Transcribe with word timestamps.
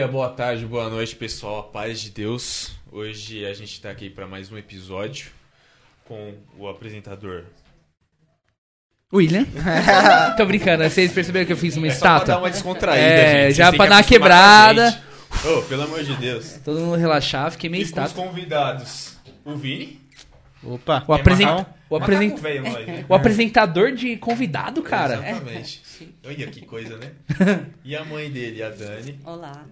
dia, 0.00 0.08
boa 0.08 0.30
tarde, 0.30 0.64
boa 0.64 0.88
noite, 0.88 1.14
pessoal. 1.14 1.64
Paz 1.64 2.00
de 2.00 2.08
Deus. 2.10 2.72
Hoje 2.90 3.44
a 3.44 3.52
gente 3.52 3.72
está 3.74 3.90
aqui 3.90 4.08
para 4.08 4.26
mais 4.26 4.50
um 4.50 4.56
episódio 4.56 5.30
com 6.06 6.32
o 6.58 6.66
apresentador. 6.68 7.44
William. 9.12 9.44
Tô 10.38 10.46
brincando, 10.46 10.84
vocês 10.84 11.12
perceberam 11.12 11.44
que 11.44 11.52
eu 11.52 11.56
fiz 11.56 11.76
uma 11.76 11.86
É 11.88 11.90
só 11.90 11.98
pra 12.00 12.08
estátua? 12.14 12.34
dar 12.34 12.38
uma 12.40 12.50
descontraída, 12.50 13.04
É, 13.04 13.46
gente. 13.48 13.56
Já 13.58 13.72
pra 13.72 13.84
que 13.84 13.90
dar 13.90 13.96
uma 13.96 14.02
quebrada. 14.04 15.02
Ô, 15.44 15.62
pelo 15.64 15.82
amor 15.82 16.02
de 16.02 16.14
Deus. 16.16 16.58
Todo 16.64 16.80
mundo 16.80 16.96
relaxar, 16.96 17.50
fiquei 17.50 17.68
meio 17.68 17.82
E 17.82 17.84
com 17.84 18.00
os 18.00 18.06
estátua. 18.06 18.24
convidados. 18.26 19.16
O 19.44 19.54
Vini. 19.54 20.00
Opa. 20.62 21.04
O, 21.08 21.12
apresen- 21.14 21.66
o, 21.88 21.96
apresen- 21.96 22.36
velho, 22.36 22.64
o 23.08 23.14
apresentador 23.14 23.92
de 23.92 24.16
convidado, 24.16 24.82
cara. 24.82 25.14
Exatamente. 25.14 25.82
Olha 26.24 26.46
que 26.48 26.66
coisa, 26.66 26.98
né? 26.98 27.12
E 27.84 27.96
a 27.96 28.04
mãe 28.04 28.30
dele, 28.30 28.62
a 28.62 28.68
Dani. 28.70 29.18
Olá. 29.24 29.64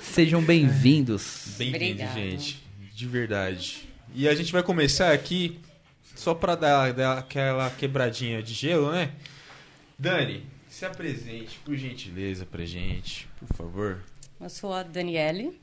Sejam 0.00 0.42
bem-vindos. 0.42 1.54
Bem-vindo, 1.58 1.76
Obrigada. 1.84 2.14
gente. 2.14 2.62
De 2.94 3.06
verdade. 3.06 3.88
E 4.14 4.26
a 4.26 4.34
gente 4.34 4.50
vai 4.52 4.62
começar 4.62 5.12
aqui 5.12 5.60
só 6.14 6.34
pra 6.34 6.54
dar, 6.54 6.92
dar 6.94 7.18
aquela 7.18 7.68
quebradinha 7.70 8.42
de 8.42 8.54
gelo, 8.54 8.90
né? 8.90 9.10
Dani, 9.98 10.44
se 10.68 10.86
apresente, 10.86 11.58
por 11.64 11.76
gentileza, 11.76 12.46
pra 12.46 12.64
gente, 12.64 13.28
por 13.38 13.54
favor. 13.54 13.98
Eu 14.40 14.48
sou 14.48 14.72
a 14.72 14.82
Daniele, 14.82 15.60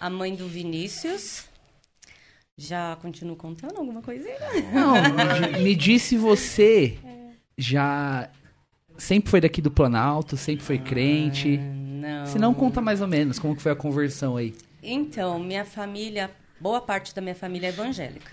a 0.00 0.08
mãe 0.08 0.34
do 0.34 0.48
Vinícius. 0.48 1.44
Já 2.56 2.96
continuo 3.02 3.34
contando 3.36 3.78
alguma 3.78 4.00
coisinha? 4.00 4.36
Não, 4.72 5.60
me- 5.60 5.74
disse 5.74 6.16
você 6.16 6.96
já 7.58 8.30
sempre 8.96 9.28
foi 9.30 9.40
daqui 9.40 9.60
do 9.60 9.70
Planalto, 9.72 10.36
sempre 10.36 10.64
foi 10.64 10.78
crente. 10.78 11.58
Não. 11.58 12.26
Se 12.26 12.38
não, 12.38 12.54
conta 12.54 12.80
mais 12.80 13.00
ou 13.00 13.08
menos 13.08 13.38
como 13.40 13.56
que 13.56 13.62
foi 13.62 13.72
a 13.72 13.76
conversão 13.76 14.36
aí. 14.36 14.54
Então, 14.82 15.38
minha 15.40 15.64
família, 15.64 16.30
boa 16.60 16.80
parte 16.80 17.12
da 17.12 17.20
minha 17.20 17.34
família 17.34 17.66
é 17.66 17.70
evangélica. 17.70 18.30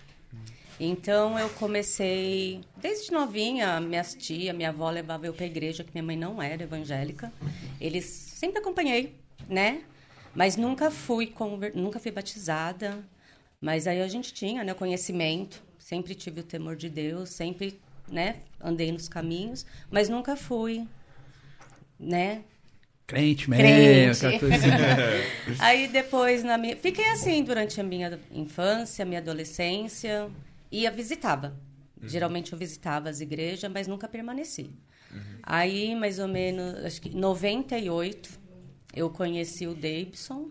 Então, 0.79 1.37
eu 1.39 1.49
comecei, 1.49 2.61
desde 2.77 3.11
novinha, 3.11 3.79
minhas 3.79 4.13
tia, 4.13 4.53
minha 4.53 4.69
avó 4.69 4.89
levava 4.89 5.25
eu 5.25 5.33
pra 5.33 5.45
igreja, 5.45 5.83
que 5.83 5.91
minha 5.93 6.03
mãe 6.03 6.17
não 6.17 6.41
era 6.41 6.63
evangélica. 6.63 7.31
Eles 7.79 8.05
sempre 8.05 8.59
acompanhei, 8.59 9.15
né? 9.49 9.81
Mas 10.35 10.55
nunca 10.57 10.91
fui, 10.91 11.33
nunca 11.73 11.99
fui 11.99 12.11
batizada. 12.11 13.03
Mas 13.61 13.85
aí 13.85 14.01
a 14.01 14.07
gente 14.07 14.33
tinha, 14.33 14.63
né, 14.63 14.73
conhecimento, 14.73 15.63
sempre 15.77 16.15
tive 16.15 16.41
o 16.41 16.43
temor 16.43 16.75
de 16.75 16.89
Deus, 16.89 17.29
sempre, 17.29 17.79
né, 18.11 18.37
andei 18.59 18.91
nos 18.91 19.07
caminhos, 19.07 19.65
mas 19.89 20.09
nunca 20.09 20.35
fui, 20.35 20.87
né, 21.99 22.43
Crente 23.11 23.49
mesmo. 23.49 24.29
Aí 25.59 25.89
depois, 25.89 26.45
na 26.45 26.57
minha... 26.57 26.77
fiquei 26.77 27.09
assim 27.09 27.43
durante 27.43 27.81
a 27.81 27.83
minha 27.83 28.17
infância, 28.31 29.03
minha 29.03 29.19
adolescência. 29.19 30.29
Ia, 30.71 30.89
visitava. 30.89 31.53
Geralmente 32.01 32.53
eu 32.53 32.57
visitava 32.57 33.09
as 33.09 33.19
igrejas, 33.19 33.69
mas 33.69 33.85
nunca 33.85 34.07
permaneci. 34.07 34.71
Aí, 35.43 35.93
mais 35.93 36.19
ou 36.19 36.27
menos, 36.27 36.85
acho 36.85 37.01
que 37.01 37.09
em 37.09 37.19
98, 37.19 38.29
eu 38.93 39.09
conheci 39.09 39.67
o 39.67 39.75
Davidson. 39.75 40.49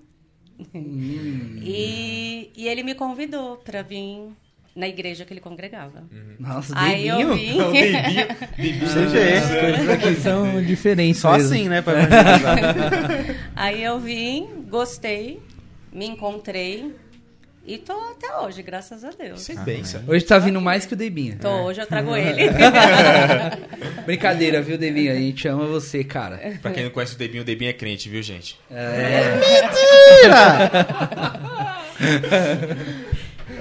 E, 0.75 2.51
e 2.57 2.69
ele 2.69 2.83
me 2.83 2.95
convidou 2.95 3.57
para 3.57 3.83
vir 3.83 4.29
na 4.75 4.89
igreja 4.89 5.25
que 5.25 5.33
ele 5.33 5.41
congregava. 5.41 6.05
Nossa, 6.39 6.73
Aí 6.77 7.09
eu 7.09 7.35
vim. 7.35 7.59
Você 8.81 9.07
vê. 9.07 9.33
As 9.35 9.51
coisas 9.51 9.89
aqui 9.89 10.15
são 10.17 10.63
diferentes 10.65 11.21
Só 11.21 11.33
mesmo. 11.33 11.55
assim, 11.55 11.69
né? 11.69 11.83
Pra. 11.83 11.95
Aí 13.57 13.83
eu 13.83 13.99
vim, 13.99 14.47
gostei, 14.69 15.41
me 15.93 16.07
encontrei 16.07 16.95
e 17.71 17.79
tô 17.79 17.93
até 18.11 18.37
hoje, 18.41 18.63
graças 18.65 19.05
a 19.05 19.11
Deus. 19.11 19.43
Isso 19.43 19.53
é 19.53 19.63
bênção. 19.63 20.03
Hoje 20.09 20.25
tá 20.25 20.41
vindo 20.41 20.61
mais 20.61 20.87
que 20.87 20.95
o 20.95 20.97
Debinha. 20.97 21.39
Tô, 21.41 21.49
hoje 21.63 21.81
eu 21.81 21.87
trago 21.87 22.15
ele. 22.19 22.51
Brincadeira, 24.05 24.61
viu, 24.61 24.77
Debinha? 24.77 25.13
A 25.13 25.15
gente 25.15 25.47
ama 25.47 25.67
você, 25.67 26.03
cara. 26.03 26.59
Pra 26.61 26.73
quem 26.73 26.83
não 26.83 26.91
conhece 26.91 27.15
o 27.15 27.19
Debinho, 27.19 27.43
o 27.43 27.47
Debinho 27.47 27.71
é 27.71 27.73
crente, 27.73 28.09
viu, 28.09 28.21
gente? 28.25 28.59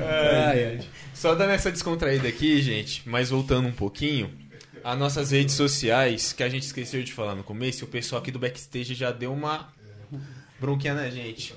Ai, 0.01 0.63
ai. 0.63 0.79
Só 1.13 1.35
dando 1.35 1.51
essa 1.51 1.69
descontraída 1.71 2.27
aqui, 2.27 2.61
gente, 2.61 3.03
mas 3.05 3.29
voltando 3.29 3.67
um 3.67 3.71
pouquinho, 3.71 4.31
as 4.83 4.97
nossas 4.97 5.31
redes 5.31 5.53
sociais, 5.53 6.33
que 6.33 6.41
a 6.41 6.49
gente 6.49 6.63
esqueceu 6.63 7.03
de 7.03 7.11
falar 7.13 7.35
no 7.35 7.43
começo, 7.43 7.83
e 7.83 7.85
o 7.85 7.87
pessoal 7.87 8.21
aqui 8.21 8.31
do 8.31 8.39
backstage 8.39 8.95
já 8.95 9.11
deu 9.11 9.33
uma 9.33 9.67
bronquinha 10.59 10.93
na 10.93 11.09
gente. 11.09 11.53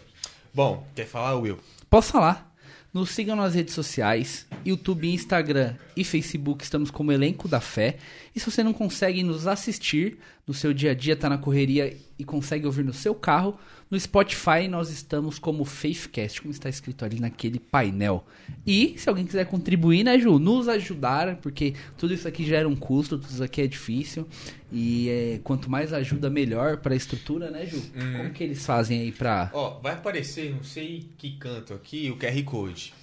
Bom, 0.52 0.86
quer 0.94 1.06
falar, 1.06 1.36
Will? 1.36 1.58
Posso 1.92 2.10
falar? 2.10 2.50
Nos 2.90 3.10
sigam 3.10 3.36
nas 3.36 3.54
redes 3.54 3.74
sociais, 3.74 4.46
YouTube, 4.64 5.12
Instagram 5.12 5.74
e 5.94 6.02
Facebook, 6.02 6.64
estamos 6.64 6.90
como 6.90 7.12
Elenco 7.12 7.46
da 7.46 7.60
Fé. 7.60 7.98
E 8.34 8.40
se 8.40 8.50
você 8.50 8.62
não 8.62 8.72
consegue 8.72 9.22
nos 9.22 9.46
assistir 9.46 10.16
no 10.46 10.54
seu 10.54 10.72
dia 10.72 10.92
a 10.92 10.94
dia, 10.94 11.14
tá 11.14 11.28
na 11.28 11.36
correria 11.36 11.94
e 12.18 12.24
consegue 12.24 12.64
ouvir 12.64 12.82
no 12.82 12.94
seu 12.94 13.14
carro, 13.14 13.58
no 13.92 14.00
Spotify 14.00 14.66
nós 14.70 14.88
estamos 14.88 15.38
como 15.38 15.66
Faithcast, 15.66 16.40
como 16.40 16.50
está 16.50 16.70
escrito 16.70 17.04
ali 17.04 17.20
naquele 17.20 17.58
painel. 17.58 18.26
E 18.66 18.94
se 18.96 19.06
alguém 19.06 19.26
quiser 19.26 19.44
contribuir, 19.44 20.02
né, 20.02 20.18
Ju, 20.18 20.38
nos 20.38 20.66
ajudar, 20.66 21.36
porque 21.36 21.74
tudo 21.98 22.14
isso 22.14 22.26
aqui 22.26 22.42
gera 22.42 22.66
um 22.66 22.74
custo, 22.74 23.18
tudo 23.18 23.30
isso 23.30 23.44
aqui 23.44 23.60
é 23.60 23.66
difícil. 23.66 24.26
E 24.72 25.10
é, 25.10 25.40
quanto 25.44 25.70
mais 25.70 25.92
ajuda, 25.92 26.30
melhor 26.30 26.78
para 26.78 26.94
a 26.94 26.96
estrutura, 26.96 27.50
né, 27.50 27.66
Ju? 27.66 27.82
Como 28.16 28.30
que 28.30 28.42
eles 28.42 28.64
fazem 28.64 29.02
aí 29.02 29.12
pra... 29.12 29.50
Ó, 29.52 29.78
vai 29.80 29.92
aparecer, 29.92 30.50
não 30.54 30.64
sei 30.64 31.10
que 31.18 31.36
canto 31.36 31.74
aqui, 31.74 32.10
o 32.10 32.16
QR 32.16 32.42
Code. 32.44 32.94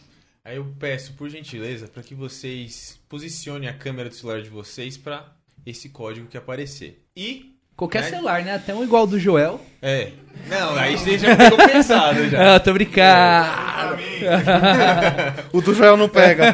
Aí 0.43 0.57
eu 0.57 0.73
peço, 0.79 1.13
por 1.13 1.29
gentileza, 1.29 1.87
para 1.87 2.01
que 2.01 2.15
vocês 2.15 2.99
posicionem 3.07 3.69
a 3.69 3.73
câmera 3.75 4.09
do 4.09 4.15
celular 4.15 4.41
de 4.41 4.49
vocês 4.49 4.97
para 4.97 5.35
esse 5.63 5.89
código 5.89 6.27
que 6.27 6.37
aparecer. 6.37 7.05
E, 7.15 7.48
Qualquer 7.79 8.01
Né? 8.03 8.09
celular, 8.09 8.41
né? 8.43 8.55
Até 8.55 8.73
um 8.75 8.83
igual 8.83 9.07
do 9.07 9.17
Joel. 9.17 9.61
é, 9.81 10.09
não, 10.49 10.75
aí 10.75 10.97
você 10.97 11.17
já 11.17 11.33
ficou 11.35 11.57
pensado 11.65 12.27
já. 12.29 12.37
Ah, 12.55 12.59
tô 12.59 12.73
brincando. 12.73 13.69
O 15.53 15.61
do 15.61 15.73
Joel 15.73 15.95
não 15.95 16.09
pega. 16.09 16.53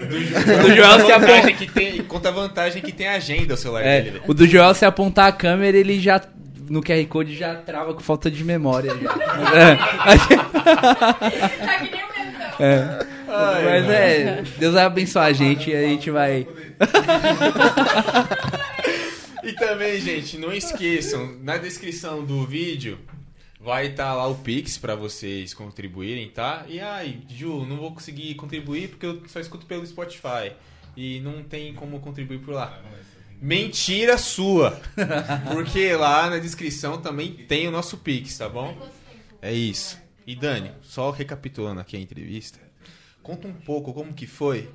O 0.00 0.62
do 0.68 0.74
Joel 0.74 1.00
se 1.06 1.12
aponta. 1.12 1.52
que 1.52 1.66
tem, 1.70 2.02
conta 2.02 2.28
a 2.30 2.32
vantagem 2.32 2.82
que 2.82 2.90
tem 2.92 3.06
agenda 3.08 3.54
o 3.54 3.56
celular 3.56 3.84
dele, 3.84 4.08
É, 4.08 4.10
velho. 4.12 4.22
o 4.26 4.34
do 4.34 4.46
Joel 4.48 4.74
se 4.74 4.84
apontar 4.84 5.28
a 5.28 5.32
câmera, 5.32 5.76
ele 5.76 6.00
já 6.00 6.20
no 6.68 6.82
QR 6.82 7.04
Code 7.06 7.36
já 7.36 7.54
trava 7.54 7.94
com 7.94 8.00
falta 8.00 8.28
de 8.30 8.42
memória. 8.42 8.92
já. 9.00 9.06
Tá 10.66 11.78
que 11.78 11.90
nem 11.90 12.02
o 12.02 12.08
mentão. 12.08 12.50
É. 12.58 12.98
Mas 13.28 13.90
é, 13.90 14.42
Deus 14.58 14.74
vai 14.74 14.84
abençoar 14.84 15.26
a 15.26 15.32
gente 15.32 15.70
e 15.70 15.74
a 15.76 15.82
gente 15.82 16.10
vai. 16.10 16.46
E 19.46 19.52
também, 19.52 20.00
gente, 20.00 20.36
não 20.36 20.52
esqueçam, 20.52 21.38
na 21.40 21.56
descrição 21.56 22.24
do 22.24 22.44
vídeo 22.44 22.98
vai 23.60 23.86
estar 23.86 24.12
lá 24.12 24.26
o 24.26 24.34
Pix 24.34 24.76
pra 24.76 24.96
vocês 24.96 25.54
contribuírem, 25.54 26.28
tá? 26.30 26.64
E 26.68 26.80
ai, 26.80 27.20
Ju, 27.28 27.64
não 27.64 27.76
vou 27.76 27.92
conseguir 27.94 28.34
contribuir 28.34 28.88
porque 28.88 29.06
eu 29.06 29.22
só 29.28 29.38
escuto 29.38 29.64
pelo 29.64 29.86
Spotify 29.86 30.52
e 30.96 31.20
não 31.20 31.44
tem 31.44 31.72
como 31.74 32.00
contribuir 32.00 32.40
por 32.40 32.54
lá. 32.54 32.82
Mentira 33.40 34.18
sua! 34.18 34.80
Porque 35.52 35.94
lá 35.94 36.28
na 36.28 36.38
descrição 36.38 37.00
também 37.00 37.32
tem 37.32 37.68
o 37.68 37.70
nosso 37.70 37.98
Pix, 37.98 38.36
tá 38.36 38.48
bom? 38.48 38.76
É 39.40 39.52
isso. 39.52 39.96
E 40.26 40.34
Dani, 40.34 40.72
só 40.82 41.12
recapitulando 41.12 41.80
aqui 41.80 41.96
a 41.96 42.00
entrevista, 42.00 42.58
conta 43.22 43.46
um 43.46 43.54
pouco 43.54 43.94
como 43.94 44.12
que 44.12 44.26
foi 44.26 44.68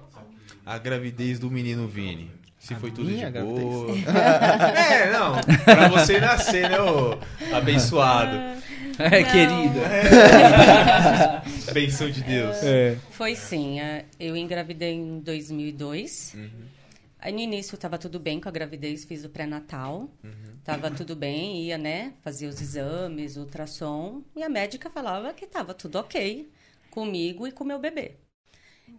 a 0.65 0.77
gravidez 0.77 1.39
do 1.39 1.51
menino 1.51 1.89
Vini. 1.89 2.31
Se 2.61 2.75
foi 2.75 2.91
tudo 2.91 3.07
de 3.07 3.15
minha 3.15 3.31
boa. 3.31 3.91
é, 4.77 5.11
não. 5.11 5.33
Pra 5.65 5.87
você 5.87 6.19
nascer, 6.19 6.69
né, 6.69 6.79
ô 6.79 7.17
abençoado. 7.55 8.35
É, 8.99 9.21
Não. 9.21 9.31
querido. 9.31 9.79
Benção 11.73 12.07
de 12.11 12.21
Deus. 12.21 12.57
É. 12.61 12.97
Foi 13.09 13.35
sim. 13.35 13.79
é, 13.79 14.05
Eu 14.19 14.37
engravidei 14.37 14.93
em 14.93 15.19
2002. 15.21 16.35
Aí 17.19 17.33
no 17.33 17.39
início 17.39 17.75
tava 17.79 17.97
tudo 17.97 18.19
bem 18.19 18.39
com 18.39 18.47
a 18.47 18.51
gravidez, 18.51 19.05
fiz 19.05 19.25
o 19.25 19.29
pré-natal. 19.29 20.07
Tava 20.63 20.91
tudo 20.91 21.15
bem, 21.15 21.63
ia, 21.63 21.79
né, 21.79 22.13
fazer 22.21 22.45
os 22.45 22.61
exames, 22.61 23.37
ultrassom. 23.37 24.21
E 24.35 24.43
a 24.43 24.49
médica 24.49 24.87
falava 24.87 25.33
que 25.33 25.47
tava 25.47 25.73
tudo 25.73 25.97
ok 25.97 26.47
comigo 26.91 27.47
e 27.47 27.51
com 27.51 27.63
o 27.63 27.67
meu 27.67 27.79
bebê. 27.79 28.17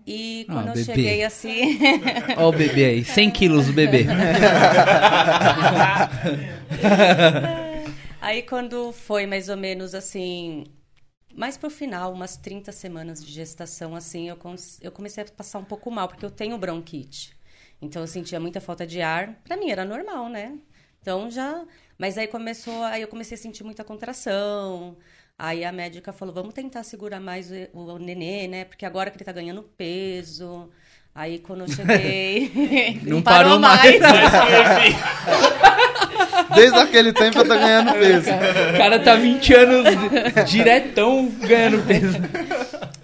E 0.07 0.47
Ah, 0.49 0.55
quando 0.55 0.69
eu 0.69 0.75
bebê. 0.75 0.85
cheguei 0.85 1.25
assim. 1.25 1.79
Ó 2.37 2.49
o 2.49 2.53
bebê 2.53 2.85
aí, 2.87 3.05
100 3.05 3.31
quilos 3.31 3.69
o 3.69 3.73
bebê. 3.73 4.07
Aí 8.21 8.43
quando 8.43 8.93
foi 8.93 9.27
mais 9.27 9.49
ou 9.49 9.57
menos 9.57 9.95
assim, 9.95 10.67
mais 11.35 11.57
pro 11.57 11.71
final, 11.71 12.13
umas 12.13 12.37
30 12.37 12.73
semanas 12.73 13.25
de 13.25 13.33
gestação, 13.33 13.95
assim, 13.97 14.29
eu, 14.29 14.39
eu 14.81 14.93
comecei 14.93 15.25
a 15.25 15.27
passar 15.27 15.59
um 15.59 15.65
pouco 15.65 15.91
mal, 15.91 16.09
porque 16.09 16.25
eu 16.25 16.31
tenho 16.31 16.57
bronquite. 16.59 17.37
Então 17.81 18.03
eu 18.03 18.07
sentia 18.09 18.39
muita 18.41 18.61
falta 18.61 18.87
de 18.87 19.01
ar. 19.03 19.35
Pra 19.45 19.57
mim 19.57 19.71
era 19.71 19.85
normal, 19.85 20.29
né? 20.29 20.59
Então 21.01 21.31
já. 21.31 21.65
Mas 21.99 22.17
aí 22.19 22.29
começou, 22.29 22.83
aí 22.85 23.03
eu 23.03 23.09
comecei 23.09 23.37
a 23.37 23.39
sentir 23.41 23.65
muita 23.65 23.85
contração. 23.85 24.97
Aí 25.39 25.65
a 25.65 25.73
médica 25.73 26.13
falou: 26.13 26.35
vamos 26.35 26.55
tentar 26.55 26.83
segurar 26.85 27.21
mais 27.21 27.51
o, 27.73 27.79
o 27.79 27.99
nenê, 27.99 28.47
né? 28.47 28.65
Porque 28.65 28.87
agora 28.87 29.11
que 29.11 29.17
ele 29.17 29.25
tá 29.25 29.33
ganhando 29.33 29.63
peso. 29.63 30.71
Aí 31.15 31.39
quando 31.39 31.61
eu 31.63 31.69
cheguei. 31.69 33.01
Não 33.05 33.21
parou 33.23 33.59
mais. 33.59 34.01
Desde 36.55 36.79
aquele 36.79 37.13
tempo 37.13 37.39
eu 37.39 37.45
tô 37.45 37.55
ganhando 37.55 37.93
peso. 37.93 38.31
O 38.31 38.79
cara 38.79 38.99
tá 39.01 39.15
20 39.17 39.55
anos 39.55 39.85
diretão 40.49 41.29
ganhando 41.41 41.87
peso. 41.87 42.19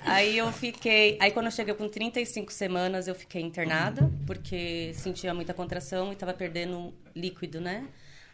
Aí 0.04 0.38
eu 0.38 0.50
fiquei. 0.52 1.16
Aí 1.20 1.30
quando 1.30 1.46
eu 1.46 1.52
cheguei 1.52 1.74
com 1.74 1.88
35 1.88 2.52
semanas, 2.52 3.08
eu 3.08 3.14
fiquei 3.14 3.42
internada, 3.42 4.10
porque 4.26 4.92
sentia 4.94 5.34
muita 5.34 5.52
contração 5.52 6.12
e 6.12 6.16
tava 6.16 6.32
perdendo 6.32 6.94
líquido, 7.14 7.60
né? 7.60 7.84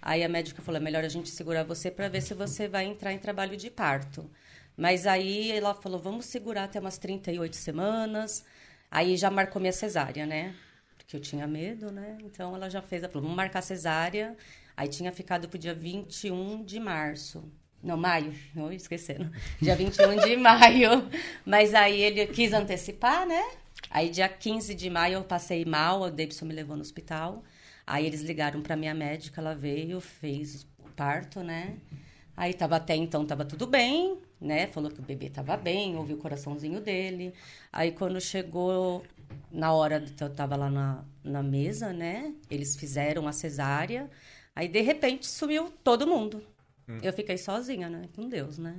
Aí 0.07 0.23
a 0.23 0.29
médica 0.29 0.61
falou: 0.61 0.79
é 0.79 0.85
melhor 0.85 1.03
a 1.03 1.09
gente 1.09 1.31
segurar 1.31 1.65
você 1.65 1.91
para 1.91 2.09
ver 2.09 2.21
se 2.21 2.35
você 2.35 2.69
vai 2.69 2.85
entrar 2.85 3.11
em 3.11 3.19
trabalho 3.19 3.57
de 3.57 3.71
parto. 3.71 4.31
Mas 4.77 5.07
aí 5.07 5.51
ela 5.51 5.75
falou: 5.75 5.99
vamos 5.99 6.27
segurar 6.27 6.65
até 6.65 6.79
umas 6.79 6.99
38 6.99 7.57
semanas. 7.57 8.45
Aí 8.91 9.17
já 9.17 9.31
marcou 9.31 9.61
minha 9.61 9.73
cesárea, 9.73 10.27
né? 10.27 10.55
Porque 10.99 11.17
eu 11.17 11.21
tinha 11.21 11.47
medo, 11.47 11.91
né? 11.91 12.19
Então 12.23 12.55
ela 12.55 12.69
já 12.69 12.83
fez, 12.83 13.03
ela 13.03 13.11
falou: 13.11 13.23
vamos 13.23 13.37
marcar 13.37 13.63
cesárea. 13.63 14.37
Aí 14.77 14.89
tinha 14.89 15.11
ficado 15.11 15.49
pro 15.49 15.59
dia 15.59 15.75
21 15.75 16.63
de 16.65 16.79
março. 16.79 17.51
Não, 17.83 17.97
maio, 17.97 18.35
não 18.55 18.73
esquecendo. 18.73 19.31
Dia 19.61 19.77
21 19.77 20.17
de 20.17 20.37
maio. 20.39 21.09
Mas 21.45 21.75
aí 21.75 22.01
ele 22.01 22.27
quis 22.27 22.53
antecipar, 22.53 23.27
né? 23.27 23.43
Aí 23.91 24.09
dia 24.09 24.27
15 24.27 24.75
de 24.75 24.89
maio 24.89 25.15
eu 25.15 25.25
passei 25.25 25.67
mal, 25.67 26.01
o 26.01 26.11
Davidson 26.11 26.47
me 26.47 26.55
levou 26.55 26.77
no 26.77 26.83
hospital. 26.83 27.45
Aí 27.87 28.07
eles 28.07 28.23
ligaram 28.23 28.63
para 28.63 28.77
minha 28.77 28.95
médica, 28.95 29.41
ela 29.41 29.55
veio, 29.55 30.01
fez 30.01 30.67
o 30.79 30.91
parto, 30.91 31.43
né? 31.43 31.77
Aí 32.37 32.53
tava 32.53 32.77
até 32.77 32.97
então 32.97 33.25
tava 33.25 33.45
tudo 33.45 33.67
bem, 33.67 34.19
né? 34.41 34.67
Falou 34.67 34.91
que 34.91 34.99
o 35.01 35.03
bebê 35.03 35.31
tava 35.31 35.57
bem, 35.57 35.97
ouviu 35.97 36.17
o 36.17 36.19
coraçãozinho 36.19 36.81
dele. 36.81 37.33
Aí 37.73 37.93
quando 37.93 38.21
chegou 38.21 39.05
na 39.51 39.73
hora, 39.73 40.05
eu 40.21 40.31
tava 40.35 40.57
lá 40.57 40.71
na, 40.71 41.05
na 41.23 41.43
mesa, 41.43 41.93
né? 41.93 42.35
Eles 42.51 42.75
fizeram 42.75 43.29
a 43.29 43.33
cesárea. 43.33 44.11
Aí 44.55 44.69
de 44.69 44.81
repente 44.81 45.27
sumiu 45.27 45.71
todo 45.83 46.07
mundo. 46.07 46.43
Eu 47.03 47.13
fiquei 47.13 47.39
sozinha, 47.39 47.89
né? 47.89 48.09
Com 48.15 48.29
Deus, 48.29 48.59
né? 48.59 48.77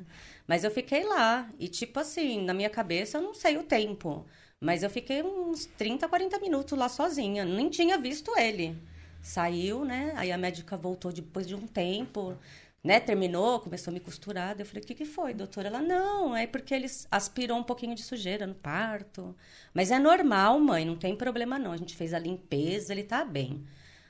Mas 0.48 0.64
eu 0.64 0.70
fiquei 0.70 1.04
lá. 1.04 1.50
E, 1.58 1.68
tipo 1.68 2.00
assim, 2.00 2.44
na 2.44 2.54
minha 2.54 2.70
cabeça 2.70 3.18
eu 3.18 3.22
não 3.22 3.34
sei 3.34 3.58
o 3.58 3.64
tempo. 3.64 4.26
Mas 4.60 4.84
eu 4.84 4.90
fiquei 4.90 5.24
uns 5.24 5.66
30, 5.66 6.08
40 6.08 6.40
minutos 6.40 6.78
lá 6.78 6.88
sozinha. 6.88 7.44
Nem 7.44 7.70
tinha 7.70 7.98
visto 7.98 8.32
ele. 8.38 8.78
Saiu, 9.26 9.84
né? 9.86 10.14
Aí 10.16 10.32
a 10.32 10.38
médica 10.38 10.78
voltou 10.78 11.12
depois 11.12 11.48
de 11.48 11.56
um 11.56 11.66
tempo, 11.68 12.38
né? 12.84 13.00
Terminou, 13.00 13.60
começou 13.60 13.92
a 13.92 13.94
me 13.94 14.00
costurar. 14.00 14.56
Eu 14.60 14.66
falei, 14.66 14.84
o 14.84 14.86
que, 14.86 14.94
que 14.96 15.06
foi, 15.06 15.34
doutora? 15.34 15.68
Ela, 15.68 15.82
não, 15.82 16.36
é 16.36 16.46
porque 16.48 16.74
eles 16.74 17.08
aspirou 17.10 17.58
um 17.58 17.64
pouquinho 17.64 17.96
de 17.96 18.04
sujeira 18.04 18.46
no 18.46 18.54
parto. 18.56 19.36
Mas 19.74 19.90
é 19.92 19.98
normal, 20.00 20.60
mãe, 20.60 20.86
não 20.86 20.96
tem 20.96 21.16
problema 21.16 21.58
não. 21.58 21.72
A 21.72 21.78
gente 21.78 21.96
fez 21.96 22.14
a 22.14 22.20
limpeza, 22.20 22.94
ele 22.94 23.04
tá 23.04 23.26
bem. 23.26 23.66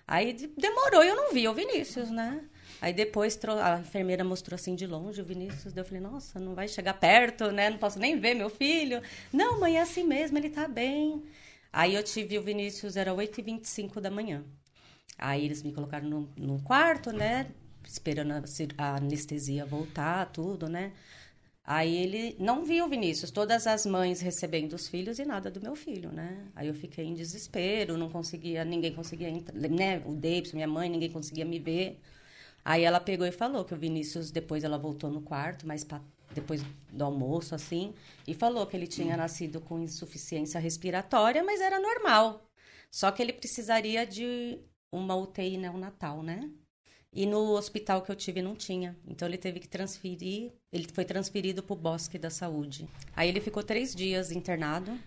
Aí 0.08 0.34
de- 0.34 0.48
demorou 0.48 1.04
e 1.04 1.08
eu 1.08 1.16
não 1.16 1.34
vi 1.34 1.48
o 1.48 1.54
Vinícius, 1.54 2.12
né? 2.12 2.44
Aí 2.82 2.94
depois 2.94 3.40
a 3.64 3.80
enfermeira 3.80 4.24
mostrou 4.24 4.56
assim 4.56 4.76
de 4.76 4.86
longe 4.86 5.22
o 5.22 5.26
Vinícius. 5.26 5.74
Daí 5.74 5.82
eu 5.84 5.86
falei, 5.88 6.02
nossa, 6.02 6.40
não 6.40 6.54
vai 6.54 6.68
chegar 6.68 6.94
perto, 6.96 7.52
né? 7.52 7.70
Não 7.70 7.78
posso 7.78 7.98
nem 8.00 8.20
ver 8.20 8.34
meu 8.36 8.50
filho. 8.50 9.02
Não, 9.32 9.60
mãe, 9.60 9.78
é 9.78 9.82
assim 9.82 10.04
mesmo, 10.04 10.38
ele 10.38 10.50
tá 10.50 10.68
bem. 10.68 11.24
Aí 11.74 11.96
eu 11.96 12.04
tive 12.04 12.38
o 12.38 12.42
Vinícius, 12.44 12.96
era 12.98 13.14
8h25 13.14 14.00
da 14.02 14.12
manhã. 14.12 14.44
Aí 15.18 15.46
eles 15.46 15.64
me 15.64 15.72
colocaram 15.74 16.10
no, 16.10 16.30
quarto, 16.62 17.12
né? 17.12 17.52
Esperando 17.88 18.32
a, 18.32 18.44
a 18.78 18.96
anestesia 18.98 19.66
voltar, 19.66 20.32
tudo, 20.32 20.68
né? 20.68 20.94
Aí 21.64 21.96
ele 21.96 22.36
não 22.40 22.64
viu 22.64 22.86
o 22.86 22.90
Vinícius, 22.90 23.32
todas 23.32 23.66
as 23.68 23.86
mães 23.88 24.22
recebendo 24.22 24.74
os 24.74 24.88
filhos 24.88 25.18
e 25.20 25.26
nada 25.26 25.50
do 25.50 25.60
meu 25.62 25.76
filho, 25.76 26.12
né? 26.12 26.48
Aí 26.56 26.68
eu 26.68 26.76
fiquei 26.76 27.06
em 27.06 27.14
desespero, 27.16 27.98
não 27.98 28.10
conseguia, 28.10 28.64
ninguém 28.64 28.94
conseguia, 28.94 29.32
né? 29.70 30.00
O 30.06 30.14
Davidson, 30.14 30.58
minha 30.58 30.68
mãe, 30.68 30.90
ninguém 30.90 31.12
conseguia 31.12 31.46
me 31.46 31.58
ver. 31.60 32.00
Aí 32.64 32.84
ela 32.84 33.00
pegou 33.00 33.28
e 33.28 33.32
falou 33.32 33.66
que 33.66 33.74
o 33.74 33.78
Vinícius, 33.78 34.32
depois 34.32 34.64
ela 34.64 34.78
voltou 34.78 35.10
no 35.12 35.22
quarto, 35.22 35.68
mas 35.68 35.84
pa- 35.84 36.02
depois 36.34 36.64
do 36.92 37.04
almoço, 37.04 37.56
assim, 37.56 37.94
e 38.28 38.34
falou 38.34 38.66
que 38.68 38.76
ele 38.76 38.88
tinha 38.88 39.16
nascido 39.18 39.62
com 39.62 39.80
insuficiência 39.80 40.60
respiratória, 40.60 41.44
mas 41.44 41.62
era 41.62 41.80
normal. 41.80 42.44
Só 42.92 43.12
que 43.12 43.22
ele 43.22 43.34
precisaria 43.34 44.06
de 44.06 44.60
uma 44.92 45.16
UTI 45.16 45.58
neonatal, 45.58 46.24
né? 46.24 46.50
E 47.16 47.26
no 47.26 47.52
hospital 47.52 48.02
que 48.02 48.12
eu 48.12 48.16
tive 48.16 48.42
não 48.42 48.56
tinha. 48.56 48.96
Então 49.08 49.26
ele 49.26 49.38
teve 49.38 49.60
que 49.60 49.70
transferir. 49.70 50.52
Ele 50.72 50.86
foi 50.92 51.06
transferido 51.06 51.64
para 51.64 51.74
o 51.74 51.78
Bosque 51.78 52.18
da 52.18 52.30
Saúde. 52.30 52.90
Aí 53.16 53.30
ele 53.30 53.40
ficou 53.40 53.64
três 53.64 53.96
dias 53.96 54.32
internado. 54.32 55.00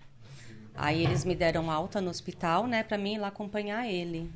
Aí 0.74 1.04
eles 1.04 1.24
me 1.24 1.34
deram 1.34 1.70
alta 1.70 2.00
no 2.00 2.08
hospital, 2.08 2.66
né, 2.66 2.82
para 2.84 2.96
mim 2.96 3.14
ir 3.14 3.18
lá 3.18 3.28
acompanhar 3.28 3.86
ele. 3.86 4.30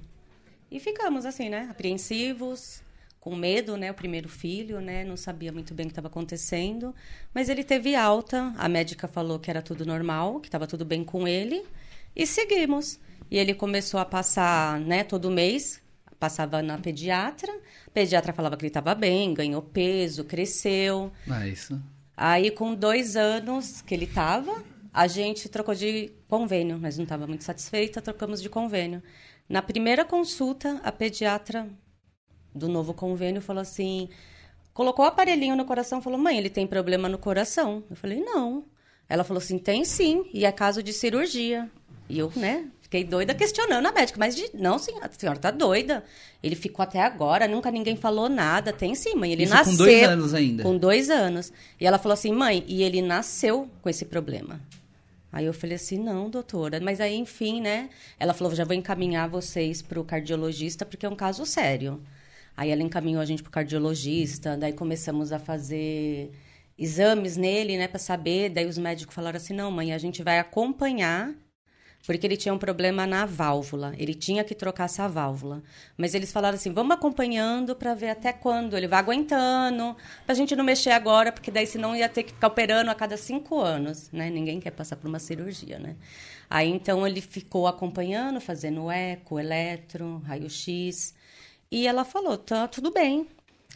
E 0.70 0.80
ficamos 0.80 1.24
assim, 1.24 1.48
né, 1.48 1.68
apreensivos, 1.70 2.82
com 3.20 3.36
medo, 3.36 3.76
né, 3.76 3.92
o 3.92 3.94
primeiro 3.94 4.28
filho, 4.28 4.80
né, 4.80 5.04
não 5.04 5.16
sabia 5.16 5.52
muito 5.52 5.72
bem 5.72 5.86
o 5.86 5.88
que 5.88 5.92
estava 5.92 6.08
acontecendo. 6.08 6.92
Mas 7.32 7.48
ele 7.48 7.62
teve 7.62 7.94
alta. 7.94 8.52
A 8.58 8.68
médica 8.68 9.06
falou 9.06 9.38
que 9.38 9.48
era 9.48 9.62
tudo 9.62 9.86
normal, 9.86 10.40
que 10.40 10.48
estava 10.48 10.66
tudo 10.66 10.84
bem 10.84 11.04
com 11.04 11.28
ele. 11.28 11.64
E 12.14 12.26
seguimos. 12.26 12.99
E 13.31 13.38
ele 13.38 13.55
começou 13.55 13.99
a 13.99 14.05
passar, 14.05 14.79
né, 14.81 15.03
todo 15.05 15.31
mês, 15.31 15.82
passava 16.19 16.62
na 16.62 16.79
pediatra. 16.79 17.53
A 17.87 17.91
pediatra 17.91 18.32
falava 18.32 18.56
que 18.56 18.62
ele 18.62 18.69
estava 18.69 18.94
bem, 18.94 19.35
ganhou 19.35 19.62
peso, 19.62 20.25
cresceu. 20.25 21.11
Ah, 21.29 21.49
isso. 21.49 21.81
Aí, 22.17 22.50
com 22.50 22.75
dois 22.75 23.17
anos 23.17 23.82
que 23.82 23.94
ele 23.94 24.05
estava, 24.05 24.62
a 24.93 25.06
gente 25.06 25.49
trocou 25.49 25.75
de 25.75 26.12
convênio. 26.29 26.78
Mas 26.78 26.97
não 26.97 27.04
estava 27.04 27.26
muito 27.26 27.42
satisfeita, 27.42 28.02
trocamos 28.02 28.40
de 28.40 28.49
convênio. 28.49 29.02
Na 29.49 29.62
primeira 29.62 30.04
consulta, 30.04 30.81
a 30.85 30.92
pediatra 30.92 31.69
do 32.54 32.69
novo 32.69 32.95
convênio 32.95 33.40
falou 33.40 33.62
assim: 33.62 34.09
colocou 34.73 35.04
o 35.04 35.09
aparelhinho 35.09 35.57
no 35.57 35.64
coração 35.64 35.99
e 35.99 36.02
falou: 36.02 36.19
mãe, 36.19 36.38
ele 36.38 36.50
tem 36.50 36.66
problema 36.66 37.09
no 37.09 37.19
coração. 37.19 37.83
Eu 37.90 37.97
falei: 37.97 38.21
não. 38.21 38.64
Ela 39.09 39.25
falou 39.25 39.42
assim: 39.42 39.59
tem 39.59 39.85
sim, 39.85 40.25
e 40.33 40.45
é 40.45 40.52
caso 40.52 40.83
de 40.83 40.92
cirurgia. 40.92 41.71
E 42.12 42.19
eu, 42.19 42.31
né, 42.37 42.66
fiquei 42.83 43.04
doida 43.04 43.35
questionando 43.35 43.87
a 43.87 43.90
médica, 43.90 44.19
mas 44.19 44.37
de, 44.37 44.50
não, 44.52 44.78
senhora, 44.78 45.07
a 45.07 45.19
senhora 45.19 45.38
tá 45.38 45.50
doida. 45.50 46.04
Ele 46.42 46.54
ficou 46.54 46.83
até 46.83 47.00
agora, 47.00 47.49
nunca 47.49 47.71
ninguém 47.71 47.97
falou 47.97 48.28
nada. 48.28 48.71
Tem 48.71 48.95
sim, 48.95 49.14
mãe, 49.14 49.33
ele 49.33 49.45
Isso 49.45 49.54
nasceu. 49.54 49.73
com 49.73 49.78
dois 49.78 50.02
anos 50.02 50.35
ainda. 50.35 50.62
Com 50.62 50.76
dois 50.76 51.09
anos. 51.09 51.50
E 51.81 51.87
ela 51.87 51.97
falou 51.97 52.12
assim, 52.12 52.31
mãe, 52.31 52.62
e 52.69 52.83
ele 52.83 53.00
nasceu 53.00 53.66
com 53.81 53.88
esse 53.88 54.04
problema. 54.04 54.61
Aí 55.33 55.47
eu 55.47 55.54
falei 55.54 55.76
assim, 55.76 55.97
não, 55.97 56.28
doutora. 56.28 56.81
Mas 56.83 57.00
aí, 57.00 57.16
enfim, 57.16 57.62
né? 57.62 57.88
Ela 58.21 58.35
falou, 58.35 58.54
já 58.54 58.66
vou 58.66 58.75
encaminhar 58.75 59.26
vocês 59.26 59.81
para 59.81 59.99
o 59.99 60.04
cardiologista, 60.04 60.85
porque 60.85 61.07
é 61.07 61.09
um 61.09 61.16
caso 61.16 61.47
sério. 61.47 61.99
Aí 62.54 62.69
ela 62.69 62.83
encaminhou 62.83 63.23
a 63.23 63.25
gente 63.25 63.42
para 63.42 63.49
o 63.49 63.52
cardiologista, 63.52 64.54
daí 64.54 64.75
começamos 64.75 65.33
a 65.33 65.38
fazer 65.38 66.31
exames 66.76 67.38
nele, 67.38 67.78
né, 67.78 67.88
para 67.88 67.99
saber. 67.99 68.50
Daí 68.50 68.66
os 68.66 68.76
médicos 68.76 69.14
falaram 69.14 69.38
assim, 69.38 69.54
não, 69.54 69.71
mãe, 69.71 69.95
a 69.95 69.99
gente 69.99 70.23
vai 70.23 70.38
acompanhar 70.38 71.35
porque 72.06 72.26
ele 72.26 72.37
tinha 72.37 72.52
um 72.52 72.59
problema 72.59 73.06
na 73.06 73.25
válvula. 73.25 73.94
Ele 73.97 74.14
tinha 74.14 74.42
que 74.42 74.54
trocar 74.54 74.85
essa 74.85 75.09
válvula. 75.09 75.62
Mas 75.97 76.14
eles 76.14 76.32
falaram 76.32 76.56
assim: 76.56 76.73
vamos 76.73 76.94
acompanhando 76.94 77.76
para 77.76 77.94
ver 77.94 78.11
até 78.11 78.32
quando 78.32 78.76
ele 78.76 78.88
vai 78.88 78.99
aguentando, 78.99 79.97
para 80.25 80.32
a 80.32 80.35
gente 80.35 80.56
não 80.56 80.64
mexer 80.64 80.90
agora, 80.90 81.30
porque 81.32 81.50
daí 81.50 81.66
senão 81.66 81.94
ia 81.94 82.09
ter 82.09 82.25
que 82.25 82.32
ficar 82.32 82.49
operando 82.49 82.90
a 82.90 82.94
cada 82.94 83.16
cinco 83.16 83.61
anos, 83.61 84.11
né? 84.11 84.30
Ninguém 84.30 84.61
quer 84.61 84.73
passar 84.73 84.97
por 84.97 85.09
uma 85.09 85.18
cirurgia, 85.18 85.78
né? 85.78 85.97
Aí 86.50 86.68
então 86.68 87.06
ele 87.06 87.21
ficou 87.21 87.66
acompanhando, 87.66 88.40
fazendo 88.40 88.90
eco, 88.90 89.38
eletro, 89.38 90.23
raio-x. 90.26 91.14
E 91.71 91.87
ela 91.87 92.04
falou: 92.04 92.37
tá 92.37 92.68
tudo 92.68 92.90
bem. 92.90 93.26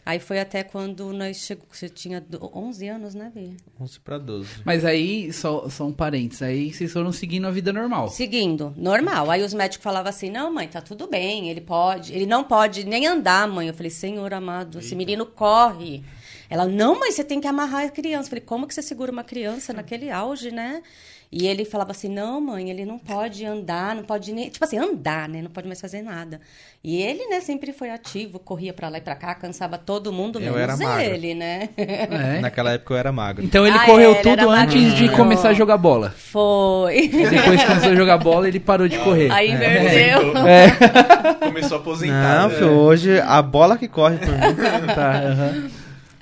Aí 0.07 0.19
foi 0.19 0.39
até 0.39 0.63
quando 0.63 1.11
nós 1.11 1.35
chegamos. 1.37 1.67
Você 1.77 1.89
tinha 1.89 2.21
do- 2.21 2.49
11 2.57 2.87
anos, 2.87 3.13
né, 3.13 3.29
Bia? 3.35 3.51
11 3.77 3.99
pra 3.99 4.17
12. 4.17 4.47
Mas 4.63 4.85
aí, 4.85 5.33
só, 5.33 5.67
só 5.69 5.85
um 5.85 5.91
parênteses, 5.91 6.41
aí 6.43 6.71
vocês 6.73 6.93
foram 6.93 7.11
seguindo 7.11 7.45
a 7.45 7.51
vida 7.51 7.73
normal. 7.73 8.07
Seguindo, 8.07 8.73
normal. 8.77 9.29
Aí 9.29 9.43
os 9.43 9.53
médicos 9.53 9.83
falavam 9.83 10.09
assim: 10.09 10.29
não, 10.29 10.53
mãe, 10.53 10.65
tá 10.67 10.79
tudo 10.79 11.07
bem, 11.07 11.49
ele 11.49 11.59
pode, 11.59 12.13
ele 12.13 12.25
não 12.25 12.41
pode 12.43 12.85
nem 12.85 13.05
andar, 13.05 13.45
mãe. 13.49 13.67
Eu 13.67 13.73
falei, 13.73 13.89
senhor 13.89 14.33
amado, 14.33 14.79
esse 14.79 14.95
menino 14.95 15.25
corre. 15.25 16.03
Ela, 16.49 16.65
não, 16.65 16.99
mas 16.99 17.15
você 17.15 17.23
tem 17.23 17.39
que 17.41 17.47
amarrar 17.47 17.85
a 17.85 17.89
criança. 17.89 18.25
Eu 18.27 18.29
falei, 18.29 18.43
como 18.45 18.67
que 18.67 18.73
você 18.73 18.81
segura 18.81 19.11
uma 19.11 19.23
criança 19.23 19.73
naquele 19.73 20.09
auge, 20.09 20.51
né? 20.51 20.81
E 21.29 21.45
ele 21.45 21.65
falava 21.65 21.91
assim, 21.91 22.07
não, 22.07 22.39
mãe, 22.39 22.69
ele 22.69 22.85
não 22.85 22.97
pode 22.97 23.45
andar, 23.45 23.93
não 23.93 24.03
pode 24.03 24.31
nem... 24.31 24.49
Tipo 24.49 24.63
assim, 24.63 24.77
andar, 24.77 25.27
né? 25.27 25.41
Não 25.41 25.49
pode 25.51 25.67
mais 25.67 25.81
fazer 25.81 26.01
nada. 26.01 26.39
E 26.81 27.01
ele, 27.01 27.27
né, 27.27 27.41
sempre 27.41 27.73
foi 27.73 27.89
ativo, 27.89 28.39
corria 28.39 28.71
pra 28.71 28.87
lá 28.87 28.97
e 28.97 29.01
pra 29.01 29.13
cá, 29.13 29.35
cansava 29.35 29.77
todo 29.77 30.13
mundo, 30.13 30.39
Eu 30.39 30.53
menos 30.53 30.57
era 30.61 30.77
magro. 30.77 31.03
ele, 31.03 31.33
né? 31.35 31.67
É. 31.75 32.39
Naquela 32.39 32.71
época 32.71 32.93
eu 32.93 32.97
era 32.97 33.11
magro. 33.11 33.43
Então 33.43 33.67
ele 33.67 33.77
Ah, 33.77 33.85
correu 33.85 34.13
é, 34.13 34.21
tudo 34.21 34.49
antes 34.49 34.93
de 34.93 35.09
começar 35.09 35.49
a 35.49 35.53
jogar 35.53 35.75
bola. 35.77 36.11
Foi. 36.15 37.09
Depois 37.09 37.59
que 37.61 37.67
começou 37.67 37.91
a 37.91 37.95
jogar 37.95 38.17
bola, 38.19 38.47
ele 38.47 38.61
parou 38.61 38.87
de 38.87 38.97
correr. 38.99 39.29
Aí 39.29 39.51
inverteu. 39.51 40.31
Começou 41.43 41.77
a 41.77 41.81
aposentar. 41.81 42.37
Não, 42.41 42.47
né? 42.49 42.55
filho, 42.55 42.71
hoje 42.71 43.19
a 43.19 43.41
bola 43.41 43.77
que 43.77 43.89
corre 43.89 44.17
por 44.17 44.29
mim. 44.29 44.93
Tá, 44.95 45.11
aham. 45.11 45.69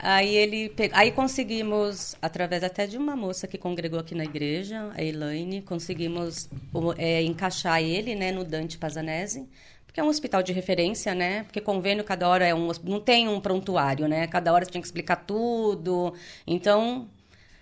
Aí 0.07 0.35
ele 0.35 0.71
aí 0.93 1.11
conseguimos, 1.11 2.15
através 2.21 2.63
até 2.63 2.85
de 2.85 2.95
uma 2.95 3.15
moça 3.15 3.47
que 3.47 3.57
congregou 3.57 3.99
aqui 3.99 4.13
na 4.13 4.23
igreja, 4.23 4.91
a 4.93 5.03
Elaine, 5.03 5.63
conseguimos 5.63 6.47
é, 6.95 7.23
encaixar 7.23 7.81
ele 7.81 8.13
né, 8.13 8.31
no 8.31 8.43
Dante 8.43 8.77
Pazanese, 8.77 9.49
porque 9.83 9.99
é 9.99 10.03
um 10.03 10.07
hospital 10.07 10.43
de 10.43 10.53
referência, 10.53 11.15
né? 11.15 11.43
Porque 11.45 11.59
convênio 11.59 12.03
cada 12.03 12.29
hora 12.29 12.45
é 12.45 12.53
um 12.53 12.69
não 12.83 12.99
tem 12.99 13.27
um 13.27 13.41
prontuário, 13.41 14.07
né? 14.07 14.27
Cada 14.27 14.53
hora 14.53 14.63
você 14.63 14.69
tinha 14.69 14.81
que 14.81 14.87
explicar 14.87 15.15
tudo. 15.25 16.13
Então 16.45 17.09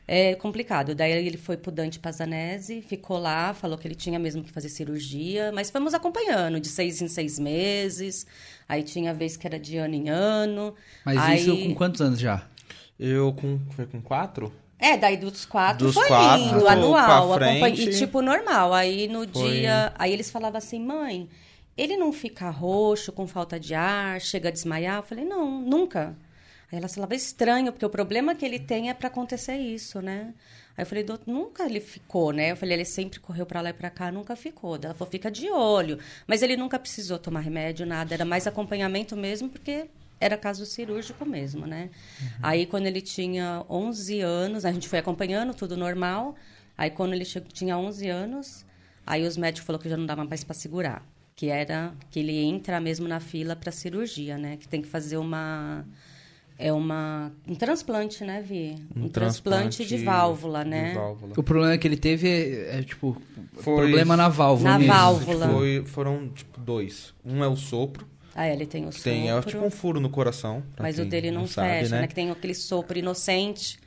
é 0.07 0.36
complicado. 0.36 0.93
Daí 0.95 1.12
ele 1.25 1.38
foi 1.38 1.55
pro 1.57 1.72
Dante 1.72 2.00
Pazanese, 2.00 2.81
ficou 2.81 3.17
lá, 3.17 3.53
falou 3.53 3.77
que 3.77 3.88
ele 3.88 3.95
tinha 3.95 4.19
mesmo 4.19 4.43
que 4.43 4.51
fazer 4.51 4.69
cirurgia, 4.69 5.51
mas 5.53 5.69
fomos 5.69 5.93
acompanhando 5.93 6.60
de 6.60 6.67
seis 6.67 7.01
em 7.01 7.07
seis 7.07 7.39
meses. 7.39 8.25
Aí 8.67 8.83
tinha 8.83 9.13
vez 9.13 9.38
que 9.38 9.45
era 9.48 9.60
de 9.60 9.77
ano 9.77 9.95
em 9.95 10.10
ano. 10.10 10.74
Mas 11.05 11.17
Aí- 11.17 11.39
isso 11.41 11.57
com 11.57 11.75
quantos 11.75 12.01
anos 12.01 12.19
já? 12.19 12.45
Eu 13.00 13.33
com, 13.33 13.60
foi 13.72 13.86
com 13.86 14.01
quatro? 14.01 14.53
É, 14.79 14.98
daí 14.98 15.15
dos 15.15 15.45
quatro 15.45 15.86
Dos 15.86 15.95
foi 15.95 16.07
quatro, 16.07 16.43
lindo, 16.55 16.67
anual. 16.67 17.33
frente. 17.36 17.83
E 17.89 17.98
tipo, 17.98 18.22
normal. 18.22 18.74
Aí 18.74 19.07
no 19.07 19.27
Foi. 19.27 19.50
dia. 19.51 19.93
Aí 19.98 20.12
eles 20.12 20.29
falavam 20.29 20.57
assim, 20.57 20.79
mãe, 20.79 21.29
ele 21.77 21.95
não 21.95 22.12
fica 22.12 22.50
roxo, 22.50 23.12
com 23.13 23.25
falta 23.25 23.57
de 23.60 23.74
ar, 23.74 24.19
chega 24.19 24.50
a 24.50 24.51
desmaiar? 24.51 24.98
Eu 24.98 25.03
falei, 25.03 25.24
não, 25.24 25.62
nunca. 25.62 26.15
Ela 26.77 26.87
falava, 26.87 27.13
estranho, 27.13 27.71
porque 27.71 27.85
o 27.85 27.89
problema 27.89 28.33
que 28.33 28.43
ele 28.43 28.57
tem 28.57 28.89
é 28.89 28.93
pra 28.93 29.07
acontecer 29.07 29.55
isso, 29.55 30.01
né? 30.01 30.33
Aí 30.75 30.83
eu 30.83 30.87
falei, 30.87 31.03
doutor, 31.03 31.31
nunca 31.31 31.63
ele 31.65 31.79
ficou, 31.79 32.31
né? 32.31 32.51
Eu 32.51 32.57
falei, 32.57 32.77
ele 32.77 32.85
sempre 32.85 33.19
correu 33.19 33.45
pra 33.45 33.61
lá 33.61 33.69
e 33.69 33.73
pra 33.73 33.91
cá, 33.91 34.11
nunca 34.11 34.35
ficou. 34.35 34.75
Ela 34.75 34.95
falou, 34.95 35.11
fica 35.11 35.29
de 35.29 35.49
olho. 35.51 35.99
Mas 36.25 36.41
ele 36.41 36.57
nunca 36.57 36.79
precisou 36.79 37.19
tomar 37.19 37.41
remédio, 37.41 37.85
nada. 37.85 38.13
Era 38.15 38.25
mais 38.25 38.47
acompanhamento 38.47 39.15
mesmo, 39.15 39.49
porque 39.49 39.85
era 40.19 40.35
caso 40.35 40.65
cirúrgico 40.65 41.25
mesmo, 41.25 41.67
né? 41.67 41.91
Aí, 42.41 42.65
quando 42.65 42.87
ele 42.87 43.01
tinha 43.01 43.63
11 43.69 44.21
anos, 44.21 44.65
a 44.65 44.71
gente 44.71 44.89
foi 44.89 44.97
acompanhando, 44.97 45.53
tudo 45.53 45.77
normal. 45.77 46.35
Aí, 46.75 46.89
quando 46.89 47.13
ele 47.13 47.25
tinha 47.25 47.77
11 47.77 48.09
anos, 48.09 48.65
aí 49.05 49.27
os 49.27 49.37
médicos 49.37 49.67
falaram 49.67 49.83
que 49.83 49.89
já 49.89 49.97
não 49.97 50.07
dava 50.07 50.25
mais 50.25 50.43
para 50.43 50.55
segurar. 50.55 51.05
Que 51.35 51.49
era 51.49 51.93
que 52.09 52.19
ele 52.19 52.35
entra 52.35 52.79
mesmo 52.79 53.07
na 53.07 53.19
fila 53.19 53.55
para 53.55 53.71
cirurgia, 53.71 54.39
né? 54.39 54.57
Que 54.57 54.67
tem 54.67 54.81
que 54.81 54.87
fazer 54.87 55.17
uma... 55.17 55.85
É 56.57 56.72
uma... 56.72 57.31
Um 57.48 57.55
transplante, 57.55 58.24
né, 58.24 58.41
Vi? 58.41 58.75
Um, 58.95 59.10
transplante, 59.10 59.83
de 59.86 59.98
válvula, 59.98 60.63
né? 60.63 60.89
De 60.89 60.95
válvula. 60.95 61.33
O 61.36 61.43
problema 61.43 61.77
que 61.77 61.88
ele 61.88 61.98
teve 61.98 62.27
é, 62.29 62.79
é, 62.79 62.83
tipo, 62.83 63.19
Foi- 63.55 63.75
problema 63.75 64.15
na 64.15 64.29
válvula 64.29 64.69
Na 64.72 64.79
mesmo. 64.79 64.93
válvula. 64.93 65.48
Foi, 65.50 65.83
foram, 65.86 66.29
tipo, 66.29 66.60
dois. 66.60 67.13
Um 67.25 67.43
é 67.43 67.48
o 67.48 67.55
sopro, 67.55 68.07
Ah, 68.36 68.48
ele 68.48 68.65
tem 68.65 68.86
o 68.86 68.89
que 68.89 69.01
tem 69.01 69.29
é, 69.29 69.33
sopro. 69.36 69.50
tipo 69.51 69.65
um 69.65 69.69
furo 69.72 70.00
no 70.00 70.10
coração. 70.10 70.63
Mas 70.79 71.00
o 71.00 71.05
dele 71.05 71.31
não, 71.31 71.45
sabe, 71.48 71.67
fecha, 71.81 72.00
né? 72.01 72.07
Que 72.07 72.15
tem 72.15 72.29
aquele 72.31 72.53
sopro 72.55 72.98
inocente. 72.98 73.77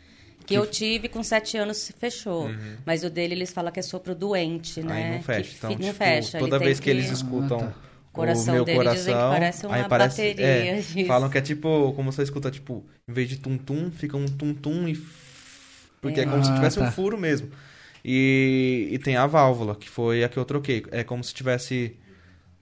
Que, 0.44 0.54
eu 0.54 0.64
tive 0.66 1.08
com 1.08 1.22
sete 1.24 1.56
anos 1.56 1.78
se 1.78 1.92
fechou. 1.92 2.48
Mas 2.84 3.02
o 3.02 3.10
dele 3.10 3.34
eles 3.34 3.52
falam 3.52 3.72
que 3.72 3.80
é 3.80 3.82
sopro 3.82 4.14
doente, 4.14 4.80
né? 4.80 4.92
Uhum. 4.92 5.04
Aí 5.06 5.10
não 5.16 5.22
fecha. 5.22 5.50
Que 5.50 5.56
Então, 5.56 5.70
fi- 5.70 5.76
não 5.76 5.82
tipo, 5.88 5.98
fecha. 5.98 6.38
toda 6.38 6.56
ele 6.56 6.64
vez 6.64 6.78
tem 6.78 6.84
que 6.84 6.90
eles 6.90 7.10
escutam 7.10 7.58
Ah, 7.58 7.64
tá. 7.66 7.74
O 8.16 8.20
coração 8.20 8.54
o 8.54 8.56
meu 8.56 8.64
dele 8.64 8.78
coração, 8.78 8.96
dizem 8.98 9.14
que 9.14 9.20
parece 9.20 9.66
uma 9.66 9.74
aí 9.76 9.84
parece, 9.88 10.22
bateria 10.34 10.46
é, 10.78 10.82
falam 11.06 11.28
que 11.28 11.38
é 11.38 11.40
tipo, 11.40 11.92
como 11.94 12.10
você 12.12 12.22
escuta, 12.22 12.50
tipo, 12.50 12.84
em 13.08 13.12
vez 13.12 13.28
de 13.28 13.36
tum-tum, 13.38 13.90
fica 13.90 14.16
um 14.16 14.26
tum-tum 14.26 14.88
e... 14.88 15.00
Porque 16.00 16.20
é, 16.20 16.26
como 16.26 16.44
se 16.44 16.50
Ah, 16.50 16.54
tivesse 16.54 16.78
tá. 16.78 16.86
um 16.86 16.92
furo 16.92 17.18
mesmo. 17.18 17.50
E, 18.04 18.88
e 18.92 18.98
tem 18.98 19.16
a 19.16 19.26
válvula, 19.26 19.74
que 19.74 19.88
foi 19.88 20.22
a 20.22 20.28
que 20.28 20.36
eu 20.38 20.44
troquei. 20.44 20.84
É 20.92 21.02
como 21.02 21.24
se 21.24 21.34
tivesse 21.34 21.96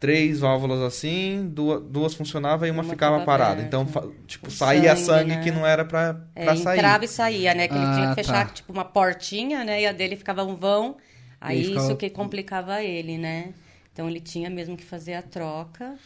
três 0.00 0.40
válvulas 0.40 0.80
assim, 0.80 1.48
duas, 1.52 1.82
duas 1.82 2.14
funcionavam 2.14 2.66
e 2.66 2.70
uma, 2.70 2.82
Uma 2.82 2.90
ficava 2.90 3.24
parada. 3.24 3.52
aberta. 3.52 3.66
Então, 3.68 3.86
fa- 3.86 4.06
tipo, 4.26 4.48
O 4.48 4.50
saía 4.50 4.94
sangue, 4.96 5.04
sangue 5.06 5.36
né? 5.36 5.42
que 5.42 5.50
não 5.50 5.66
era 5.66 5.84
pra, 5.84 6.20
É, 6.34 6.44
pra 6.44 6.56
sair. 6.56 6.78
entrava 6.78 7.04
e 7.04 7.08
saía, 7.08 7.54
né? 7.54 7.68
Que 7.68 7.74
ele 7.74 7.84
tinha 7.94 8.06
Ah, 8.10 8.14
que 8.14 8.14
fechar, 8.22 8.46
tá. 8.46 8.52
tipo, 8.52 8.72
uma 8.72 8.84
portinha, 8.84 9.64
né? 9.64 9.82
E 9.82 9.86
a 9.86 9.92
dele 9.92 10.16
ficava 10.16 10.42
um 10.44 10.56
vão. 10.56 10.96
Aí 11.40 11.64
ficava- 11.64 11.86
isso 11.86 11.96
que 11.96 12.08
complicava 12.10 12.82
ele, 12.82 13.18
né? 13.18 13.52
Então 13.94 14.10
ele 14.10 14.20
tinha 14.20 14.50
mesmo 14.50 14.76
que 14.76 14.84
fazer 14.84 15.14
a 15.14 15.22
troca. 15.22 15.96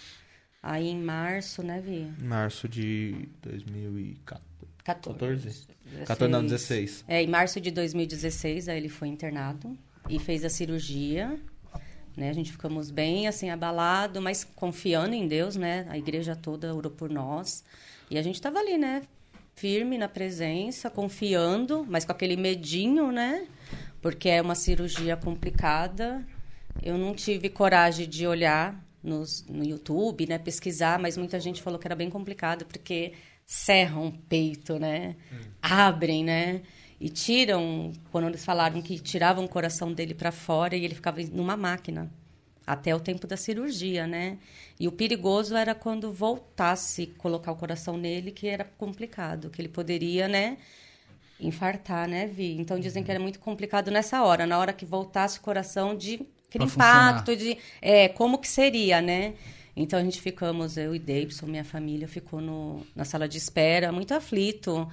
Aí 0.62 0.88
em 0.88 1.00
março, 1.00 1.62
né, 1.62 1.80
Vi? 1.80 2.06
Março 2.22 2.68
de 2.68 3.26
2014. 3.42 4.46
14. 4.84 5.66
14, 6.06 6.32
não, 6.32 6.42
16. 6.42 7.04
É, 7.08 7.22
em 7.22 7.26
março 7.26 7.60
de 7.60 7.70
2016, 7.70 8.68
aí 8.68 8.76
ele 8.76 8.90
foi 8.90 9.08
internado 9.08 9.76
e 10.08 10.18
fez 10.18 10.44
a 10.44 10.50
cirurgia. 10.50 11.38
Né? 12.14 12.28
A 12.28 12.32
gente 12.32 12.52
ficamos 12.52 12.90
bem, 12.90 13.26
assim, 13.26 13.48
abalado, 13.48 14.20
mas 14.20 14.44
confiando 14.44 15.14
em 15.14 15.26
Deus, 15.26 15.56
né? 15.56 15.86
A 15.88 15.96
igreja 15.96 16.36
toda 16.36 16.74
orou 16.74 16.92
por 16.92 17.08
nós. 17.08 17.64
E 18.10 18.18
a 18.18 18.22
gente 18.22 18.34
estava 18.34 18.58
ali, 18.58 18.76
né? 18.76 19.02
Firme 19.54 19.96
na 19.96 20.08
presença, 20.08 20.90
confiando, 20.90 21.86
mas 21.88 22.04
com 22.04 22.12
aquele 22.12 22.36
medinho, 22.36 23.10
né? 23.10 23.46
Porque 24.02 24.28
é 24.28 24.42
uma 24.42 24.54
cirurgia 24.54 25.16
complicada. 25.16 26.24
Eu 26.82 26.96
não 26.96 27.14
tive 27.14 27.48
coragem 27.48 28.08
de 28.08 28.26
olhar 28.26 28.84
nos, 29.02 29.44
no 29.46 29.64
YouTube, 29.64 30.26
né? 30.26 30.38
Pesquisar, 30.38 30.98
mas 30.98 31.16
muita 31.16 31.38
gente 31.40 31.62
falou 31.62 31.78
que 31.78 31.86
era 31.86 31.96
bem 31.96 32.10
complicado, 32.10 32.64
porque 32.66 33.12
serram 33.44 34.08
o 34.08 34.12
peito, 34.12 34.78
né? 34.78 35.16
Abrem, 35.62 36.24
né? 36.24 36.62
E 37.00 37.08
tiram, 37.08 37.92
quando 38.10 38.28
eles 38.28 38.44
falaram 38.44 38.82
que 38.82 38.98
tiravam 38.98 39.44
o 39.44 39.48
coração 39.48 39.92
dele 39.92 40.14
para 40.14 40.32
fora 40.32 40.76
e 40.76 40.84
ele 40.84 40.94
ficava 40.94 41.20
numa 41.32 41.56
máquina 41.56 42.10
até 42.66 42.94
o 42.94 43.00
tempo 43.00 43.26
da 43.26 43.36
cirurgia, 43.36 44.06
né? 44.06 44.38
E 44.78 44.86
o 44.86 44.92
perigoso 44.92 45.56
era 45.56 45.74
quando 45.74 46.12
voltasse 46.12 47.06
colocar 47.06 47.52
o 47.52 47.56
coração 47.56 47.96
nele, 47.96 48.30
que 48.30 48.46
era 48.46 48.64
complicado, 48.64 49.48
que 49.48 49.60
ele 49.60 49.68
poderia, 49.68 50.28
né, 50.28 50.58
infartar, 51.40 52.06
né, 52.06 52.26
Vi? 52.26 52.58
Então 52.58 52.78
dizem 52.78 53.02
que 53.02 53.10
era 53.10 53.20
muito 53.20 53.40
complicado 53.40 53.90
nessa 53.90 54.22
hora, 54.22 54.44
na 54.46 54.58
hora 54.58 54.72
que 54.72 54.84
voltasse 54.84 55.38
o 55.38 55.42
coração 55.42 55.96
de 55.96 56.20
aquele 56.48 56.64
funcionar. 56.64 57.10
impacto 57.12 57.36
de 57.36 57.58
é, 57.80 58.08
como 58.08 58.38
que 58.38 58.48
seria, 58.48 59.00
né? 59.00 59.34
Então 59.76 59.98
a 59.98 60.02
gente 60.02 60.20
ficamos, 60.20 60.76
eu 60.76 60.94
e 60.94 60.98
Davidson, 60.98 61.46
minha 61.46 61.64
família 61.64 62.08
ficou 62.08 62.40
no, 62.40 62.84
na 62.96 63.04
sala 63.04 63.28
de 63.28 63.38
espera, 63.38 63.92
muito 63.92 64.12
aflito. 64.12 64.88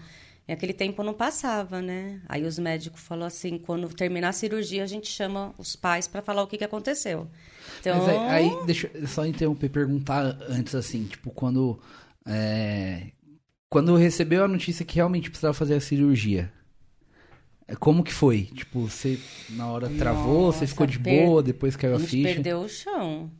E 0.47 0.51
aquele 0.53 0.73
tempo 0.73 1.01
não 1.01 1.13
passava, 1.13 1.81
né? 1.81 2.21
Aí 2.29 2.43
os 2.43 2.59
médicos 2.59 3.01
falaram 3.01 3.25
assim, 3.25 3.57
quando 3.57 3.89
terminar 3.89 4.29
a 4.29 4.31
cirurgia, 4.31 4.83
a 4.83 4.87
gente 4.87 5.07
chama 5.07 5.55
os 5.57 5.75
pais 5.75 6.07
para 6.07 6.21
falar 6.21 6.43
o 6.43 6.47
que, 6.47 6.57
que 6.57 6.63
aconteceu. 6.63 7.27
Então, 7.79 7.97
Mas 7.97 8.09
aí, 8.29 8.65
deixa 8.65 8.91
eu 8.93 9.07
só 9.07 9.25
interromper 9.25 9.65
e 9.65 9.69
perguntar 9.69 10.37
antes, 10.47 10.75
assim, 10.75 11.05
tipo, 11.05 11.31
quando. 11.31 11.79
é, 12.27 13.07
quando 13.69 13.95
recebeu 13.95 14.43
a 14.43 14.47
notícia 14.47 14.85
que 14.85 14.95
realmente 14.95 15.29
precisava 15.29 15.53
fazer 15.53 15.73
a 15.75 15.81
cirurgia. 15.81 16.53
É, 17.67 17.75
Como 17.75 18.03
que 18.03 18.13
foi? 18.13 18.43
Tipo, 18.43 18.81
você 18.87 19.19
na 19.49 19.67
hora 19.69 19.89
travou, 19.89 20.51
você 20.51 20.61
Nossa, 20.61 20.67
ficou 20.67 20.85
de 20.87 20.99
per- 20.99 21.25
boa, 21.25 21.43
depois 21.43 21.75
caiu 21.75 21.93
a 21.93 21.97
a 21.97 21.99
gente 21.99 22.09
ficha. 22.11 22.23
perdeu 22.23 22.59
o 22.61 22.69
chão. 22.69 23.31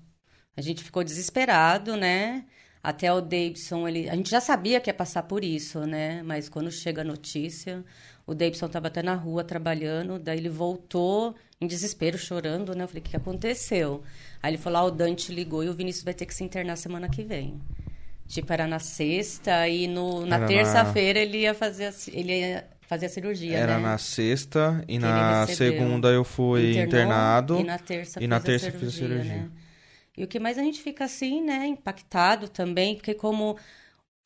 A 0.57 0.61
gente 0.61 0.83
ficou 0.83 1.03
desesperado, 1.03 1.95
né? 1.97 2.45
Até 2.81 3.11
o 3.11 3.19
Davidson, 3.19 3.87
ele, 3.87 4.09
a 4.09 4.15
gente 4.15 4.29
já 4.29 4.39
sabia 4.39 4.79
que 4.79 4.89
ia 4.89 4.93
passar 4.93 5.23
por 5.23 5.43
isso, 5.43 5.81
né? 5.85 6.21
Mas 6.23 6.47
quando 6.47 6.71
chega 6.71 7.01
a 7.01 7.05
notícia, 7.05 7.83
o 8.27 8.33
Davidson 8.35 8.67
estava 8.67 8.87
até 8.87 9.01
na 9.01 9.15
rua 9.15 9.43
trabalhando, 9.43 10.19
daí 10.19 10.37
ele 10.37 10.49
voltou 10.49 11.35
em 11.59 11.67
desespero, 11.67 12.17
chorando, 12.17 12.75
né? 12.75 12.83
Eu 12.83 12.87
falei, 12.87 13.01
o 13.01 13.03
que 13.03 13.11
que 13.11 13.17
aconteceu? 13.17 14.03
Aí 14.41 14.51
ele 14.51 14.57
falou, 14.61 14.79
ah, 14.81 14.85
o 14.85 14.91
Dante 14.91 15.33
ligou 15.33 15.63
e 15.63 15.69
o 15.69 15.73
Vinícius 15.73 16.03
vai 16.05 16.13
ter 16.13 16.25
que 16.27 16.33
se 16.35 16.43
internar 16.43 16.75
semana 16.77 17.09
que 17.09 17.23
vem. 17.23 17.59
Tipo, 18.27 18.51
era 18.53 18.67
na 18.67 18.79
sexta 18.79 19.67
e 19.69 19.87
no, 19.87 20.25
na 20.25 20.45
terça-feira 20.47 21.19
ele 21.19 21.39
ia 21.41 21.53
fazer 21.53 21.93
ele 22.11 22.39
ia 22.39 22.67
fazer 22.87 23.07
a 23.07 23.09
cirurgia, 23.09 23.57
Era 23.57 23.77
né? 23.77 23.83
na 23.83 23.97
sexta 23.97 24.83
e 24.87 24.93
Que 24.93 24.99
na 24.99 25.47
segunda 25.47 26.09
eu 26.09 26.23
fui 26.23 26.71
Internou, 26.71 26.85
internado. 26.85 27.59
E 27.59 27.63
na 27.63 27.79
terça, 27.79 28.23
e 28.23 28.27
na 28.27 28.39
terça 28.39 28.67
a 28.67 28.71
fiz 28.71 28.87
a 28.87 28.91
cirurgia, 28.91 29.23
cirurgia. 29.23 29.43
Né? 29.43 29.51
E 30.17 30.23
o 30.23 30.27
que 30.27 30.39
mais 30.39 30.57
a 30.57 30.63
gente 30.63 30.81
fica 30.81 31.03
assim, 31.03 31.41
né, 31.41 31.67
impactado 31.67 32.47
também, 32.47 32.95
porque 32.95 33.13
como 33.13 33.57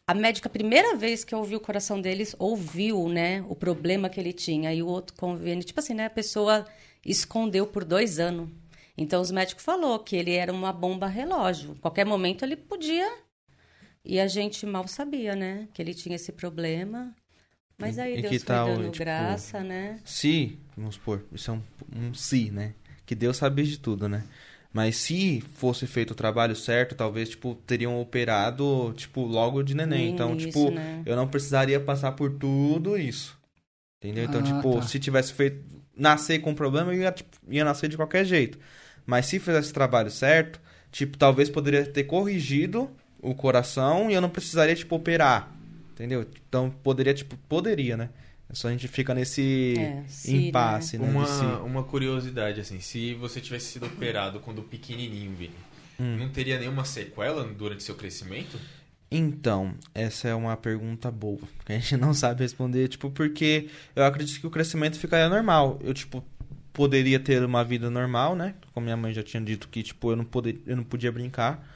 a 0.05 0.13
médica, 0.13 0.47
a 0.47 0.51
primeira 0.51 0.95
vez 0.95 1.23
que 1.23 1.33
ouviu 1.33 1.57
o 1.57 1.61
coração 1.61 1.99
deles, 1.99 2.35
ouviu, 2.37 3.07
né, 3.09 3.43
o 3.47 3.55
problema 3.55 4.09
que 4.09 4.19
ele 4.19 4.33
tinha. 4.33 4.73
E 4.73 4.83
o 4.83 4.87
outro 4.87 5.15
convênio, 5.15 5.63
tipo 5.63 5.79
assim, 5.79 5.93
né, 5.93 6.05
a 6.05 6.09
pessoa 6.09 6.65
escondeu 7.05 7.65
por 7.65 7.83
dois 7.83 8.19
anos. 8.19 8.49
Então, 8.97 9.21
os 9.21 9.31
médicos 9.31 9.63
falou 9.63 9.99
que 9.99 10.15
ele 10.15 10.33
era 10.33 10.51
uma 10.51 10.73
bomba 10.73 11.07
relógio. 11.07 11.75
Qualquer 11.79 12.05
momento 12.05 12.43
ele 12.43 12.55
podia. 12.55 13.09
E 14.03 14.19
a 14.19 14.27
gente 14.27 14.65
mal 14.65 14.87
sabia, 14.87 15.35
né, 15.35 15.67
que 15.73 15.81
ele 15.81 15.93
tinha 15.93 16.15
esse 16.15 16.31
problema. 16.31 17.15
Mas 17.79 17.97
aí 17.97 18.17
em 18.17 18.21
Deus 18.21 18.29
que 18.29 18.39
foi 18.39 18.47
tal, 18.47 18.67
dando 18.67 18.91
tipo, 18.91 18.97
graça, 18.97 19.61
né? 19.61 19.99
Se, 20.03 20.57
vamos 20.75 20.95
supor, 20.95 21.23
isso 21.31 21.51
é 21.51 21.53
um, 21.53 21.61
um 21.95 22.13
se, 22.13 22.51
né? 22.51 22.73
Que 23.05 23.15
Deus 23.15 23.37
sabe 23.37 23.63
de 23.63 23.79
tudo, 23.79 24.07
né? 24.07 24.23
Mas 24.71 24.97
se 24.97 25.41
fosse 25.55 25.87
feito 25.87 26.11
o 26.11 26.15
trabalho 26.15 26.55
certo, 26.55 26.93
talvez, 26.93 27.29
tipo, 27.29 27.55
teriam 27.65 27.99
operado, 27.99 28.93
tipo, 28.95 29.21
logo 29.21 29.63
de 29.63 29.73
neném. 29.73 30.11
Então, 30.13 30.31
início, 30.31 30.51
tipo, 30.51 30.69
né? 30.71 31.01
eu 31.05 31.15
não 31.15 31.27
precisaria 31.27 31.79
passar 31.79 32.11
por 32.11 32.31
tudo 32.31 32.95
isso. 32.95 33.35
Entendeu? 34.03 34.25
Então, 34.25 34.41
Ah, 34.41 34.43
tipo, 34.43 34.75
tá. 34.75 34.81
se 34.83 34.99
tivesse 34.99 35.33
feito. 35.33 35.63
Nascer 35.97 36.39
com 36.39 36.53
problema, 36.53 36.93
eu 36.93 37.01
ia, 37.01 37.11
tipo, 37.11 37.35
ia 37.49 37.65
nascer 37.65 37.89
de 37.89 37.97
qualquer 37.97 38.23
jeito. 38.23 38.57
Mas 39.05 39.25
se 39.25 39.39
fizesse 39.39 39.71
o 39.71 39.73
trabalho 39.73 40.09
certo, 40.11 40.61
tipo, 40.91 41.17
talvez 41.17 41.49
poderia 41.49 41.85
ter 41.85 42.03
corrigido 42.05 42.89
o 43.21 43.33
coração 43.35 44.09
e 44.09 44.13
eu 44.13 44.21
não 44.21 44.29
precisaria, 44.29 44.75
tipo, 44.75 44.95
operar. 44.95 45.51
Entendeu? 45.99 46.25
Então, 46.47 46.71
poderia, 46.81 47.13
tipo, 47.13 47.35
poderia, 47.49 47.97
né? 47.97 48.09
É 48.49 48.55
só 48.55 48.69
a 48.69 48.71
gente 48.71 48.87
fica 48.87 49.13
nesse 49.13 49.75
É, 49.77 50.03
se, 50.07 50.33
impasse, 50.47 50.97
né? 50.97 51.05
Uma, 51.05 51.25
de 51.25 51.29
si. 51.29 51.43
uma 51.65 51.83
curiosidade, 51.83 52.61
assim, 52.61 52.79
se 52.79 53.13
você 53.15 53.41
tivesse 53.41 53.65
sido 53.73 53.85
operado 53.85 54.39
quando 54.39 54.63
pequenininho, 54.63 55.35
Vini, 55.35 55.53
Hum. 55.99 56.15
não 56.17 56.29
teria 56.29 56.57
nenhuma 56.57 56.85
sequela 56.85 57.43
durante 57.43 57.83
seu 57.83 57.95
crescimento? 57.95 58.57
Então, 59.11 59.73
essa 59.93 60.29
é 60.29 60.33
uma 60.35 60.55
pergunta 60.55 61.11
boa, 61.11 61.39
que 61.65 61.73
a 61.73 61.79
gente 61.79 61.97
não 61.97 62.13
sabe 62.13 62.41
responder, 62.43 62.87
tipo, 62.87 63.11
porque 63.11 63.67
eu 63.93 64.05
acredito 64.05 64.39
que 64.39 64.47
o 64.47 64.51
crescimento 64.51 64.97
ficaria 64.97 65.27
normal. 65.27 65.77
Eu, 65.83 65.93
tipo, 65.93 66.23
poderia 66.71 67.19
ter 67.19 67.43
uma 67.43 67.63
vida 67.63 67.89
normal, 67.89 68.35
né? 68.37 68.53
Como 68.73 68.85
minha 68.85 68.95
mãe 68.95 69.13
já 69.13 69.21
tinha 69.21 69.41
dito 69.41 69.67
que, 69.67 69.83
tipo, 69.83 70.11
eu 70.11 70.15
não, 70.15 70.23
poder, 70.23 70.61
eu 70.65 70.77
não 70.77 70.83
podia 70.85 71.11
brincar. 71.11 71.67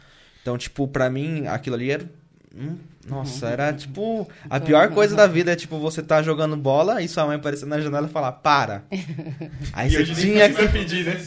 Então, 0.41 0.57
tipo, 0.57 0.87
pra 0.87 1.09
mim, 1.09 1.45
aquilo 1.47 1.75
ali 1.75 1.91
era... 1.91 2.09
hum, 2.55 2.77
nossa, 3.07 3.47
era, 3.47 3.73
tipo... 3.73 4.27
A 4.49 4.59
pior 4.59 4.89
coisa 4.89 5.13
da 5.15 5.27
vida 5.27 5.51
é, 5.51 5.55
tipo, 5.55 5.77
você 5.77 6.01
tá 6.01 6.21
jogando 6.21 6.55
bola 6.55 7.01
e 7.01 7.07
sua 7.07 7.25
mãe 7.25 7.35
aparecer 7.35 7.65
na 7.65 7.79
janela 7.81 8.07
e 8.07 8.09
falar, 8.09 8.31
para. 8.31 8.83
Aí 9.73 9.89
você 9.89 10.05
tinha 10.05 10.49
que... 10.49 10.67
pedir, 10.69 11.05
né? 11.05 11.17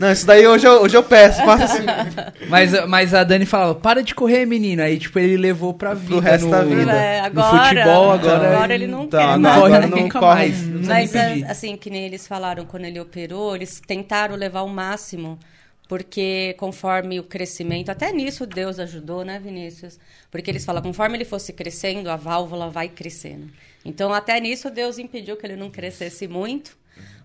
Não, 0.00 0.10
isso 0.10 0.26
daí 0.26 0.44
hoje 0.46 0.66
eu, 0.66 0.82
hoje 0.82 0.96
eu 0.96 1.02
peço, 1.04 1.44
faça 1.44 1.64
assim. 1.64 1.84
Mas, 2.48 2.72
mas 2.88 3.14
a 3.14 3.22
Dani 3.22 3.46
falava, 3.46 3.76
para 3.76 4.02
de 4.02 4.12
correr, 4.12 4.44
menino. 4.44 4.82
Aí, 4.82 4.98
tipo, 4.98 5.16
ele 5.20 5.36
levou 5.36 5.72
pra 5.72 5.94
vida. 5.94 6.20
resto 6.20 6.46
no, 6.46 6.50
da 6.50 6.62
vida. 6.64 6.92
É, 6.92 7.20
no 7.20 7.26
agora, 7.26 7.64
futebol, 7.68 8.10
agora... 8.12 8.48
agora 8.48 8.74
ele 8.74 8.86
não 8.88 9.04
Então, 9.04 9.20
quer 9.20 9.26
agora 9.26 9.38
mais. 9.38 9.56
agora 9.56 9.80
Corre 9.82 9.90
não 9.90 9.98
nunca 9.98 10.18
corre. 10.18 10.48
Não 10.48 10.88
Mas, 10.88 11.14
é, 11.14 11.44
assim, 11.48 11.76
que 11.76 11.90
nem 11.90 12.06
eles 12.06 12.26
falaram 12.26 12.64
quando 12.64 12.86
ele 12.86 12.98
operou, 12.98 13.54
eles 13.54 13.80
tentaram 13.86 14.34
levar 14.34 14.62
o 14.62 14.68
máximo, 14.68 15.38
porque 15.90 16.54
conforme 16.56 17.18
o 17.18 17.24
crescimento, 17.24 17.88
até 17.90 18.12
nisso 18.12 18.46
Deus 18.46 18.78
ajudou, 18.78 19.24
né, 19.24 19.40
Vinícius? 19.40 19.98
Porque 20.30 20.48
eles 20.48 20.64
falam, 20.64 20.80
conforme 20.80 21.16
ele 21.16 21.24
fosse 21.24 21.52
crescendo, 21.52 22.08
a 22.08 22.14
válvula 22.14 22.70
vai 22.70 22.88
crescendo. 22.88 23.50
Então, 23.84 24.14
até 24.14 24.38
nisso 24.38 24.70
Deus 24.70 24.98
impediu 24.98 25.36
que 25.36 25.44
ele 25.44 25.56
não 25.56 25.68
crescesse 25.68 26.28
muito, 26.28 26.78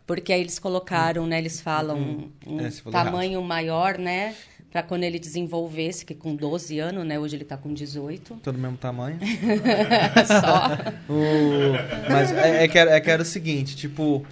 porque 0.08 0.34
aí 0.34 0.42
eles 0.42 0.58
colocaram, 0.58 1.28
né, 1.28 1.38
eles 1.38 1.62
falam 1.62 2.32
um 2.48 2.60
É, 2.60 2.72
tamanho 2.92 3.40
maior, 3.44 4.00
né, 4.00 4.34
para 4.72 4.82
quando 4.82 5.04
ele 5.04 5.20
desenvolvesse, 5.20 6.04
que 6.04 6.16
com 6.16 6.36
12 6.36 6.80
anos, 6.80 7.06
né, 7.06 7.20
hoje 7.20 7.36
ele 7.36 7.46
tá 7.46 7.56
com 7.58 7.72
18. 7.72 8.34
Todo 8.42 8.58
mesmo 8.58 8.78
tamanho. 8.78 9.20
Só. 10.26 10.70
O- 11.08 12.12
Mas 12.12 12.32
é, 12.32 12.64
é 12.64 12.68
que 12.68 12.80
é 12.80 13.00
que 13.00 13.12
era 13.12 13.22
o 13.22 13.26
seguinte, 13.26 13.76
tipo, 13.76 14.26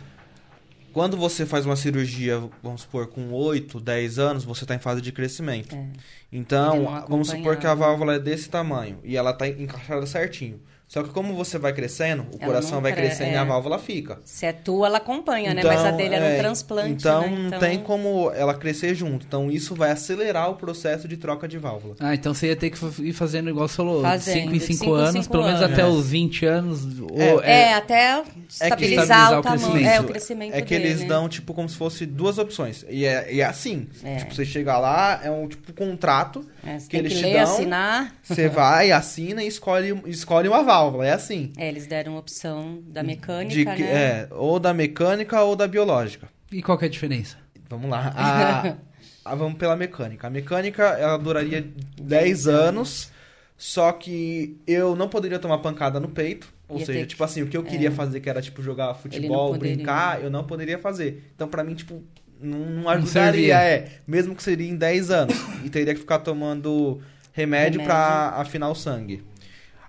quando 0.93 1.17
você 1.17 1.45
faz 1.45 1.65
uma 1.65 1.75
cirurgia, 1.75 2.41
vamos 2.61 2.81
supor, 2.81 3.07
com 3.07 3.31
8, 3.31 3.79
10 3.79 4.19
anos, 4.19 4.43
você 4.45 4.63
está 4.63 4.75
em 4.75 4.79
fase 4.79 5.01
de 5.01 5.11
crescimento. 5.11 5.75
É. 5.75 5.87
Então, 6.31 7.05
vamos 7.09 7.29
supor 7.29 7.57
que 7.57 7.65
a 7.65 7.73
válvula 7.73 8.15
é 8.15 8.19
desse 8.19 8.47
tamanho 8.47 8.99
e 9.03 9.17
ela 9.17 9.31
está 9.31 9.47
encaixada 9.47 10.05
certinho. 10.05 10.61
Só 10.87 11.01
que 11.01 11.09
como 11.09 11.33
você 11.33 11.57
vai 11.57 11.73
crescendo, 11.73 12.21
o 12.23 12.35
Ela 12.37 12.45
coração 12.45 12.79
vai 12.79 12.91
cre- 12.93 13.07
crescendo 13.07 13.31
e 13.31 13.33
é. 13.33 13.37
a 13.37 13.43
válvula 13.43 13.79
fica. 13.79 14.19
Se 14.25 14.45
é 14.45 14.53
tua, 14.53 14.85
ela 14.85 14.97
acompanha, 14.97 15.51
né? 15.53 15.63
Mas 15.63 15.83
a 15.83 15.89
dele 15.89 16.13
era 16.13 16.23
um 16.25 16.27
é, 16.27 16.37
transplante, 16.37 16.91
Então, 16.91 17.21
né? 17.21 17.49
não 17.51 17.59
tem 17.59 17.79
como 17.79 18.29
ela 18.35 18.53
crescer 18.53 18.93
junto. 18.93 19.25
Então, 19.25 19.49
isso 19.49 19.73
vai 19.73 19.89
acelerar 19.89 20.51
o 20.51 20.55
processo 20.55 21.07
de 21.07 21.17
troca 21.17 21.47
de 21.47 21.57
válvula. 21.57 21.95
Ah, 21.99 22.13
então 22.13 22.31
você 22.33 22.47
ia 22.47 22.55
ter 22.55 22.69
que 22.69 22.77
ir 23.01 23.13
fazendo 23.13 23.49
igual 23.49 23.67
você 23.67 23.75
falou, 23.77 24.03
Fazendo, 24.03 24.33
5 24.43 24.49
em 24.49 24.53
de 24.53 24.59
5 24.59 24.73
cinco 24.77 24.85
em 24.97 24.99
anos, 24.99 25.11
cinco 25.13 25.31
pelo 25.31 25.43
menos 25.45 25.61
anos. 25.61 25.73
até 25.73 25.81
É. 25.81 25.85
os 25.85 26.09
20 26.09 26.45
anos. 26.45 26.99
ou- 26.99 27.41
É, 27.43 27.61
É, 27.69 27.73
até 27.73 28.23
estabilizar, 28.47 28.51
estabilizar 28.51 29.33
o 29.35 29.39
o 29.39 29.41
tamanho. 29.41 29.59
crescimento. 29.71 29.87
É, 29.95 29.99
o 29.99 30.03
crescimento 30.03 30.53
É 30.53 30.61
que 30.61 30.73
eles 30.75 30.97
dele. 30.97 31.09
dão, 31.09 31.27
tipo, 31.27 31.53
como 31.55 31.67
se 31.67 31.75
fosse 31.75 32.05
duas 32.05 32.37
opções. 32.37 32.85
E 32.87 33.03
é, 33.05 33.33
e 33.33 33.41
é 33.41 33.45
assim. 33.45 33.87
É. 34.03 34.17
Tipo, 34.17 34.35
você 34.35 34.45
chega 34.45 34.77
lá, 34.77 35.19
é 35.23 35.31
um 35.31 35.47
tipo 35.47 35.73
contrato. 35.73 36.45
É, 36.65 36.77
que 36.77 36.87
tem 36.89 36.99
eles 37.01 37.13
que 37.13 37.19
te 37.19 37.25
ler, 37.25 37.33
dão. 37.33 37.53
assinar. 37.53 38.13
Você 38.23 38.47
vai, 38.47 38.91
assina 38.91 39.43
e 39.43 39.47
escolhe, 39.47 39.99
escolhe 40.05 40.47
uma 40.47 40.57
válvula. 40.63 40.72
É 41.03 41.11
assim. 41.11 41.51
É, 41.57 41.67
eles 41.69 41.85
deram 41.87 42.17
opção 42.17 42.81
da 42.87 43.03
mecânica, 43.03 43.53
De 43.53 43.65
que- 43.65 43.83
né? 43.83 43.91
É, 43.91 44.27
ou 44.31 44.59
da 44.59 44.73
mecânica 44.73 45.41
ou 45.41 45.55
da 45.55 45.67
biológica. 45.67 46.27
E 46.51 46.61
qual 46.61 46.77
que 46.77 46.85
é 46.85 46.87
a 46.87 46.91
diferença? 46.91 47.37
Vamos 47.69 47.89
lá. 47.89 48.13
A, 48.15 48.75
a- 49.31 49.35
vamos 49.35 49.57
pela 49.57 49.75
mecânica. 49.75 50.27
A 50.27 50.29
mecânica, 50.29 50.83
ela 50.83 51.17
duraria 51.17 51.65
10 52.01 52.47
anos. 52.47 53.11
Só 53.57 53.91
que 53.91 54.57
eu 54.67 54.95
não 54.95 55.07
poderia 55.07 55.39
tomar 55.39 55.59
pancada 55.59 55.99
no 55.99 56.09
peito. 56.09 56.51
Ou 56.67 56.79
Ia 56.79 56.85
seja, 56.85 57.05
tipo 57.05 57.23
assim, 57.23 57.43
o 57.43 57.47
que 57.47 57.55
eu 57.55 57.63
queria 57.63 57.91
fazer, 57.91 58.19
que 58.19 58.29
era, 58.29 58.41
tipo, 58.41 58.61
jogar 58.61 58.93
futebol, 58.95 59.55
brincar, 59.57 60.21
eu 60.23 60.29
não 60.29 60.43
poderia 60.43 60.77
fazer. 60.79 61.31
Então, 61.35 61.47
pra 61.47 61.63
mim, 61.63 61.75
tipo, 61.75 62.01
não, 62.41 62.57
não 62.59 62.89
ajudaria, 62.89 63.61
é. 63.61 63.87
Mesmo 64.07 64.35
que 64.35 64.41
seria 64.43 64.67
em 64.69 64.75
10 64.75 65.11
anos. 65.11 65.35
e 65.63 65.69
teria 65.69 65.93
que 65.93 65.99
ficar 65.99 66.19
tomando 66.19 66.99
remédio, 67.31 67.79
Remédio. 67.79 67.83
pra 67.85 68.33
afinar 68.37 68.69
o 68.69 68.75
sangue. 68.75 69.23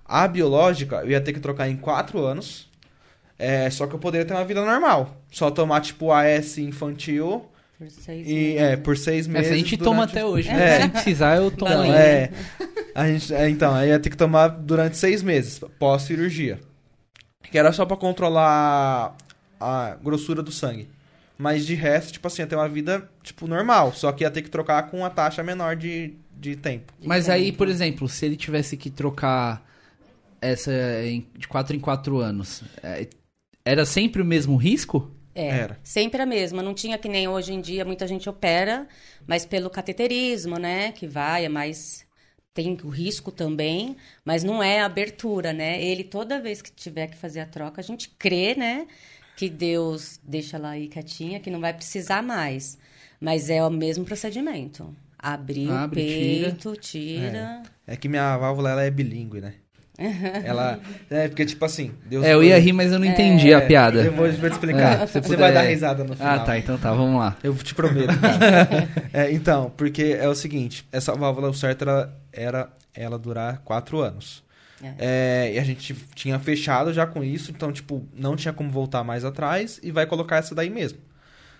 A 0.05 0.29
biológica, 0.29 0.97
eu 0.97 1.11
ia 1.11 1.21
ter 1.21 1.33
que 1.33 1.40
trocar 1.40 1.69
em 1.69 1.77
4 1.77 2.19
anos. 2.25 2.69
É, 3.38 3.69
só 3.71 3.87
que 3.87 3.95
eu 3.95 3.99
poderia 3.99 4.27
ter 4.27 4.35
uma 4.35 4.45
vida 4.45 4.64
normal. 4.64 5.21
Só 5.31 5.51
tomar, 5.51 5.81
tipo, 5.81 6.12
AS 6.12 6.59
infantil 6.59 7.45
Por 7.79 7.90
seis 7.90 8.27
e, 8.29 8.33
meses. 8.35 8.61
é, 8.61 8.77
por 8.77 8.97
seis 8.97 9.27
meses. 9.27 9.47
Essa 9.49 9.55
a 9.55 9.59
gente 9.59 9.77
toma 9.77 10.07
durante- 10.07 10.11
até 10.12 10.25
hoje, 10.25 10.49
É. 10.49 10.53
né? 10.55 10.81
Se 10.83 10.88
precisar, 10.90 11.37
eu 11.37 11.51
tomo. 11.51 11.71
Não. 11.71 11.85
É. 11.93 12.31
A 12.95 13.09
gente, 13.09 13.35
é, 13.35 13.49
então, 13.49 13.75
aí 13.75 13.88
ia 13.88 13.99
ter 13.99 14.11
que 14.11 14.17
tomar 14.17 14.49
durante 14.49 14.97
seis 14.97 15.23
meses, 15.23 15.61
pós-cirurgia. 15.81 16.61
Que 17.51 17.59
era 17.59 17.73
só 17.73 17.85
pra 17.85 17.97
controlar 17.97 19.17
a 19.59 19.97
grossura 20.03 20.43
do 20.43 20.53
sangue. 20.53 20.88
Mas 21.37 21.67
de 21.67 21.75
resto, 21.75 22.12
tipo 22.12 22.29
assim, 22.29 22.43
ia 22.43 22.47
ter 22.47 22.55
uma 22.55 22.69
vida, 22.69 23.09
tipo, 23.23 23.49
normal. 23.49 23.93
Só 23.93 24.12
que 24.12 24.23
ia 24.23 24.31
ter 24.31 24.43
que 24.43 24.51
trocar 24.51 24.85
com 24.90 24.99
uma 24.99 25.11
taxa 25.11 25.43
menor 25.43 25.75
de, 25.75 26.14
de 26.38 26.55
tempo. 26.55 26.93
Mas 27.05 27.29
aí, 27.29 27.51
por 27.51 27.67
exemplo, 27.69 28.09
se 28.09 28.25
ele 28.25 28.37
tivesse 28.37 28.77
que 28.77 28.88
trocar 28.90 29.61
essa 30.45 30.73
em- 31.05 31.27
de 31.37 31.47
4 31.49 31.75
em 31.75 31.81
4 31.81 32.19
anos, 32.19 32.63
é, 32.83 33.09
era 33.65 33.85
sempre 33.87 34.21
o 34.23 34.25
mesmo 34.25 34.57
risco? 34.57 35.11
É, 35.35 35.49
Era. 35.49 35.81
sempre 35.83 36.23
a 36.23 36.27
mesma. 36.27 36.63
Não 36.63 36.73
tinha 36.75 36.97
que 36.97 37.09
nem 37.09 37.27
hoje 37.27 37.53
em 37.53 37.61
dia, 37.61 37.85
muita 37.85 38.07
gente 38.07 38.29
opera, 38.29 38.87
mas 39.27 39.45
pelo 39.45 39.69
cateterismo, 39.69 40.59
né? 40.59 40.93
Que 40.93 41.07
vai, 41.09 41.45
é 41.45 41.49
mais. 41.49 42.05
Tem 42.53 42.79
o 42.85 42.89
risco 42.89 43.33
também, 43.33 43.97
mas 44.25 44.45
não 44.45 44.63
é 44.63 44.79
a 44.81 44.87
abertura, 44.87 45.53
né? 45.53 45.83
Ele, 45.83 46.05
toda 46.05 46.41
vez 46.41 46.63
que 46.63 46.71
tiver 46.71 47.09
que 47.09 47.17
fazer 47.17 47.41
a 47.41 47.47
troca, 47.47 47.81
a 47.81 47.85
gente 47.85 48.09
crê, 48.17 48.55
né? 48.55 48.87
Que 49.37 49.49
Deus 49.51 50.21
deixa 50.23 50.57
ela 50.57 50.69
aí 50.71 50.87
quietinha, 50.87 51.41
que 51.41 51.51
não 51.51 51.59
vai 51.61 51.75
precisar 51.75 52.23
mais. 52.23 52.79
Mas 53.21 53.51
é 53.51 53.61
o 53.65 53.71
mesmo 53.71 54.05
procedimento. 54.05 54.95
Abrir 55.19 55.69
Abre, 55.71 56.01
o 56.01 56.07
tira. 56.07 56.49
peito, 56.51 56.77
tira. 56.77 57.63
É 57.85 57.97
que 57.97 58.09
minha 58.09 58.37
válvula, 58.37 58.71
ela 58.71 58.83
é 58.85 58.91
bilíngue, 58.91 59.41
né? 59.41 59.55
ela... 60.45 60.81
É, 61.11 61.29
porque, 61.29 61.45
tipo 61.45 61.65
assim... 61.65 61.93
Deus 62.07 62.25
É, 62.25 62.35
eu 62.35 62.43
ia 62.43 62.59
rir, 62.59 62.73
mas 62.73 62.93
eu 62.93 62.99
não 62.99 63.07
entendi 63.07 63.53
a 63.55 63.61
piada. 63.61 64.03
Eu 64.03 64.13
vou, 64.13 64.31
vou 64.33 64.51
te 64.51 64.53
explicar. 64.53 65.03
É, 65.03 65.07
você 65.07 65.21
puder- 65.21 65.39
vai 65.39 65.53
dar 65.53 65.63
risada 65.63 66.03
no 66.05 66.17
final. 66.17 66.35
Ah, 66.35 66.39
tá, 66.41 66.59
então 66.59 66.77
tá, 66.77 66.93
vamos 66.93 67.19
lá. 67.19 67.37
Eu 67.43 67.55
te 67.57 67.75
prometo. 67.75 68.13
É, 69.13 69.31
então, 69.31 69.73
porque 69.77 70.17
é 70.19 70.29
o 70.29 70.35
seguinte, 70.35 70.85
essa 70.91 71.15
válvula, 71.15 71.49
o 71.49 71.55
certo 71.55 71.83
era, 71.83 72.13
era 72.33 72.69
ela 72.93 73.17
durar 73.19 73.59
quatro 73.65 74.01
anos. 74.01 74.43
É, 74.99 75.53
e 75.55 75.59
a 75.59 75.65
gente 75.65 75.95
tinha 76.15 76.39
fechado 76.39 76.93
já 76.93 77.07
com 77.07 77.23
isso, 77.25 77.51
então, 77.51 77.73
tipo, 77.73 78.07
não 78.15 78.37
tinha 78.37 78.53
como 78.53 78.69
voltar 78.71 79.03
mais 79.03 79.25
atrás 79.25 79.81
e 79.83 79.91
vai 79.91 80.05
colocar 80.07 80.37
essa 80.37 80.55
daí 80.55 80.69
mesmo. 80.69 80.99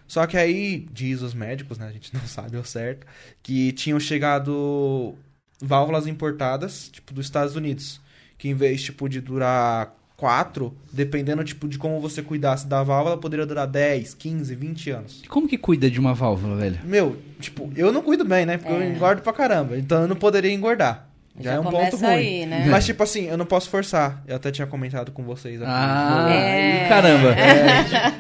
Só 0.07 0.27
que 0.27 0.37
aí, 0.37 0.87
diz 0.93 1.23
os 1.23 1.33
médicos, 1.33 1.79
né, 1.79 1.87
a 1.89 1.93
gente 1.93 2.13
não 2.13 2.21
sabe 2.27 2.57
ao 2.57 2.65
certo, 2.65 3.07
que 3.43 3.73
tinham 3.73 3.99
chegado 3.99 5.15
válvulas 5.61 6.07
importadas, 6.07 6.89
tipo, 6.93 7.15
dos 7.15 7.25
Estados 7.25 7.57
Unidos, 7.57 8.01
que 8.39 8.49
em 8.49 8.55
vez, 8.55 8.83
tipo, 8.83 9.09
de 9.09 9.21
durar 9.21 9.95
quatro, 10.17 10.75
dependendo, 10.93 11.43
tipo, 11.45 11.69
de 11.69 11.77
como 11.77 12.01
você 12.01 12.23
cuidasse 12.23 12.67
da 12.67 12.83
válvula, 12.83 13.17
poderia 13.17 13.45
durar 13.45 13.67
10, 13.67 14.15
15, 14.15 14.55
20 14.55 14.91
anos. 14.91 15.23
Como 15.29 15.49
que 15.49 15.59
cuida 15.59 15.91
de 15.91 15.99
uma 15.99 16.15
válvula, 16.15 16.57
velho? 16.57 16.79
Meu, 16.85 17.17
tipo, 17.41 17.71
eu 17.77 17.93
não 17.93 18.01
cuido 18.03 18.25
bem, 18.25 18.47
né? 18.47 18.57
Porque 18.57 18.73
eu 18.73 18.81
É. 18.81 18.89
engordo 18.91 19.23
pra 19.23 19.33
caramba. 19.33 19.77
Então 19.77 20.03
eu 20.03 20.09
não 20.09 20.17
poderia 20.17 20.53
engordar. 20.53 21.09
Já, 21.41 21.51
Já 21.51 21.57
é 21.57 21.61
um 21.61 21.65
ponto 21.65 21.97
ruim. 21.97 22.07
aí, 22.07 22.47
né? 22.47 22.67
Mas, 22.69 22.85
tipo 22.87 23.03
assim, 23.03 23.25
eu 23.29 23.37
não 23.37 23.45
posso 23.45 23.69
forçar. 23.69 24.23
Eu 24.25 24.37
até 24.37 24.53
tinha 24.53 24.69
comentado 24.69 25.11
com 25.11 25.25
vocês 25.25 25.61
aqui. 25.61 25.69
Ah, 25.73 26.29
É. 26.31 26.87
caramba. 26.89 27.35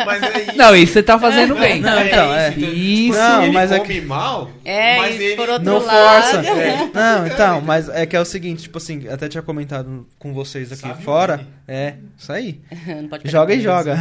Mas 0.04 0.22
é 0.22 0.42
isso. 0.42 0.56
Não, 0.56 0.74
isso 0.76 0.92
você 0.94 1.02
tá 1.02 1.16
fazendo 1.16 1.54
bem. 1.54 1.80
Não, 1.80 2.04
então, 2.04 2.34
é. 2.34 2.50
Tipo, 2.50 2.66
Isso. 2.72 3.16
Não, 3.16 3.42
ele 3.44 3.52
mas 3.52 3.70
é 3.70 3.78
come 3.78 4.00
mal, 4.00 4.50
É, 4.64 4.96
mas 4.98 5.20
ele... 5.20 5.36
por 5.36 5.48
outro 5.48 5.64
Não 5.64 5.78
lado... 5.78 6.22
força. 6.22 6.46
É. 6.48 6.90
Não, 6.92 7.26
então, 7.28 7.60
mas 7.60 7.88
é 7.88 8.04
que 8.04 8.16
é 8.16 8.20
o 8.20 8.24
seguinte, 8.24 8.62
tipo 8.64 8.78
assim, 8.78 9.06
até 9.08 9.28
tinha 9.28 9.42
comentado 9.42 10.04
com 10.18 10.32
vocês 10.34 10.72
aqui 10.72 10.80
Sabe 10.82 11.04
fora. 11.04 11.36
bem. 11.36 11.46
É, 11.68 11.94
isso 12.18 12.32
aí. 12.32 12.60
Não 12.86 13.08
Joga 13.24 13.54
e 13.54 13.60
joga. 13.60 13.96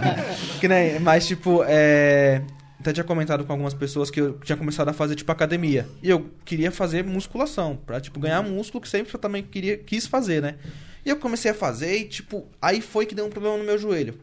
que 0.60 0.68
nem, 0.68 0.98
mas 1.00 1.26
tipo, 1.26 1.64
é. 1.66 2.42
Até 2.80 2.94
tinha 2.94 3.04
comentado 3.04 3.44
com 3.44 3.52
algumas 3.52 3.74
pessoas 3.74 4.10
que 4.10 4.18
eu 4.18 4.38
tinha 4.38 4.56
começado 4.56 4.88
a 4.88 4.94
fazer, 4.94 5.14
tipo, 5.14 5.30
academia. 5.30 5.86
E 6.02 6.08
eu 6.08 6.30
queria 6.46 6.72
fazer 6.72 7.04
musculação, 7.04 7.76
pra, 7.76 8.00
tipo, 8.00 8.18
ganhar 8.18 8.42
músculo, 8.42 8.80
que 8.80 8.88
sempre 8.88 9.14
eu 9.14 9.20
também 9.20 9.42
queria, 9.42 9.76
quis 9.76 10.06
fazer, 10.06 10.40
né? 10.40 10.56
E 11.04 11.10
eu 11.10 11.18
comecei 11.18 11.50
a 11.50 11.54
fazer 11.54 11.94
e, 11.98 12.04
tipo, 12.06 12.48
aí 12.60 12.80
foi 12.80 13.04
que 13.04 13.14
deu 13.14 13.26
um 13.26 13.30
problema 13.30 13.58
no 13.58 13.64
meu 13.64 13.76
joelho. 13.76 14.18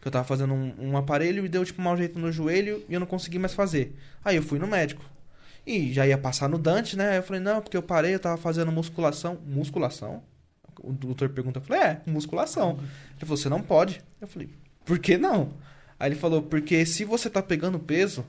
Que 0.00 0.08
eu 0.08 0.12
tava 0.12 0.24
fazendo 0.24 0.54
um, 0.54 0.74
um 0.78 0.96
aparelho 0.96 1.44
e 1.44 1.48
deu, 1.50 1.66
tipo, 1.66 1.82
um 1.82 1.84
mau 1.84 1.94
jeito 1.94 2.18
no 2.18 2.32
joelho 2.32 2.82
e 2.88 2.94
eu 2.94 3.00
não 3.00 3.06
consegui 3.06 3.38
mais 3.38 3.52
fazer. 3.52 3.94
Aí 4.24 4.36
eu 4.36 4.42
fui 4.42 4.58
no 4.58 4.66
médico. 4.66 5.04
E 5.66 5.92
já 5.92 6.06
ia 6.06 6.16
passar 6.16 6.48
no 6.48 6.58
Dante, 6.58 6.96
né? 6.96 7.10
Aí 7.10 7.16
eu 7.16 7.22
falei, 7.22 7.42
não, 7.42 7.60
porque 7.60 7.76
eu 7.76 7.82
parei, 7.82 8.14
eu 8.14 8.20
tava 8.20 8.38
fazendo 8.38 8.72
musculação. 8.72 9.36
Musculação? 9.44 10.22
O 10.80 10.92
doutor 10.92 11.28
pergunta, 11.28 11.58
eu 11.58 11.62
falei, 11.62 11.82
é, 11.82 12.00
musculação. 12.06 12.78
Ele 13.16 13.20
falou, 13.20 13.36
você 13.36 13.50
não 13.50 13.60
pode. 13.60 14.00
Eu 14.18 14.28
falei, 14.28 14.48
por 14.82 14.98
que 14.98 15.18
não? 15.18 15.52
Aí 15.98 16.08
ele 16.08 16.16
falou, 16.16 16.42
porque 16.42 16.84
se 16.84 17.04
você 17.04 17.30
tá 17.30 17.42
pegando 17.42 17.78
peso, 17.78 18.24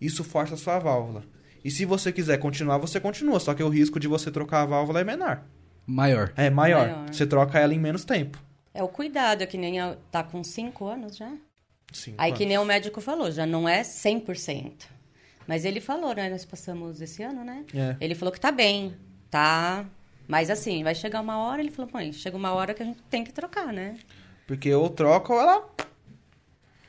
isso 0.00 0.24
força 0.24 0.54
a 0.54 0.56
sua 0.56 0.78
válvula. 0.78 1.22
E 1.64 1.70
se 1.70 1.84
você 1.84 2.10
quiser 2.10 2.38
continuar, 2.38 2.78
você 2.78 2.98
continua. 2.98 3.38
Só 3.38 3.52
que 3.52 3.62
o 3.62 3.68
risco 3.68 4.00
de 4.00 4.08
você 4.08 4.30
trocar 4.30 4.62
a 4.62 4.66
válvula 4.66 5.00
é 5.00 5.04
menor. 5.04 5.42
Maior. 5.86 6.32
É 6.36 6.48
maior. 6.48 6.88
Maior. 6.88 7.12
Você 7.12 7.26
troca 7.26 7.58
ela 7.58 7.74
em 7.74 7.78
menos 7.78 8.04
tempo. 8.04 8.42
É 8.72 8.82
o 8.82 8.88
cuidado, 8.88 9.42
é 9.42 9.46
que 9.46 9.58
nem... 9.58 9.80
A... 9.80 9.96
Tá 10.10 10.22
com 10.22 10.42
5 10.42 10.86
anos 10.86 11.16
já? 11.16 11.30
Sim. 11.92 12.14
Aí 12.16 12.32
que 12.32 12.46
nem 12.46 12.56
o 12.56 12.64
médico 12.64 13.00
falou, 13.00 13.30
já 13.30 13.44
não 13.44 13.68
é 13.68 13.82
100%. 13.82 14.84
Mas 15.46 15.64
ele 15.64 15.80
falou, 15.80 16.14
né? 16.14 16.30
Nós 16.30 16.44
passamos 16.44 17.00
esse 17.00 17.22
ano, 17.22 17.44
né? 17.44 17.64
É. 17.74 17.96
Ele 18.00 18.14
falou 18.14 18.32
que 18.32 18.40
tá 18.40 18.52
bem, 18.52 18.94
tá... 19.30 19.84
Mas 20.28 20.48
assim, 20.48 20.84
vai 20.84 20.94
chegar 20.94 21.20
uma 21.20 21.38
hora, 21.38 21.60
ele 21.60 21.72
falou, 21.72 21.90
mãe, 21.92 22.12
chega 22.12 22.36
uma 22.36 22.52
hora 22.52 22.72
que 22.72 22.82
a 22.82 22.86
gente 22.86 23.02
tem 23.10 23.24
que 23.24 23.32
trocar, 23.32 23.72
né? 23.72 23.98
Porque 24.46 24.68
eu 24.68 24.88
troco 24.88 25.32
ou 25.34 25.40
ela... 25.40 25.68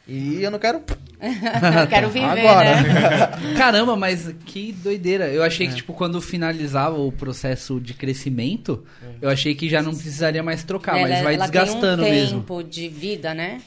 E 0.07 0.41
eu 0.43 0.49
não 0.51 0.59
quero... 0.59 0.81
Eu 1.21 1.87
quero 1.87 2.09
viver, 2.09 2.25
Agora. 2.25 2.81
né? 2.81 3.53
Caramba, 3.55 3.95
mas 3.95 4.33
que 4.45 4.71
doideira. 4.71 5.27
Eu 5.27 5.43
achei 5.43 5.67
que, 5.67 5.75
tipo, 5.75 5.93
quando 5.93 6.19
finalizava 6.19 6.99
o 6.99 7.11
processo 7.11 7.79
de 7.79 7.93
crescimento, 7.93 8.83
eu 9.21 9.29
achei 9.29 9.53
que 9.53 9.69
já 9.69 9.83
não 9.83 9.93
precisaria 9.93 10.41
mais 10.41 10.63
trocar, 10.63 10.97
Ela- 10.97 11.09
mas 11.09 11.23
vai 11.23 11.35
ela 11.35 11.45
desgastando 11.47 12.01
tem 12.03 12.11
um 12.11 12.15
mesmo. 12.15 12.39
tempo 12.39 12.63
de 12.63 12.87
vida, 12.89 13.35
né? 13.35 13.61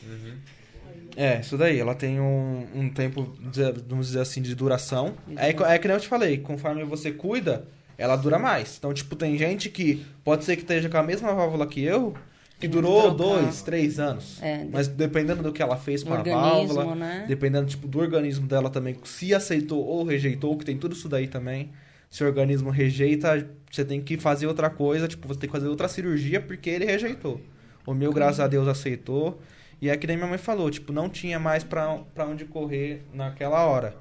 É, 1.17 1.39
isso 1.41 1.57
daí. 1.57 1.79
Ela 1.79 1.95
tem 1.95 2.21
um, 2.21 2.67
um 2.75 2.89
tempo, 2.91 3.33
de- 3.53 3.73
vamos 3.89 4.09
dizer 4.09 4.21
assim, 4.21 4.43
de 4.43 4.53
duração. 4.55 5.15
É, 5.37 5.51
é 5.51 5.79
que 5.79 5.87
nem 5.87 5.95
eu 5.97 6.01
te 6.01 6.09
falei, 6.09 6.39
conforme 6.39 6.83
você 6.85 7.13
cuida, 7.13 7.65
ela 7.97 8.17
dura 8.17 8.37
mais. 8.39 8.77
Então, 8.79 8.93
tipo, 8.93 9.15
tem 9.15 9.39
gente 9.39 9.69
que 9.71 10.05
pode 10.25 10.45
ser 10.45 10.57
que 10.57 10.63
esteja 10.63 10.89
com 10.89 10.97
a 10.99 11.03
mesma 11.05 11.33
válvula 11.33 11.67
que 11.69 11.81
eu, 11.85 12.15
que 12.59 12.69
durou 12.69 13.15
trocar. 13.15 13.17
dois, 13.17 13.63
três 13.63 13.99
anos. 13.99 14.43
É, 14.43 14.65
Mas 14.71 14.89
dependendo 14.89 15.43
do 15.43 15.53
que 15.53 15.63
ela 15.63 15.77
fez 15.77 16.03
com 16.03 16.15
a 16.15 16.23
válvula, 16.23 16.95
né? 16.95 17.25
dependendo 17.29 17.67
tipo, 17.67 17.87
do 17.87 17.99
organismo 17.99 18.47
dela 18.47 18.71
também, 18.71 18.97
se 19.05 19.35
aceitou 19.35 19.85
ou 19.85 20.05
rejeitou, 20.05 20.57
que 20.57 20.65
tem 20.65 20.79
tudo 20.79 20.95
isso 20.95 21.09
daí 21.09 21.27
também. 21.29 21.71
Se 22.09 22.23
o 22.23 22.27
organismo 22.27 22.71
rejeita, 22.71 23.49
você 23.71 23.85
tem 23.85 24.01
que 24.01 24.17
fazer 24.17 24.47
outra 24.47 24.71
coisa, 24.71 25.09
tipo, 25.09 25.27
você 25.27 25.41
tem 25.41 25.49
que 25.49 25.53
fazer 25.57 25.67
outra 25.69 25.89
cirurgia 25.89 26.41
porque 26.41 26.71
ele 26.71 26.85
rejeitou. 26.85 27.41
O 27.85 27.93
meu, 27.93 28.13
graças 28.13 28.41
a 28.41 28.47
Deus, 28.47 28.69
aceitou. 28.69 29.41
E 29.83 29.91
é 29.91 29.97
que 29.97 30.07
nem 30.07 30.17
minha 30.17 30.29
mãe 30.29 30.39
falou, 30.39 30.71
tipo, 30.71 30.93
não 30.93 31.09
tinha 31.11 31.39
mais 31.39 31.65
pra, 31.65 31.99
pra 32.15 32.25
onde 32.25 32.45
correr 32.45 33.03
naquela 33.13 33.65
hora. 33.67 33.97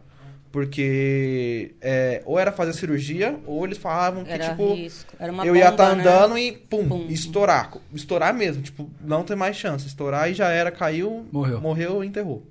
Porque 0.54 1.74
é, 1.82 2.22
ou 2.28 2.38
era 2.38 2.52
fazer 2.52 2.74
cirurgia, 2.74 3.40
ou 3.48 3.66
eles 3.66 3.80
falavam 3.80 4.24
que, 4.24 4.32
Era 4.32 4.52
tipo, 4.52 4.76
risco. 4.76 5.12
Era 5.20 5.32
uma 5.32 5.44
eu 5.48 5.56
ia 5.56 5.70
estar 5.70 5.90
bomba, 5.90 5.96
né? 5.96 6.02
andando 6.10 6.38
e 6.38 6.52
pum, 6.52 6.88
Pum. 6.88 7.08
estourar. 7.10 7.72
Estourar 7.92 8.32
mesmo, 8.36 8.62
tipo, 8.62 8.88
não 9.02 9.24
ter 9.24 9.36
mais 9.36 9.56
chance. 9.58 9.88
Estourar 9.88 10.30
e 10.30 10.36
já 10.36 10.50
era, 10.52 10.70
caiu, 10.70 11.26
Morreu. 11.32 11.60
morreu 11.60 12.04
enterrou. 12.04 12.46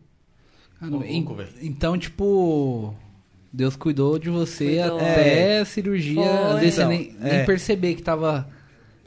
Caramba, 0.81 0.99
Ô, 0.99 1.05
en- 1.05 1.21
louco, 1.21 1.35
velho. 1.37 1.51
então, 1.62 1.97
tipo, 1.97 2.93
Deus 3.53 3.77
cuidou 3.77 4.19
de 4.19 4.31
você 4.31 4.79
Cuidou. 4.81 4.97
até 4.99 5.59
a 5.61 5.65
cirurgia. 5.65 6.25
Foi. 6.25 6.53
Às 6.55 6.59
vezes 6.61 6.75
Então, 6.79 6.91
você 6.91 6.97
nem, 6.99 7.17
é. 7.23 7.37
nem 7.37 7.47
perceber 7.47 7.95
que 7.95 8.03
tava. 8.03 8.49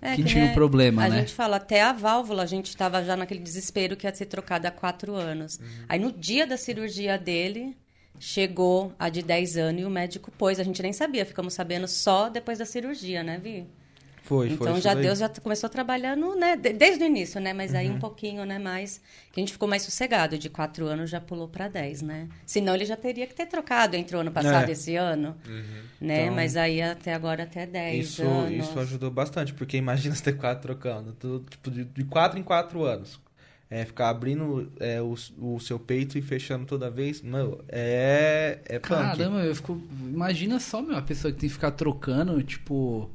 É, 0.02 0.16
que 0.16 0.24
tinha 0.24 0.44
nem 0.44 0.52
um 0.52 0.56
problema, 0.56 1.04
a 1.04 1.10
né? 1.10 1.20
gente 1.20 1.34
fala, 1.34 1.58
até 1.58 1.82
a 1.82 1.92
válvula, 1.92 2.44
a 2.44 2.46
gente 2.46 2.68
estava 2.70 3.04
já 3.04 3.18
naquele 3.18 3.40
desespero 3.42 3.98
que 3.98 4.08
ia 4.08 4.16
ser 4.16 4.28
trocada 4.28 4.70
há 4.70 4.72
quatro 4.72 5.16
anos. 5.16 5.58
Uhum. 5.60 5.66
Aí 5.90 6.00
no 6.00 6.12
dia 6.14 6.48
da 6.48 6.56
cirurgia 6.58 7.18
dele, 7.18 7.76
chegou 8.20 8.94
a 9.00 9.10
de 9.10 9.22
10 9.22 9.58
anos 9.58 9.82
e 9.82 9.86
o 9.86 9.90
médico 9.90 10.32
pôs. 10.32 10.60
A 10.60 10.64
gente 10.64 10.82
nem 10.82 10.94
sabia, 10.94 11.26
ficamos 11.26 11.54
sabendo 11.54 11.88
só 11.88 12.30
depois 12.30 12.58
da 12.60 12.66
cirurgia, 12.66 13.24
né, 13.24 13.38
Vi? 13.38 13.66
Foi, 14.24 14.48
foi. 14.50 14.56
Então 14.56 14.82
já 14.82 14.90
daí. 14.96 15.04
Uhum. 15.04 15.08
Deus 15.10 15.20
já 15.20 15.30
começou 15.30 15.70
trabalhando, 15.70 16.34
né, 16.36 16.56
de- 16.56 16.74
desde 16.74 17.04
o 17.04 17.06
início, 17.06 17.40
né? 17.40 17.54
Mas 17.54 17.76
aí 17.76 17.92
um 17.92 18.00
pouquinho, 18.00 18.44
né, 18.44 18.58
mais 18.58 19.00
que 19.32 19.40
a 19.40 19.42
gente 19.42 19.52
ficou 19.54 19.68
mais 19.70 19.84
sossegado. 19.84 20.36
De 20.36 20.50
quatro 20.50 20.88
anos 20.88 21.12
já 21.12 21.22
pulou 21.22 21.48
para 21.48 21.68
10, 21.68 22.02
né? 22.02 22.28
Senão 22.44 22.74
ele 22.74 22.86
já 22.86 22.98
teria 22.98 23.28
que 23.28 23.36
ter 23.36 23.46
trocado 23.46 23.96
entre 23.96 24.18
o 24.18 24.20
ano 24.22 24.32
passado 24.32 24.66
É. 24.66 24.70
e 24.70 24.72
esse 24.72 24.96
ano, 24.96 25.36
né? 26.02 26.24
Então, 26.24 26.36
Mas 26.36 26.58
aí 26.58 26.82
até 26.82 27.14
agora 27.14 27.44
até 27.44 27.68
10 27.68 28.04
Isso, 28.08 28.24
anos. 28.24 28.66
isso 28.68 28.80
ajudou 28.80 29.12
bastante, 29.12 29.54
porque 29.54 29.78
imagina 29.78 30.16
você 30.16 30.24
ter 30.24 30.38
quatro 30.38 30.60
trocando. 30.74 31.16
Tipo, 31.48 31.70
de, 31.70 31.86
de 31.86 32.04
quatro 32.06 32.40
em 32.40 32.44
quatro 32.44 32.84
anos. 32.84 33.20
É, 33.76 33.84
ficar 33.84 34.08
abrindo 34.08 34.72
é, 34.80 35.02
o, 35.02 35.16
o 35.38 35.60
seu 35.60 35.78
peito 35.78 36.18
e 36.18 36.22
fechando 36.22 36.66
toda 36.66 36.90
vez, 36.90 37.22
meu, 37.22 37.60
é, 37.68 38.60
é 38.66 38.80
punk. 38.80 38.88
Caramba, 38.88 39.40
eu 39.44 39.54
fico. 39.54 39.82
Imagina 40.14 40.62
só, 40.62 40.82
meu, 40.82 40.96
a 40.96 41.02
pessoa 41.02 41.34
que 41.34 41.40
tem 41.42 41.50
que 41.50 41.54
ficar 41.56 41.72
trocando, 41.72 42.42
tipo. 42.42 43.10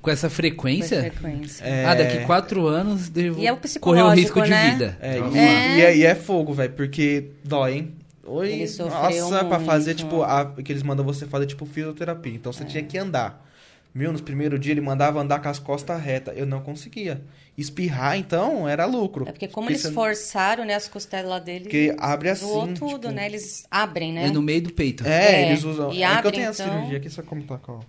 Com 0.00 0.08
essa 0.08 0.28
Com 0.28 0.34
frequência. 0.36 1.00
frequência. 1.10 1.64
É, 1.64 1.86
Ah, 1.86 1.96
daqui 1.96 2.24
quatro 2.24 2.68
anos 2.68 3.08
devo 3.08 3.40
E 3.40 3.48
é 3.48 3.52
o 3.52 3.56
correr 3.80 4.02
o 4.02 4.10
risco 4.10 4.40
psicológico, 4.40 4.42
de 4.44 4.50
né? 4.50 4.70
vida. 4.70 4.98
É, 5.00 5.18
Vamos 5.18 5.34
e, 5.34 5.38
e 5.38 5.40
é, 5.40 5.96
e 5.96 6.04
é 6.04 6.14
fogo, 6.14 6.54
velho, 6.54 6.72
porque 6.74 7.30
dói, 7.42 7.72
hein? 7.72 7.94
Oi, 8.22 8.64
nossa, 8.78 9.44
pra 9.44 9.58
fazer, 9.58 9.94
tipo, 9.96 10.22
a, 10.22 10.52
que 10.52 10.70
eles 10.70 10.84
mandam 10.84 11.04
você 11.04 11.26
fazer, 11.26 11.46
tipo, 11.46 11.66
fisioterapia. 11.66 12.32
Então 12.32 12.52
você 12.52 12.64
tinha 12.64 12.84
que 12.84 12.96
andar. 12.96 13.44
Meu, 13.92 14.12
nos 14.12 14.20
primeiros 14.20 14.60
dias 14.60 14.72
ele 14.76 14.80
mandava 14.80 15.20
andar 15.20 15.40
com 15.40 15.48
as 15.48 15.58
costas 15.58 16.00
retas. 16.00 16.36
Eu 16.36 16.46
não 16.46 16.60
conseguia. 16.60 17.22
Espirrar, 17.58 18.16
então, 18.16 18.68
era 18.68 18.86
lucro. 18.86 19.28
É 19.28 19.32
porque 19.32 19.48
como 19.48 19.66
Porque 19.66 19.72
eles 19.74 19.82
você- 19.82 19.92
forçaram, 19.92 20.64
né, 20.64 20.74
as 20.74 20.86
costelas 20.88 21.42
dele, 21.42 21.64
Porque 21.64 21.94
abre 21.98 22.28
assim, 22.30 22.72
tudo, 22.76 22.98
tipo, 22.98 23.10
né? 23.10 23.26
Eles 23.26 23.66
abrem, 23.70 24.12
né? 24.12 24.26
É 24.26 24.30
no 24.30 24.40
meio 24.40 24.62
do 24.62 24.72
peito. 24.72 25.04
É, 25.06 25.42
É, 25.42 25.48
eles 25.48 25.64
usam. 25.64 25.92
e 25.92 26.02
é 26.04 26.20
que 26.22 26.26
eu 26.26 26.32
tenho 26.32 26.48
a 26.48 26.52
então- 26.52 26.66
cirurgia 26.72 26.96
aqui, 26.98 27.10
só 27.10 27.22
como 27.22 27.42
tá, 27.42 27.58
ó. 27.68 27.80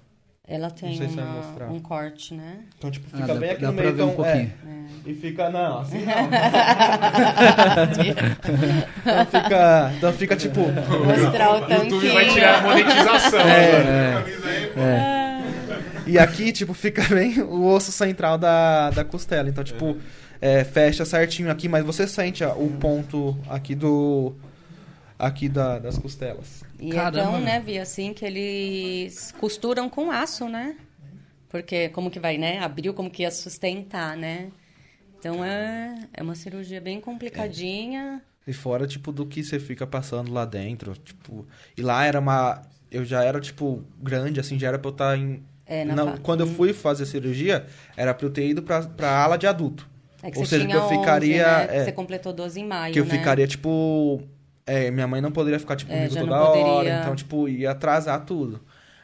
Ela 0.47 0.69
tem 0.71 0.97
sei 0.97 1.07
se 1.07 1.15
vai 1.15 1.23
uma- 1.23 1.33
mostrar. 1.35 1.69
um 1.71 1.79
corte, 1.79 2.33
né? 2.33 2.57
Então, 2.77 2.91
tipo, 2.91 3.07
Ah, 3.13 3.17
fica 3.21 3.33
dá, 3.33 3.39
bem 3.39 3.49
aqui 3.51 3.61
dá 3.61 3.67
no 3.67 3.73
pra 3.73 3.83
meio, 3.83 3.95
ver 3.95 4.01
um 4.01 4.05
então, 4.11 4.15
pouquinho. 4.25 4.51
é. 4.67 5.09
E 5.09 5.13
fica, 5.13 5.49
não, 5.49 5.79
assim 5.79 5.99
não. 6.03 6.05
então 9.01 9.25
fica, 9.25 9.93
então 9.97 10.13
fica 10.13 10.35
tipo, 10.35 10.59
Mostrar 10.61 11.51
o 11.51 11.53
O 11.53 11.59
YouTube 11.71 12.07
vai 12.09 12.25
tanquinho. 12.25 12.33
tirar 12.33 12.59
a 12.59 12.61
monetização 12.61 13.39
É, 13.39 14.15
agora. 14.15 15.30
E 16.07 16.17
aqui, 16.17 16.51
tipo, 16.51 16.73
fica 16.73 17.03
bem 17.13 17.41
o 17.41 17.65
osso 17.65 17.91
central 17.91 18.37
da, 18.37 18.89
da 18.89 19.03
costela. 19.03 19.49
Então, 19.49 19.63
tipo, 19.63 19.97
é, 20.39 20.63
fecha 20.63 21.05
certinho 21.05 21.51
aqui, 21.51 21.67
mas 21.67 21.85
você 21.85 22.07
sente 22.07 22.43
ó, 22.43 22.53
o 22.53 22.69
ponto 22.79 23.37
aqui 23.47 23.75
do, 23.75 24.33
aqui 25.17 25.47
da, 25.47 25.77
das 25.79 25.97
costelas. 25.97 26.63
E 26.79 26.89
Caramba, 26.89 27.19
então, 27.19 27.39
né, 27.39 27.59
vi 27.59 27.77
assim 27.77 28.13
que 28.13 28.25
eles 28.25 29.31
costuram 29.39 29.87
com 29.87 30.11
aço, 30.11 30.49
né? 30.49 30.75
Porque 31.47 31.89
como 31.89 32.09
que 32.09 32.19
vai, 32.19 32.37
né? 32.37 32.59
Abriu 32.59 32.93
como 32.93 33.09
que 33.09 33.23
ia 33.23 33.29
sustentar, 33.29 34.17
né? 34.17 34.49
Então 35.19 35.45
é, 35.45 36.07
é 36.13 36.23
uma 36.23 36.33
cirurgia 36.33 36.81
bem 36.81 36.99
complicadinha. 36.99 38.21
E 38.47 38.53
fora, 38.53 38.87
tipo, 38.87 39.11
do 39.11 39.25
que 39.25 39.43
você 39.43 39.59
fica 39.59 39.85
passando 39.85 40.33
lá 40.33 40.45
dentro, 40.45 40.95
tipo... 40.95 41.45
E 41.77 41.81
lá 41.81 42.03
era 42.05 42.19
uma... 42.19 42.63
Eu 42.89 43.05
já 43.05 43.23
era, 43.23 43.39
tipo, 43.39 43.83
grande, 44.01 44.39
assim, 44.39 44.57
já 44.57 44.69
era 44.69 44.79
pra 44.79 44.89
eu 44.89 44.93
estar 44.93 45.17
em... 45.17 45.43
É, 45.71 45.85
na 45.85 45.95
Não, 45.95 46.17
quando 46.17 46.41
eu 46.41 46.47
fui 46.47 46.73
fazer 46.73 47.05
cirurgia, 47.05 47.65
era 47.95 48.13
pra 48.13 48.25
eu 48.25 48.29
ter 48.29 48.45
ido 48.47 48.61
pra, 48.61 48.81
pra 48.81 49.09
ala 49.23 49.37
de 49.37 49.47
adulto. 49.47 49.87
É 50.21 50.29
que 50.29 50.37
Ou 50.37 50.45
você 50.45 50.57
seja, 50.57 50.65
tinha 50.67 50.77
que 50.77 50.83
eu 50.83 50.99
ficaria, 50.99 51.47
11, 51.47 51.67
né? 51.67 51.77
é. 51.77 51.83
Você 51.85 51.91
completou 51.93 52.33
12 52.33 52.59
em 52.59 52.67
maio, 52.67 52.93
que 52.93 52.99
eu 52.99 53.05
né? 53.05 53.09
ficaria, 53.11 53.47
tipo... 53.47 54.21
É, 54.65 54.91
minha 54.91 55.07
mãe 55.07 55.21
não 55.21 55.31
poderia 55.31 55.57
ficar, 55.59 55.75
tipo, 55.75 55.91
É, 55.91 55.95
comigo 55.95 56.13
já 56.13 56.19
toda 56.21 56.35
hora. 56.41 56.59
poderia. 56.75 56.99
Então, 56.99 57.15
tipo, 57.15 57.47
ia 57.47 57.71
atrasar 57.71 58.23
tudo. 58.25 58.61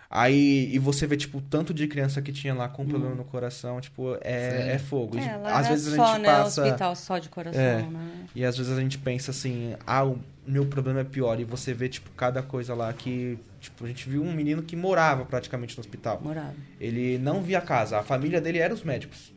Aí, 0.10 0.74
e 0.74 0.80
você 0.80 1.06
vê, 1.06 1.18
tipo, 1.18 1.42
tanto 1.42 1.74
de 1.74 1.86
criança 1.86 2.22
que 2.22 2.32
tinha 2.32 2.54
lá 2.54 2.70
com 2.70 2.86
problema 2.88 3.14
no 3.14 3.26
coração, 3.26 3.82
tipo, 3.82 4.18
é, 4.22 4.74
é 4.76 4.80
fogo. 4.80 5.18
E, 5.18 5.20
É, 5.20 5.26
ela 5.34 5.52
às 5.52 5.66
era 5.66 5.76
vezes 5.76 5.94
a 5.94 5.96
só, 5.98 6.14
gente 6.14 6.22
né, 6.22 6.28
passa. 6.30 6.64
hospital 6.64 6.96
só 6.96 7.18
de 7.20 7.28
coração, 7.30 7.62
É. 7.62 7.82
né? 7.82 8.26
E 8.34 8.46
às 8.46 8.58
vezes 8.58 8.78
a 8.78 8.80
gente 8.80 8.98
pensa 8.98 9.32
assim, 9.32 9.76
ah, 9.86 10.06
o 10.06 10.18
meu 10.46 10.66
problema 10.66 11.02
é 11.02 11.04
pior. 11.04 11.38
E 11.42 11.44
você 11.44 11.74
vê, 11.74 11.90
tipo, 11.90 12.10
cada 12.12 12.42
coisa 12.42 12.74
lá 12.74 12.92
que. 12.94 13.38
Tipo, 13.60 13.84
a 13.84 13.88
gente 13.90 14.08
viu 14.10 14.24
um 14.24 14.32
menino 14.32 14.62
que 14.64 14.78
morava 14.78 15.26
praticamente 15.26 15.76
no 15.76 15.82
hospital. 15.82 16.22
Morava. 16.24 16.54
Ele 16.80 17.18
não 17.18 17.42
via 17.44 17.60
casa. 17.60 18.00
A 18.00 18.04
família 18.04 18.40
dele 18.40 18.60
era 18.60 18.74
os 18.74 18.84
médicos. 18.84 19.34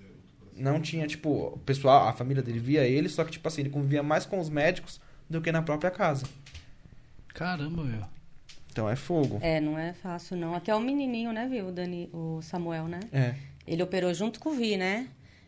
Não 0.56 0.80
tinha, 0.80 1.04
tipo, 1.08 1.54
o 1.54 1.58
pessoal, 1.66 2.06
a 2.06 2.12
família 2.12 2.42
dele 2.44 2.60
via 2.60 2.84
ele, 2.84 3.08
só 3.08 3.24
que, 3.24 3.32
tipo 3.32 3.48
assim, 3.48 3.62
ele 3.62 3.70
convivia 3.70 4.02
mais 4.04 4.24
com 4.24 4.38
os 4.38 4.48
médicos 4.48 5.00
do 5.28 5.40
que 5.40 5.50
na 5.50 5.62
própria 5.62 5.90
casa. 5.90 6.26
Caramba, 7.34 7.82
meu. 7.82 8.02
Então 8.70 8.88
é 8.88 8.96
fogo. 8.96 9.38
É, 9.42 9.60
não 9.60 9.78
é 9.78 9.92
fácil, 9.92 10.36
não. 10.36 10.54
Até 10.54 10.74
o 10.74 10.80
menininho, 10.80 11.32
né, 11.32 11.46
viu, 11.50 11.66
o, 11.68 11.72
Dani, 11.72 12.08
o 12.12 12.40
Samuel, 12.42 12.86
né? 12.86 13.00
É. 13.12 13.34
Ele 13.66 13.82
operou 13.82 14.12
junto 14.14 14.38
com 14.40 14.50
o 14.50 14.52
Vi, 14.54 14.76
né? 14.76 15.06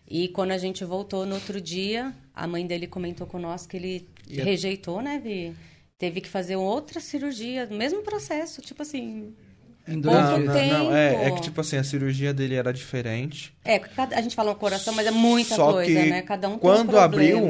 E 0.08 0.28
quando 0.28 0.50
a 0.50 0.58
gente 0.58 0.84
voltou 0.84 1.24
no 1.24 1.34
outro 1.36 1.60
dia, 1.60 2.12
a 2.34 2.46
mãe 2.46 2.66
dele 2.66 2.86
comentou 2.86 3.26
com 3.26 3.38
nós 3.38 3.66
que 3.66 3.76
ele 3.76 4.08
E 4.28 4.40
a- 4.40 4.44
rejeitou, 4.44 5.00
né, 5.00 5.20
Vi? 5.22 5.54
Teve 5.98 6.20
que 6.20 6.28
fazer 6.28 6.56
outra 6.56 6.98
cirurgia, 7.00 7.66
mesmo 7.66 8.02
processo, 8.02 8.60
tipo 8.60 8.82
assim. 8.82 9.32
Em 9.86 10.00
dois 10.00 10.16
Não, 10.16 10.34
dias. 10.36 10.46
não, 10.46 10.54
tempo. 10.54 10.74
não, 10.74 10.96
é, 10.96 11.24
é 11.26 11.30
que, 11.32 11.40
tipo 11.42 11.60
assim, 11.60 11.76
a 11.76 11.84
cirurgia 11.84 12.32
dele 12.34 12.54
era 12.56 12.72
diferente. 12.72 13.52
É, 13.64 13.78
cada- 13.78 14.16
a 14.16 14.20
gente 14.20 14.34
fala 14.34 14.52
um 14.52 14.54
coração, 14.56 14.92
mas 14.94 15.06
é 15.06 15.10
muita 15.10 15.54
Só 15.56 15.72
coisa, 15.72 16.02
que 16.02 16.10
né? 16.10 16.22
Cada 16.22 16.48
um 16.48 16.58
quando 16.58 16.88
tem 16.90 16.96
um 16.96 17.00
abriu. 17.00 17.48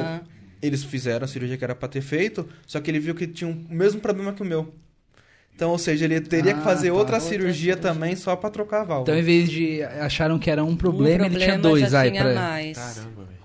Eles 0.62 0.84
fizeram 0.84 1.24
a 1.24 1.28
cirurgia 1.28 1.56
que 1.58 1.64
era 1.64 1.74
pra 1.74 1.88
ter 1.88 2.00
feito, 2.02 2.48
só 2.66 2.80
que 2.80 2.90
ele 2.90 3.00
viu 3.00 3.14
que 3.14 3.26
tinha 3.26 3.50
o 3.50 3.54
mesmo 3.74 4.00
problema 4.00 4.32
que 4.32 4.42
o 4.42 4.44
meu. 4.44 4.72
Então, 5.54 5.70
ou 5.70 5.78
seja, 5.78 6.04
ele 6.06 6.20
teria 6.20 6.52
Ah, 6.52 6.54
que 6.54 6.62
fazer 6.64 6.88
tá. 6.88 6.94
outra, 6.94 7.14
Outra 7.16 7.20
cirurgia, 7.28 7.74
cirurgia. 7.74 7.76
também 7.76 8.16
só 8.16 8.34
pra 8.34 8.50
trocar 8.50 8.80
a 8.80 8.84
válvula. 8.84 9.02
Então, 9.02 9.16
em 9.18 9.22
vez 9.22 9.50
de 9.50 9.82
acharam 9.82 10.38
que 10.38 10.50
era 10.50 10.64
um 10.64 10.74
problema, 10.74 11.24
um 11.24 11.26
ele 11.26 11.36
problema 11.36 11.44
tinha 11.44 11.58
dois. 11.58 11.90
já 11.90 12.00
aí, 12.00 12.34
mais. 12.34 12.78
Caramba, 12.78 13.24
velho. 13.24 13.41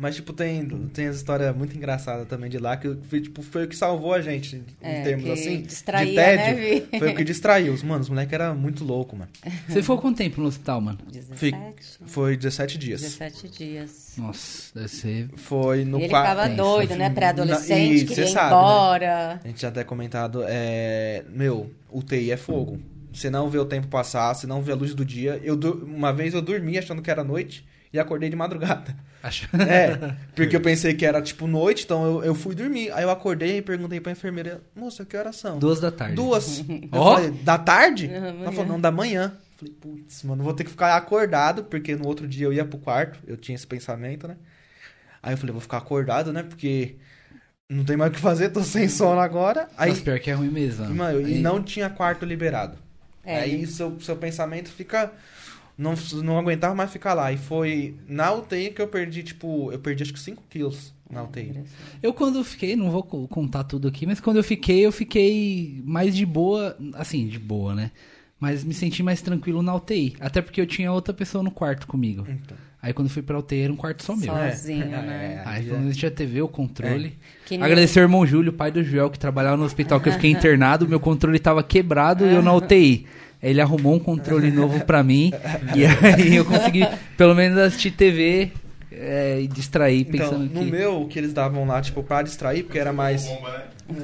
Mas, 0.00 0.16
tipo, 0.16 0.32
tem, 0.32 0.66
tem 0.94 1.08
as 1.08 1.16
histórias 1.16 1.54
muito 1.54 1.76
engraçadas 1.76 2.26
também 2.26 2.48
de 2.48 2.56
lá, 2.56 2.74
que 2.74 2.96
foi, 3.02 3.20
tipo, 3.20 3.42
foi 3.42 3.64
o 3.64 3.68
que 3.68 3.76
salvou 3.76 4.14
a 4.14 4.22
gente, 4.22 4.56
em 4.56 4.64
É, 4.80 5.02
termos 5.02 5.26
que 5.26 5.30
assim, 5.32 5.60
distraía, 5.60 6.08
de 6.08 6.14
tédio. 6.16 6.88
né, 6.90 6.98
foi 6.98 7.10
o 7.10 7.14
que 7.14 7.22
distraiu. 7.22 7.74
Os, 7.74 7.82
mano, 7.82 8.00
os 8.00 8.08
moleques 8.08 8.32
eram 8.32 8.56
muito 8.56 8.82
loucos, 8.82 9.18
mano. 9.18 9.30
Você 9.68 9.82
ficou 9.82 9.98
quanto 9.98 10.16
tempo 10.16 10.40
no 10.40 10.46
hospital, 10.48 10.80
mano? 10.80 10.98
17, 11.06 11.98
Foi 12.06 12.34
17 12.34 12.78
dias. 12.78 13.02
17 13.02 13.48
dias. 13.50 14.14
Nossa, 14.16 14.72
deve 14.74 14.88
ser. 14.88 15.28
Foi 15.36 15.84
no 15.84 15.98
ele 15.98 16.08
quarto. 16.08 16.30
ficava 16.30 16.48
tenso. 16.48 16.56
doido, 16.62 16.94
né? 16.96 17.10
Pré-adolescente, 17.10 18.02
e 18.02 18.06
queria 18.06 18.24
ir 18.24 18.28
sabe, 18.28 18.54
né? 18.54 18.56
embora. 18.56 19.40
A 19.44 19.48
gente 19.48 19.60
já 19.60 19.68
até 19.68 19.84
comentado, 19.84 20.42
é... 20.48 21.24
Meu, 21.28 21.70
UTI 21.92 22.30
é 22.32 22.38
fogo. 22.38 22.78
Você 23.12 23.28
não 23.28 23.50
vê 23.50 23.58
o 23.58 23.66
tempo 23.66 23.86
passar, 23.88 24.32
você 24.32 24.46
não 24.46 24.62
vê 24.62 24.72
a 24.72 24.76
luz 24.76 24.94
do 24.94 25.04
dia. 25.04 25.38
Eu 25.44 25.56
Uma 25.84 26.10
vez 26.10 26.32
eu 26.32 26.40
dormi 26.40 26.78
achando 26.78 27.02
que 27.02 27.10
era 27.10 27.22
noite 27.22 27.66
e 27.92 27.98
acordei 27.98 28.28
de 28.30 28.36
madrugada. 28.36 28.94
Acho... 29.22 29.48
É, 29.56 30.16
porque 30.34 30.56
eu 30.56 30.60
pensei 30.60 30.94
que 30.94 31.04
era 31.04 31.20
tipo 31.20 31.46
noite, 31.46 31.84
então 31.84 32.04
eu, 32.04 32.24
eu 32.24 32.34
fui 32.34 32.54
dormir. 32.54 32.90
Aí 32.92 33.02
eu 33.02 33.10
acordei 33.10 33.58
e 33.58 33.62
perguntei 33.62 34.00
pra 34.00 34.12
enfermeira, 34.12 34.62
moça, 34.74 35.04
que 35.04 35.16
horas 35.16 35.36
são? 35.36 35.58
Duas 35.58 35.80
da 35.80 35.90
tarde. 35.90 36.14
Duas. 36.14 36.60
Eu 36.68 36.88
Ó. 36.92 37.14
falei, 37.16 37.30
da 37.30 37.58
tarde? 37.58 38.10
Ela 38.12 38.52
falou, 38.52 38.66
não, 38.66 38.80
da 38.80 38.90
manhã. 38.90 39.32
Eu 39.34 39.58
Falei, 39.58 39.74
putz, 39.78 40.22
mano, 40.22 40.42
vou 40.42 40.54
ter 40.54 40.64
que 40.64 40.70
ficar 40.70 40.96
acordado, 40.96 41.64
porque 41.64 41.94
no 41.94 42.06
outro 42.06 42.26
dia 42.26 42.46
eu 42.46 42.52
ia 42.52 42.64
pro 42.64 42.78
quarto, 42.78 43.18
eu 43.26 43.36
tinha 43.36 43.54
esse 43.54 43.66
pensamento, 43.66 44.26
né? 44.26 44.36
Aí 45.22 45.34
eu 45.34 45.36
falei, 45.36 45.52
vou 45.52 45.60
ficar 45.60 45.76
acordado, 45.76 46.32
né? 46.32 46.42
Porque 46.42 46.96
não 47.68 47.84
tem 47.84 47.94
mais 47.96 48.10
o 48.10 48.14
que 48.14 48.20
fazer, 48.20 48.48
tô 48.48 48.62
sem 48.62 48.88
sono 48.88 49.20
agora. 49.20 49.68
Aí, 49.76 49.90
Mas 49.90 50.00
pior 50.00 50.18
que 50.18 50.30
é 50.30 50.34
ruim 50.34 50.48
mesmo. 50.48 50.88
mano, 50.94 51.20
e 51.20 51.34
Aí- 51.34 51.40
não 51.42 51.62
tinha 51.62 51.90
quarto 51.90 52.24
liberado. 52.24 52.78
É. 53.22 53.40
Aí 53.40 53.66
seu, 53.66 54.00
seu 54.00 54.16
pensamento 54.16 54.70
fica. 54.70 55.12
Não, 55.80 55.94
não 56.22 56.38
aguentava 56.38 56.74
mais 56.74 56.92
ficar 56.92 57.14
lá. 57.14 57.32
E 57.32 57.36
foi 57.38 57.94
na 58.06 58.32
UTI 58.32 58.70
que 58.70 58.82
eu 58.82 58.86
perdi, 58.88 59.22
tipo, 59.22 59.72
eu 59.72 59.78
perdi 59.78 60.02
acho 60.02 60.12
que 60.12 60.20
5 60.20 60.42
quilos 60.50 60.92
na 61.10 61.22
UTI. 61.22 61.62
Eu 62.02 62.12
quando 62.12 62.44
fiquei, 62.44 62.76
não 62.76 62.90
vou 62.90 63.02
co- 63.02 63.26
contar 63.26 63.64
tudo 63.64 63.88
aqui, 63.88 64.06
mas 64.06 64.20
quando 64.20 64.36
eu 64.36 64.44
fiquei, 64.44 64.84
eu 64.84 64.92
fiquei 64.92 65.80
mais 65.84 66.14
de 66.14 66.26
boa, 66.26 66.76
assim, 66.94 67.26
de 67.26 67.38
boa, 67.38 67.74
né? 67.74 67.90
Mas 68.38 68.62
me 68.64 68.72
senti 68.74 69.02
mais 69.02 69.20
tranquilo 69.20 69.62
na 69.62 69.74
UTI. 69.74 70.16
Até 70.20 70.40
porque 70.40 70.60
eu 70.60 70.66
tinha 70.66 70.92
outra 70.92 71.12
pessoa 71.12 71.42
no 71.42 71.50
quarto 71.50 71.86
comigo. 71.86 72.26
Então. 72.28 72.56
Aí 72.82 72.94
quando 72.94 73.08
eu 73.08 73.12
fui 73.12 73.22
pra 73.22 73.38
UTI 73.38 73.60
era 73.64 73.72
um 73.72 73.76
quarto 73.76 74.02
só 74.02 74.16
meu. 74.16 74.32
Sozinho, 74.34 74.82
É, 74.84 75.02
né? 75.02 75.42
é. 75.44 75.48
Aí 75.48 75.64
pelo 75.64 75.80
menos 75.80 75.96
tinha 75.96 76.10
TV, 76.10 76.40
o 76.40 76.48
controle. 76.48 77.18
Nem- 77.50 77.62
Agradecer 77.62 77.98
ao 78.00 78.04
irmão 78.04 78.26
Júlio, 78.26 78.52
pai 78.54 78.70
do 78.70 78.82
Joel, 78.82 79.10
que 79.10 79.18
trabalhava 79.18 79.56
no 79.58 79.64
hospital 79.64 80.00
que 80.00 80.08
eu 80.08 80.12
fiquei 80.14 80.30
internado. 80.32 80.88
Meu 80.88 80.98
controle 81.00 81.38
tava 81.38 81.62
quebrado 81.62 82.24
e 82.26 82.34
eu 82.34 82.40
na 82.42 82.52
UTI. 82.54 83.06
Ele 83.42 83.60
arrumou 83.60 83.94
um 83.94 83.98
controle 83.98 84.50
novo 84.50 84.84
pra 84.84 85.02
mim. 85.02 85.32
e 85.74 85.84
aí 86.06 86.36
eu 86.36 86.44
consegui, 86.44 86.86
pelo 87.16 87.34
menos, 87.34 87.58
assistir 87.58 87.90
TV 87.92 88.50
é, 88.92 89.38
e 89.40 89.46
distrair 89.48 90.00
Então, 90.08 90.28
pensando 90.28 90.54
no 90.54 90.64
que... 90.64 90.70
meu, 90.70 91.02
o 91.02 91.08
que 91.08 91.18
eles 91.18 91.32
davam 91.32 91.64
lá, 91.66 91.80
tipo, 91.80 92.02
pra 92.02 92.20
distrair, 92.22 92.64
porque 92.64 92.78
era 92.78 92.92
mais. 92.92 93.24
Né? 93.24 93.38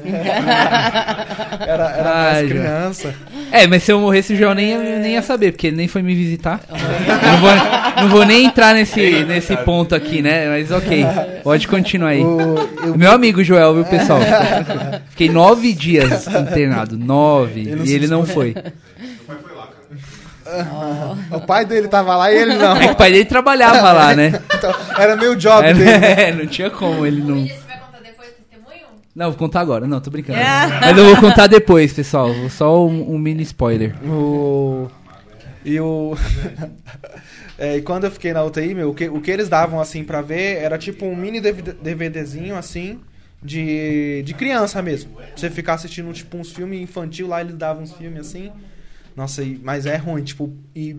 Era, 1.60 1.90
era 1.90 2.10
Ai, 2.10 2.32
mais 2.32 2.48
já. 2.48 2.54
criança. 2.54 3.14
É, 3.52 3.66
mas 3.66 3.82
se 3.82 3.92
eu 3.92 4.00
morresse 4.00 4.32
o 4.32 4.36
Joel 4.36 4.54
nem, 4.54 4.70
ia- 4.70 4.98
nem 4.98 5.12
ia 5.14 5.22
saber, 5.22 5.52
porque 5.52 5.68
ele 5.68 5.76
nem 5.76 5.86
foi 5.88 6.02
me 6.02 6.14
visitar. 6.14 6.60
não, 6.68 7.40
vou, 7.40 8.02
não 8.02 8.08
vou 8.10 8.24
nem 8.26 8.46
entrar 8.46 8.74
nesse, 8.74 9.24
nesse 9.24 9.56
ponto 9.58 9.94
aqui, 9.94 10.22
né? 10.22 10.48
Mas 10.48 10.70
ok, 10.72 11.04
pode 11.42 11.68
continuar 11.68 12.10
aí. 12.10 12.20
O, 12.22 12.56
eu- 12.84 12.98
Meu 12.98 13.12
amigo 13.12 13.42
Joel, 13.44 13.74
viu, 13.74 13.84
pessoal? 13.84 14.20
Fiquei 15.10 15.28
nove 15.28 15.72
dias 15.72 16.26
internado, 16.26 16.98
nove, 16.98 17.60
Ele 17.60 17.88
e 17.88 17.92
ele 17.94 18.06
não 18.08 18.26
foi. 18.26 18.54
Meu 18.54 18.62
pai 19.26 19.36
foi 19.42 19.56
lá, 19.56 19.68
cara. 20.46 21.16
o 21.36 21.40
pai 21.40 21.64
dele 21.64 21.88
tava 21.88 22.16
lá 22.16 22.32
e 22.32 22.36
ele 22.36 22.54
não. 22.54 22.76
É 22.76 22.86
que 22.86 22.92
o 22.92 22.96
pai 22.96 23.12
dele 23.12 23.24
trabalhava 23.24 23.92
lá, 23.92 24.14
né? 24.14 24.40
Então, 24.56 24.74
era 24.98 25.16
meio 25.16 25.36
job 25.36 25.62
É, 25.66 25.74
dele. 25.74 25.98
né? 25.98 26.32
não 26.32 26.46
tinha 26.46 26.70
como 26.70 27.04
ele 27.04 27.20
não... 27.20 27.46
Você 27.46 27.54
vai 27.66 27.78
contar 27.78 28.00
depois 28.02 28.28
o 28.28 28.32
testemunho? 28.32 28.86
Não, 29.14 29.26
vou 29.30 29.38
contar 29.38 29.60
agora. 29.60 29.86
Não, 29.86 30.00
tô 30.00 30.10
brincando. 30.10 30.38
Mas 30.80 30.96
eu 30.96 31.04
vou 31.06 31.16
contar 31.16 31.46
depois, 31.46 31.92
pessoal. 31.92 32.30
Só 32.50 32.86
um, 32.86 33.14
um 33.14 33.18
mini 33.18 33.42
spoiler. 33.42 33.94
O... 34.04 34.88
E 35.64 35.80
o. 35.80 36.16
É, 37.58 37.78
e 37.78 37.82
quando 37.82 38.04
eu 38.04 38.10
fiquei 38.10 38.32
na 38.32 38.44
UTI, 38.44 38.74
meu, 38.74 38.90
o 38.90 38.94
que, 38.94 39.08
o 39.08 39.20
que 39.20 39.30
eles 39.30 39.48
davam 39.48 39.80
assim 39.80 40.04
pra 40.04 40.22
ver 40.22 40.58
era 40.58 40.78
tipo 40.78 41.04
um 41.06 41.16
mini 41.16 41.40
DVD 41.40 41.72
DVDzinho 41.72 42.56
assim. 42.56 43.00
De, 43.42 44.22
de 44.24 44.34
criança 44.34 44.80
mesmo. 44.82 45.12
Pra 45.12 45.26
você 45.36 45.50
ficar 45.50 45.74
assistindo 45.74 46.12
tipo 46.12 46.36
uns 46.36 46.52
filmes 46.52 46.80
infantil 46.80 47.28
lá, 47.28 47.40
eles 47.40 47.54
davam 47.54 47.82
uns 47.82 47.92
filmes 47.92 48.20
assim. 48.20 48.50
Nossa, 49.16 49.42
mas 49.62 49.86
é 49.86 49.96
ruim, 49.96 50.22
tipo, 50.22 50.52
e 50.74 50.96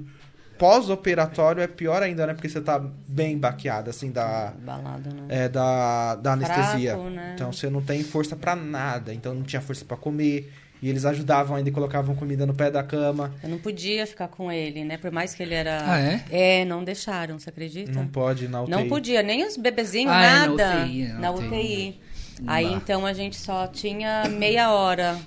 pós-operatório 0.58 1.62
é 1.62 1.67
pior 1.67 2.01
ainda, 2.01 2.25
né? 2.27 2.34
Porque 2.34 2.49
você 2.49 2.60
tá 2.60 2.84
bem 3.08 3.38
baqueado, 3.38 3.89
assim, 3.89 4.12
da, 4.12 4.53
Balado, 4.60 5.13
né? 5.13 5.25
é, 5.30 5.47
da, 5.49 6.15
da 6.15 6.34
anestesia. 6.34 6.93
Fraco, 6.93 7.10
né? 7.10 7.32
Então 7.36 7.51
você 7.51 7.69
não 7.69 7.82
tem 7.82 8.03
força 8.03 8.36
pra 8.36 8.56
nada. 8.56 9.13
Então 9.13 9.34
não 9.34 9.43
tinha 9.43 9.62
força 9.62 9.86
pra 9.86 9.95
comer. 9.95 10.51
E 10.80 10.89
eles 10.89 11.06
ajudavam 11.06 11.58
ainda 11.58 11.69
e 11.69 11.71
colocavam 11.71 12.15
comida 12.15 12.45
no 12.45 12.53
pé 12.53 12.69
da 12.69 12.84
cama. 12.84 13.34
Eu 13.41 13.49
não 13.49 13.58
podia 13.58 14.06
ficar 14.06 14.27
com 14.27 14.51
ele, 14.51 14.84
né? 14.84 14.97
Por 14.97 15.12
mais 15.12 15.34
que 15.34 15.41
ele 15.41 15.56
era. 15.56 15.80
Ah, 15.84 15.99
é? 15.99 16.23
É, 16.30 16.65
não 16.65 16.84
deixaram, 16.84 17.39
você 17.39 17.49
acredita? 17.49 17.91
Não 17.93 18.08
pode 18.08 18.47
na 18.47 18.62
UTI. 18.62 18.71
Não 18.71 18.88
podia, 18.88 19.23
nem 19.23 19.43
os 19.45 19.58
bebezinhos, 19.58 20.12
Ah, 20.13 20.21
é, 20.21 20.30
na 20.30 20.47
nada. 20.47 20.84
UTI, 20.84 21.01
é, 21.03 21.08
na 21.13 21.19
na 21.19 21.32
UTI. 21.32 21.45
UTI. 21.47 22.01
Não 22.41 22.53
Aí 22.53 22.73
então 22.73 23.06
a 23.08 23.13
gente 23.13 23.36
só 23.36 23.65
tinha 23.65 24.25
meia 24.30 24.71
hora, 24.71 25.17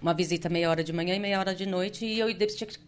uma 0.00 0.14
visita 0.14 0.48
meia 0.48 0.68
hora 0.70 0.82
de 0.84 0.92
manhã 0.92 1.14
e 1.14 1.18
meia 1.20 1.38
hora 1.38 1.54
de 1.54 1.66
noite, 1.66 2.04
e 2.06 2.18
eu 2.18 2.28
e 2.30 2.34
Debs 2.34 2.54
tinha 2.56 2.66
que 2.68 2.78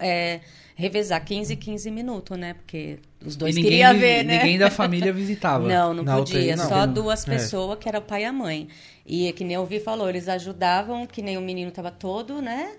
é, 0.00 0.40
revezar 0.74 1.24
15, 1.24 1.54
15 1.56 1.90
minutos, 1.90 2.36
né? 2.36 2.54
Porque 2.54 2.98
os 3.24 3.36
dois 3.36 3.54
ninguém, 3.54 3.70
queriam 3.70 3.96
ver, 3.98 4.24
né? 4.24 4.38
ninguém 4.38 4.58
da 4.58 4.70
família 4.70 5.12
visitava. 5.12 5.66
Não, 5.68 5.94
não 5.94 6.04
podia. 6.04 6.40
UTI, 6.40 6.56
não. 6.56 6.68
Só 6.68 6.84
duas 6.86 7.26
É. 7.26 7.30
pessoas, 7.30 7.78
que 7.78 7.88
era 7.88 7.98
o 7.98 8.02
pai 8.02 8.22
e 8.22 8.24
a 8.24 8.32
mãe. 8.32 8.68
E 9.06 9.32
que 9.32 9.44
nem 9.44 9.56
o 9.56 9.64
Vi 9.64 9.80
falou, 9.80 10.08
eles 10.08 10.28
ajudavam, 10.28 11.06
que 11.06 11.22
nem 11.22 11.38
o 11.38 11.40
menino 11.40 11.70
tava 11.70 11.90
todo, 11.90 12.42
né? 12.42 12.72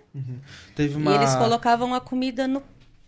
Teve 0.76 0.96
uma. 0.98 1.12
E 1.12 1.16
eles 1.16 1.34
colocavam 1.36 1.94
a 1.96 2.02
comida 2.02 2.48
no. 2.48 2.62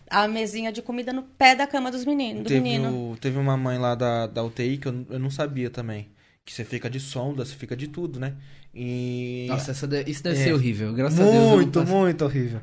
A 0.10 0.28
mesinha 0.28 0.72
de 0.74 0.82
comida 0.82 1.14
no 1.14 1.24
pé 1.24 1.56
da 1.56 1.66
cama 1.66 1.90
dos 1.90 2.04
meninos, 2.04 2.44
do 2.44 2.48
teve, 2.50 2.60
menino. 2.60 3.12
o- 3.12 3.18
teve 3.18 3.38
uma 3.40 3.56
mãe 3.56 3.78
lá 3.78 3.96
da, 3.96 4.28
da 4.28 4.44
UTI 4.44 4.78
que 4.78 4.88
eu, 4.88 5.06
eu 5.10 5.20
não 5.20 5.30
sabia 5.30 5.70
também. 5.70 6.10
Que 6.44 6.54
você 6.54 6.66
fica 6.66 6.90
de 6.90 7.00
sonda, 7.00 7.46
você 7.46 7.56
fica 7.56 7.78
de 7.78 7.88
tudo, 7.88 8.20
né? 8.20 8.34
E. 8.74 9.46
Nossa, 9.50 9.88
de- 9.88 10.10
isso 10.10 10.24
deve 10.24 10.40
É. 10.40 10.44
ser 10.46 10.54
horrível. 10.54 10.94
Graças 10.94 11.20
a 11.20 11.24
Deus. 11.24 11.52
Muito, 11.52 11.84
muito 11.86 12.26
horrível. 12.26 12.62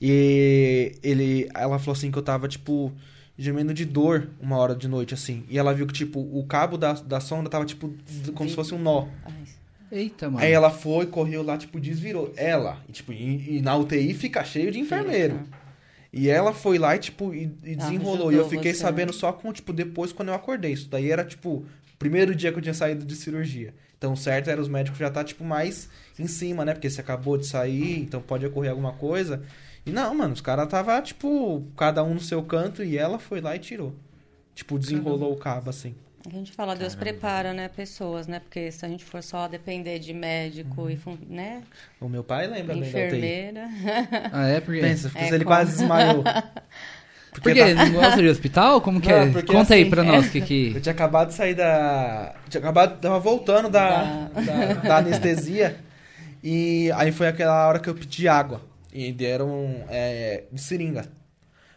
E 0.00 0.92
ele, 1.02 1.48
ela 1.54 1.78
falou 1.78 1.92
assim 1.96 2.10
que 2.10 2.18
eu 2.18 2.22
tava, 2.22 2.46
tipo, 2.46 2.92
gemendo 3.36 3.74
de 3.74 3.84
dor 3.84 4.28
uma 4.40 4.56
hora 4.56 4.74
de 4.74 4.86
noite, 4.86 5.14
assim. 5.14 5.44
E 5.48 5.58
ela 5.58 5.74
viu 5.74 5.86
que, 5.86 5.92
tipo, 5.92 6.20
o 6.20 6.44
cabo 6.44 6.76
da, 6.78 6.92
da 6.92 7.20
sonda 7.20 7.50
tava, 7.50 7.64
tipo, 7.64 7.92
como 8.34 8.48
se 8.48 8.54
fosse 8.54 8.74
um 8.74 8.78
nó. 8.78 9.06
Ai, 9.24 9.32
Eita, 9.90 10.28
mano. 10.30 10.44
Aí 10.44 10.52
ela 10.52 10.70
foi, 10.70 11.06
correu 11.06 11.42
lá, 11.42 11.56
tipo, 11.56 11.80
desvirou. 11.80 12.32
Ela, 12.36 12.78
e, 12.88 12.92
tipo, 12.92 13.12
e, 13.12 13.56
e 13.56 13.62
na 13.62 13.74
UTI 13.76 14.12
fica 14.14 14.44
cheio 14.44 14.70
de 14.70 14.78
enfermeiro. 14.78 15.40
E 16.12 16.28
ela 16.28 16.52
foi 16.52 16.78
lá 16.78 16.94
e, 16.94 16.98
tipo, 16.98 17.34
e, 17.34 17.50
e 17.64 17.74
desenrolou. 17.74 18.30
E 18.32 18.36
eu 18.36 18.48
fiquei 18.48 18.72
você, 18.72 18.80
sabendo 18.80 19.12
só 19.12 19.32
com, 19.32 19.52
tipo, 19.52 19.72
depois 19.72 20.12
quando 20.12 20.28
eu 20.28 20.34
acordei. 20.34 20.72
Isso 20.72 20.88
daí 20.88 21.10
era, 21.10 21.24
tipo, 21.24 21.50
o 21.50 21.96
primeiro 21.98 22.34
dia 22.34 22.52
que 22.52 22.58
eu 22.58 22.62
tinha 22.62 22.74
saído 22.74 23.04
de 23.04 23.16
cirurgia. 23.16 23.74
Então, 23.98 24.14
certo 24.16 24.48
era 24.48 24.60
os 24.60 24.68
médicos 24.68 24.98
já 24.98 25.10
tá, 25.10 25.24
tipo, 25.24 25.44
mais 25.44 25.88
em 26.18 26.26
cima, 26.28 26.64
né? 26.64 26.72
Porque 26.72 26.88
você 26.88 27.00
acabou 27.00 27.36
de 27.36 27.46
sair, 27.46 28.00
então 28.00 28.20
pode 28.22 28.46
ocorrer 28.46 28.70
alguma 28.70 28.92
coisa. 28.92 29.42
E 29.84 29.90
não, 29.90 30.14
mano, 30.14 30.34
os 30.34 30.40
caras 30.40 30.68
tava, 30.68 31.00
tipo, 31.02 31.62
cada 31.76 32.02
um 32.04 32.14
no 32.14 32.20
seu 32.20 32.42
canto 32.42 32.82
e 32.84 32.96
ela 32.96 33.18
foi 33.18 33.40
lá 33.40 33.56
e 33.56 33.58
tirou. 33.58 33.94
Tipo, 34.54 34.78
desenrolou 34.78 35.32
o 35.32 35.36
cabo, 35.38 35.70
assim. 35.70 35.94
A 36.26 36.30
gente 36.30 36.52
fala, 36.52 36.74
Deus 36.76 36.94
prepara, 36.94 37.52
né, 37.52 37.68
pessoas, 37.68 38.26
né? 38.26 38.40
Porque 38.40 38.70
se 38.70 38.84
a 38.84 38.88
gente 38.88 39.04
for 39.04 39.22
só 39.22 39.48
depender 39.48 39.98
de 39.98 40.12
médico 40.12 40.90
e, 40.90 40.96
fun- 40.96 41.16
né, 41.28 41.62
O 42.00 42.08
meu 42.08 42.22
pai 42.24 42.46
lembra 42.46 42.76
bem 42.76 42.90
da 42.92 43.00
UTI. 43.00 43.20
enfermeira. 43.20 43.68
Ah, 44.30 44.46
é? 44.48 44.60
Por 44.60 44.74
quê? 44.74 44.80
Pensa, 44.80 45.08
porque 45.10 45.24
É, 45.24 45.28
ele 45.34 45.44
como? 45.44 45.46
quase 45.46 45.72
desmaiou. 45.72 46.24
Por 47.42 47.52
quê? 47.52 47.74
Não 47.74 47.92
gosta 47.92 48.22
de 48.22 48.28
hospital? 48.28 48.80
Como 48.80 49.00
que 49.00 49.08
Não, 49.08 49.18
é? 49.18 49.30
porque 49.30 49.52
Conta 49.52 49.74
aí 49.74 49.82
assim, 49.82 49.90
pra 49.90 50.02
é. 50.02 50.06
nós 50.06 50.26
o 50.26 50.30
que 50.30 50.38
Eu 50.38 50.44
que... 50.44 50.80
tinha 50.80 50.92
acabado 50.92 51.28
de 51.28 51.34
sair 51.34 51.54
da. 51.54 52.34
Tinha 52.48 52.60
acabado. 52.60 53.00
Tava 53.00 53.18
voltando 53.18 53.68
da, 53.68 54.28
da, 54.28 54.72
da 54.74 54.96
anestesia. 54.98 55.78
E 56.42 56.90
aí 56.92 57.10
foi 57.12 57.28
aquela 57.28 57.68
hora 57.68 57.78
que 57.78 57.88
eu 57.88 57.94
pedi 57.94 58.28
água. 58.28 58.60
E 58.92 59.12
deram 59.12 59.84
é, 59.88 60.44
de 60.52 60.60
seringa 60.60 61.06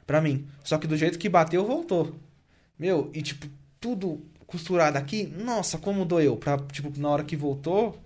pra 0.07 0.21
mim. 0.21 0.45
Só 0.63 0.77
que 0.77 0.87
do 0.87 0.97
jeito 0.97 1.19
que 1.19 1.29
bateu, 1.29 1.65
voltou. 1.65 2.15
Meu, 2.77 3.09
e 3.13 3.21
tipo, 3.21 3.47
tudo 3.79 4.21
costurado 4.47 4.97
aqui. 4.97 5.31
Nossa, 5.37 5.77
como 5.77 6.05
doeu. 6.05 6.35
Pra, 6.35 6.57
tipo, 6.71 6.91
na 6.99 7.09
hora 7.09 7.23
que 7.23 7.35
voltou, 7.35 7.97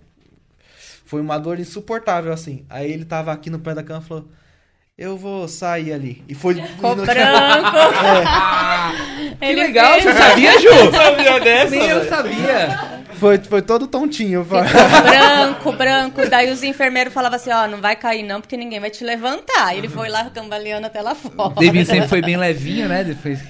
foi 1.04 1.20
uma 1.20 1.38
dor 1.38 1.58
insuportável, 1.58 2.32
assim. 2.32 2.64
Aí 2.68 2.90
ele 2.90 3.04
tava 3.04 3.32
aqui 3.32 3.50
no 3.50 3.58
pé 3.58 3.74
da 3.74 3.82
cama 3.82 4.02
e 4.04 4.08
falou. 4.08 4.28
Eu 4.98 5.18
vou 5.18 5.46
sair 5.46 5.92
ali. 5.92 6.24
E 6.26 6.34
foi. 6.34 6.54
Ficou 6.54 6.96
branco. 6.96 7.76
Que 9.38 9.52
legal, 9.52 10.00
você 10.00 10.14
sabia, 10.14 10.58
Ju? 10.58 10.68
sabia 10.90 11.40
dessa? 11.40 11.70
Nem 11.70 11.88
eu 11.88 12.08
sabia. 12.08 13.02
Foi, 13.14 13.38
foi 13.38 13.60
todo 13.60 13.86
tontinho. 13.86 14.42
Ficou 14.42 14.62
branco, 14.62 15.72
branco. 15.72 16.30
Daí 16.30 16.50
os 16.50 16.62
enfermeiros 16.62 17.12
falavam 17.12 17.36
assim, 17.36 17.50
ó, 17.50 17.66
não 17.66 17.80
vai 17.80 17.94
cair 17.94 18.22
não, 18.22 18.40
porque 18.40 18.56
ninguém 18.56 18.80
vai 18.80 18.88
te 18.88 19.04
levantar. 19.04 19.76
Ele 19.76 19.88
foi 19.88 20.08
lá 20.08 20.30
cambaleando 20.30 20.86
até 20.86 21.02
lá 21.02 21.14
fora. 21.14 21.54
David 21.56 21.84
sempre 21.84 22.08
foi 22.08 22.22
bem 22.22 22.38
levinho, 22.38 22.88
né? 22.88 23.04
Depois... 23.04 23.40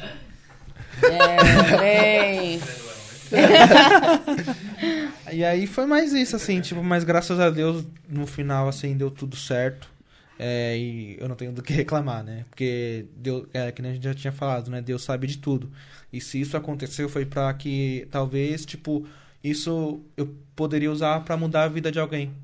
É, 1.02 1.78
bem... 1.78 2.60
E 5.32 5.44
aí 5.44 5.66
foi 5.66 5.86
mais 5.86 6.12
isso, 6.12 6.34
assim, 6.34 6.60
tipo, 6.60 6.82
mas 6.82 7.04
graças 7.04 7.38
a 7.38 7.50
Deus, 7.50 7.84
no 8.08 8.26
final, 8.26 8.68
assim, 8.68 8.96
deu 8.96 9.10
tudo 9.10 9.36
certo. 9.36 9.95
É, 10.38 10.76
e 10.76 11.16
eu 11.18 11.28
não 11.28 11.36
tenho 11.36 11.52
do 11.52 11.62
que 11.62 11.72
reclamar, 11.72 12.22
né? 12.24 12.44
Porque 12.50 13.06
Deus, 13.16 13.48
é, 13.54 13.72
que 13.72 13.80
nem 13.82 13.92
a 13.92 13.94
gente 13.94 14.04
já 14.04 14.14
tinha 14.14 14.32
falado, 14.32 14.70
né? 14.70 14.80
Deus 14.82 15.02
sabe 15.02 15.26
de 15.26 15.38
tudo. 15.38 15.72
E 16.12 16.20
se 16.20 16.40
isso 16.40 16.56
aconteceu 16.56 17.08
foi 17.08 17.24
pra 17.26 17.52
que 17.54 18.06
talvez, 18.10 18.66
tipo, 18.66 19.06
isso 19.42 20.02
eu 20.16 20.34
poderia 20.54 20.90
usar 20.92 21.20
pra 21.24 21.36
mudar 21.36 21.64
a 21.64 21.68
vida 21.68 21.90
de 21.90 21.98
alguém. 21.98 22.34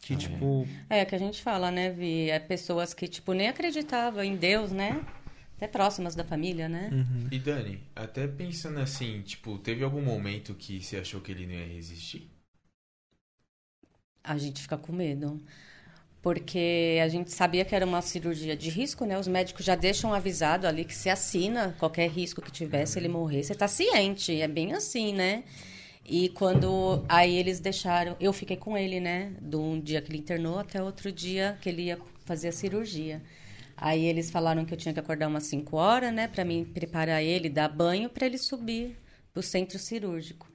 Que, 0.00 0.16
tipo, 0.16 0.66
É, 0.88 1.04
que 1.04 1.14
a 1.14 1.18
gente 1.18 1.42
fala, 1.42 1.70
né, 1.70 1.90
Vi? 1.90 2.30
É 2.30 2.38
pessoas 2.38 2.94
que, 2.94 3.06
tipo, 3.08 3.32
nem 3.32 3.48
acreditavam 3.48 4.22
em 4.24 4.36
Deus, 4.36 4.72
né? 4.72 5.04
Até 5.56 5.68
próximas 5.68 6.14
da 6.14 6.24
família, 6.24 6.68
né? 6.68 6.92
uhum. 6.92 7.28
E 7.30 7.38
Dani, 7.38 7.80
até 7.96 8.26
pensando 8.28 8.78
assim, 8.80 9.22
tipo, 9.22 9.58
teve 9.58 9.82
algum 9.84 10.02
momento 10.02 10.54
que 10.54 10.82
você 10.82 10.98
achou 10.98 11.20
que 11.20 11.32
ele 11.32 11.46
não 11.46 11.54
ia 11.54 11.66
resistir? 11.66 12.30
A 14.22 14.36
gente 14.38 14.62
fica 14.62 14.76
com 14.78 14.92
medo. 14.92 15.40
Porque 16.20 16.98
a 17.02 17.08
gente 17.08 17.32
sabia 17.32 17.64
que 17.64 17.74
era 17.74 17.86
uma 17.86 18.02
cirurgia 18.02 18.56
de 18.56 18.70
risco, 18.70 19.04
né? 19.04 19.18
Os 19.18 19.28
médicos 19.28 19.64
já 19.64 19.74
deixam 19.74 20.12
avisado 20.12 20.66
ali 20.66 20.84
que 20.84 20.94
se 20.94 21.08
assina 21.08 21.76
qualquer 21.78 22.10
risco 22.10 22.42
que 22.42 22.50
tivesse 22.50 22.98
ele 22.98 23.08
morrer, 23.08 23.42
você 23.42 23.54
tá 23.54 23.68
ciente. 23.68 24.40
É 24.40 24.48
bem 24.48 24.72
assim, 24.72 25.12
né? 25.12 25.44
E 26.04 26.30
quando 26.30 27.04
aí 27.08 27.36
eles 27.36 27.60
deixaram, 27.60 28.16
eu 28.18 28.32
fiquei 28.32 28.56
com 28.56 28.76
ele, 28.76 28.98
né? 28.98 29.32
Do 29.40 29.60
um 29.60 29.78
dia 29.80 30.00
que 30.00 30.10
ele 30.10 30.18
internou 30.18 30.58
até 30.58 30.82
outro 30.82 31.12
dia 31.12 31.58
que 31.60 31.68
ele 31.68 31.82
ia 31.82 31.98
fazer 32.24 32.48
a 32.48 32.52
cirurgia. 32.52 33.22
Aí 33.76 34.04
eles 34.06 34.30
falaram 34.30 34.64
que 34.64 34.74
eu 34.74 34.78
tinha 34.78 34.92
que 34.92 35.00
acordar 35.00 35.28
umas 35.28 35.44
5 35.44 35.76
horas, 35.76 36.12
né, 36.12 36.26
Pra 36.26 36.44
mim 36.44 36.64
preparar 36.64 37.22
ele, 37.22 37.48
dar 37.48 37.68
banho 37.68 38.08
pra 38.10 38.26
ele 38.26 38.38
subir 38.38 38.96
pro 39.32 39.42
centro 39.42 39.78
cirúrgico. 39.78 40.48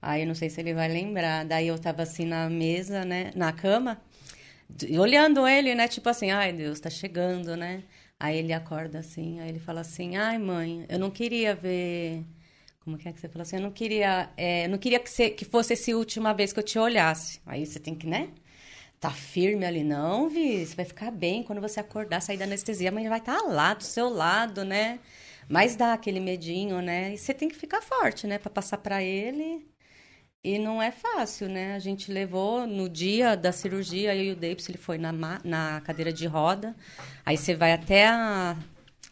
Aí 0.00 0.22
eu 0.22 0.26
não 0.26 0.34
sei 0.34 0.48
se 0.48 0.60
ele 0.60 0.72
vai 0.72 0.88
lembrar. 0.88 1.44
Daí 1.44 1.66
eu 1.68 1.78
tava 1.78 2.02
assim 2.02 2.24
na 2.24 2.48
mesa, 2.48 3.04
né, 3.04 3.32
na 3.34 3.52
cama, 3.52 4.00
olhando 4.98 5.46
ele, 5.46 5.74
né, 5.74 5.88
tipo 5.88 6.08
assim, 6.08 6.30
ai 6.30 6.52
Deus, 6.52 6.80
tá 6.80 6.90
chegando, 6.90 7.56
né? 7.56 7.82
Aí 8.18 8.38
ele 8.38 8.52
acorda 8.52 8.98
assim, 8.98 9.40
aí 9.40 9.48
ele 9.48 9.58
fala 9.58 9.80
assim, 9.80 10.16
ai 10.16 10.38
mãe, 10.38 10.84
eu 10.88 10.98
não 10.98 11.10
queria 11.10 11.54
ver 11.54 12.24
como 12.80 12.96
que 12.98 13.08
é 13.08 13.12
que 13.12 13.20
você 13.20 13.28
falou 13.28 13.42
assim? 13.42 13.56
Eu 13.56 13.62
não 13.62 13.70
queria, 13.70 14.30
é, 14.36 14.66
não 14.68 14.78
queria 14.78 14.98
que, 14.98 15.08
você, 15.10 15.30
que 15.30 15.44
fosse 15.44 15.74
essa 15.74 15.94
última 15.96 16.32
vez 16.32 16.52
que 16.52 16.58
eu 16.58 16.64
te 16.64 16.78
olhasse. 16.78 17.40
Aí 17.46 17.64
você 17.64 17.78
tem 17.78 17.94
que, 17.94 18.06
né? 18.06 18.30
Tá 18.98 19.10
firme 19.10 19.64
ali, 19.64 19.84
não, 19.84 20.28
Vi. 20.28 20.66
Você 20.66 20.74
vai 20.74 20.84
ficar 20.84 21.10
bem 21.10 21.42
quando 21.42 21.60
você 21.60 21.80
acordar, 21.80 22.20
sair 22.20 22.38
da 22.38 22.44
anestesia, 22.44 22.88
a 22.88 22.92
mãe 22.92 23.08
vai 23.08 23.18
estar 23.18 23.40
lá 23.42 23.74
do 23.74 23.84
seu 23.84 24.08
lado, 24.08 24.64
né? 24.64 24.98
Mas 25.48 25.76
dá 25.76 25.92
aquele 25.92 26.20
medinho, 26.20 26.80
né? 26.80 27.14
E 27.14 27.18
você 27.18 27.34
tem 27.34 27.48
que 27.48 27.56
ficar 27.56 27.82
forte, 27.82 28.26
né? 28.26 28.38
Pra 28.38 28.50
passar 28.50 28.78
pra 28.78 29.02
ele. 29.02 29.66
E 30.42 30.58
não 30.58 30.80
é 30.80 30.90
fácil, 30.90 31.48
né? 31.50 31.74
A 31.74 31.78
gente 31.78 32.10
levou 32.10 32.66
no 32.66 32.88
dia 32.88 33.36
da 33.36 33.52
cirurgia, 33.52 34.14
eu 34.16 34.24
e 34.24 34.32
o 34.32 34.36
Davis, 34.36 34.66
ele 34.70 34.78
foi 34.78 34.96
na, 34.96 35.12
na 35.44 35.82
cadeira 35.84 36.10
de 36.12 36.26
roda. 36.26 36.74
Aí 37.26 37.36
você 37.36 37.54
vai 37.54 37.72
até 37.74 38.06
a, 38.08 38.56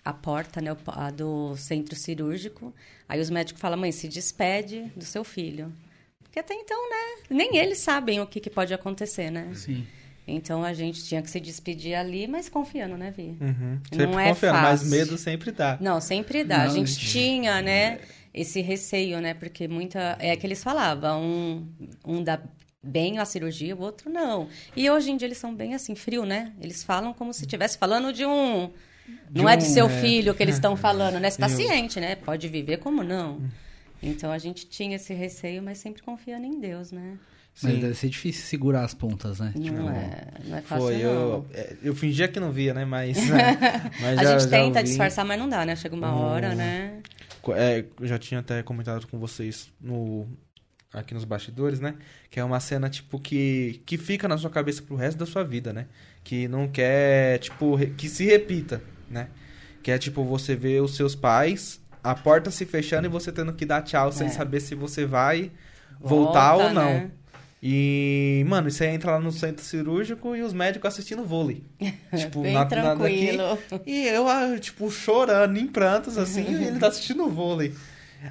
a 0.03 0.13
porta, 0.15 0.63
né? 0.63 0.73
o- 0.73 0.77
A 0.87 1.11
do 1.11 1.55
centro 1.57 1.95
cirúrgico. 1.95 2.75
Aí 3.07 3.21
os 3.21 3.29
médicos 3.29 3.61
falam, 3.61 3.79
mãe, 3.79 3.93
se 3.93 4.09
despede 4.09 4.91
do 4.97 5.05
seu 5.05 5.23
filho. 5.23 5.71
Porque 6.23 6.39
até 6.39 6.55
então, 6.55 6.89
né? 6.89 7.23
Nem 7.29 7.57
eles 7.59 7.79
sabem 7.79 8.21
o 8.21 8.27
que, 8.27 8.41
que 8.41 8.49
pode 8.51 8.73
acontecer, 8.73 9.31
né? 9.31 9.51
Sim. 9.55 9.87
Então 10.27 10.63
a 10.65 10.73
gente 10.75 11.03
tinha 11.05 11.21
que 11.23 11.31
se 11.31 11.41
despedir 11.41 11.95
ali, 11.95 12.27
mas 12.27 12.49
confiando, 12.51 12.97
né, 12.99 13.11
Vi? 13.11 13.37
Uhum. 13.41 13.81
Não 13.93 13.99
Sempre 13.99 14.23
é 14.23 14.29
confiando, 14.29 14.59
mas 14.61 14.81
fácil. 14.81 14.91
medo 14.97 15.19
sempre 15.19 15.51
dá. 15.53 15.79
Não, 15.81 16.01
sempre 16.03 16.45
dá. 16.45 16.59
Não, 16.59 16.65
a 16.65 16.69
gente 16.69 16.91
gente. 16.93 17.09
tinha, 17.11 17.63
né, 17.63 17.99
esse 18.33 18.61
receio, 18.61 19.21
né? 19.21 19.35
Porque 19.35 19.67
muita. 19.69 20.17
É 20.21 20.37
que 20.37 20.47
eles 20.47 20.63
falavam, 20.63 21.23
um, 21.23 21.69
um 22.07 22.23
dá 22.23 22.39
bem 22.83 23.19
a 23.19 23.25
cirurgia, 23.25 23.75
o 23.75 23.81
outro 23.81 24.09
não. 24.11 24.49
E 24.77 24.89
hoje 24.89 25.11
em 25.11 25.17
dia 25.17 25.27
eles 25.27 25.39
são 25.39 25.55
bem 25.55 25.75
assim, 25.75 25.95
frio, 25.95 26.25
né? 26.25 26.53
Eles 26.61 26.83
falam 26.85 27.13
como 27.13 27.33
se 27.33 27.43
estivesse 27.43 27.77
falando 27.79 28.13
de 28.13 28.25
um. 28.25 28.71
De 29.31 29.41
não 29.43 29.49
é 29.49 29.57
de 29.57 29.65
um, 29.65 29.69
seu 29.69 29.87
é. 29.87 30.01
filho 30.01 30.35
que 30.35 30.43
eles 30.43 30.57
estão 30.57 30.77
falando, 30.79 31.19
né? 31.19 31.31
Você 31.31 31.39
tá 31.39 31.47
Eu- 31.49 31.57
ciente, 31.57 31.99
né? 32.01 32.15
Pode 32.17 32.47
viver 32.49 32.77
como 32.79 33.03
não. 33.03 33.41
Então 34.03 34.31
a 34.31 34.39
gente 34.39 34.67
tinha 34.67 34.97
esse 34.97 35.13
receio, 35.13 35.63
mas 35.63 35.79
sempre 35.79 36.03
confiando 36.03 36.47
em 36.47 36.61
Deus, 36.61 36.93
né? 36.93 37.19
Mas 37.61 37.73
Sim. 37.75 37.81
deve 37.81 37.95
ser 37.95 38.09
difícil 38.09 38.45
segurar 38.47 38.85
as 38.85 38.95
pontas, 38.95 39.41
né? 39.41 39.53
Não, 39.57 39.63
Tipo, 39.63 39.77
é, 39.89 40.27
não 40.45 40.57
é 40.59 40.61
fácil, 40.63 40.85
Foi, 40.87 40.99
não. 40.99 41.11
eu, 41.11 41.47
é, 41.53 41.77
eu 41.83 41.95
fingia 41.97 42.29
que 42.29 42.39
não 42.39 42.53
via, 42.53 42.73
né? 42.73 42.85
Mas. 42.85 43.17
né, 43.29 43.59
mas 44.01 44.19
A 44.19 44.23
já- 44.23 44.39
gente 44.39 44.49
tenta 44.51 44.81
disfarçar, 44.85 45.25
mas 45.25 45.37
não 45.37 45.49
dá, 45.49 45.67
né? 45.67 45.75
Chega 45.75 45.97
uma 45.97 46.15
hora, 46.15 46.55
né? 46.55 47.01
É, 47.55 47.85
eu 48.01 48.07
já 48.07 48.19
tinha 48.19 48.41
até 48.41 48.63
comentado 48.63 49.07
com 49.07 49.19
vocês 49.19 49.71
no 49.81 50.27
aqui 50.93 51.13
nos 51.13 51.25
bastidores, 51.25 51.81
né? 51.81 51.95
Que 52.31 52.41
é 52.41 52.45
uma 52.45 52.59
cena, 52.61 52.89
tipo, 52.89 53.21
que, 53.21 53.83
que 53.85 53.99
fica 53.99 54.27
na 54.27 54.39
sua 54.39 54.49
cabeça 54.51 54.83
pro 54.83 54.97
resto 54.97 55.19
da 55.19 55.27
sua 55.27 55.45
vida, 55.45 55.73
né? 55.73 55.87
Que 56.25 56.49
não 56.49 56.67
quer, 56.67 57.39
tipo, 57.41 57.75
re- 57.75 57.89
que 57.97 58.09
se 58.09 58.25
repita, 58.25 58.81
né? 59.11 59.29
Que 59.83 59.91
é, 59.91 59.99
tipo, 59.99 60.25
você 60.25 60.57
ver 60.57 60.81
os 60.83 60.97
seus 60.97 61.15
pais, 61.15 61.81
a 62.03 62.15
porta 62.15 62.51
se 62.51 62.65
fechando 62.65 63.07
e 63.07 63.11
você 63.11 63.31
tendo 63.31 63.53
que 63.53 63.67
dar 63.67 63.83
tchau 63.83 64.11
sem 64.13 64.29
É. 64.29 64.31
saber 64.31 64.61
se 64.61 64.75
você 64.75 65.05
vai 65.05 65.51
voltar 66.01 66.53
Volta, 66.55 66.69
ou 66.69 66.73
não. 66.75 66.85
né? 66.95 67.11
E, 67.63 68.45
mano, 68.49 68.71
você 68.71 68.87
entra 68.87 69.13
lá 69.13 69.21
no 69.21 69.33
centro 69.33 69.65
cirúrgico 69.65 70.37
e 70.37 70.43
os 70.43 70.53
médicos 70.53 70.89
assistindo 70.89 71.25
vôlei. 71.25 71.65
Tipo, 72.17 72.43
Bem 72.43 72.53
na- 72.55 72.61
na- 72.61 72.95
daqui- 72.95 73.27
tranquilo. 73.29 73.59
e 73.87 74.07
eu, 74.07 74.29
ah, 74.29 74.57
tipo, 74.61 74.91
chorando, 74.91 75.59
em 75.59 75.67
prantos, 75.67 76.17
assim, 76.19 76.43
e 76.43 76.65
ele 76.69 76.79
tá 76.79 76.87
assistindo 76.89 77.29
vôlei. 77.29 77.75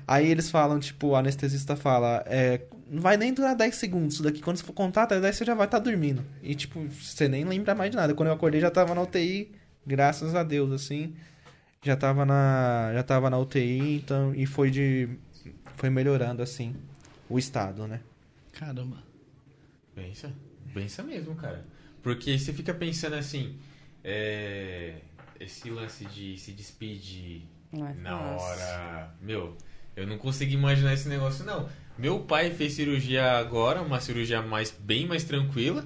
Aí 0.07 0.29
eles 0.29 0.49
falam, 0.49 0.79
tipo, 0.79 1.07
o 1.07 1.15
anestesista 1.15 1.75
fala, 1.75 2.23
é, 2.25 2.61
não 2.89 3.01
vai 3.01 3.15
nem 3.17 3.33
durar 3.33 3.55
10 3.55 3.75
segundos 3.75 4.15
isso 4.15 4.23
daqui. 4.23 4.41
Quando 4.41 4.57
você 4.57 4.63
for 4.63 4.73
contar 4.73 5.03
até 5.03 5.19
10, 5.19 5.35
você 5.35 5.45
já 5.45 5.53
vai 5.55 5.65
estar 5.67 5.79
dormindo. 5.79 6.23
E, 6.43 6.55
tipo, 6.55 6.79
você 6.89 7.27
nem 7.27 7.43
lembra 7.45 7.73
mais 7.75 7.91
de 7.91 7.97
nada. 7.97 8.13
Quando 8.13 8.27
eu 8.29 8.33
acordei, 8.33 8.59
já 8.61 8.69
tava 8.71 8.93
na 8.95 9.01
UTI, 9.01 9.51
graças 9.85 10.35
a 10.35 10.43
Deus, 10.43 10.71
assim. 10.71 11.13
Já 11.83 11.95
tava 11.95 12.25
na, 12.25 12.91
já 12.93 13.03
tava 13.03 13.29
na 13.29 13.37
UTI, 13.37 13.95
então, 13.97 14.33
e 14.35 14.45
foi 14.45 14.69
de, 14.71 15.07
foi 15.75 15.89
melhorando, 15.89 16.41
assim, 16.41 16.75
o 17.29 17.37
estado, 17.39 17.87
né? 17.87 17.99
Caramba. 18.51 18.97
Pensa. 20.01 20.31
Pensa 20.73 21.01
mesmo, 21.03 21.33
cara. 21.35 21.65
Porque 22.03 22.37
você 22.37 22.53
fica 22.53 22.73
pensando 22.73 23.15
assim, 23.15 23.55
é, 24.03 24.93
esse 25.39 25.69
lance 25.69 26.05
de 26.05 26.37
se 26.37 26.51
despedir 26.51 27.41
é 27.73 27.77
na 28.01 28.11
fácil. 28.17 28.45
hora. 28.47 29.15
Meu, 29.21 29.57
eu 29.95 30.05
não 30.05 30.17
consigo 30.17 30.51
imaginar 30.53 30.93
esse 30.93 31.09
negócio, 31.09 31.43
não. 31.43 31.67
Meu 31.97 32.19
pai 32.19 32.51
fez 32.51 32.73
cirurgia 32.73 33.31
agora, 33.39 33.81
uma 33.81 33.99
cirurgia 33.99 34.41
mais, 34.41 34.71
bem 34.71 35.07
mais 35.07 35.23
tranquila. 35.23 35.83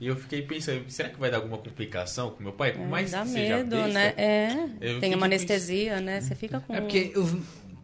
E 0.00 0.06
eu 0.06 0.16
fiquei 0.16 0.40
pensando, 0.40 0.82
será 0.88 1.10
que 1.10 1.20
vai 1.20 1.30
dar 1.30 1.36
alguma 1.36 1.58
complicação 1.58 2.30
com 2.30 2.42
meu 2.42 2.52
pai? 2.54 2.72
Por 2.72 2.80
É, 2.80 2.86
mais 2.86 3.10
dá 3.10 3.20
que 3.22 3.28
seja 3.28 3.56
medo, 3.58 3.76
besta, 3.76 3.92
né? 3.92 4.14
É, 4.16 4.98
tem 4.98 5.14
uma 5.14 5.26
anestesia, 5.26 6.00
né? 6.00 6.22
Você 6.22 6.34
fica 6.34 6.58
com... 6.60 6.74
É 6.74 6.80
porque 6.80 7.12
os, 7.14 7.36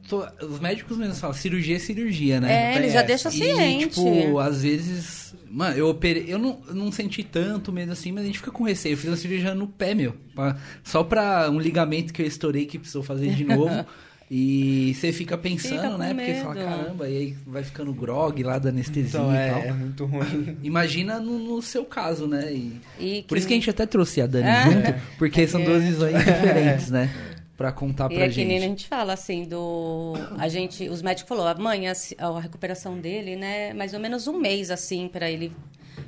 to- 0.09 0.27
os 0.47 0.59
médicos 0.59 0.97
mesmo 0.97 1.15
falam, 1.15 1.37
cirurgia 1.37 1.77
é 1.77 1.79
cirurgia, 1.79 2.41
né? 2.41 2.73
É, 2.73 2.77
eles 2.79 2.95
já 2.95 3.01
É, 3.01 3.03
deixam 3.03 3.31
E, 3.31 3.35
ciente. 3.35 3.89
tipo, 3.91 4.39
às 4.39 4.63
vezes 4.63 5.36
Mano, 5.51 5.77
eu 5.77 5.89
operei. 5.89 6.25
Eu 6.29 6.39
não, 6.39 6.61
eu 6.69 6.75
não 6.75 6.91
senti 6.93 7.23
tanto 7.23 7.73
medo 7.73 7.93
assim, 7.93 8.13
mas 8.13 8.25
a 8.25 8.27
gente 8.27 8.39
fica 8.39 8.51
com 8.51 8.65
receio. 8.65 8.95
Eu 8.95 8.97
fiz 8.99 9.11
uma 9.11 9.17
cirurgia 9.17 9.55
no 9.55 9.67
pé, 9.69 9.95
meu. 9.95 10.15
pra- 10.35 10.57
só 10.85 11.03
pra 11.05 11.49
um 11.51 11.59
ligamento 11.61 12.13
que 12.13 12.21
eu 12.23 12.27
estourei 12.27 12.67
que 12.67 12.79
precisou 12.79 13.03
fazer 13.03 13.31
de 13.35 13.45
novo. 13.45 13.87
e 14.29 14.93
você 14.95 15.13
fica 15.13 15.39
pensando, 15.39 15.83
Fica 15.83 15.99
né? 15.99 16.13
Porque 16.13 16.35
você 16.35 16.41
fala, 16.43 16.55
medo. 16.55 16.67
caramba, 16.69 17.09
e 17.09 17.17
aí 17.17 17.37
vai 17.47 17.63
ficando 17.63 17.93
grog 17.95 18.43
lá 18.43 18.59
da 18.59 18.71
anestesia 18.71 19.21
Então 19.21 19.33
e 19.33 19.37
é, 19.37 19.51
tal. 19.51 19.63
é 19.63 19.73
muito 19.73 20.05
ruim. 20.05 20.57
Imagina 20.65 21.21
no, 21.21 21.39
no 21.39 21.63
seu 21.63 21.85
caso, 21.85 22.27
né? 22.27 22.53
E 22.53 22.81
E 22.99 23.23
por 23.29 23.39
isso 23.39 23.47
que 23.47 23.53
a 23.55 23.57
gente 23.57 23.71
até 23.71 23.87
trouxe 23.87 24.21
a 24.21 24.27
Dani 24.27 24.49
É. 24.49 24.63
junto, 24.65 24.95
porque 25.17 25.47
são 25.47 25.61
É. 25.61 25.65
duas 25.65 25.83
visões 25.85 26.17
diferentes, 26.19 26.91
né? 26.91 27.09
Pra 27.57 27.73
contar 27.73 28.11
E 28.13 28.15
pra 28.15 28.25
é 28.27 28.29
que 28.29 28.45
nem 28.45 28.59
a 28.59 28.61
gente. 28.61 28.69
gente 28.81 28.89
fala 28.89 29.13
assim 29.15 29.45
do 29.45 30.13
a 30.39 30.47
gente 30.49 30.89
os 30.89 31.01
médicos 31.01 31.29
falou 31.29 31.47
amanhã 31.47 31.93
a 32.19 32.41
recuperação 32.41 32.99
dele 32.99 33.35
né 33.37 33.73
mais 33.73 33.95
ou 33.95 34.01
menos 34.01 34.27
um 34.29 34.39
mês 34.39 34.71
assim 34.71 35.09
para 35.09 35.31
ele 35.31 35.51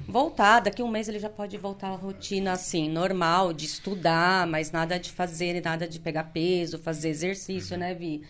voltar 0.07 0.61
daqui 0.61 0.83
a 0.83 0.85
um 0.85 0.89
mês 0.91 1.09
ele 1.09 1.19
já 1.19 1.31
pode 1.31 1.57
voltar 1.57 1.89
à 1.89 1.95
rotina 1.97 2.53
assim 2.53 2.89
normal 2.91 3.53
de 3.55 3.65
estudar 3.67 4.47
mas 4.47 4.71
nada 4.71 4.99
de 4.99 5.11
fazer 5.11 5.63
nada 5.65 5.89
de 5.89 5.99
pegar 5.99 6.25
peso 6.25 6.79
fazer 6.79 7.09
exercício 7.11 7.77
né 7.79 7.95
Vi 7.95 8.23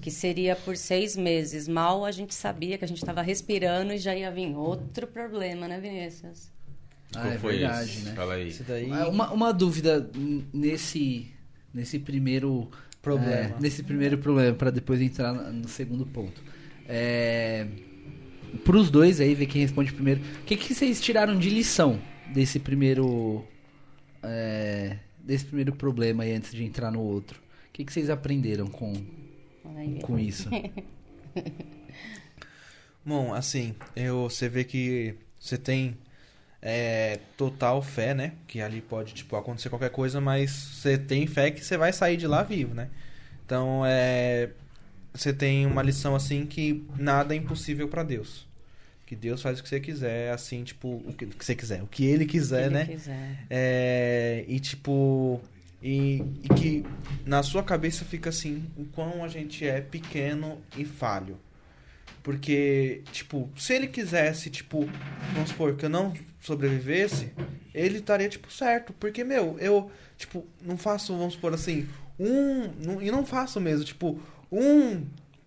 que 0.00 0.10
seria 0.10 0.56
por 0.56 0.76
seis 0.76 1.16
meses 1.16 1.68
mal 1.68 2.04
a 2.04 2.10
gente 2.10 2.34
sabia 2.34 2.76
que 2.76 2.84
a 2.84 2.88
gente 2.88 2.98
estava 2.98 3.22
respirando 3.22 3.92
e 3.92 3.98
já 3.98 4.14
ia 4.16 4.30
vir 4.32 4.54
outro 4.56 5.06
problema 5.06 5.68
né 5.68 5.78
Vinícius 5.78 6.50
Ah, 7.16 7.28
é 7.28 7.38
foi 7.38 7.58
verdade, 7.58 7.90
esse? 7.90 8.00
né? 8.00 8.14
Fala 8.16 8.34
aí. 8.34 8.48
Isso 8.48 8.64
daí. 8.64 8.90
Ah, 8.90 9.08
Uma, 9.08 9.30
uma 9.32 9.52
dúvida 9.52 10.10
nesse, 10.52 11.30
nesse 11.74 11.98
primeiro 11.98 12.70
Problema. 13.02 13.34
é, 13.34 13.54
nesse 13.60 13.82
primeiro 13.82 14.16
problema, 14.16 14.56
para 14.56 14.70
depois 14.70 15.02
entrar 15.02 15.34
no 15.34 15.68
segundo 15.68 16.06
ponto. 16.06 16.42
É, 16.88 17.66
Para 18.64 18.76
os 18.76 18.90
dois 18.90 19.20
aí, 19.20 19.34
ver 19.34 19.46
quem 19.46 19.60
responde 19.60 19.92
primeiro. 19.92 20.20
O 20.40 20.44
que, 20.44 20.56
que 20.56 20.72
vocês 20.72 21.00
tiraram 21.00 21.38
de 21.38 21.50
lição 21.50 22.00
desse 22.32 22.58
primeiro. 22.58 23.44
é, 24.22 24.96
desse 25.18 25.44
primeiro 25.44 25.74
problema 25.74 26.22
aí 26.22 26.32
antes 26.32 26.52
de 26.52 26.64
entrar 26.64 26.90
no 26.90 27.00
outro? 27.00 27.40
O 27.68 27.72
que, 27.72 27.84
que 27.84 27.92
vocês 27.92 28.08
aprenderam 28.08 28.68
com, 28.68 28.92
com 30.02 30.18
isso? 30.18 30.48
Bom, 33.04 33.34
assim, 33.34 33.74
eu, 33.94 34.30
você 34.30 34.48
vê 34.48 34.64
que 34.64 35.14
você 35.38 35.58
tem 35.58 35.96
é, 36.66 37.20
total 37.36 37.82
fé, 37.82 38.14
né? 38.14 38.32
Que 38.46 38.62
ali 38.62 38.80
pode, 38.80 39.12
tipo, 39.12 39.36
acontecer 39.36 39.68
qualquer 39.68 39.90
coisa, 39.90 40.18
mas 40.18 40.50
você 40.50 40.96
tem 40.96 41.26
fé 41.26 41.50
que 41.50 41.62
você 41.62 41.76
vai 41.76 41.92
sair 41.92 42.16
de 42.16 42.26
lá 42.26 42.42
vivo, 42.42 42.74
né? 42.74 42.88
Então, 43.44 43.82
é, 43.84 44.48
você 45.12 45.30
tem 45.30 45.66
uma 45.66 45.82
lição, 45.82 46.16
assim, 46.16 46.46
que 46.46 46.82
nada 46.98 47.34
é 47.34 47.36
impossível 47.36 47.86
pra 47.86 48.02
Deus. 48.02 48.46
Que 49.04 49.14
Deus 49.14 49.42
faz 49.42 49.60
o 49.60 49.62
que 49.62 49.68
você 49.68 49.78
quiser, 49.78 50.32
assim, 50.32 50.64
tipo, 50.64 51.02
o 51.06 51.12
que, 51.12 51.26
o 51.26 51.28
que 51.28 51.44
você 51.44 51.54
quiser. 51.54 51.82
O 51.82 51.86
que 51.86 52.06
Ele 52.06 52.24
quiser, 52.24 52.64
Ele 52.66 52.74
né? 52.74 52.86
quiser. 52.86 53.44
É, 53.50 54.44
e 54.48 54.58
tipo. 54.58 55.42
E, 55.82 56.24
e 56.42 56.48
que 56.56 56.82
na 57.26 57.42
sua 57.42 57.62
cabeça 57.62 58.06
fica 58.06 58.30
assim, 58.30 58.64
o 58.74 58.86
quão 58.86 59.22
a 59.22 59.28
gente 59.28 59.66
é 59.66 59.82
pequeno 59.82 60.62
e 60.78 60.84
falho. 60.86 61.38
Porque, 62.22 63.02
tipo, 63.12 63.50
se 63.54 63.74
ele 63.74 63.86
quisesse, 63.86 64.48
tipo, 64.48 64.88
vamos 65.34 65.50
supor, 65.50 65.76
que 65.76 65.84
eu 65.84 65.90
não 65.90 66.14
sobrevivesse, 66.46 67.32
ele 67.74 67.98
estaria, 67.98 68.28
tipo, 68.28 68.52
certo. 68.52 68.92
Porque, 68.94 69.24
meu, 69.24 69.56
eu, 69.58 69.90
tipo, 70.16 70.44
não 70.62 70.76
faço, 70.76 71.16
vamos 71.16 71.34
supor 71.34 71.52
assim, 71.54 71.88
um. 72.18 72.68
não- 72.84 73.02
e 73.02 73.10
não 73.10 73.24
faço 73.24 73.60
mesmo, 73.60 73.84
tipo, 73.84 74.20
um. 74.52 75.04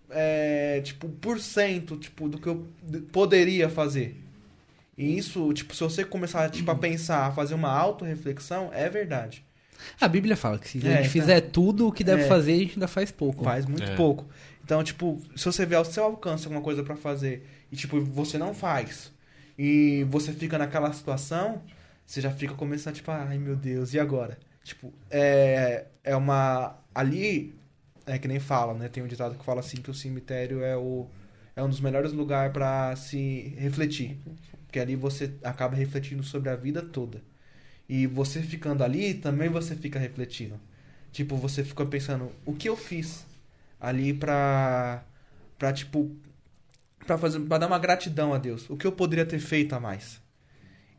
É, 0.10 0.80
tipo, 0.84 1.10
por 1.10 1.40
cento, 1.40 1.98
tipo, 1.98 2.30
do 2.30 2.40
que 2.40 2.48
eu 2.48 2.66
poderia 3.12 3.70
fazer. 3.70 4.16
E 4.98 5.18
isso, 5.18 5.52
tipo, 5.54 5.76
se 5.76 5.82
você 5.84 6.04
começar, 6.04 6.50
tipo, 6.50 6.72
a 6.72 6.76
pensar, 6.76 7.28
a 7.28 7.32
fazer 7.32 7.54
uma 7.54 7.70
autorreflexão, 7.70 8.70
é 8.74 8.90
verdade. 8.90 9.46
A 10.02 10.08
Bíblia 10.08 10.36
fala 10.36 10.58
que 10.58 10.68
se 10.68 10.78
a 10.78 10.82
É, 10.82 10.84
gente 10.84 11.00
então. 11.02 11.12
fizer 11.12 11.42
tudo 11.42 11.88
o 11.88 11.92
que 11.92 12.04
deve 12.04 12.24
É. 12.24 12.28
fazer, 12.28 12.54
a 12.54 12.58
gente 12.58 12.74
ainda 12.74 12.88
faz 12.88 13.12
pouco. 13.12 13.44
Faz 13.44 13.66
muito 13.66 13.84
É. 13.84 13.96
pouco. 13.96 14.26
Então, 14.64 14.84
tipo, 14.84 15.22
se 15.36 15.46
você 15.46 15.66
vê 15.66 15.76
ao 15.76 15.86
seu 15.86 16.04
alcance 16.04 16.46
alguma 16.46 16.62
coisa 16.64 16.82
pra 16.84 16.96
fazer 16.96 17.46
e, 17.72 17.76
tipo, 17.76 18.02
você 18.02 18.38
não 18.38 18.54
faz 18.56 19.12
e 19.58 20.06
você 20.10 20.32
fica 20.34 20.58
naquela 20.58 20.92
situação, 20.94 21.62
você 22.06 22.22
já 22.22 22.32
fica 22.32 22.54
começando, 22.54 22.96
tipo, 22.96 23.12
ai 23.12 23.38
meu 23.38 23.56
Deus, 23.56 23.94
e 23.94 24.00
agora? 24.00 24.38
Tipo, 24.64 24.94
é, 25.10 25.86
é 26.04 26.16
uma. 26.16 26.78
Ali, 26.94 27.56
é 28.06 28.18
que 28.20 28.28
nem 28.28 28.40
fala, 28.40 28.74
né? 28.74 28.90
Tem 28.90 29.04
um 29.04 29.08
ditado 29.08 29.38
que 29.38 29.46
fala 29.46 29.62
assim 29.62 29.78
que 29.78 29.90
o 29.90 29.94
cemitério 29.94 30.62
é, 30.64 30.76
o, 30.78 31.08
é 31.56 31.64
um 31.64 31.70
dos 31.70 31.80
melhores 31.80 32.12
lugares 32.12 32.54
pra 32.54 32.96
se 32.96 33.56
refletir. 33.58 34.20
Porque 34.66 34.80
ali 34.80 34.96
você 34.96 35.34
acaba 35.44 35.76
refletindo 35.76 36.24
sobre 36.24 36.50
a 36.50 36.56
vida 36.56 36.82
toda. 36.82 37.22
E 37.90 38.06
você 38.08 38.42
ficando 38.42 38.84
ali, 38.84 39.14
também 39.14 39.50
você 39.50 39.76
fica 39.76 39.98
refletindo. 39.98 40.60
Tipo, 41.12 41.38
você 41.38 41.64
fica 41.64 41.86
pensando, 41.86 42.32
o 42.46 42.54
que 42.54 42.68
eu 42.70 42.76
fiz 42.76 43.26
ali 43.80 44.14
pra. 44.14 45.04
pra, 45.58 45.74
tipo. 45.74 46.12
Pra, 47.08 47.18
fazer, 47.18 47.40
pra 47.40 47.58
dar 47.58 47.68
uma 47.68 47.80
gratidão 47.80 48.34
a 48.34 48.38
Deus? 48.38 48.70
O 48.70 48.78
que 48.78 48.86
eu 48.86 48.92
poderia 48.92 49.26
ter 49.26 49.40
feito 49.40 49.74
a 49.74 49.80
mais? 49.80 50.22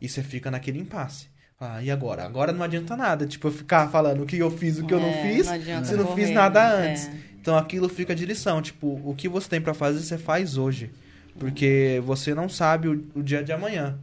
E 0.00 0.08
você 0.08 0.22
fica 0.22 0.50
naquele 0.50 0.78
impasse. 0.80 1.28
Ah, 1.60 1.82
e 1.82 1.90
agora? 1.90 2.24
Agora 2.24 2.52
não 2.52 2.62
adianta 2.62 2.96
nada. 2.96 3.26
Tipo, 3.26 3.48
eu 3.48 3.52
ficar 3.52 3.88
falando 3.90 4.22
o 4.22 4.26
que 4.26 4.38
eu 4.38 4.50
fiz, 4.50 4.78
o 4.78 4.86
que 4.86 4.94
eu 4.94 5.00
não 5.00 5.08
É, 5.08 5.22
fiz, 5.22 5.46
não 5.46 5.84
se 5.84 5.94
não 5.96 6.06
fiz 6.14 6.24
correr, 6.26 6.34
nada 6.34 6.60
é. 6.60 6.90
antes. 6.90 7.10
Então 7.40 7.56
aquilo 7.58 7.88
fica 7.88 8.14
de 8.14 8.24
lição. 8.24 8.62
Tipo, 8.62 9.00
o 9.04 9.14
que 9.14 9.28
você 9.28 9.48
tem 9.48 9.60
pra 9.60 9.74
fazer, 9.74 10.00
você 10.00 10.16
faz 10.18 10.56
hoje. 10.56 10.90
Porque 11.38 12.00
você 12.04 12.34
não 12.34 12.48
sabe 12.48 12.88
o, 12.88 13.04
o 13.14 13.22
dia 13.22 13.42
de 13.42 13.52
amanhã. 13.52 13.98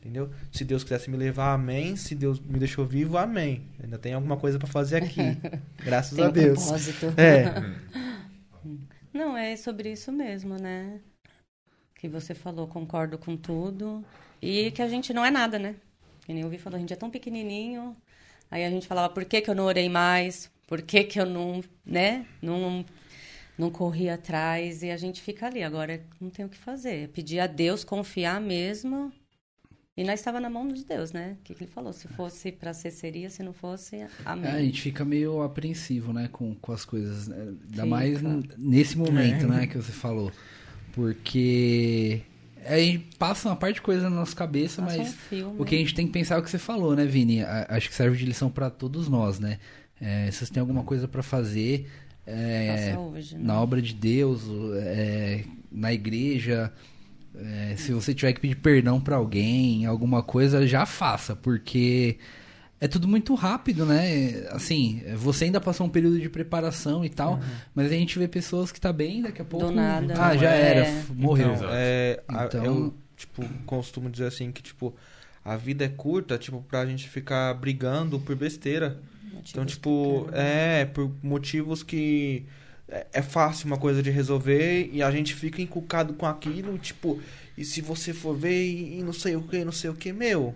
Entendeu? 0.00 0.30
Se 0.52 0.64
Deus 0.64 0.82
quisesse 0.82 1.10
me 1.10 1.16
levar, 1.16 1.54
amém. 1.54 1.96
Se 1.96 2.14
Deus 2.14 2.38
me 2.40 2.58
deixou 2.58 2.84
vivo, 2.84 3.16
amém. 3.16 3.62
Ainda 3.82 3.98
tem 3.98 4.12
alguma 4.12 4.36
coisa 4.36 4.58
pra 4.58 4.68
fazer 4.68 4.96
aqui. 4.96 5.36
Graças 5.82 6.14
Tem 6.14 6.24
a 6.26 6.28
um 6.28 6.32
Deus. 6.32 6.62
propósito. 6.62 7.14
É. 7.16 7.44
Não, 9.12 9.36
é 9.36 9.56
sobre 9.56 9.92
isso 9.92 10.10
mesmo, 10.12 10.56
né? 10.56 11.00
Que 12.04 12.08
você 12.10 12.34
falou, 12.34 12.68
concordo 12.68 13.16
com 13.16 13.34
tudo. 13.34 14.04
E 14.42 14.70
que 14.72 14.82
a 14.82 14.88
gente 14.88 15.14
não 15.14 15.24
é 15.24 15.30
nada, 15.30 15.58
né? 15.58 15.74
Que 16.26 16.34
nem 16.34 16.44
o 16.44 16.50
Vi 16.50 16.58
falou, 16.58 16.76
a 16.76 16.78
gente 16.78 16.92
é 16.92 16.96
tão 16.96 17.08
pequenininho. 17.08 17.96
Aí 18.50 18.62
a 18.62 18.68
gente 18.68 18.86
falava, 18.86 19.08
por 19.08 19.24
que, 19.24 19.40
que 19.40 19.48
eu 19.48 19.54
não 19.54 19.64
orei 19.64 19.88
mais? 19.88 20.50
Por 20.66 20.82
que, 20.82 21.04
que 21.04 21.18
eu 21.18 21.24
não, 21.24 21.64
né? 21.82 22.26
Não, 22.42 22.84
não 23.56 23.70
corri 23.70 24.10
atrás. 24.10 24.82
E 24.82 24.90
a 24.90 24.98
gente 24.98 25.22
fica 25.22 25.46
ali. 25.46 25.62
Agora 25.62 25.98
não 26.20 26.28
tem 26.28 26.44
o 26.44 26.48
que 26.50 26.58
fazer. 26.58 27.04
É 27.04 27.06
Pedir 27.06 27.40
a 27.40 27.46
Deus, 27.46 27.84
confiar 27.84 28.38
mesmo. 28.38 29.10
E 29.96 30.04
nós 30.04 30.20
estava 30.20 30.38
na 30.38 30.50
mão 30.50 30.68
de 30.68 30.84
Deus, 30.84 31.10
né? 31.10 31.38
O 31.40 31.42
que, 31.42 31.54
que 31.54 31.64
ele 31.64 31.72
falou? 31.72 31.94
Se 31.94 32.06
fosse 32.08 32.52
para 32.52 32.74
ser, 32.74 32.90
seria. 32.90 33.30
Se 33.30 33.42
não 33.42 33.54
fosse, 33.54 34.06
amém. 34.26 34.50
É, 34.50 34.56
a 34.56 34.60
gente 34.60 34.82
fica 34.82 35.06
meio 35.06 35.40
apreensivo, 35.40 36.12
né, 36.12 36.28
com, 36.30 36.54
com 36.56 36.70
as 36.70 36.84
coisas. 36.84 37.28
né? 37.28 37.36
Ainda 37.38 37.56
Fica. 37.64 37.86
mais 37.86 38.20
nesse 38.58 38.98
momento, 38.98 39.46
né, 39.46 39.66
que 39.66 39.78
você 39.78 39.92
falou. 39.92 40.30
Porque 40.94 42.22
aí 42.66 42.98
passa 43.18 43.48
uma 43.48 43.56
parte 43.56 43.76
de 43.76 43.82
coisa 43.82 44.08
na 44.08 44.16
nossa 44.16 44.34
cabeça, 44.34 44.80
um 44.80 44.84
mas 44.84 45.12
filme. 45.28 45.56
o 45.58 45.64
que 45.64 45.74
a 45.74 45.78
gente 45.78 45.94
tem 45.94 46.06
que 46.06 46.12
pensar 46.12 46.36
é 46.36 46.38
o 46.38 46.42
que 46.42 46.50
você 46.50 46.58
falou, 46.58 46.94
né, 46.94 47.04
Vini? 47.04 47.42
A- 47.42 47.66
acho 47.70 47.88
que 47.88 47.94
serve 47.94 48.16
de 48.16 48.24
lição 48.24 48.48
pra 48.50 48.70
todos 48.70 49.08
nós, 49.08 49.38
né? 49.38 49.58
É, 50.00 50.30
se 50.30 50.44
você 50.46 50.52
tem 50.52 50.60
alguma 50.60 50.82
coisa 50.82 51.06
pra 51.06 51.22
fazer 51.22 51.86
é, 52.26 52.96
hoje, 52.98 53.36
né? 53.36 53.44
na 53.44 53.60
obra 53.60 53.80
de 53.82 53.94
Deus, 53.94 54.42
é, 54.76 55.44
na 55.70 55.92
igreja, 55.92 56.72
é, 57.34 57.74
se 57.76 57.92
você 57.92 58.14
tiver 58.14 58.32
que 58.32 58.40
pedir 58.40 58.56
perdão 58.56 59.00
pra 59.00 59.16
alguém, 59.16 59.86
alguma 59.86 60.22
coisa, 60.22 60.66
já 60.66 60.86
faça, 60.86 61.34
porque 61.36 62.18
é 62.80 62.88
tudo 62.88 63.08
muito 63.08 63.34
rápido, 63.34 63.86
né? 63.86 64.46
Assim, 64.50 65.02
você 65.16 65.46
ainda 65.46 65.60
passou 65.60 65.86
um 65.86 65.90
período 65.90 66.20
de 66.20 66.28
preparação 66.28 67.04
e 67.04 67.08
tal, 67.08 67.40
mas 67.74 67.86
a 67.90 67.94
gente 67.94 68.18
vê 68.18 68.28
pessoas 68.28 68.70
que 68.72 68.80
tá 68.80 68.92
bem, 68.92 69.22
daqui 69.22 69.40
a 69.40 69.44
pouco. 69.44 69.70
nada. 69.70 70.14
Ah, 70.18 70.36
já 70.36 70.52
É. 70.54 70.70
era, 70.70 70.86
f- 70.86 71.12
morreu. 71.14 71.54
Então, 71.54 71.68
é, 71.72 72.22
a- 72.28 72.44
Então- 72.46 72.64
eu, 72.64 72.94
tipo, 73.16 73.44
costumo 73.64 74.10
dizer 74.10 74.26
assim 74.26 74.50
que, 74.52 74.62
tipo, 74.62 74.94
a 75.44 75.56
vida 75.56 75.84
é 75.84 75.88
curta, 75.88 76.36
tipo, 76.36 76.62
pra 76.62 76.84
gente 76.86 77.08
ficar 77.08 77.54
brigando 77.54 78.18
por 78.20 78.34
besteira. 78.36 78.98
Então, 79.26 79.62
Motivos 79.62 79.72
tipo, 79.72 80.24
pequenos. 80.26 80.40
é, 80.40 80.84
por 80.86 81.10
motivos 81.22 81.82
que 81.82 82.44
é, 82.88 83.06
é 83.14 83.22
fácil 83.22 83.66
uma 83.66 83.76
coisa 83.78 84.02
de 84.02 84.10
resolver 84.10 84.88
e 84.92 85.02
a 85.02 85.10
gente 85.10 85.34
fica 85.34 85.60
encucado 85.62 86.14
com 86.14 86.26
aquilo, 86.26 86.76
tipo, 86.78 87.20
e 87.56 87.64
se 87.64 87.80
você 87.80 88.12
for 88.12 88.36
ver 88.36 88.62
e, 88.64 88.98
e 88.98 89.02
não 89.02 89.12
sei 89.12 89.36
o 89.36 89.42
que, 89.42 89.64
não 89.64 89.72
sei 89.72 89.90
o 89.90 89.94
que, 89.94 90.12
meu, 90.12 90.54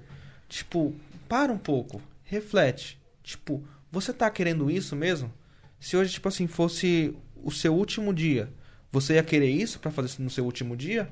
tipo, 0.48 0.94
para 1.28 1.52
um 1.52 1.58
pouco, 1.58 2.00
reflete. 2.24 3.00
Tipo, 3.22 3.62
você 3.90 4.12
tá 4.12 4.30
querendo 4.30 4.70
isso 4.70 4.96
mesmo? 4.96 5.32
Se 5.78 5.96
hoje, 5.96 6.12
tipo 6.12 6.28
assim, 6.28 6.46
fosse 6.46 7.14
o 7.36 7.50
seu 7.50 7.74
último 7.74 8.12
dia, 8.12 8.50
você 8.90 9.14
ia 9.14 9.22
querer 9.22 9.50
isso 9.50 9.78
pra 9.78 9.90
fazer 9.90 10.20
no 10.22 10.30
seu 10.30 10.44
último 10.44 10.76
dia? 10.76 11.08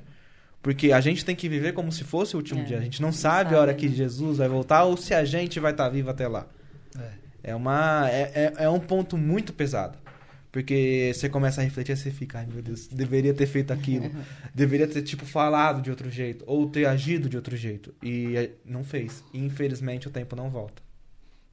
Porque 0.62 0.90
a 0.90 1.00
gente 1.00 1.24
tem 1.24 1.36
que 1.36 1.48
viver 1.48 1.72
como 1.74 1.92
se 1.92 2.02
fosse 2.02 2.34
o 2.34 2.38
último 2.38 2.62
É, 2.62 2.64
dia. 2.64 2.78
A 2.78 2.80
gente 2.80 3.00
não 3.00 3.08
não 3.08 3.12
sabe, 3.12 3.34
a 3.36 3.42
sabe, 3.44 3.54
hora 3.56 3.74
que 3.74 3.88
né? 3.88 3.94
Jesus 3.94 4.38
vai 4.38 4.48
voltar 4.48 4.84
ou 4.84 4.96
se 4.96 5.14
a 5.14 5.24
gente 5.24 5.60
vai 5.60 5.70
estar 5.70 5.88
vivo 5.88 6.10
até 6.10 6.26
lá. 6.26 6.46
É 7.42 7.54
uma 7.54 8.08
é, 8.10 8.52
é, 8.58 8.64
é 8.64 8.68
um 8.68 8.80
ponto 8.80 9.16
muito 9.16 9.52
pesado. 9.52 9.96
Porque 10.56 11.12
você 11.14 11.28
começa 11.28 11.60
a 11.60 11.64
refletir 11.64 11.92
e 11.92 11.96
você 11.98 12.10
fica, 12.10 12.38
ai 12.38 12.46
meu 12.46 12.62
Deus, 12.62 12.86
deveria 12.86 13.34
ter 13.34 13.46
feito 13.46 13.74
aquilo. 13.74 14.10
deveria 14.54 14.88
ter, 14.88 15.02
tipo, 15.02 15.26
falado 15.26 15.82
de 15.82 15.90
outro 15.90 16.10
jeito. 16.10 16.42
Ou 16.46 16.66
ter 16.66 16.86
agido 16.86 17.28
de 17.28 17.36
outro 17.36 17.54
jeito. 17.54 17.94
E 18.02 18.34
eh, 18.34 18.50
não 18.64 18.82
fez. 18.82 19.22
E, 19.34 19.38
infelizmente 19.38 20.08
o 20.08 20.10
tempo 20.10 20.34
não 20.34 20.48
volta. 20.48 20.82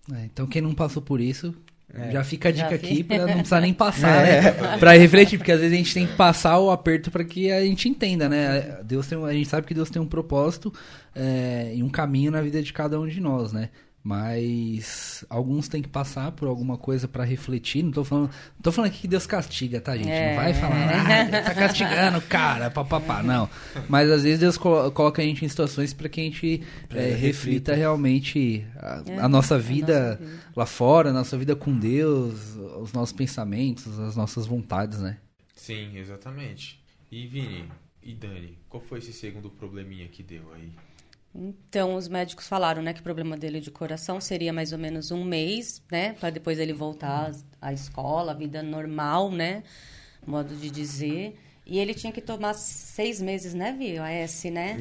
É, 0.09 0.23
então 0.23 0.47
quem 0.47 0.61
não 0.61 0.73
passou 0.73 1.01
por 1.01 1.19
isso, 1.19 1.53
É. 1.93 2.11
já 2.11 2.23
fica 2.23 2.47
a 2.47 2.51
dica 2.53 2.69
Já 2.69 2.75
aqui 2.77 3.03
pra 3.03 3.27
não 3.27 3.33
precisar 3.33 3.59
nem 3.59 3.73
passar, 3.73 4.23
né? 4.23 4.77
Pra 4.79 4.93
refletir, 4.93 5.37
porque 5.37 5.51
às 5.51 5.59
vezes 5.59 5.73
a 5.73 5.77
gente 5.77 5.93
tem 5.93 6.07
que 6.07 6.15
passar 6.15 6.57
o 6.59 6.71
aperto 6.71 7.11
pra 7.11 7.25
que 7.25 7.51
a 7.51 7.61
gente 7.61 7.89
entenda, 7.89 8.29
né? 8.29 8.79
Deus 8.85 9.05
tem, 9.05 9.21
a 9.21 9.33
gente 9.33 9.49
sabe 9.49 9.67
que 9.67 9.73
Deus 9.73 9.89
tem 9.89 10.01
um 10.01 10.07
propósito 10.07 10.73
é, 11.13 11.73
e 11.75 11.83
um 11.83 11.89
caminho 11.89 12.31
na 12.31 12.41
vida 12.41 12.63
de 12.63 12.71
cada 12.71 12.97
um 12.97 13.05
de 13.05 13.19
nós, 13.19 13.51
né? 13.51 13.69
Mas 14.03 15.23
alguns 15.29 15.67
têm 15.69 15.81
que 15.81 15.87
passar 15.87 16.31
por 16.33 16.47
alguma 16.47 16.77
coisa 16.77 17.07
pra 17.07 17.23
refletir. 17.23 17.81
Não 17.83 17.91
tô 17.91 18.03
falando, 18.03 18.27
não 18.29 18.61
tô 18.61 18.71
falando 18.71 18.89
aqui 18.91 19.01
que 19.01 19.07
Deus 19.07 19.25
castiga, 19.25 19.79
tá, 19.79 19.95
gente? 19.95 20.07
Não 20.07 20.13
É. 20.13 20.35
vai 20.35 20.53
falar, 20.53 20.89
ah, 20.89 21.23
Deus 21.23 21.45
tá 21.45 21.53
castigando, 21.55 22.21
cara, 22.21 22.69
papapá. 22.69 23.23
Não. 23.23 23.49
Mas 23.87 24.11
às 24.11 24.23
vezes 24.23 24.39
Deus 24.39 24.57
colo- 24.57 24.91
coloca 24.91 25.21
a 25.21 25.25
gente 25.25 25.45
em 25.45 25.47
situações 25.47 25.93
pra 25.93 26.09
que 26.09 26.19
a 26.19 26.23
gente 26.25 26.61
é, 26.89 26.95
reflita. 27.11 27.15
reflita 27.15 27.73
realmente 27.75 28.65
a, 28.77 29.03
É, 29.07 29.19
a 29.19 29.29
nossa 29.29 29.55
a 29.55 29.57
vida 29.57 30.09
nossa 30.09 30.15
vida. 30.17 30.41
lá 30.55 30.65
fora, 30.65 31.09
a 31.09 31.13
nossa 31.13 31.37
vida 31.37 31.55
com 31.55 31.77
Deus, 31.77 32.55
os 32.81 32.91
nossos 32.93 33.13
pensamentos, 33.15 33.97
as 33.99 34.15
nossas 34.15 34.45
vontades, 34.45 34.99
né? 34.99 35.17
Sim, 35.55 35.97
exatamente. 35.97 36.79
E 37.11 37.25
Vini 37.27 37.65
e 38.01 38.13
Dani, 38.13 38.57
qual 38.67 38.83
foi 38.83 38.99
esse 38.99 39.13
segundo 39.13 39.49
probleminha 39.49 40.07
que 40.09 40.21
deu 40.21 40.41
aí? 40.53 40.69
Então, 41.35 41.95
os 41.95 42.07
médicos 42.07 42.47
falaram, 42.47 42.81
né, 42.83 42.93
que 42.93 42.99
o 42.99 43.03
problema 43.03 43.35
dele 43.35 43.59
de 43.59 43.71
coração 43.71 44.21
seria 44.21 44.53
mais 44.53 44.71
ou 44.71 44.77
menos 44.77 45.09
um 45.11 45.23
mês, 45.23 45.81
né, 45.91 46.13
para 46.19 46.29
depois 46.29 46.59
ele 46.59 46.73
voltar 46.73 47.31
à 47.61 47.73
escola, 47.73 48.31
à 48.33 48.35
vida 48.35 48.61
normal, 48.61 49.31
né, 49.31 49.63
modo 50.27 50.55
de 50.55 50.69
dizer. 50.69 51.35
E 51.65 51.79
ele 51.79 51.93
tinha 51.93 52.11
que 52.11 52.19
tomar 52.21 52.53
seis 52.53 53.21
meses, 53.21 53.53
né, 53.53 53.71
Vi? 53.71 53.97
O 53.97 54.03
AS, 54.03 54.43
né? 54.51 54.77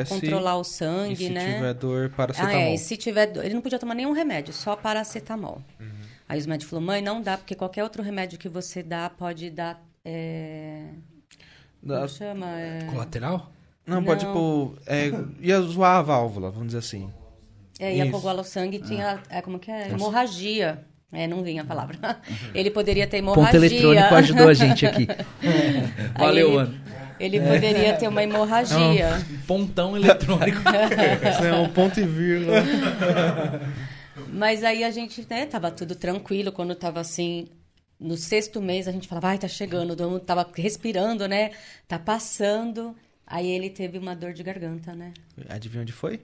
AS, 0.00 0.08
controlar 0.08 0.56
o 0.56 0.62
E 0.62 0.64
sangue, 0.64 1.16
se 1.26 1.28
né? 1.30 1.54
tiver 1.54 1.74
dor, 1.74 2.10
Ah, 2.12 2.16
paracetamol. 2.16 2.56
é, 2.56 2.74
e 2.74 2.78
se 2.78 2.96
tiver. 2.96 3.26
dor- 3.26 3.44
Ele 3.44 3.54
não 3.54 3.60
podia 3.60 3.78
tomar 3.78 3.94
nenhum 3.94 4.12
remédio, 4.12 4.52
só 4.52 4.74
paracetamol. 4.74 5.62
Uhum. 5.78 5.86
Aí 6.28 6.38
os 6.38 6.46
médicos 6.46 6.70
falaram, 6.70 6.86
mãe, 6.86 7.02
não 7.02 7.20
dá, 7.20 7.36
porque 7.36 7.54
qualquer 7.54 7.84
outro 7.84 8.02
remédio 8.02 8.38
que 8.38 8.48
você 8.48 8.82
dá 8.82 9.10
pode 9.10 9.50
dar. 9.50 9.84
É... 10.04 10.86
Dá- 11.82 11.96
Como 11.96 12.08
chama? 12.08 12.46
É... 12.58 12.86
Colateral? 12.90 13.52
Não, 13.86 14.02
pode, 14.02 14.24
Não. 14.24 14.32
tipo, 14.32 14.76
é, 14.86 15.10
ia 15.40 15.60
zoar 15.60 15.96
a 15.96 16.02
válvula, 16.02 16.50
vamos 16.50 16.66
dizer 16.68 16.78
assim. 16.78 17.10
É, 17.80 17.96
ia 17.96 18.08
coagular 18.10 18.40
o 18.40 18.44
sangue 18.44 18.80
Ah. 18.82 18.86
tinha. 18.86 19.22
É, 19.28 19.40
como 19.42 19.58
que 19.58 19.70
é? 19.70 19.88
Hemorragia. 19.90 20.84
É, 21.12 21.26
não 21.26 21.42
vinha 21.42 21.60
a 21.62 21.64
palavra. 21.64 21.98
Uhum. 22.02 22.36
Ele 22.54 22.70
poderia 22.70 23.06
ter 23.06 23.18
hemorragia. 23.18 23.52
Ponto 23.52 23.56
eletrônico 23.56 24.14
ajudou 24.14 24.48
a 24.48 24.54
gente 24.54 24.86
aqui. 24.86 25.06
Valeu, 26.18 26.58
Ana. 26.58 26.82
Ele 27.20 27.38
poderia 27.40 27.92
ter 27.96 28.08
uma 28.08 28.22
hemorragia. 28.22 29.10
Pontão 29.46 29.96
eletrônico. 29.96 30.58
Isso 31.30 31.44
é 31.44 31.54
um 31.54 31.68
ponto 31.68 32.00
e 32.00 32.06
vírgula. 32.06 32.62
Mas 34.28 34.64
aí 34.64 34.82
a 34.82 34.90
gente, 34.90 35.26
né, 35.28 35.46
tava 35.46 35.70
tudo 35.70 35.94
tranquilo 35.94 36.50
quando 36.52 36.74
tava 36.74 37.00
assim. 37.00 37.48
No 38.00 38.16
sexto 38.16 38.60
mês 38.60 38.88
a 38.88 38.92
gente 38.92 39.06
falava, 39.06 39.28
ai, 39.28 39.38
tá 39.38 39.46
chegando, 39.46 39.94
tava 40.20 40.50
respirando, 40.56 41.28
né? 41.28 41.50
Tá 41.86 41.98
passando. 41.98 42.96
Aí 43.32 43.50
ele 43.50 43.70
teve 43.70 43.96
uma 43.98 44.14
dor 44.14 44.32
de 44.32 44.42
garganta, 44.42 44.94
né? 44.94 45.12
Adivinha 45.48 45.82
onde 45.82 45.92
foi? 45.92 46.20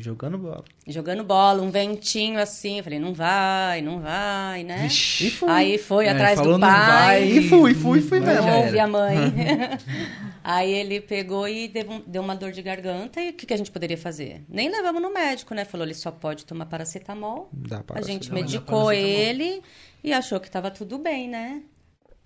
Jogando 0.00 0.38
bola. 0.38 0.64
Jogando 0.86 1.24
bola, 1.24 1.60
um 1.60 1.70
ventinho 1.72 2.38
assim. 2.38 2.78
Eu 2.78 2.84
falei, 2.84 3.00
não 3.00 3.12
vai, 3.12 3.82
não 3.82 4.00
vai, 4.00 4.62
né? 4.62 4.82
Vixe. 4.84 5.26
E 5.26 5.30
fui. 5.32 5.50
Aí 5.50 5.76
foi 5.76 6.06
É, 6.06 6.10
atrás 6.10 6.38
falou 6.38 6.52
do 6.52 6.58
não 6.60 6.68
pai. 6.68 6.86
vai. 6.86 7.24
E 7.28 7.48
fui, 7.48 7.74
fui, 7.74 8.00
fui 8.00 8.20
mesmo. 8.20 8.44
já 8.44 8.56
Ouve 8.58 8.78
a 8.78 8.86
mãe. 8.86 9.16
Aí 10.44 10.72
ele 10.72 11.00
pegou 11.00 11.48
e 11.48 11.66
deu, 11.66 11.90
um- 11.90 12.02
deu 12.06 12.22
uma 12.22 12.36
dor 12.36 12.52
de 12.52 12.62
garganta. 12.62 13.20
E 13.20 13.30
o 13.30 13.32
que, 13.32 13.44
que 13.46 13.52
a 13.52 13.56
gente 13.56 13.72
poderia 13.72 13.98
fazer? 13.98 14.44
Nem 14.48 14.70
levamos 14.70 15.02
no 15.02 15.12
médico, 15.12 15.52
né? 15.54 15.64
Falou, 15.64 15.84
ele 15.84 15.94
só 15.94 16.12
pode 16.12 16.46
tomar 16.46 16.66
paracetamol. 16.66 17.48
Dá 17.52 17.82
para 17.82 17.98
A 17.98 18.02
gente 18.02 18.28
Não, 18.28 18.36
medicou 18.36 18.84
paracetamol. 18.84 19.20
ele 19.20 19.62
e 20.04 20.12
achou 20.12 20.38
que 20.38 20.48
tava 20.48 20.70
tudo 20.70 20.96
bem, 20.98 21.28
né? 21.28 21.60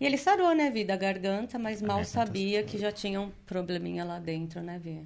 E 0.03 0.05
ele 0.05 0.19
sarou, 0.19 0.53
né, 0.53 0.69
Vi, 0.69 0.85
da 0.85 0.97
garganta, 0.97 1.61
mas 1.61 1.81
mal 1.81 2.05
sabia 2.05 2.65
que 2.65 2.77
já 2.77 2.91
tinha 2.91 3.21
um 3.21 3.31
probleminha 3.47 4.05
lá 4.05 4.19
dentro, 4.19 4.61
né, 4.61 4.81
Vi? 4.83 5.01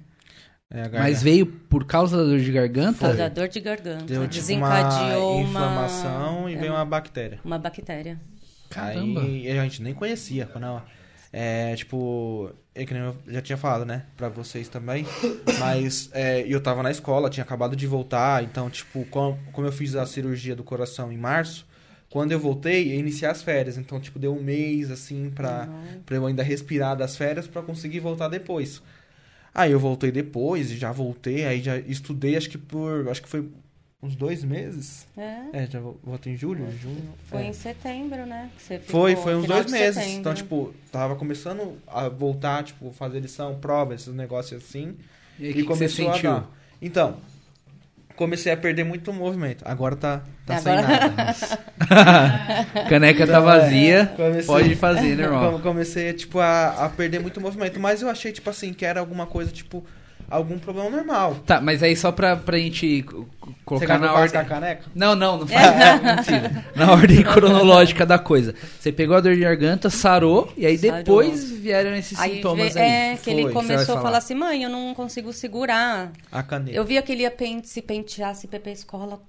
É, 0.71 0.89
Mas 0.89 1.21
veio 1.21 1.45
por 1.45 1.85
causa 1.85 2.17
da 2.17 2.23
dor 2.23 2.39
de 2.39 2.51
garganta? 2.51 3.13
Da 3.13 3.29
dor 3.29 3.47
de 3.47 3.59
garganta. 3.59 4.05
Deu 4.05 4.21
tipo 4.23 4.33
desencadeou 4.33 5.35
uma 5.35 5.41
uma 5.41 5.49
inflamação 5.49 6.49
e 6.49 6.55
é, 6.55 6.57
veio 6.57 6.73
uma 6.73 6.83
bactéria. 6.83 7.39
uma 7.45 7.59
bactéria. 7.59 8.19
Caramba. 8.71 9.21
Aí 9.21 9.47
a 9.51 9.63
gente 9.65 9.83
nem 9.83 9.93
conhecia. 9.93 10.47
Quando, 10.47 10.81
é, 11.31 11.75
tipo, 11.75 12.51
é 12.73 12.83
que 12.83 12.91
nem 12.91 13.03
eu 13.03 13.15
já 13.27 13.41
tinha 13.41 13.55
falado, 13.55 13.85
né? 13.85 14.03
Pra 14.17 14.29
vocês 14.29 14.67
também. 14.67 15.05
Mas 15.59 16.09
é, 16.11 16.41
eu 16.41 16.59
tava 16.59 16.81
na 16.81 16.89
escola, 16.89 17.29
tinha 17.29 17.43
acabado 17.43 17.75
de 17.75 17.85
voltar. 17.85 18.43
Então, 18.43 18.67
tipo, 18.67 19.05
como, 19.05 19.37
como 19.51 19.67
eu 19.67 19.71
fiz 19.71 19.95
a 19.95 20.07
cirurgia 20.07 20.55
do 20.55 20.63
coração 20.63 21.11
em 21.11 21.17
março, 21.17 21.67
quando 22.09 22.31
eu 22.31 22.39
voltei, 22.39 22.93
eu 22.93 22.99
iniciei 22.99 23.29
as 23.29 23.41
férias. 23.43 23.77
Então, 23.77 23.99
tipo, 23.99 24.17
deu 24.19 24.33
um 24.35 24.41
mês, 24.41 24.89
assim, 24.91 25.29
pra, 25.33 25.67
pra 26.05 26.15
eu 26.15 26.25
ainda 26.25 26.43
respirar 26.43 26.95
das 26.95 27.17
férias 27.17 27.47
pra 27.47 27.61
conseguir 27.61 27.99
voltar 27.99 28.27
depois. 28.29 28.81
Aí 29.53 29.71
eu 29.71 29.79
voltei 29.79 30.11
depois, 30.11 30.71
e 30.71 30.77
já 30.77 30.91
voltei, 30.91 31.45
aí 31.45 31.61
já 31.61 31.77
estudei, 31.79 32.37
acho 32.37 32.49
que 32.49 32.57
por. 32.57 33.09
Acho 33.09 33.21
que 33.23 33.27
foi 33.29 33.47
uns 34.01 34.15
dois 34.15 34.43
meses. 34.43 35.07
É, 35.17 35.41
É, 35.63 35.65
já 35.65 35.79
vo- 35.79 35.99
voltei 36.03 36.33
em 36.33 36.37
julho, 36.37 36.65
junho. 36.79 37.09
foi 37.25 37.41
é. 37.41 37.47
em 37.47 37.53
setembro, 37.53 38.25
né? 38.27 38.51
que 38.55 38.61
você 38.61 38.79
Foi, 38.79 39.11
ficou, 39.11 39.23
foi 39.23 39.35
uns 39.35 39.47
dois 39.47 39.71
meses. 39.71 39.95
setembro. 39.95 40.19
Então, 40.19 40.33
tipo, 40.35 40.73
tava 40.91 41.15
começando 41.15 41.77
a 41.87 42.07
voltar, 42.07 42.63
tipo, 42.63 42.91
fazer 42.91 43.19
lição, 43.19 43.57
prova, 43.59 43.95
esses 43.95 44.13
negócios 44.13 44.63
assim. 44.63 44.95
E 45.39 45.45
aí, 45.45 45.51
o 45.51 45.53
que, 45.55 45.61
que 45.63 45.67
você 45.67 45.87
começou 46.03 46.09
a 46.11 46.17
dar. 46.39 46.51
Então, 46.79 47.17
comecei 48.17 48.51
a 48.51 48.57
perder 48.57 48.83
muito 48.83 49.13
movimento. 49.13 49.63
Agora 49.65 49.95
tá, 49.95 50.21
tá 50.45 50.57
Agora- 50.57 50.83
sem 50.83 50.87
nada. 50.87 51.35
Caneca 52.89 53.25
tá 53.25 53.33
Então, 53.33 53.43
vazia, 53.43 53.99
é, 54.01 54.05
comecei- 54.07 54.45
pode 54.45 54.75
fazer, 54.75 55.15
né, 55.15 55.23
irmão? 55.23 55.51
Come- 55.53 55.63
Comecei, 55.63 56.11
tipo, 56.13 56.39
a, 56.39 56.85
a 56.85 56.89
perder 56.89 57.19
muito 57.21 57.39
movimento. 57.39 57.79
Mas 57.79 58.01
eu 58.01 58.09
achei, 58.09 58.31
tipo 58.31 58.49
assim, 58.49 58.73
que 58.73 58.85
era 58.85 58.99
alguma 58.99 59.25
coisa, 59.25 59.51
tipo, 59.51 59.85
algum 60.29 60.57
problema 60.59 60.89
normal. 60.89 61.35
Tá, 61.45 61.59
mas 61.61 61.81
aí 61.83 61.95
só 61.95 62.11
pra, 62.11 62.35
pra 62.35 62.57
gente 62.57 63.05
colocar 63.65 63.97
na 63.99 64.13
ordem... 64.13 64.39
a 64.41 64.45
caneca? 64.45 64.83
Não, 64.95 65.15
não, 65.15 65.39
não 65.39 65.47
faz. 65.47 65.65
É, 65.65 66.15
mentira. 66.15 66.65
Na 66.75 66.91
ordem 66.91 67.23
cronológica 67.23 68.05
da 68.05 68.17
coisa. 68.19 68.53
Você 68.79 68.91
pegou 68.91 69.15
a 69.15 69.19
dor 69.19 69.33
de 69.35 69.41
garganta, 69.41 69.89
sarou, 69.89 70.51
e 70.57 70.65
aí 70.65 70.77
Sarou. 70.77 70.97
depois 70.97 71.49
vieram 71.51 71.95
esses 71.95 72.19
Aí 72.19 72.35
sintomas 72.35 72.73
vê- 72.73 72.79
aí. 72.81 72.89
É, 73.13 73.17
que 73.17 73.23
Foi, 73.31 73.33
ele 73.33 73.51
começou 73.53 73.83
a 73.83 73.85
falar. 73.87 74.01
falar 74.01 74.17
assim, 74.17 74.35
mãe, 74.35 74.63
eu 74.63 74.69
não 74.69 74.93
consigo 74.93 75.31
segurar. 75.33 76.11
A 76.31 76.43
caneta. 76.43 76.75
Eu 76.77 76.83
via 76.85 77.01
que 77.01 77.11
ele 77.11 77.23
ia 77.23 77.31
pen- 77.31 77.61
se 77.63 77.81
pentear, 77.81 78.35
se 78.35 78.47
pra 78.47 78.59
escola, 78.71 79.19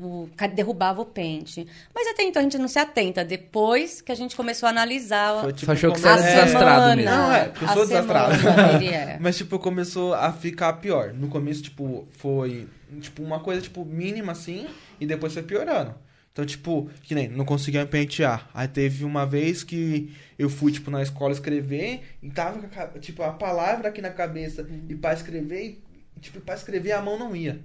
o, 0.00 0.28
derrubava 0.54 1.02
o 1.02 1.04
pente. 1.04 1.66
Mas 1.94 2.06
até 2.08 2.22
então 2.22 2.40
a 2.40 2.42
gente 2.42 2.58
não 2.58 2.68
se 2.68 2.78
atenta. 2.78 3.24
Depois 3.24 4.00
que 4.00 4.10
a 4.10 4.14
gente 4.14 4.34
começou 4.34 4.66
a 4.66 4.70
analisar 4.70 5.40
Foi, 5.42 5.52
tipo, 5.52 5.66
Você 5.66 5.72
achou 5.72 5.92
que 5.92 6.00
você 6.00 6.08
come- 6.08 6.20
era 6.20 6.28
é, 6.30 6.44
desastrado 6.44 6.96
mesmo. 6.96 7.10
Não, 7.10 7.32
é, 7.32 7.44
porque 7.48 7.64
eu 7.64 7.68
a 7.68 7.72
sou 7.74 7.86
desastrado. 7.86 8.36
semana 8.36 8.84
é. 8.84 9.18
Mas, 9.20 9.36
tipo, 9.36 9.58
começou 9.58 10.14
a 10.14 10.32
ficar 10.32 10.72
pior. 10.74 11.12
No 11.12 11.28
começo, 11.28 11.62
tipo, 11.62 12.06
foi, 12.12 12.66
tipo, 13.00 13.22
uma 13.22 13.40
coisa, 13.40 13.60
tipo, 13.60 13.84
mínima, 13.84 14.32
assim, 14.32 14.66
e 15.00 15.06
depois 15.06 15.32
foi 15.32 15.42
piorando. 15.42 15.94
Então, 16.32 16.46
tipo, 16.46 16.88
que 17.02 17.14
nem, 17.14 17.28
não 17.28 17.44
conseguia 17.44 17.80
me 17.82 17.88
pentear. 17.88 18.48
Aí 18.54 18.68
teve 18.68 19.04
uma 19.04 19.26
vez 19.26 19.64
que 19.64 20.14
eu 20.38 20.48
fui, 20.48 20.70
tipo, 20.72 20.90
na 20.90 21.02
escola 21.02 21.32
escrever, 21.32 22.02
e 22.22 22.30
tava, 22.30 22.66
tipo, 23.00 23.22
a 23.22 23.32
palavra 23.32 23.88
aqui 23.88 24.00
na 24.00 24.10
cabeça, 24.10 24.66
e 24.88 24.94
pra 24.94 25.12
escrever, 25.12 25.82
e, 26.16 26.20
tipo, 26.20 26.40
pra 26.40 26.54
escrever 26.54 26.92
a 26.92 27.02
mão 27.02 27.18
não 27.18 27.34
ia. 27.34 27.60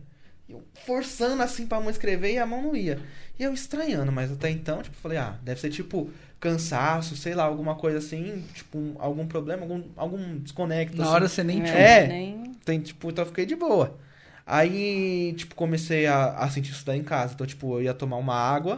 Eu 0.47 0.63
forçando, 0.85 1.41
assim, 1.41 1.65
pra 1.65 1.79
mão 1.79 1.89
escrever, 1.89 2.33
e 2.33 2.37
a 2.37 2.45
mão 2.45 2.61
não 2.61 2.75
ia. 2.75 2.99
E 3.39 3.43
eu 3.43 3.53
estranhando, 3.53 4.11
mas 4.11 4.31
até 4.31 4.49
então, 4.49 4.81
tipo, 4.83 4.95
falei, 4.97 5.17
ah, 5.17 5.37
deve 5.41 5.59
ser, 5.59 5.69
tipo, 5.71 6.09
cansaço, 6.39 7.15
sei 7.17 7.33
lá, 7.33 7.43
alguma 7.43 7.75
coisa 7.75 7.97
assim, 7.97 8.45
tipo, 8.53 8.77
um- 8.77 8.95
algum 8.99 9.25
problema, 9.27 9.63
algum, 9.63 9.83
algum 9.95 10.37
desconecto, 10.37 10.95
Na 10.97 11.03
assim. 11.05 11.13
hora 11.13 11.27
você 11.27 11.43
nem 11.43 11.57
tinha. 11.63 11.73
É. 11.75 12.07
Nem- 12.07 12.51
Tem, 12.63 12.79
tipo, 12.79 13.09
então 13.09 13.23
eu 13.23 13.27
fiquei 13.29 13.45
de 13.45 13.55
boa. 13.55 13.97
Aí, 14.45 15.33
tipo, 15.37 15.55
comecei 15.55 16.05
a, 16.05 16.33
a 16.37 16.49
sentir 16.49 16.71
isso 16.71 16.85
daí 16.85 16.99
em 16.99 17.03
casa. 17.03 17.33
Então, 17.33 17.47
tipo, 17.47 17.75
eu 17.77 17.83
ia 17.83 17.93
tomar 17.93 18.17
uma 18.17 18.35
água 18.35 18.77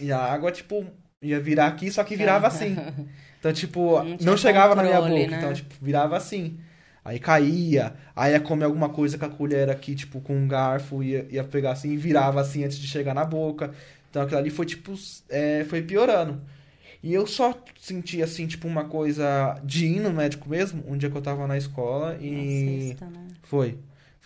e 0.00 0.10
a 0.12 0.18
água, 0.18 0.50
tipo, 0.52 0.86
ia 1.20 1.40
virar 1.40 1.66
aqui, 1.66 1.90
só 1.90 2.02
que 2.04 2.16
virava 2.16 2.46
assim. 2.46 2.76
Então, 3.38 3.52
tipo, 3.52 4.02
Não 4.02 4.16
não, 4.20 4.36
chegava 4.36 4.74
na 4.74 4.82
minha 4.82 4.96
controle, 4.98 5.22
boca. 5.22 5.30
né? 5.30 5.38
Então, 5.38 5.52
tipo, 5.54 5.72
virava 5.80 6.16
assim. 6.16 6.58
Aí 7.08 7.18
caía, 7.18 7.94
aí 8.14 8.32
ia 8.32 8.40
comer 8.40 8.66
alguma 8.66 8.90
coisa 8.90 9.16
com 9.16 9.24
a 9.24 9.30
colher 9.30 9.70
aqui, 9.70 9.94
tipo, 9.94 10.20
com 10.20 10.36
um 10.36 10.46
garfo, 10.46 11.02
ia, 11.02 11.26
ia 11.30 11.42
pegar 11.42 11.72
assim 11.72 11.90
e 11.92 11.96
virava 11.96 12.38
assim 12.38 12.64
antes 12.64 12.78
de 12.78 12.86
chegar 12.86 13.14
na 13.14 13.24
boca. 13.24 13.72
Então 14.10 14.20
aquilo 14.20 14.38
ali 14.38 14.50
foi, 14.50 14.66
tipo, 14.66 14.92
é, 15.30 15.64
foi 15.64 15.80
piorando. 15.80 16.38
E 17.02 17.14
eu 17.14 17.26
só 17.26 17.56
senti, 17.80 18.22
assim, 18.22 18.46
tipo, 18.46 18.68
uma 18.68 18.84
coisa 18.84 19.58
de 19.64 19.86
ir 19.86 20.00
no 20.00 20.12
médico 20.12 20.50
mesmo, 20.50 20.84
um 20.86 20.98
dia 20.98 21.08
que 21.08 21.16
eu 21.16 21.22
tava 21.22 21.46
na 21.46 21.56
escola 21.56 22.12
Na 22.12 22.20
e... 22.20 22.88
sexta, 22.88 23.06
né? 23.06 23.26
Foi. 23.44 23.78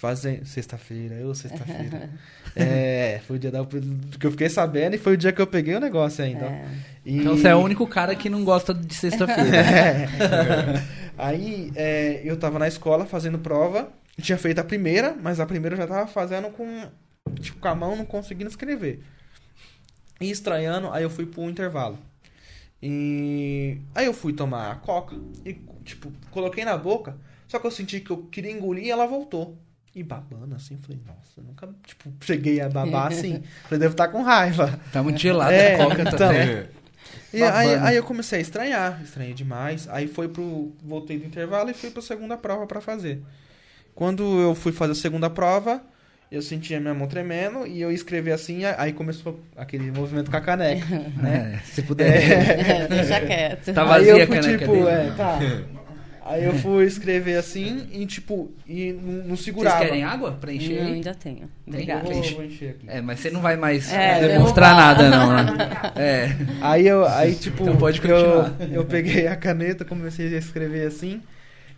Fazendo. 0.02 0.44
Sexta-feira, 0.44 1.14
eu 1.14 1.32
sexta-feira. 1.32 2.10
é, 2.56 3.20
foi 3.24 3.36
o 3.36 3.38
dia 3.38 3.52
da, 3.52 3.64
que 3.64 4.26
eu 4.26 4.32
fiquei 4.32 4.48
sabendo 4.48 4.96
e 4.96 4.98
foi 4.98 5.12
o 5.12 5.16
dia 5.16 5.30
que 5.30 5.40
eu 5.40 5.46
peguei 5.46 5.76
o 5.76 5.80
negócio 5.80 6.24
ainda. 6.24 6.46
É. 6.46 6.66
E- 7.06 7.18
Então 7.18 7.36
você 7.36 7.46
é 7.46 7.54
o 7.54 7.60
único 7.60 7.86
cara 7.86 8.12
que 8.16 8.28
não 8.28 8.44
gosta 8.44 8.74
de 8.74 8.92
sexta-feira. 8.92 9.62
É. 9.62 11.02
Aí 11.16 11.70
é, 11.76 12.20
eu 12.24 12.36
tava 12.36 12.58
na 12.58 12.66
escola 12.66 13.06
fazendo 13.06 13.38
prova. 13.38 13.92
Tinha 14.20 14.36
feito 14.36 14.58
a 14.58 14.64
primeira, 14.64 15.14
mas 15.22 15.38
a 15.38 15.46
primeira 15.46 15.76
eu 15.76 15.78
já 15.78 15.86
tava 15.86 16.08
fazendo 16.08 16.50
com. 16.50 16.66
Tipo, 17.40 17.60
com 17.60 17.68
a 17.68 17.74
mão 17.76 17.94
não 17.94 18.04
conseguindo 18.04 18.50
escrever. 18.50 19.04
E 20.20 20.32
estranhando, 20.32 20.90
aí 20.90 21.04
eu 21.04 21.10
fui 21.10 21.26
pro 21.26 21.48
intervalo. 21.48 21.96
E 22.82 23.78
aí 23.94 24.06
eu 24.06 24.12
fui 24.12 24.32
tomar 24.32 24.72
a 24.72 24.74
coca 24.74 25.14
e, 25.46 25.56
tipo, 25.84 26.12
coloquei 26.32 26.64
na 26.64 26.76
boca. 26.76 27.16
Só 27.46 27.60
que 27.60 27.66
eu 27.68 27.70
senti 27.70 28.00
que 28.00 28.10
eu 28.10 28.18
queria 28.24 28.50
engolir 28.50 28.86
e 28.86 28.90
ela 28.90 29.06
voltou. 29.06 29.56
E 29.94 30.02
babando 30.02 30.54
assim, 30.54 30.78
falei, 30.78 30.98
nossa, 31.06 31.38
eu 31.38 31.44
nunca, 31.44 31.68
tipo, 31.86 32.10
cheguei 32.22 32.60
a 32.60 32.68
babar 32.68 33.08
assim. 33.12 33.42
Falei, 33.64 33.78
devo 33.80 33.92
estar 33.92 34.08
com 34.08 34.22
raiva. 34.22 34.80
Tá 34.92 35.02
muito 35.02 35.18
gelada 35.20 35.52
É, 35.52 35.74
a 35.74 35.84
coca 35.84 36.00
então. 36.02 36.16
também. 36.16 36.64
E 37.32 37.42
aí, 37.42 37.74
aí 37.74 37.96
eu 37.96 38.02
comecei 38.02 38.38
a 38.38 38.42
estranhar, 38.42 39.00
estranhei 39.02 39.34
demais. 39.34 39.88
Aí 39.90 40.06
foi 40.06 40.28
pro. 40.28 40.72
Voltei 40.82 41.18
do 41.18 41.26
intervalo 41.26 41.68
e 41.70 41.74
fui 41.74 41.90
pra 41.90 42.00
segunda 42.00 42.36
prova 42.36 42.66
pra 42.66 42.80
fazer. 42.80 43.22
Quando 43.94 44.22
eu 44.40 44.54
fui 44.54 44.72
fazer 44.72 44.92
a 44.92 44.94
segunda 44.94 45.28
prova, 45.28 45.82
eu 46.30 46.40
sentia 46.40 46.80
minha 46.80 46.94
mão 46.94 47.06
tremendo 47.06 47.66
e 47.66 47.80
eu 47.82 47.90
ia 47.90 47.94
escrever 47.94 48.32
assim, 48.32 48.64
aí 48.64 48.92
começou 48.94 49.38
aquele 49.54 49.90
movimento 49.90 50.30
com 50.30 50.36
a 50.36 50.40
caneca. 50.40 50.86
É, 51.26 51.58
se 51.64 51.82
puder. 51.82 52.08
É, 52.12 52.88
deixa 52.88 53.20
quieto. 53.20 53.74
Tá 53.74 53.82
aí 53.82 53.88
vazia 53.88 54.12
eu 54.12 54.22
a 54.22 54.26
fui 54.26 54.36
caneca 54.40 54.58
tipo, 54.58 54.72
dele. 54.72 54.88
é, 54.88 55.10
tá. 55.14 55.38
Aí 56.24 56.44
eu 56.44 56.54
fui 56.54 56.84
escrever 56.86 57.36
assim 57.36 57.88
e 57.92 58.06
tipo, 58.06 58.52
e 58.66 58.92
não, 58.92 59.12
não 59.12 59.26
Vocês 59.36 59.40
segurava. 59.46 59.84
querem 59.84 60.04
água 60.04 60.32
pra 60.32 60.52
encher 60.52 60.80
aí? 60.80 60.92
ainda 60.94 61.12
tenho. 61.14 61.42
Eu 61.66 61.72
Obrigada. 61.72 62.02
vou, 62.04 62.22
vou 62.22 62.44
encher 62.44 62.70
aqui. 62.70 62.86
É, 62.88 63.00
mas 63.00 63.18
você 63.20 63.30
não 63.30 63.40
vai 63.40 63.56
mais 63.56 63.92
É, 63.92 64.28
demonstrar 64.28 64.76
nada, 64.76 65.10
não, 65.10 65.32
né? 65.32 65.44
É. 65.96 66.28
Aí 66.60 66.86
eu, 66.86 67.04
aí 67.06 67.34
tipo, 67.34 67.62
Então 67.64 67.76
pode 67.76 67.98
eu, 67.98 68.02
continuar. 68.48 68.70
eu 68.72 68.84
peguei 68.84 69.26
a 69.26 69.34
caneta, 69.36 69.84
comecei 69.84 70.32
a 70.34 70.38
escrever 70.38 70.86
assim 70.86 71.20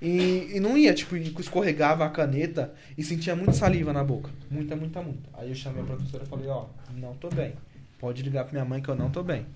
e, 0.03 0.51
e 0.57 0.61
não 0.61 0.77
ia, 0.77 0.93
tipo, 0.93 1.17
escorregava 1.17 2.05
a 2.05 2.11
caneta 2.11 2.75
e 2.99 3.03
sentia 3.03 3.35
muita 3.35 3.53
saliva 3.53 3.93
na 3.93 4.05
boca, 4.05 4.29
muita, 4.51 4.77
muita, 4.77 5.01
muita. 5.01 5.31
Aí 5.39 5.49
eu 5.49 5.55
chamei 5.55 5.83
a 5.83 5.87
professora 5.87 6.25
e 6.25 6.29
falei, 6.29 6.49
ó, 6.49 6.67
não 6.95 7.15
tô 7.15 7.31
bem, 7.31 7.55
pode 7.99 8.23
ligar 8.23 8.45
pra 8.45 8.53
minha 8.53 8.65
mãe 8.67 8.83
que 8.83 8.91
eu 8.91 8.95
não 8.95 9.09
tô 9.09 9.23
bem. 9.23 9.47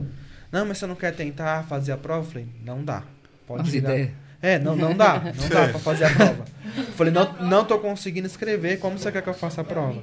Não, 0.51 0.65
mas 0.65 0.79
você 0.79 0.87
não 0.87 0.95
quer 0.95 1.15
tentar 1.15 1.65
fazer 1.65 1.93
a 1.93 1.99
prova? 1.99 2.25
Eu 2.25 2.31
falei, 2.31 2.49
não 2.65 2.83
dá, 2.83 3.03
pode 3.47 3.65
Nossa 3.65 3.73
ligar. 3.73 3.91
ideia. 3.93 4.28
É, 4.41 4.59
não, 4.59 4.77
não 4.77 4.95
dá, 4.97 5.21
não 5.37 5.49
dá 5.49 5.69
pra 5.69 5.79
fazer 5.79 6.05
a 6.05 6.11
prova. 6.11 6.45
Eu 6.77 6.85
falei, 6.95 7.13
não, 7.13 7.33
não 7.41 7.65
tô 7.65 7.79
conseguindo 7.79 8.27
escrever, 8.27 8.79
como 8.79 8.99
você 8.99 9.11
quer 9.11 9.23
que 9.23 9.29
eu 9.29 9.35
faça 9.35 9.61
a 9.61 9.65
prova? 9.65 10.01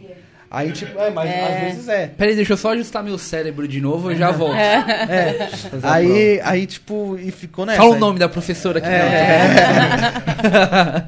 Aí, 0.51 0.71
tipo, 0.71 0.97
é, 0.99 1.09
mas 1.09 1.29
às 1.29 1.59
vezes 1.61 1.87
é. 1.89 2.07
Peraí, 2.07 2.35
deixa 2.35 2.53
eu 2.53 2.57
só 2.57 2.71
ajustar 2.71 3.03
meu 3.03 3.17
cérebro 3.17 3.67
de 3.67 3.81
novo 3.81 4.11
e 4.11 4.15
já 4.15 4.31
volto. 4.31 4.55
É. 4.55 5.49
A 5.83 5.93
Aí, 5.95 6.39
aí, 6.43 6.65
tipo, 6.67 7.17
e 7.19 7.31
ficou 7.31 7.65
nessa. 7.65 7.77
Fala 7.79 7.89
o 7.89 7.93
Aí- 7.95 7.99
nome 7.99 8.19
da 8.19 8.29
professora 8.29 8.77
aqui. 8.79 8.87
É. 8.87 9.41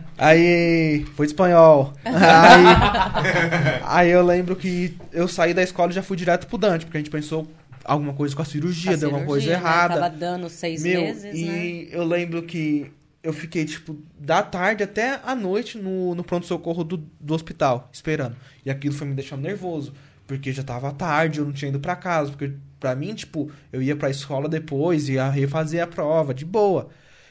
aí 0.18 1.06
foi 1.16 1.26
espanhol. 1.28 1.94
Aí, 2.04 3.82
aí 3.86 4.10
eu 4.10 4.24
lembro 4.26 4.56
que 4.56 4.98
eu 5.14 5.28
saí 5.28 5.54
da 5.54 5.64
escola 5.64 5.92
e 5.92 5.96
já 5.96 6.04
fui 6.04 6.18
direto 6.18 6.48
pro 6.48 6.58
Dante, 6.58 6.86
porque 6.86 6.98
a 6.98 7.00
gente 7.00 7.10
pensou 7.12 7.48
alguma 7.86 8.14
coisa 8.14 8.36
com 8.36 8.42
a 8.42 8.46
cirurgia, 8.46 8.94
A 8.94 8.96
deu 8.96 9.10
alguma 9.10 9.26
coisa 9.26 9.46
cirurgia, 9.46 9.64
né? 9.70 9.74
errada. 9.76 9.94
Tava 9.96 10.10
dando 10.10 10.50
seis 10.50 10.84
Meu, 10.84 11.02
meses, 11.02 11.34
e 11.34 11.46
né? 11.46 11.88
eu 11.92 12.04
lembro 12.04 12.42
que 12.44 12.92
eu 13.28 13.34
fiquei, 13.34 13.66
tipo, 13.66 14.02
da 14.18 14.42
tarde 14.42 14.84
até 14.84 15.20
a 15.22 15.36
noite 15.36 15.78
no, 15.78 16.16
no 16.16 16.24
pronto-socorro 16.24 16.82
do, 16.82 16.96
do 17.20 17.34
hospital, 17.34 17.90
esperando. 17.92 18.38
E 18.66 18.70
aquilo 18.72 18.96
foi 18.96 19.06
me 19.06 19.14
deixando 19.14 19.42
nervoso, 19.42 19.94
porque 20.26 20.54
já 20.54 20.64
tava 20.64 20.94
tarde, 20.94 21.40
eu 21.40 21.46
não 21.46 21.52
tinha 21.52 21.68
ido 21.68 21.78
pra 21.78 21.98
casa, 21.98 22.32
porque 22.32 22.54
pra 22.80 22.96
mim, 22.96 23.14
tipo, 23.14 23.52
eu 23.70 23.82
ia 23.82 23.98
pra 23.98 24.10
escola 24.10 24.48
depois, 24.48 25.10
ia 25.10 25.30
refazer 25.30 25.84
a 25.84 25.88
prova, 25.88 26.34
de 26.34 26.46
boa. 26.46 26.88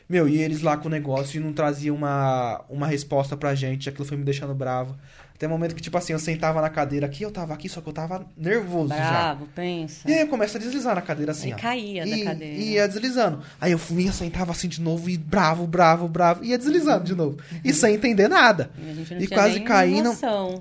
Meu, 0.08 0.28
e 0.28 0.40
eles 0.40 0.62
lá 0.62 0.76
com 0.76 0.86
o 0.86 0.90
negócio 0.90 1.38
e 1.38 1.42
não 1.42 1.52
traziam 1.52 1.96
uma, 1.96 2.64
uma 2.68 2.86
resposta 2.86 3.36
pra 3.36 3.54
gente, 3.54 3.88
aquilo 3.88 4.04
foi 4.04 4.16
me 4.16 4.24
deixando 4.24 4.54
bravo. 4.54 4.96
Até 5.34 5.46
o 5.46 5.50
momento 5.50 5.74
que, 5.74 5.82
tipo 5.82 5.98
assim, 5.98 6.14
eu 6.14 6.18
sentava 6.18 6.62
na 6.62 6.70
cadeira 6.70 7.04
aqui, 7.04 7.22
eu 7.22 7.30
tava 7.30 7.52
aqui, 7.52 7.68
só 7.68 7.82
que 7.82 7.88
eu 7.88 7.92
tava 7.92 8.24
nervoso 8.34 8.88
já. 8.88 9.10
Bravo, 9.10 9.48
pensa. 9.54 10.08
E 10.08 10.14
aí 10.14 10.20
eu 10.20 10.28
começo 10.28 10.56
a 10.56 10.60
deslizar 10.60 10.94
na 10.94 11.02
cadeira 11.02 11.32
assim, 11.32 11.48
Aí 11.48 11.52
ó. 11.52 11.56
caía 11.58 12.06
da 12.06 12.16
e, 12.16 12.24
cadeira. 12.24 12.54
E 12.56 12.72
ia 12.72 12.88
deslizando. 12.88 13.42
Aí 13.60 13.70
eu 13.72 13.78
fui, 13.78 14.10
sentava 14.12 14.52
assim 14.52 14.66
de 14.66 14.80
novo 14.80 15.10
e 15.10 15.18
bravo, 15.18 15.66
bravo, 15.66 16.08
bravo. 16.08 16.42
E 16.42 16.48
ia 16.48 16.58
deslizando 16.58 17.04
de 17.04 17.14
novo. 17.14 17.36
E 17.62 17.70
sem 17.74 17.96
entender 17.96 18.28
nada. 18.28 18.70
E 18.80 18.90
a 18.90 18.94
gente 18.94 19.14
não 19.14 19.20
E 19.20 19.26
tinha 19.26 19.38
quase 19.38 19.60
caindo. 19.60 20.10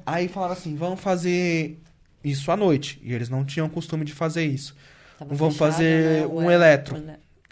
Aí 0.05 0.27
falaram 0.27 0.53
assim, 0.53 0.75
vamos 0.75 0.99
fazer 0.99 1.79
isso 2.21 2.51
à 2.51 2.57
noite. 2.57 2.99
E 3.01 3.13
eles 3.13 3.29
não 3.29 3.45
tinham 3.45 3.69
costume 3.69 4.03
de 4.03 4.13
fazer 4.13 4.43
isso. 4.43 4.75
Tava 5.17 5.33
Vamos 5.35 5.53
fechado, 5.53 5.71
fazer 5.71 6.21
né, 6.21 6.27
um 6.27 6.41
eco, 6.41 6.51
eletro. 6.51 7.03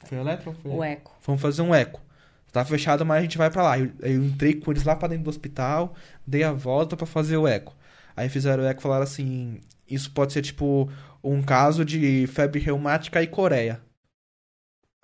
Foi 0.04 0.18
eletro 0.18 0.50
ou 0.50 0.56
foi? 0.56 0.72
O 0.72 0.84
eco. 0.84 1.13
Vamos 1.26 1.42
fazer 1.42 1.62
um 1.62 1.74
eco. 1.74 2.02
Tá 2.52 2.64
fechado, 2.64 3.04
mas 3.04 3.18
a 3.18 3.22
gente 3.22 3.38
vai 3.38 3.50
pra 3.50 3.64
lá. 3.64 3.80
Eu, 3.80 3.92
eu 4.02 4.24
entrei 4.24 4.54
com 4.54 4.70
eles 4.72 4.84
lá 4.84 4.96
pra 4.96 5.08
dentro 5.08 5.24
do 5.24 5.30
hospital, 5.30 5.96
dei 6.26 6.44
a 6.44 6.52
volta 6.52 6.96
pra 6.96 7.08
fazer 7.08 7.38
o 7.38 7.48
eco. 7.48 7.76
Aí 8.16 8.30
fizeram 8.30 8.64
o 8.64 8.68
eco 8.68 8.80
e 8.80 8.84
falaram 8.84 9.04
assim: 9.04 9.60
isso 9.90 10.12
pode 10.12 10.34
ser 10.34 10.44
tipo 10.44 10.90
um 11.24 11.42
caso 11.42 11.84
de 11.84 12.28
febre 12.28 12.60
reumática 12.60 13.24
e 13.24 13.28
Coreia. 13.28 13.82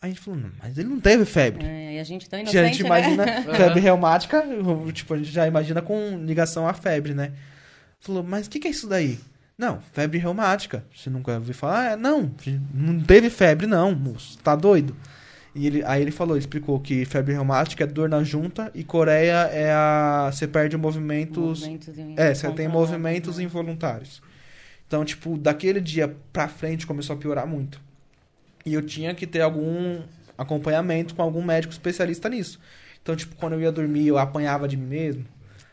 Aí 0.02 0.12
a 0.12 0.14
gente 0.14 0.22
falou: 0.22 0.40
não, 0.40 0.52
mas 0.62 0.78
ele 0.78 0.90
não 0.90 1.00
teve 1.00 1.26
febre. 1.26 1.66
É, 1.66 1.96
e 1.96 2.00
a 2.00 2.04
gente 2.04 2.30
tão 2.30 2.38
a 2.38 2.44
inocente, 2.44 2.68
gente 2.68 2.84
né? 2.84 2.88
imagina 2.88 3.44
febre 3.58 3.80
reumática, 3.80 4.44
tipo, 4.94 5.14
a 5.16 5.18
gente 5.18 5.32
já 5.32 5.48
imagina 5.48 5.82
com 5.82 6.24
ligação 6.24 6.68
à 6.68 6.74
febre, 6.74 7.16
né? 7.16 7.34
Falou, 8.00 8.24
mas 8.24 8.48
o 8.48 8.50
que, 8.50 8.60
que 8.60 8.68
é 8.68 8.72
isso 8.72 8.88
daí? 8.88 9.20
Não, 9.58 9.82
febre 9.92 10.20
reumática. 10.20 10.86
Você 10.96 11.10
nunca 11.10 11.34
ouviu 11.34 11.54
falar? 11.54 11.92
É, 11.92 11.96
não, 11.98 12.32
não 12.74 13.02
teve 13.02 13.30
febre, 13.30 13.68
não, 13.68 13.94
moço. 13.94 14.38
Tá 14.38 14.56
doido? 14.56 14.96
E 15.56 15.66
ele, 15.66 15.84
aí 15.84 16.02
ele 16.02 16.12
falou, 16.12 16.38
explicou 16.38 16.80
que 16.80 17.06
febre 17.06 17.34
reumática 17.34 17.84
é 17.84 17.88
dor 17.88 18.08
na 18.08 18.24
junta 18.24 18.72
e 18.76 18.84
Coreia 18.84 19.48
é 19.52 19.72
a. 19.72 20.30
Você 20.32 20.48
perde 20.48 20.78
movimentos. 20.78 21.62
Movimentos 21.62 21.90
É, 21.90 22.34
você 22.34 22.42
tem 22.48 22.66
incontrolados, 22.66 22.72
movimentos 22.72 23.38
né? 23.38 23.44
involuntários. 23.44 24.22
Então, 24.88 25.04
tipo, 25.04 25.38
daquele 25.38 25.80
dia 25.80 26.16
pra 26.32 26.48
frente 26.48 26.86
começou 26.86 27.16
a 27.16 27.20
piorar 27.20 27.48
muito. 27.48 27.82
E 28.66 28.74
eu 28.74 28.82
tinha 28.82 29.14
que 29.14 29.26
ter 29.26 29.42
algum 29.42 30.02
acompanhamento 30.38 31.16
com 31.16 31.22
algum 31.22 31.44
médico 31.44 31.72
especialista 31.74 32.30
nisso. 32.30 32.60
Então, 33.02 33.16
tipo, 33.16 33.36
quando 33.36 33.54
eu 33.54 33.62
ia 33.62 33.72
dormir, 33.72 34.08
eu 34.08 34.18
apanhava 34.18 34.68
de 34.68 34.78
mim 34.78 34.88
mesmo. 34.88 35.26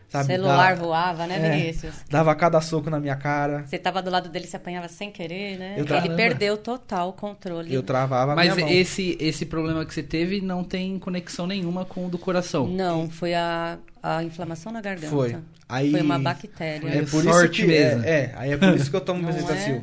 Sabe? 0.09 0.27
Celular 0.27 0.75
Dava, 0.77 0.85
voava, 0.85 1.27
né, 1.27 1.37
É. 1.37 1.57
Vinícius? 1.59 1.95
dava 2.09 2.35
cada 2.35 2.61
soco 2.61 2.89
na 2.89 3.01
minha 3.01 3.17
cara. 3.17 3.65
Você 3.67 3.77
tava 3.77 4.01
do 4.01 4.09
lado 4.09 4.29
dele, 4.29 4.47
se 4.47 4.57
apanhava 4.57 4.89
sem 4.89 5.11
querer, 5.11 5.59
né? 5.59 5.75
Eu 5.77 5.85
Ele 5.97 6.15
perdeu 6.15 6.57
total 6.57 7.09
o 7.09 7.13
controle. 7.13 7.75
Eu 7.75 7.83
travava 7.83 8.33
a 8.33 8.37
Mas 8.37 8.55
minha 8.55 8.67
mão. 8.67 8.75
esse, 8.75 9.17
esse 9.21 9.45
problema 9.47 9.85
que 9.85 9.93
você 9.93 10.03
teve 10.05 10.41
não 10.41 10.63
tem 10.63 10.99
conexão 10.99 11.47
nenhuma 11.47 11.85
com 11.85 12.07
o 12.07 12.09
do 12.09 12.19
coração. 12.19 12.69
Não, 12.69 13.11
foi 13.11 13.35
a, 13.35 13.79
a 14.03 14.23
inflamação 14.23 14.71
na 14.73 14.81
garganta. 14.81 15.09
Foi. 15.09 15.37
Aí, 15.69 15.91
Foi 15.91 16.01
uma 16.03 16.19
bactéria. 16.19 16.89
É 16.89 16.99
É 16.99 17.03
por 17.03 17.25
sorte 17.25 17.63
isso 17.63 17.63
que 17.63 17.67
mesmo. 17.67 18.05
É, 18.05 18.09
é, 18.09 18.33
aí 18.37 18.53
é 18.53 18.57
por 18.57 18.77
isso 18.77 18.89
que 18.89 18.95
eu 18.97 19.01
tomo 19.01 19.23
bezetacil. 19.27 19.77
é? 19.77 19.83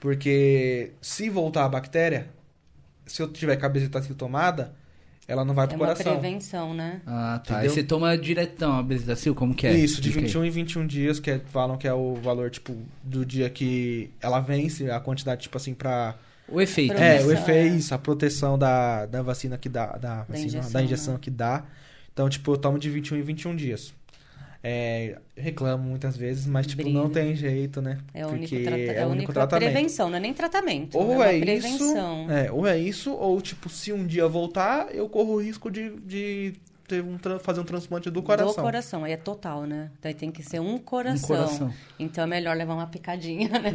Porque 0.00 0.92
se 1.00 1.28
voltar 1.28 1.64
a 1.64 1.68
bactéria, 1.68 2.26
se 3.06 3.22
eu 3.22 3.28
tiver 3.28 3.56
com 3.56 3.66
a 3.66 3.68
bezetacil 3.68 4.14
tomada, 4.14 4.74
ela 5.26 5.44
não 5.44 5.54
vai 5.54 5.64
É 5.64 5.68
pro 5.68 5.76
uma 5.76 5.86
coração. 5.86 6.18
prevenção, 6.18 6.74
né? 6.74 7.00
Ah, 7.06 7.40
tá. 7.44 7.54
Entendeu? 7.54 7.62
Aí 7.62 7.68
você 7.70 7.82
toma 7.82 8.18
diretão 8.18 8.78
a 8.78 8.82
bezetacil, 8.82 9.34
como 9.34 9.54
que 9.54 9.66
é? 9.66 9.72
Isso, 9.74 10.00
de 10.00 10.08
Explica 10.08 10.18
aí. 10.20 10.24
21 10.26 10.44
em 10.44 10.50
21 10.50 10.86
dias, 10.86 11.20
que 11.20 11.30
é- 11.30 11.40
falam 11.46 11.76
que 11.78 11.86
é 11.86 11.94
o 11.94 12.14
valor, 12.16 12.50
tipo, 12.50 12.76
do 13.02 13.24
dia 13.24 13.48
que 13.48 14.10
ela 14.20 14.40
vence, 14.40 14.90
a 14.90 15.00
quantidade, 15.00 15.42
tipo 15.42 15.56
assim, 15.56 15.74
pra... 15.74 16.16
O 16.48 16.60
efeito. 16.60 16.92
É, 16.94 17.20
né? 17.20 17.24
o 17.24 17.30
é. 17.30 17.34
efeito, 17.34 17.76
isso, 17.76 17.94
a 17.94 17.98
proteção 17.98 18.58
da, 18.58 19.06
da 19.06 19.22
vacina 19.22 19.56
que 19.56 19.68
dá, 19.68 19.96
da, 19.96 20.24
vacina, 20.24 20.46
injeção, 20.46 20.72
da 20.72 20.82
injeção 20.82 21.14
né? 21.14 21.20
que 21.22 21.30
dá. 21.30 21.64
Então, 22.12 22.28
tipo, 22.28 22.52
eu 22.52 22.56
tomo 22.58 22.78
de 22.78 22.90
21 22.90 23.16
em 23.18 23.22
21 23.22 23.56
dias. 23.56 23.94
É, 24.64 25.18
reclamo 25.36 25.82
muitas 25.82 26.16
vezes, 26.16 26.46
mas, 26.46 26.66
tipo, 26.68 26.88
não 26.88 27.08
Brilha. 27.08 27.26
tem 27.26 27.34
jeito, 27.34 27.82
né? 27.82 27.98
É 28.14 28.24
o 28.24 28.28
único, 28.30 28.48
Porque 28.50 28.62
trata- 28.62 28.76
é 28.78 28.86
é 28.96 29.00
o 29.00 29.02
a 29.02 29.06
único 29.06 29.12
única 29.16 29.32
tratamento. 29.32 29.72
prevenção, 29.72 30.08
não 30.08 30.16
é 30.16 30.20
nem 30.20 30.32
tratamento. 30.32 30.96
Ou 30.96 31.10
é, 31.10 31.12
é, 31.12 31.16
uma 31.16 31.32
isso, 31.32 31.40
prevenção. 31.78 32.30
é, 32.30 32.52
ou 32.52 32.66
é 32.66 32.78
isso, 32.78 33.12
ou 33.12 33.40
tipo, 33.40 33.68
se 33.68 33.92
um 33.92 34.06
dia 34.06 34.28
voltar, 34.28 34.94
eu 34.94 35.08
corro 35.08 35.34
o 35.34 35.42
risco 35.42 35.68
de, 35.68 35.90
de 36.06 36.52
ter 36.86 37.02
um, 37.02 37.18
fazer 37.40 37.60
um 37.60 37.64
transplante 37.64 38.08
do 38.08 38.22
coração. 38.22 38.54
Do 38.54 38.62
coração, 38.62 39.04
aí 39.04 39.12
é 39.12 39.16
total, 39.16 39.64
né? 39.66 39.90
Daí 40.00 40.14
tem 40.14 40.30
que 40.30 40.44
ser 40.44 40.60
um 40.60 40.78
coração. 40.78 41.34
Um 41.34 41.38
coração. 41.38 41.74
Então 41.98 42.22
é 42.22 42.26
melhor 42.28 42.56
levar 42.56 42.74
uma 42.74 42.86
picadinha, 42.86 43.48
né, 43.48 43.72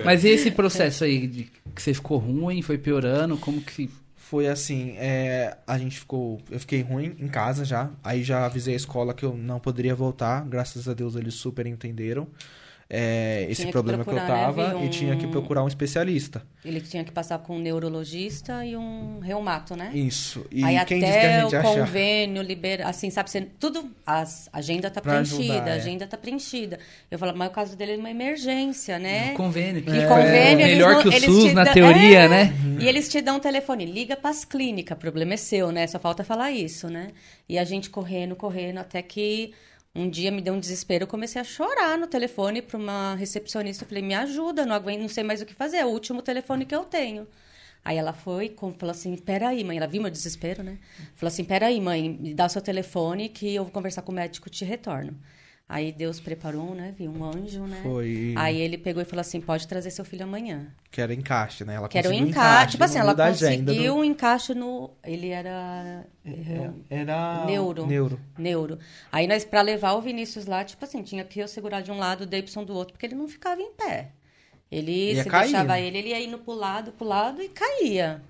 É. 0.00 0.04
Mas 0.04 0.22
e 0.22 0.28
esse 0.28 0.52
processo 0.52 1.02
aí 1.02 1.26
de 1.26 1.44
que 1.74 1.82
você 1.82 1.92
ficou 1.92 2.18
ruim, 2.18 2.62
foi 2.62 2.78
piorando, 2.78 3.36
como 3.38 3.60
que... 3.60 3.90
Foi 4.28 4.46
assim, 4.46 4.94
é, 4.98 5.56
a 5.66 5.78
gente 5.78 6.00
ficou, 6.00 6.38
eu 6.50 6.60
fiquei 6.60 6.82
ruim 6.82 7.16
em 7.18 7.28
casa 7.28 7.64
já, 7.64 7.88
aí 8.04 8.22
já 8.22 8.44
avisei 8.44 8.74
a 8.74 8.76
escola 8.76 9.14
que 9.14 9.24
eu 9.24 9.34
não 9.34 9.58
poderia 9.58 9.94
voltar, 9.94 10.44
graças 10.44 10.86
a 10.86 10.92
Deus 10.92 11.16
eles 11.16 11.32
super 11.32 11.66
entenderam. 11.66 12.28
É, 12.90 13.46
esse 13.50 13.66
que 13.66 13.72
problema 13.72 14.02
que, 14.02 14.08
eu 14.10 14.14
procurar, 14.14 14.38
né, 14.38 14.44
tava 14.64 14.78
Vi, 14.78 14.86
e 14.86 14.88
tinha 14.88 15.14
que 15.16 15.26
um- 15.26 15.30
procurar 15.30 15.62
um 15.62 15.68
especialista. 15.68 16.42
Ele 16.64 16.80
tinha 16.80 17.04
que 17.04 17.12
passar 17.12 17.38
com 17.38 17.56
um 17.56 17.58
neurologista 17.58 18.64
e 18.64 18.76
um 18.76 19.18
reumato, 19.20 19.76
né? 19.76 19.90
Isso. 19.92 20.46
E 20.50 20.64
Aí 20.64 20.82
quem 20.86 20.98
até 20.98 21.06
disse 21.06 21.18
que 21.20 21.26
a 21.26 21.40
gente 21.42 21.54
o 21.54 21.58
achar? 21.58 21.74
convênio 21.74 22.42
libera, 22.42 22.88
assim, 22.88 23.10
sabe, 23.10 23.30
você, 23.30 23.42
tudo, 23.60 23.90
a 24.06 24.24
agenda 24.52 24.90
tá 24.90 25.00
Pra 25.02 25.12
preenchida, 25.12 25.54
ajudar, 25.54 25.70
a 25.70 25.74
é. 25.74 25.76
agenda 25.76 26.06
tá 26.06 26.16
preenchida. 26.16 26.78
Eu 27.10 27.18
falo, 27.18 27.36
mas 27.36 27.48
o 27.48 27.52
caso 27.52 27.76
dele 27.76 27.92
é 27.92 27.96
uma 27.96 28.10
emergência, 28.10 28.98
né? 28.98 29.32
Convênio. 29.34 29.84
E 29.86 29.98
é, 29.98 30.06
convênio, 30.06 30.66
melhor 30.66 30.94
não- 30.94 31.02
que 31.02 31.08
o 31.08 31.12
SUS 31.20 31.52
na 31.52 31.64
dão- 31.64 31.72
teoria, 31.74 32.20
É, 32.20 32.28
né? 32.28 32.52
E 32.80 32.86
eles 32.88 33.08
te 33.08 33.20
dão 33.20 33.36
um 33.36 33.40
telefone, 33.40 33.84
liga 33.84 34.16
pras 34.16 34.44
clínicas, 34.46 34.96
problema 34.96 35.34
é 35.34 35.36
seu, 35.36 35.70
né? 35.70 35.86
Só 35.86 35.98
falta 35.98 36.24
falar 36.24 36.50
isso, 36.52 36.88
né? 36.88 37.08
E 37.48 37.58
a 37.58 37.64
gente 37.64 37.90
correndo, 37.90 38.34
correndo, 38.34 38.78
até 38.78 39.02
que 39.02 39.52
um 39.98 40.08
dia 40.08 40.30
me 40.30 40.40
deu 40.40 40.54
um 40.54 40.60
desespero, 40.60 41.02
eu 41.04 41.08
comecei 41.08 41.40
a 41.40 41.44
chorar 41.44 41.98
no 41.98 42.06
telefone 42.06 42.62
para 42.62 42.78
uma 42.78 43.14
recepcionista. 43.16 43.84
Eu 43.84 43.88
falei, 43.88 44.02
me 44.02 44.14
ajuda, 44.14 44.64
não 44.64 44.74
aguento, 44.74 45.00
não 45.00 45.08
sei 45.08 45.24
mais 45.24 45.42
o 45.42 45.46
que 45.46 45.54
fazer, 45.54 45.78
é 45.78 45.86
o 45.86 45.88
último 45.88 46.22
telefone 46.22 46.64
que 46.64 46.74
eu 46.74 46.84
tenho. 46.84 47.26
Aí 47.84 47.96
ela 47.96 48.12
foi, 48.12 48.54
falou 48.78 48.90
assim, 48.90 49.16
peraí, 49.16 49.64
mãe, 49.64 49.76
ela 49.76 49.86
viu 49.86 50.02
meu 50.02 50.10
desespero, 50.10 50.62
né? 50.62 50.78
Falou 51.14 51.28
assim, 51.28 51.44
peraí, 51.44 51.80
mãe, 51.80 52.08
me 52.08 52.34
dá 52.34 52.46
o 52.46 52.48
seu 52.48 52.62
telefone 52.62 53.28
que 53.28 53.54
eu 53.54 53.64
vou 53.64 53.72
conversar 53.72 54.02
com 54.02 54.12
o 54.12 54.14
médico 54.14 54.48
e 54.48 54.50
te 54.50 54.64
retorno. 54.64 55.18
Aí 55.70 55.92
Deus 55.92 56.18
preparou, 56.18 56.74
né? 56.74 56.94
Viu 56.96 57.10
um 57.10 57.22
anjo, 57.22 57.60
né? 57.66 57.80
Foi. 57.82 58.32
Aí 58.38 58.58
ele 58.58 58.78
pegou 58.78 59.02
e 59.02 59.04
falou 59.04 59.20
assim, 59.20 59.38
pode 59.38 59.68
trazer 59.68 59.90
seu 59.90 60.02
filho 60.02 60.24
amanhã. 60.24 60.68
Que 60.90 60.98
era 61.02 61.12
encaixe, 61.12 61.62
né? 61.62 61.74
Ela 61.74 61.88
Que 61.90 61.98
era 61.98 62.08
um 62.08 62.12
conseguiu 62.12 62.30
encaixe. 62.30 62.70
Tipo 62.72 62.84
assim, 62.84 62.98
ela 62.98 63.14
conseguiu 63.14 63.92
do- 63.94 64.00
um 64.00 64.02
encaixe 64.04 64.54
no. 64.54 64.90
Ele 65.04 65.28
era. 65.28 66.06
É, 66.24 66.70
Era. 66.88 67.44
Neuro. 67.44 67.86
Neuro. 67.86 68.18
Neuro. 68.38 68.78
Aí 69.12 69.26
nós, 69.26 69.44
pra 69.44 69.60
levar 69.60 69.92
o 69.92 70.00
Vinícius 70.00 70.46
lá, 70.46 70.64
tipo 70.64 70.82
assim, 70.82 71.02
tinha 71.02 71.22
que 71.22 71.38
eu 71.38 71.46
segurar 71.46 71.82
de 71.82 71.92
um 71.92 71.98
lado 71.98 72.22
o 72.22 72.26
Davidson 72.26 72.64
do 72.64 72.72
outro, 72.74 72.94
porque 72.94 73.04
ele 73.04 73.14
não 73.14 73.28
ficava 73.28 73.60
em 73.60 73.70
pé. 73.72 74.12
Ele, 74.72 75.12
Ia 75.14 75.22
se 75.22 75.28
cair, 75.28 75.42
deixava 75.50 75.72
né? 75.74 75.82
ele, 75.82 75.98
ele 75.98 76.08
ia 76.08 76.20
indo 76.24 76.38
pro 76.38 76.54
lado, 76.54 76.92
pro 76.92 77.06
lado 77.06 77.42
e 77.42 77.48
caía. 77.50 78.22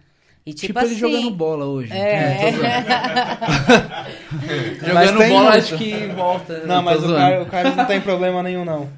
E 0.48 0.54
tipo, 0.54 0.68
Tipo, 0.68 0.78
assim. 0.78 0.90
ele 0.92 0.98
jogando 1.00 1.30
bola 1.30 1.66
hoje. 1.66 1.92
É. 1.92 2.38
Mas 4.94 5.10
Jogando 5.10 5.18
tem 5.18 5.28
bola, 5.28 5.42
muito. 5.50 5.58
acho 5.58 5.76
que 5.76 6.06
volta. 6.08 6.66
Não, 6.66 6.82
mas 6.82 7.04
o. 7.04 7.14
Carlos, 7.14 7.46
o 7.46 7.50
Carlos 7.50 7.76
não 7.76 7.84
tem 7.84 8.00
problema 8.00 8.42
nenhum, 8.42 8.64
não. 8.64 8.88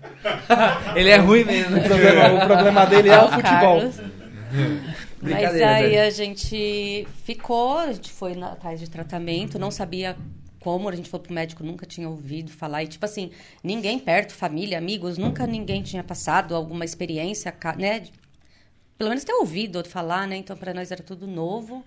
Ele 0.95 1.11
é 1.11 1.17
ruim 1.17 1.45
mesmo. 1.45 1.77
O 1.77 1.83
problema, 1.83 2.45
o 2.45 2.47
problema 2.47 2.87
dele 2.87 3.09
é 3.09 3.19
o 3.21 3.29
futebol. 3.29 3.83
Mas 5.21 5.61
aí 5.61 5.99
a 5.99 6.11
gente 6.11 7.07
ficou, 7.25 7.79
a 7.79 7.93
gente 7.93 8.11
foi 8.13 8.35
na- 8.35 8.53
atrás 8.53 8.81
de 8.81 8.89
tratamento, 8.89 9.59
não 9.59 9.71
sabia 9.71 10.17
como, 10.61 10.89
a 10.89 10.95
gente 10.97 11.09
foi 11.11 11.21
pro 11.21 11.33
médico, 11.33 11.65
nunca 11.65 11.85
tinha 11.87 12.09
ouvido 12.09 12.51
falar. 12.51 12.85
E, 12.85 12.87
tipo 12.87 13.05
assim, 13.05 13.31
ninguém 13.63 13.99
perto, 13.99 14.33
família, 14.33 14.79
amigos, 14.79 15.19
nunca 15.19 15.47
ninguém 15.47 15.83
tinha 15.83 16.03
passado 16.05 16.55
alguma 16.55 16.85
experiência, 16.85 17.53
né? 17.79 18.03
Pelo 19.01 19.09
menos 19.09 19.25
ter 19.25 19.33
ouvido 19.33 19.83
falar, 19.83 20.27
né? 20.29 20.37
Então, 20.37 20.55
para 20.55 20.75
nós 20.75 20.91
era 20.93 21.03
tudo 21.03 21.27
novo. 21.27 21.83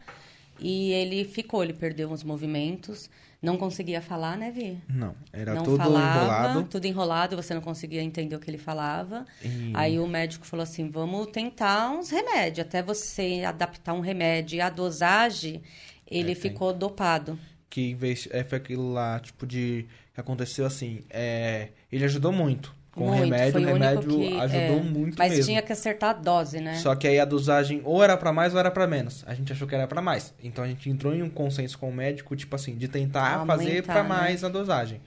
E 0.60 0.92
ele 0.94 1.26
ficou, 1.26 1.64
ele 1.64 1.74
perdeu 1.74 2.10
uns 2.10 2.24
movimentos, 2.24 3.08
não 3.40 3.56
conseguia 3.56 4.02
falar, 4.02 4.36
né, 4.36 4.50
Vi? 4.50 4.80
Não, 4.90 5.14
era 5.32 5.54
não 5.54 5.62
tudo 5.64 5.78
falava, 5.78 6.18
enrolado. 6.24 6.64
tudo 6.64 6.86
enrolado, 6.86 7.36
você 7.36 7.54
não 7.54 7.62
conseguia 7.62 8.02
entender 8.02 8.36
o 8.36 8.40
que 8.40 8.50
ele 8.50 8.58
falava. 8.58 9.28
E- 9.44 9.72
Aí 9.76 10.00
o 10.00 10.08
médico 10.08 10.44
falou 10.44 10.64
assim: 10.64 10.90
vamos 10.90 11.28
tentar 11.28 11.92
uns 11.92 12.10
remédios. 12.10 12.66
Até 12.66 12.82
você 12.82 13.44
adaptar 13.46 13.94
um 13.94 14.00
remédio 14.00 14.58
e 14.58 14.62
a 14.62 14.70
dosagem, 14.72 15.62
ele 16.10 16.32
É, 16.32 16.34
tem. 16.34 16.42
ficou 16.42 16.74
dopado. 16.74 17.38
Que 17.70 17.92
em 17.92 17.96
vez, 17.96 18.28
é, 18.32 18.44
foi 18.44 18.58
aquilo 18.58 18.92
lá, 18.92 19.20
tipo, 19.20 19.46
de. 19.46 19.86
que 20.16 20.20
aconteceu 20.20 20.66
assim. 20.66 21.02
É, 21.12 21.70
ele 21.92 22.06
ajudou 22.06 22.32
muito. 22.32 22.74
Com 22.94 23.06
o 23.06 23.08
Muito, 23.08 23.24
remédio, 23.24 23.60
o 23.60 23.66
remédio 23.66 24.02
que- 24.20 24.38
ajudou 24.40 24.78
é, 24.78 24.84
muito 24.84 25.18
Mas 25.18 25.32
mesmo. 25.32 25.46
tinha 25.46 25.62
que 25.64 25.74
acertar 25.74 26.12
a 26.12 26.14
dose, 26.14 26.60
né? 26.60 26.76
Só 26.76 26.94
que 26.94 27.08
aí 27.08 27.20
a 27.20 27.26
dosagem 27.26 27.82
ou 27.84 28.04
era 28.04 28.16
pra 28.16 28.32
mais 28.32 28.54
ou 28.54 28.60
era 28.60 28.70
pra 28.70 28.86
menos. 28.86 29.24
A 29.26 29.34
gente 29.34 29.52
achou 29.52 29.68
que 29.68 29.74
era 29.74 29.88
pra 29.88 30.00
mais. 30.00 30.32
Então 30.44 30.64
a 30.64 30.68
gente 30.68 30.88
entrou 30.92 31.12
em 31.14 31.24
um 31.24 31.30
consenso 31.30 31.78
com 31.80 31.90
o 31.90 31.94
médico, 31.94 32.36
tipo 32.36 32.56
assim, 32.56 32.76
de 32.76 32.88
tentar 32.88 33.34
Aumentar, 33.34 33.58
fazer 33.58 33.82
pra 33.84 34.04
né? 34.04 34.10
mais 34.10 34.44
a 34.44 34.50
dosagem. 34.50 35.02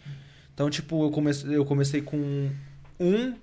Então, 0.52 0.68
tipo, 0.68 1.04
eu 1.04 1.10
comecei, 1.12 1.56
eu 1.56 1.64
comecei 1.64 2.02
com 2.02 2.50
um, 2.98 3.34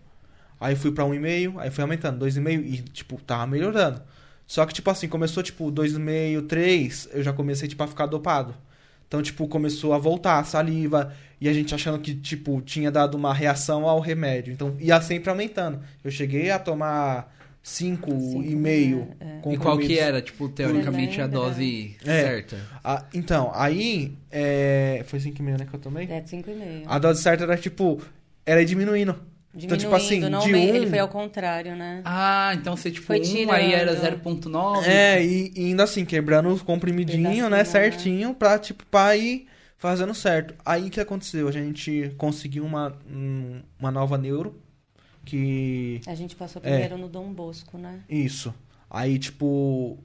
aí 0.60 0.76
fui 0.76 0.92
pra 0.92 1.06
um 1.06 1.14
e 1.14 1.20
meio, 1.20 1.58
aí 1.58 1.72
fui 1.72 1.82
aumentando, 1.82 2.20
dois 2.20 2.36
e 2.36 2.42
meio 2.42 2.60
e, 2.66 2.82
tipo, 2.82 3.16
tava 3.22 3.48
melhorando. 3.48 4.02
Só 4.46 4.66
que, 4.66 4.74
tipo 4.74 4.90
assim, 4.90 5.08
começou, 5.08 5.42
tipo, 5.42 5.72
dois 5.72 5.94
e 5.94 6.00
meio, 6.00 6.42
três, 6.42 7.08
eu 7.14 7.24
já 7.24 7.32
comecei, 7.32 7.70
tipo, 7.70 7.82
a 7.82 7.88
ficar 7.88 8.08
dopado. 8.08 8.54
Então, 9.14 9.22
tipo, 9.22 9.48
começou 9.48 9.94
a 9.94 10.00
voltar 10.00 10.40
a 10.40 10.44
saliva 10.44 11.14
e 11.40 11.48
a 11.48 11.54
gente 11.54 11.76
achando 11.76 12.00
que, 12.00 12.16
tipo, 12.16 12.60
tinha 12.62 12.90
dado 12.90 13.14
uma 13.14 13.32
reação 13.32 13.88
ao 13.88 14.00
remédio. 14.00 14.52
Então, 14.52 14.76
ia 14.80 15.00
sempre 15.02 15.30
aumentando. 15.30 15.82
Eu 16.04 16.10
cheguei 16.10 16.50
a 16.50 16.58
tomar 16.58 17.32
cinco, 17.62 18.10
Cinco, 18.10 18.44
e 18.44 18.56
meio 18.56 19.08
é, 19.20 19.50
é. 19.50 19.54
E 19.54 19.58
qual 19.58 19.78
que 19.78 20.00
era, 20.00 20.20
tipo, 20.20 20.50
teoricamente 20.50 21.22
a 21.22 21.28
dose 21.28 21.96
É. 22.04 22.22
certa? 22.24 22.58
Ah, 22.84 23.06
então, 23.14 23.52
aí, 23.54 24.18
é, 24.32 25.04
foi 25.06 25.20
cinco 25.20 25.44
e 25.44 25.46
meio, 25.46 25.60
né, 25.60 25.68
que 25.70 25.76
eu 25.76 25.80
tomei? 25.80 26.08
É, 26.10 26.24
cinco 26.26 26.50
e 26.50 26.56
meio. 26.56 26.82
A 26.88 26.98
dose 26.98 27.22
certa 27.22 27.44
era, 27.44 27.56
tipo, 27.56 28.02
era 28.44 28.64
ir 28.64 29.06
diminuindo. 29.54 29.66
Então, 29.66 29.78
tipo 29.78 29.96
assim, 29.96 30.20
não 30.20 30.40
de 30.40 30.54
um- 30.54 30.58
Ele 30.58 30.88
foi 30.88 31.00
ao 31.00 31.08
contrário, 31.08 31.76
né? 31.76 32.02
Ah, 32.06 32.52
então 32.56 32.76
você, 32.76 32.90
tipo, 32.92 33.06
Foi 33.06 33.20
um 33.20 33.52
aí 33.52 33.74
era 33.74 33.96
tirando. 33.96 34.20
0.9. 34.22 34.86
É, 34.88 35.24
e, 35.24 35.52
e 35.56 35.66
ainda 35.68 35.84
assim, 35.84 36.04
quebrando 36.06 36.50
os 36.50 36.62
comprimidinhos, 36.62 37.50
né, 37.50 37.58
né? 37.58 37.64
certinho, 37.64 38.34
pra, 38.34 38.58
tipo, 38.58 38.86
pra 38.88 39.16
ir 39.16 39.48
fazendo 39.78 40.14
certo. 40.14 40.56
Aí, 40.66 40.88
o 40.88 40.90
que 40.90 41.00
aconteceu? 41.00 41.48
A 41.48 41.52
gente 41.52 42.14
conseguiu 42.18 42.64
uma, 42.66 42.98
um- 43.10 43.62
uma 43.80 43.92
nova 43.92 44.18
neuro, 44.18 44.60
que... 45.26 46.02
A 46.08 46.16
gente 46.16 46.36
passou 46.36 46.62
É. 46.64 46.70
primeiro 46.70 46.98
no 46.98 47.08
Dom 47.08 47.32
Bosco, 47.34 47.78
né? 47.78 48.00
Isso. 48.10 48.54
Aí, 48.90 49.18
tipo... 49.20 49.98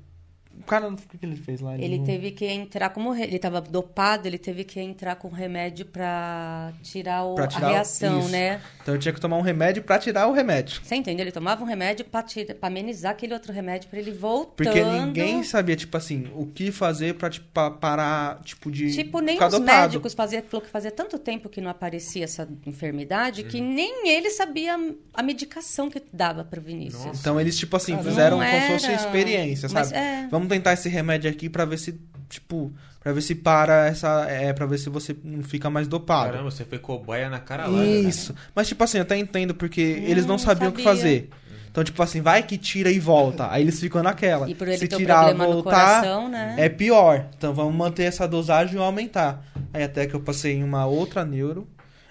O 0.61 0.65
cara, 0.65 0.89
o 0.89 0.97
que, 0.97 1.25
ele 1.25 1.37
fez 1.37 1.61
lá? 1.61 1.77
Ele 1.79 1.99
não- 1.99 2.05
teve 2.05 2.31
que 2.33 2.45
entrar 2.47 2.91
como 2.91 3.11
re- 3.13 3.25
ele 3.25 3.39
tava 3.39 3.61
dopado, 3.61 4.27
ele 4.27 4.39
teve 4.39 4.65
que 4.65 4.81
entrar 4.81 5.17
com 5.17 5.29
remédio 5.29 5.87
pra 5.87 6.73
tirar, 6.83 7.25
o- 7.25 7.35
Pra 7.35 7.47
tirar 7.47 7.67
a 7.69 7.71
reação, 7.71 8.21
isso. 8.21 8.29
né? 8.29 8.61
Então, 8.83 8.95
eu 8.95 8.99
tinha 9.01 9.13
que 9.13 9.21
tomar 9.21 9.37
um 9.37 9.43
remédio 9.43 9.83
pra 9.83 9.99
tirar 9.99 10.27
o 10.29 10.33
remédio. 10.33 10.81
Você 10.83 10.95
entendeu? 10.95 11.25
Ele 11.25 11.33
tomava 11.33 11.63
um 11.63 11.67
remédio 11.67 12.05
pra, 12.05 12.23
tira, 12.23 12.55
pra 12.55 12.69
amenizar 12.69 13.13
aquele 13.13 13.33
outro 13.35 13.53
remédio 13.53 13.89
pra 13.89 13.99
ele 13.99 14.11
voltando. 14.13 14.55
Porque 14.57 14.83
ninguém 14.85 15.43
sabia, 15.43 15.77
tipo 15.77 15.97
assim, 15.97 16.29
o 16.35 16.47
que 16.47 16.71
fazer 16.73 17.15
pra, 17.15 17.31
tipo, 17.31 17.47
pa- 17.53 17.71
parar, 17.71 18.41
tipo, 18.43 18.71
de 18.71 18.93
Tipo, 18.95 19.21
nem 19.21 19.35
ficar 19.37 19.47
os 19.49 19.53
dopado. 19.53 19.81
médicos 19.83 20.15
fazia, 20.15 20.43
falou 20.43 20.65
que 20.65 20.71
fazia 20.71 20.91
tanto 20.91 21.19
tempo 21.19 21.49
que 21.49 21.61
não 21.61 21.71
aparecia 21.71 22.25
essa 22.25 22.49
enfermidade 22.67 23.43
que 23.45 23.61
nem 23.61 24.09
ele 24.09 24.31
sabia 24.31 24.77
a 25.15 25.23
medicação 25.23 25.91
que 25.91 26.03
dava 26.13 26.45
pro 26.45 26.61
Vinícius. 26.61 27.19
Então 27.21 27.41
eles, 27.41 27.57
tipo 27.59 27.77
assim, 27.77 27.93
Caramba. 27.93 28.11
fizeram 28.11 28.39
Não 28.39 28.47
como 28.47 28.61
se 28.63 28.69
fosse 28.73 28.93
experiência, 28.93 29.69
mas 29.73 29.89
sabe? 29.89 30.01
é. 30.01 30.29
Vamos 30.31 30.48
tentar 30.49 30.73
esse 30.73 30.89
remédio 30.89 31.31
aqui 31.31 31.49
pra 31.49 31.65
ver 31.65 31.79
se, 31.79 31.99
tipo, 32.29 32.73
pra 33.01 33.13
ver 33.13 33.21
se 33.23 33.35
para 33.35 33.87
essa. 33.87 34.27
É, 34.29 34.53
pra 34.53 34.67
ver 34.67 34.79
se 34.79 34.89
você 34.91 35.17
não 35.23 35.43
fica 35.43 35.69
mais 35.71 35.87
dopado. 35.87 36.31
Caramba, 36.33 36.51
você 36.51 36.65
foi 36.65 36.79
cobaia 36.79 37.29
na 37.31 37.39
cara 37.39 37.67
larga. 37.67 37.87
né? 37.87 38.09
Isso. 38.09 38.35
Mas, 38.55 38.69
tipo 38.69 38.83
assim, 38.83 38.99
eu 38.99 39.03
até 39.03 39.17
entendo, 39.17 39.55
porque 39.55 39.81
eles 39.81 40.27
não 40.27 40.35
Hum, 40.37 40.39
sabiam 40.39 40.71
o 40.71 40.73
que 40.73 40.83
fazer. 40.83 41.31
Então, 41.71 41.85
tipo 41.85 42.03
assim, 42.03 42.21
vai 42.21 42.43
que 42.43 42.57
tira 42.59 42.91
e 42.91 42.99
volta. 42.99 43.51
Aí 43.53 43.63
eles 43.63 43.79
ficam 43.79 44.03
naquela. 44.03 44.49
E 44.51 44.55
por 44.55 44.67
ele 44.67 44.79
se 44.79 44.89
ter 44.89 44.97
um 44.97 44.99
tirar, 44.99 45.33
no 45.35 45.45
voltar, 45.45 46.01
coração, 46.01 46.29
né? 46.29 46.55
é 46.59 46.69
pior. 46.69 47.27
Então 47.37 47.55
vamos 47.55 47.75
manter 47.75 48.05
essa 48.05 48.27
dosagem 48.27 48.77
e 48.77 48.79
aumentar. 48.79 49.45
Aí 49.73 49.85
até 49.85 50.07
que 50.07 50.15
eu 50.15 50.21
passei 50.21 50.55
em 50.55 50.65
uma 50.65 50.87
outra 50.87 51.25
neuro, 51.25 51.69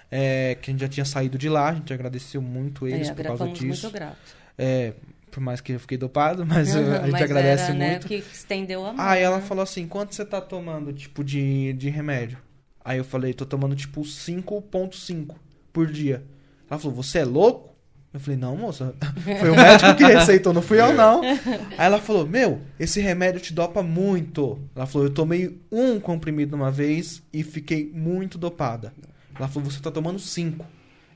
é, 0.09 0.55
que 0.61 0.69
a 0.69 0.71
gente 0.71 0.81
já 0.81 0.87
tinha 0.87 1.05
saído 1.05 1.37
de 1.37 1.49
lá, 1.49 1.69
a 1.69 1.73
gente 1.73 1.91
agradeceu 1.91 2.41
muito 2.41 2.87
eles 2.87 3.09
É, 3.09 3.13
por 3.13 3.25
causa 3.25 3.47
disso. 3.49 3.65
muito 3.65 3.91
gratos. 3.91 4.17
É, 4.57 4.93
por 5.37 5.43
mais 5.43 5.61
que 5.61 5.73
eu 5.73 5.79
fiquei 5.79 5.99
dopado, 5.99 6.43
mas 6.49 6.73
uh, 6.73 6.79
a 6.79 7.01
gente 7.03 7.11
Mas 7.11 7.21
agradece 7.21 7.65
era, 7.65 7.73
né, 7.75 7.91
muito. 7.91 8.05
o 8.05 8.07
que 8.07 8.15
estendeu 8.15 8.83
a 8.83 8.91
mão. 8.91 9.05
Aí 9.05 9.21
ela 9.21 9.37
né? 9.37 9.43
falou 9.43 9.61
assim, 9.61 9.87
quanto 9.87 10.15
você 10.15 10.25
tá 10.25 10.41
tomando, 10.41 10.91
tipo, 10.91 11.23
de, 11.23 11.73
de 11.73 11.89
remédio? 11.89 12.39
Aí 12.83 12.97
eu 12.97 13.03
falei, 13.03 13.35
tô 13.35 13.45
tomando, 13.45 13.75
tipo, 13.75 14.01
5.5 14.01 15.35
por 15.71 15.85
dia. 15.91 16.25
Ela 16.67 16.79
falou, 16.79 16.95
você 16.95 17.19
é 17.19 17.23
louco? 17.23 17.75
Eu 18.11 18.19
falei, 18.19 18.35
não, 18.35 18.57
moça. 18.57 18.95
Foi 19.39 19.51
o 19.51 19.55
médico 19.55 19.93
que 19.93 20.05
receitou, 20.05 20.51
não 20.53 20.61
fui 20.63 20.81
eu, 20.81 20.91
não. 20.91 21.21
Aí 21.77 21.85
ela 21.85 22.01
falou, 22.01 22.25
meu, 22.25 22.59
esse 22.79 22.99
remédio 22.99 23.39
te 23.39 23.53
dopa 23.53 23.83
muito. 23.83 24.59
Ela 24.75 24.87
falou, 24.87 25.05
eu 25.05 25.13
tomei 25.13 25.61
um 25.71 25.99
comprimido 25.99 26.55
uma 26.55 26.71
vez 26.71 27.21
e 27.31 27.43
fiquei 27.43 27.91
muito 27.93 28.39
dopada. 28.39 28.91
Ela 29.35 29.47
falou, 29.47 29.69
você 29.69 29.79
tá 29.79 29.91
tomando 29.91 30.17
5. 30.17 30.65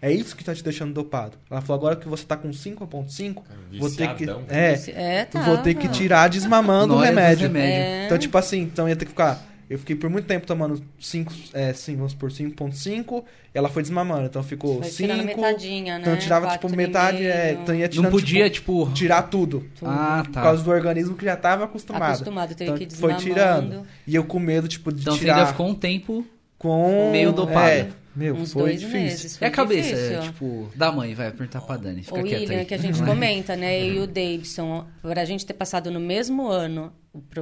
É 0.01 0.11
isso 0.11 0.35
que 0.35 0.43
tá 0.43 0.53
te 0.55 0.63
deixando 0.63 0.93
dopado. 0.93 1.37
Ela 1.49 1.61
falou, 1.61 1.79
agora 1.79 1.95
que 1.95 2.07
você 2.07 2.25
tá 2.25 2.35
com 2.35 2.49
5.5, 2.49 3.43
vou 3.77 3.89
ter 3.91 4.15
que... 4.15 4.25
É, 4.49 4.73
É, 4.95 5.25
tá. 5.25 5.41
vou 5.41 5.57
ter 5.59 5.75
que 5.75 5.87
tirar 5.89 6.27
desmamando 6.27 6.95
o 6.95 6.99
remédio. 6.99 7.43
remédios. 7.47 7.75
É. 7.85 8.05
Então, 8.05 8.17
tipo 8.17 8.35
assim, 8.37 8.61
então 8.61 8.89
ia 8.89 8.95
ter 8.95 9.05
que 9.05 9.11
ficar. 9.11 9.39
Eu 9.69 9.79
fiquei 9.79 9.95
por 9.95 10.09
muito 10.09 10.25
tempo 10.25 10.45
tomando 10.45 10.83
5, 10.99 11.31
é, 11.53 11.71
cinco, 11.71 11.99
vamos 11.99 12.13
por 12.13 12.29
5.5, 12.29 13.23
e 13.53 13.57
ela 13.57 13.69
foi 13.69 13.81
desmamando. 13.81 14.25
Então 14.25 14.43
ficou 14.43 14.79
Foi 14.81 14.89
5. 14.89 14.97
tirando 15.13 15.25
metadinha, 15.25 15.93
né? 15.95 16.01
Então 16.01 16.13
eu 16.13 16.19
tirava, 16.19 16.47
tipo, 16.47 16.59
Quatro 16.61 16.75
metade, 16.77 17.25
é, 17.25 17.53
então 17.61 17.73
ia 17.73 17.87
tirando, 17.87 18.03
Não 18.05 18.11
podia, 18.11 18.49
tipo, 18.49 18.81
tipo... 18.83 18.93
tirar 18.93 19.21
tudo. 19.23 19.65
Ah, 19.81 20.23
Por 20.25 20.33
tá. 20.33 20.41
causa 20.41 20.61
do 20.63 20.69
organismo 20.71 21.15
que 21.15 21.23
já 21.23 21.37
tava 21.37 21.63
acostumado. 21.65 22.15
Acostumado, 22.15 22.49
teve 22.53 22.63
Então, 22.71 22.77
que 22.77 22.83
ir 22.83 22.97
foi 22.97 23.13
desmamando. 23.13 23.69
tirando. 23.69 23.87
E 24.05 24.13
eu 24.13 24.25
com 24.25 24.39
medo, 24.39 24.67
tipo, 24.67 24.91
de 24.91 25.01
Então 25.03 25.17
tirar 25.17 25.35
ainda 25.37 25.47
ficou 25.47 25.67
um 25.69 25.75
tempo 25.75 26.25
com... 26.57 27.09
meio 27.11 27.31
dopado. 27.31 27.69
É, 27.69 27.87
Meu, 28.15 28.35
Uns 28.35 28.51
foi 28.53 28.63
dois 28.63 28.79
difícil. 28.81 29.01
meses. 29.01 29.35
E 29.35 29.37
Foi 29.39 29.47
a 29.47 29.51
cabeça, 29.51 29.89
difícil. 29.95 30.17
é, 30.17 30.21
tipo, 30.21 30.71
da 30.75 30.91
mãe, 30.91 31.13
vai 31.13 31.31
perguntar 31.31 31.61
pra 31.61 31.77
Dani. 31.77 32.03
Fica 32.03 32.19
o 32.19 32.23
quieta 32.23 32.41
William, 32.41 32.59
aí. 32.59 32.65
que 32.65 32.73
a 32.73 32.77
gente 32.77 33.01
comenta, 33.03 33.55
né? 33.55 33.85
E 33.87 33.99
o 33.99 34.05
Davidson, 34.07 34.85
por 35.01 35.17
a 35.17 35.23
gente 35.25 35.45
ter 35.45 35.53
passado 35.53 35.89
no 35.89 35.99
mesmo 35.99 36.47
ano 36.47 36.93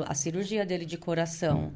a 0.06 0.14
cirurgia 0.14 0.66
dele 0.66 0.86
de 0.86 0.98
coração 0.98 1.74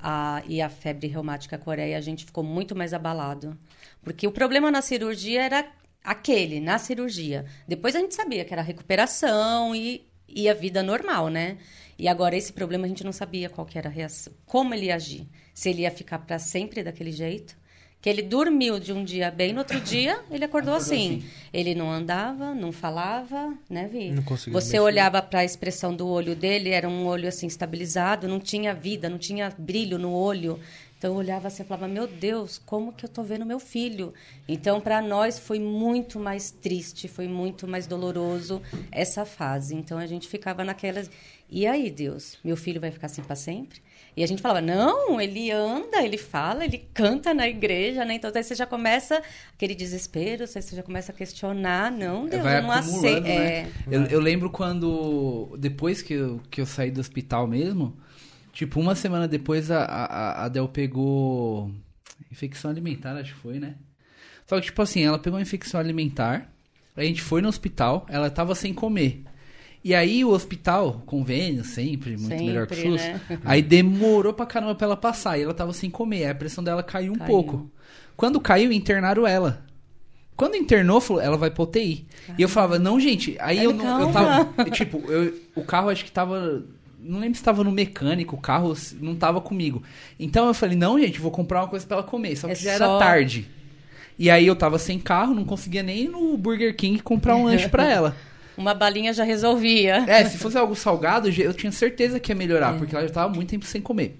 a- 0.00 0.42
e 0.46 0.60
a 0.60 0.68
febre 0.68 1.06
reumática 1.08 1.56
coreia, 1.58 1.96
a 1.96 2.00
gente 2.00 2.24
ficou 2.24 2.44
muito 2.44 2.76
mais 2.76 2.92
abalado. 2.94 3.56
Porque 4.02 4.26
o 4.26 4.30
problema 4.32 4.70
na 4.70 4.80
cirurgia 4.82 5.42
era 5.42 5.66
aquele, 6.04 6.60
na 6.60 6.78
cirurgia. 6.78 7.44
Depois 7.66 7.96
a 7.96 7.98
gente 7.98 8.14
sabia 8.14 8.44
que 8.44 8.52
era 8.52 8.62
recuperação 8.62 9.74
e, 9.74 10.06
e 10.28 10.48
a 10.48 10.54
vida 10.54 10.82
normal, 10.82 11.28
né? 11.28 11.56
E 11.98 12.06
agora 12.06 12.36
esse 12.36 12.52
problema 12.52 12.84
a 12.84 12.88
gente 12.88 13.02
não 13.04 13.12
sabia 13.12 13.50
qual 13.50 13.66
que 13.66 13.76
era 13.76 13.88
a 13.88 13.92
reação, 13.92 14.32
como 14.46 14.72
ele 14.72 14.86
ia 14.86 14.94
agir. 14.94 15.26
Se 15.52 15.68
ele 15.70 15.82
ia 15.82 15.90
ficar 15.90 16.18
para 16.20 16.38
sempre 16.38 16.82
daquele 16.84 17.10
jeito. 17.10 17.57
Que 18.00 18.08
ele 18.08 18.22
dormiu 18.22 18.78
de 18.78 18.92
um 18.92 19.02
dia 19.02 19.28
bem, 19.30 19.52
no 19.52 19.58
outro 19.58 19.80
dia 19.80 20.20
ele 20.30 20.44
acordou, 20.44 20.74
assim. 20.74 21.24
Ele 21.52 21.74
não 21.74 21.90
andava, 21.90 22.54
não 22.54 22.70
falava, 22.70 23.52
né, 23.68 23.88
Vi? 23.90 24.10
Não 24.10 24.22
conseguia 24.22 24.52
Você 24.60 24.74
mexer. 24.74 24.80
olhava 24.80 25.20
para 25.20 25.40
a 25.40 25.44
expressão 25.44 25.94
do 25.94 26.06
olho 26.06 26.36
dele, 26.36 26.70
era 26.70 26.88
um 26.88 27.06
olho 27.06 27.26
assim 27.28 27.48
estabilizado, 27.48 28.28
não 28.28 28.38
tinha 28.38 28.72
vida, 28.72 29.08
não 29.08 29.18
tinha 29.18 29.52
brilho 29.58 29.98
no 29.98 30.12
olho. 30.12 30.60
Então 30.96 31.12
eu 31.12 31.16
olhava 31.18 31.48
assim 31.48 31.62
e 31.62 31.66
falava: 31.66 31.88
"Meu 31.88 32.06
Deus, 32.06 32.60
como 32.64 32.92
que 32.92 33.04
eu 33.04 33.08
tô 33.08 33.22
vendo 33.24 33.44
meu 33.46 33.58
filho?". 33.58 34.14
Então 34.48 34.80
para 34.80 35.02
nós 35.02 35.38
foi 35.38 35.58
muito 35.58 36.20
mais 36.20 36.50
triste, 36.52 37.08
foi 37.08 37.26
muito 37.26 37.66
mais 37.66 37.86
doloroso 37.86 38.62
essa 38.92 39.24
fase. 39.24 39.74
Então 39.74 39.98
a 39.98 40.06
gente 40.06 40.28
ficava 40.28 40.62
naquelas 40.64 41.10
e 41.50 41.66
aí, 41.66 41.90
Deus, 41.90 42.36
meu 42.44 42.56
filho 42.56 42.80
vai 42.80 42.90
ficar 42.90 43.06
assim 43.06 43.22
para 43.22 43.34
sempre? 43.34 43.80
E 44.16 44.24
a 44.24 44.26
gente 44.26 44.42
falava, 44.42 44.60
não, 44.60 45.20
ele 45.20 45.50
anda, 45.50 46.02
ele 46.02 46.18
fala, 46.18 46.64
ele 46.64 46.78
canta 46.92 47.32
na 47.32 47.48
igreja, 47.48 48.04
né? 48.04 48.14
Então 48.14 48.30
aí 48.34 48.42
você 48.42 48.54
já 48.54 48.66
começa 48.66 49.22
aquele 49.54 49.74
desespero, 49.74 50.46
você 50.46 50.60
já 50.74 50.82
começa 50.82 51.12
a 51.12 51.14
questionar, 51.14 51.90
não, 51.92 52.26
Deus, 52.26 52.42
vai 52.42 52.58
eu 52.58 52.62
não 52.62 52.72
aceito. 52.72 53.22
né? 53.22 53.60
É, 53.62 53.68
Eu, 53.88 54.02
eu 54.06 54.20
lembro 54.20 54.50
quando, 54.50 55.56
depois 55.58 56.02
que 56.02 56.14
eu, 56.14 56.40
que 56.50 56.60
eu 56.60 56.66
saí 56.66 56.90
do 56.90 57.00
hospital 57.00 57.46
mesmo, 57.46 57.96
tipo, 58.52 58.80
uma 58.80 58.94
semana 58.96 59.28
depois 59.28 59.70
a, 59.70 59.84
a, 59.84 60.44
a 60.44 60.48
Del 60.48 60.68
pegou 60.68 61.70
infecção 62.30 62.70
alimentar, 62.70 63.16
acho 63.16 63.34
que 63.34 63.40
foi, 63.40 63.60
né? 63.60 63.76
Só 64.46 64.56
que, 64.58 64.66
tipo 64.66 64.82
assim, 64.82 65.04
ela 65.04 65.18
pegou 65.18 65.36
uma 65.38 65.42
infecção 65.42 65.78
alimentar, 65.78 66.50
a 66.96 67.04
gente 67.04 67.22
foi 67.22 67.40
no 67.40 67.48
hospital, 67.48 68.04
ela 68.08 68.28
tava 68.30 68.54
sem 68.54 68.74
comer. 68.74 69.22
E 69.84 69.94
aí 69.94 70.24
o 70.24 70.30
hospital, 70.30 71.02
convênio, 71.06 71.64
sempre, 71.64 72.10
muito 72.16 72.28
Sempre, 72.28 72.46
melhor 72.46 72.66
que 72.66 72.74
o 72.74 72.76
SUS. 72.92 73.00
né? 73.00 73.20
Aí 73.44 73.62
demorou 73.62 74.32
pra 74.32 74.44
caramba 74.44 74.74
pra 74.74 74.86
ela 74.86 74.96
passar. 74.96 75.38
E 75.38 75.42
ela 75.42 75.54
tava 75.54 75.72
sem 75.72 75.88
comer. 75.88 76.24
Aí 76.24 76.30
a 76.30 76.34
pressão 76.34 76.62
dela 76.64 76.82
caiu 76.82 77.12
um 77.12 77.16
Caiu. 77.16 77.26
pouco. 77.28 77.70
Quando 78.16 78.40
caiu, 78.40 78.72
internaram 78.72 79.26
ela. 79.26 79.64
Quando 80.36 80.56
internou, 80.56 81.00
falou, 81.00 81.22
ela 81.22 81.36
vai 81.36 81.50
pra 81.50 81.62
UTI. 81.62 82.06
E 82.36 82.42
eu 82.42 82.48
falava, 82.48 82.78
não, 82.78 82.98
gente, 83.00 83.36
aí 83.40 83.62
eu 83.62 83.72
não. 83.72 84.00
Eu 84.02 84.12
tava. 84.12 84.64
Tipo, 84.70 84.98
eu, 85.10 85.34
o 85.54 85.62
carro 85.62 85.88
acho 85.90 86.04
que 86.04 86.12
tava. 86.12 86.62
Não 87.00 87.20
lembro 87.20 87.38
se 87.38 87.44
tava 87.44 87.62
no 87.64 87.70
mecânico, 87.70 88.34
o 88.36 88.40
carro 88.40 88.74
não 89.00 89.14
tava 89.14 89.40
comigo. 89.40 89.82
Então 90.18 90.48
eu 90.48 90.54
falei, 90.54 90.76
não, 90.76 90.98
gente, 90.98 91.20
vou 91.20 91.30
comprar 91.30 91.62
uma 91.62 91.68
coisa 91.68 91.86
pra 91.86 91.98
ela 91.98 92.06
comer. 92.06 92.36
Só 92.36 92.48
que 92.48 92.52
É 92.54 92.56
já 92.56 92.76
só- 92.78 92.84
era 92.84 92.98
tarde. 92.98 93.48
E 94.18 94.28
aí 94.28 94.46
eu 94.46 94.56
tava 94.56 94.78
sem 94.80 94.98
carro, 94.98 95.32
não 95.34 95.44
conseguia 95.44 95.82
nem 95.84 96.04
ir 96.04 96.08
no 96.08 96.36
Burger 96.36 96.74
King 96.76 97.00
comprar 97.00 97.36
um 97.36 97.44
lanche 97.46 97.68
pra 97.68 97.88
ela. 97.88 98.16
Uma 98.58 98.74
balinha 98.74 99.12
já 99.12 99.22
resolvia. 99.24 100.04
É, 100.08 100.24
se 100.24 100.36
fosse 100.36 100.58
algo 100.58 100.74
salgado, 100.74 101.28
eu 101.30 101.54
tinha 101.54 101.70
certeza 101.72 102.18
que 102.20 102.32
ia 102.32 102.36
melhorar, 102.36 102.74
É. 102.74 102.78
porque 102.78 102.94
ela 102.94 103.06
já 103.06 103.14
tava 103.14 103.32
muito 103.32 103.48
tempo 103.48 103.64
sem 103.64 103.80
comer. 103.80 104.18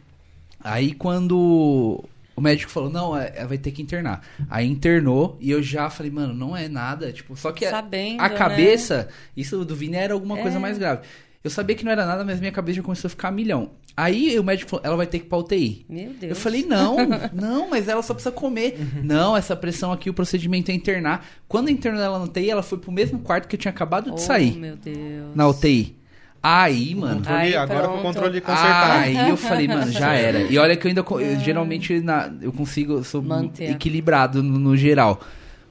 Aí 0.62 0.92
quando 0.92 2.04
o 2.34 2.40
médico 2.40 2.70
falou, 2.70 2.88
não, 2.88 3.16
é, 3.16 3.32
é, 3.34 3.44
vai 3.46 3.58
ter 3.58 3.72
que 3.72 3.82
internar. 3.82 4.22
Aí 4.48 4.66
internou 4.66 5.36
e 5.40 5.50
eu 5.50 5.62
já 5.62 5.90
falei, 5.90 6.10
mano, 6.10 6.32
não 6.32 6.56
é 6.56 6.68
nada. 6.68 7.12
Tipo, 7.12 7.36
só 7.36 7.50
que 7.52 7.64
a- 7.64 7.70
Sabendo, 7.70 8.20
a 8.20 8.28
né? 8.28 8.36
cabeça, 8.36 9.08
isso 9.36 9.64
do 9.64 9.74
Vini 9.74 9.96
era 9.96 10.14
alguma 10.14 10.36
coisa 10.36 10.56
É. 10.56 10.60
mais 10.60 10.78
grave. 10.78 11.02
Eu 11.42 11.50
sabia 11.50 11.76
que 11.76 11.84
não 11.84 11.92
era 11.92 12.04
nada, 12.04 12.24
mas 12.24 12.40
minha 12.40 12.50
cabeça 12.50 12.76
já 12.78 12.82
começou 12.82 13.06
a 13.06 13.10
ficar 13.10 13.28
a 13.28 13.30
milhão. 13.30 13.70
Aí 13.96 14.38
o 14.38 14.44
médico 14.44 14.70
falou, 14.70 14.84
ela 14.84 14.96
vai 14.96 15.06
ter 15.06 15.20
que 15.20 15.26
ir 15.26 15.28
pra 15.28 15.38
UTI. 15.38 15.86
Meu 15.88 16.10
Deus. 16.10 16.30
Eu 16.30 16.36
falei, 16.36 16.64
não, 16.64 16.96
não, 17.32 17.70
mas 17.70 17.88
ela 17.88 18.02
só 18.02 18.12
precisa 18.12 18.32
comer. 18.32 18.78
Não, 19.02 19.36
essa 19.36 19.54
pressão 19.56 19.92
aqui, 19.92 20.10
o 20.10 20.14
procedimento 20.14 20.70
é 20.70 20.74
internar. 20.74 21.24
Quando 21.46 21.70
internou 21.70 22.00
ela 22.02 22.18
na 22.18 22.24
UTI, 22.24 22.50
ela 22.50 22.62
foi 22.62 22.78
pro 22.78 22.90
mesmo 22.92 23.20
quarto 23.20 23.46
que 23.48 23.54
eu 23.56 23.60
tinha 23.60 23.70
acabado 23.70 24.06
de 24.06 24.12
oh, 24.12 24.18
sair 24.18 24.56
meu 24.56 24.76
Deus. 24.76 25.34
na 25.34 25.48
UTI. 25.48 25.96
Aí, 26.42 26.94
mano. 26.94 27.16
Controle- 27.16 27.38
Aí, 27.38 27.56
agora 27.56 27.88
com 27.88 27.98
o 27.98 28.02
controle 28.02 28.40
consertado. 28.40 28.92
Aí 29.00 29.28
eu 29.28 29.36
falei, 29.36 29.66
mano, 29.68 29.90
já 29.90 30.12
era. 30.14 30.40
E 30.42 30.56
olha 30.58 30.76
que 30.76 30.86
eu 30.86 30.88
ainda. 30.88 31.04
eu, 31.10 31.40
geralmente 31.40 32.00
na- 32.00 32.32
eu 32.40 32.52
consigo. 32.52 32.94
Eu 32.94 33.04
sou 33.04 33.20
Manter. 33.22 33.70
equilibrado 33.70 34.42
no, 34.42 34.58
no 34.58 34.76
geral. 34.76 35.20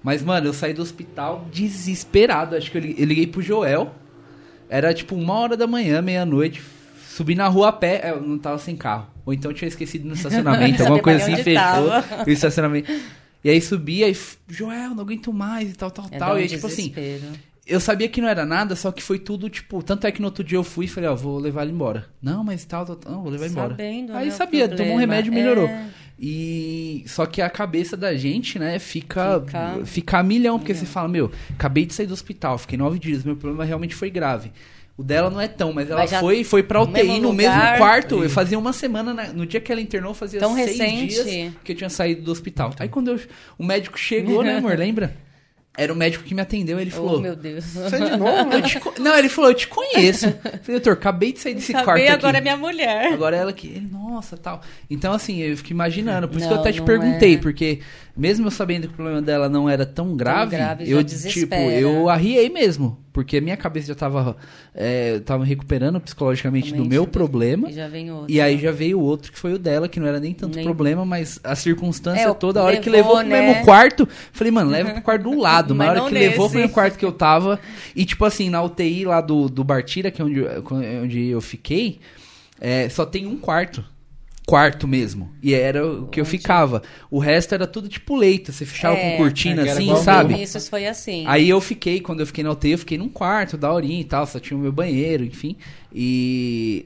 Mas, 0.04 0.22
mano, 0.24 0.48
eu 0.48 0.54
saí 0.54 0.74
do 0.74 0.82
hospital 0.82 1.46
desesperado. 1.52 2.56
Acho 2.56 2.70
que 2.70 2.78
eu 2.78 2.82
liguei, 2.82 3.04
eu 3.04 3.08
liguei 3.08 3.28
pro 3.28 3.42
Joel. 3.42 3.94
Era 4.70 4.94
tipo 4.94 5.16
uma 5.16 5.34
hora 5.34 5.58
da 5.58 5.68
manhã, 5.68 6.02
meia-noite. 6.02 6.62
Subi 7.10 7.36
na 7.36 7.48
rua 7.48 7.70
a 7.70 7.72
pé. 7.72 8.02
é, 8.04 8.12
Eu 8.12 8.22
não 8.22 8.38
tava 8.38 8.58
sem 8.60 8.76
carro. 8.76 9.08
Ou 9.26 9.34
então 9.34 9.52
eu 9.52 9.56
tinha 9.56 9.68
esquecido 9.68 10.08
no 10.08 10.14
estacionamento. 10.14 10.82
alguma 10.84 11.02
coisa 11.02 11.24
assim, 11.24 11.36
fechou 11.44 11.62
tava. 11.62 12.24
o 12.26 12.30
estacionamento. 12.30 12.92
E 13.44 13.50
aí 13.50 13.62
subi, 13.62 14.04
aí, 14.04 14.16
Joel, 14.48 14.94
não 14.96 15.02
aguento 15.04 15.32
mais 15.32 15.72
e 15.72 15.74
tal, 15.74 15.90
tal, 15.92 16.06
É 16.12 16.18
tal. 16.18 16.36
um 16.36 16.40
E 16.40 16.42
aí, 16.44 16.48
tipo 16.48 16.68
assim, 16.68 16.94
eu 17.66 17.80
sabia 17.80 18.08
que 18.08 18.22
não 18.22 18.28
era 18.28 18.46
nada, 18.46 18.76
só 18.76 18.92
que 18.92 19.02
foi 19.02 19.20
tudo, 19.20 19.50
tipo, 19.50 19.82
tanto 19.84 20.08
é 20.08 20.12
que 20.12 20.20
no 20.22 20.26
outro 20.28 20.44
dia 20.44 20.58
eu 20.58 20.64
fui 20.64 20.86
e 20.86 20.88
falei, 20.88 21.10
ó, 21.10 21.16
vou 21.16 21.38
levar 21.38 21.64
ele 21.64 21.72
embora. 21.72 22.08
Não, 22.22 22.44
mas 22.44 22.64
tal, 22.66 22.86
tal, 22.86 22.96
tal, 22.96 23.12
não, 23.12 23.22
vou 23.22 23.32
levar 23.32 23.46
ele 23.46 23.54
embora. 23.54 23.76
Aí 24.18 24.26
né, 24.26 24.32
sabia, 24.32 24.68
tomou 24.68 24.84
um 24.84 24.88
problema. 24.88 25.00
remédio 25.00 25.32
e 25.32 25.36
melhorou. 25.36 25.68
É. 25.68 25.86
E 26.20 27.04
só 27.08 27.26
que 27.26 27.42
a 27.42 27.50
cabeça 27.50 27.96
da 27.96 28.16
gente, 28.16 28.58
né, 28.58 28.80
fica 28.80 29.40
Fica- 29.46 29.80
fica 29.86 30.18
a 30.20 30.24
milhão, 30.24 30.58
porque 30.58 30.74
você 30.74 30.86
fala, 30.86 31.08
meu, 31.08 31.32
acabei 31.54 31.86
de 31.86 31.94
sair 31.94 32.08
do 32.08 32.14
hospital, 32.14 32.58
fiquei 32.58 32.78
nove 32.78 32.98
dias, 33.00 33.24
meu 33.24 33.36
problema 33.36 33.64
realmente 33.64 33.94
foi 33.96 34.10
grave. 34.10 34.52
O 34.98 35.04
dela 35.04 35.30
não 35.30 35.40
é 35.40 35.48
tão, 35.48 35.72
mas 35.72 35.88
ela 35.92 36.00
Mas 36.02 36.12
foi 36.16 36.44
foi 36.44 36.64
pra 36.64 36.80
no 36.80 36.86
UTI 36.86 37.04
mesmo 37.04 37.22
no 37.22 37.32
mesmo 37.34 37.54
quarto. 37.78 38.24
Eu 38.24 38.30
fazia 38.32 38.58
uma 38.58 38.74
semana, 38.74 39.14
na- 39.14 39.28
no 39.28 39.46
dia 39.46 39.62
que 39.62 39.72
ela 39.72 39.80
internou, 39.80 40.12
fazia 40.16 40.40
Tão 40.40 40.56
seis 40.56 40.70
recente. 40.80 41.08
dias 41.24 41.54
que 41.64 41.72
eu 41.72 41.76
tinha 41.76 41.90
saído 41.90 42.24
do 42.24 42.32
hospital. 42.32 42.74
Aí 42.80 42.90
quando 42.90 43.12
eu- 43.12 43.20
o 43.60 43.64
médico 43.64 43.96
chegou, 44.00 44.42
né, 44.42 44.58
amor, 44.58 44.76
lembra? 44.76 45.16
Era 45.78 45.94
o 45.94 45.96
médico 45.96 46.24
que 46.24 46.34
me 46.34 46.42
atendeu, 46.42 46.80
ele 46.80 46.90
falou... 46.90 47.18
Oh, 47.18 47.22
meu 47.22 47.36
Deus. 47.36 47.64
Você 47.66 47.98
é 47.98 48.00
de 48.00 48.18
novo, 48.18 48.50
Não, 49.00 49.16
ele 49.16 49.30
falou, 49.30 49.52
eu 49.52 49.56
te 49.56 49.68
conheço. 49.68 50.26
Eu 50.26 50.34
falei, 50.34 50.82
doutor, 50.82 50.94
acabei 50.94 51.32
de 51.32 51.40
sair 51.40 51.54
desse 51.54 51.72
quarto 51.72 51.90
Acabei, 51.90 52.08
aqui. 52.08 52.14
agora 52.14 52.38
é 52.40 52.42
minha 52.42 52.58
mulher. 52.58 53.14
Agora 53.14 53.36
ela 53.36 53.54
que, 53.54 53.68
ele, 53.68 53.88
nossa, 53.92 54.36
tal. 54.36 54.62
Então, 54.90 55.14
assim, 55.14 55.38
eu 55.40 55.56
fico 55.56 55.72
imaginando. 55.72 56.28
Por 56.28 56.38
isso 56.38 56.48
que 56.48 56.52
eu 56.52 56.56
Não, 56.56 56.64
até 56.64 56.72
te 56.72 56.80
não 56.80 56.86
perguntei, 56.86 57.36
é. 57.36 57.38
porque 57.38 57.80
mesmo 58.16 58.48
eu 58.48 58.52
sabendo 58.52 58.88
que 58.88 58.94
o 58.94 58.96
problema 58.96 59.22
dela 59.22 59.48
não 59.48 59.70
era 59.70 59.86
tão 59.86 60.18
grave, 60.18 60.56
grave, 60.56 60.86
já 60.86 60.92
eu, 60.92 61.04
tipo, 61.04 61.54
eu 61.54 62.10
arriei 62.10 62.50
mesmo. 62.50 62.98
Porque 63.18 63.38
a 63.38 63.42
minha 63.42 63.58
cabeça 63.58 63.88
já 63.88 63.96
tava, 63.96 64.38
é, 64.76 65.18
tava 65.22 65.44
recuperando 65.44 66.00
psicologicamente 66.00 66.72
do 66.72 66.86
meu 66.86 67.08
problema. 67.08 67.68
E 67.68 67.74
já 67.74 67.88
vem 67.88 68.12
outro. 68.12 68.32
E 68.32 68.40
aí 68.40 68.60
já 68.60 68.70
veio 68.72 69.00
o 69.00 69.02
outro 69.02 69.32
que 69.32 69.40
foi 69.40 69.54
o 69.56 69.58
dela, 69.58 69.90
que 69.90 70.00
não 70.00 70.06
era 70.06 70.20
nem 70.20 70.36
tanto 70.36 70.56
Nem- 70.56 70.64
problema, 70.64 71.04
mas 71.04 71.40
a 71.44 71.56
circunstância 71.56 72.28
É, 72.28 72.34
toda, 72.36 72.60
a 72.60 72.64
hora 72.64 72.78
que 72.78 72.92
levou, 72.92 73.16
levou 73.16 73.28
pro 73.28 73.36
né? 73.36 73.48
mesmo 73.54 73.66
quarto, 73.66 74.08
falei, 74.32 74.52
mano, 74.52 74.70
leva 74.70 74.92
pro 74.92 75.02
quarto 75.02 75.24
do 75.24 75.36
lado. 75.36 75.74
Mas 75.74 75.88
Mas 75.90 75.98
a 75.98 76.04
hora 76.04 76.12
que 76.12 76.20
levou 76.20 76.44
nesse. 76.44 76.50
pro 76.52 76.60
mesmo 76.60 76.74
quarto 76.76 77.00
que 77.00 77.06
eu 77.06 77.12
tava. 77.12 77.60
E 77.96 78.06
tipo 78.06 78.24
assim, 78.24 78.52
na 78.52 78.62
UTI 78.62 79.04
lá 79.06 79.20
do, 79.20 79.50
do 79.50 79.64
Bartira, 79.64 80.12
que 80.12 80.22
é 80.22 80.26
onde, 80.26 80.44
onde 81.02 81.26
eu 81.30 81.42
fiquei, 81.42 81.98
é, 82.62 82.88
só 82.88 83.04
tem 83.04 83.26
um 83.26 83.38
quarto. 83.38 83.84
Quarto 84.48 84.88
mesmo. 84.88 85.30
E 85.44 85.54
era 85.54 85.86
o 85.86 86.08
que 86.08 86.22
eu 86.22 86.26
ficava. 86.26 86.82
O 87.12 87.20
resto 87.20 87.54
era 87.54 87.68
tudo 87.68 87.90
tipo 87.90 88.16
leito. 88.16 88.54
Você 88.54 88.66
fechava 88.66 88.96
É. 88.96 89.12
com 89.12 89.18
cortina 89.18 89.68
É, 89.68 89.72
assim, 89.72 89.94
sabe? 89.98 90.42
Isso 90.42 90.58
foi 90.70 90.88
assim. 90.88 91.26
Aí 91.28 91.50
eu 91.50 91.60
fiquei, 91.60 92.00
quando 92.00 92.22
eu 92.22 92.26
fiquei 92.26 92.46
na 92.46 92.52
UTI, 92.52 92.72
eu 92.72 92.78
fiquei 92.78 92.98
num 92.98 93.10
quarto, 93.10 93.58
da 93.58 93.70
horinha 93.74 94.00
e 94.00 94.06
tal, 94.06 94.26
só 94.26 94.40
tinha 94.40 94.58
o 94.58 94.62
meu 94.62 94.72
banheiro, 94.72 95.26
enfim. 95.26 95.58
E. 95.94 96.86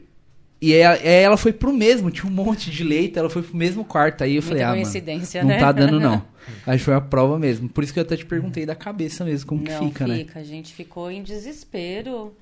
E 0.59 0.73
ela, 0.73 0.95
ela 0.95 1.37
foi 1.37 1.53
pro 1.53 1.71
mesmo, 1.71 2.09
tinha 2.11 2.27
um 2.31 2.33
monte 2.33 2.69
de 2.71 2.83
leito, 2.83 3.17
ela 3.17 3.29
foi 3.29 3.43
pro 3.43 3.55
mesmo 3.55 3.85
quarto. 3.85 4.23
Aí 4.23 4.35
eu 4.35 4.41
Muita 4.43 4.47
falei, 4.47 4.63
ah, 4.63 4.67
mano, 4.69 5.43
não 5.43 5.47
né? 5.49 5.59
tá 5.59 5.71
dando 5.71 5.99
não. 5.99 6.23
Aí 6.65 6.79
foi 6.79 6.95
a 6.95 7.01
prova 7.01 7.37
mesmo. 7.37 7.69
Por 7.69 7.83
isso 7.83 7.93
que 7.93 7.99
eu 7.99 8.03
até 8.03 8.17
te 8.17 8.25
perguntei 8.25 8.65
da 8.65 8.75
cabeça 8.75 9.23
mesmo, 9.23 9.47
como 9.47 9.63
que 9.63 9.71
não, 9.71 9.87
fica, 9.87 10.07
né? 10.07 10.25
A 10.33 10.43
gente 10.43 10.73
ficou 10.73 11.11
em 11.11 11.21
desespero. 11.21 12.35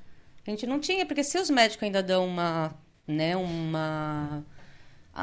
A 0.48 0.50
gente 0.50 0.66
não 0.66 0.80
tinha, 0.80 1.06
porque 1.06 1.24
se 1.26 1.38
os 1.38 1.50
médicos 1.50 1.84
ainda 1.84 2.02
dão 2.02 2.26
uma, 2.26 2.74
né, 3.08 3.36
uma... 3.36 4.44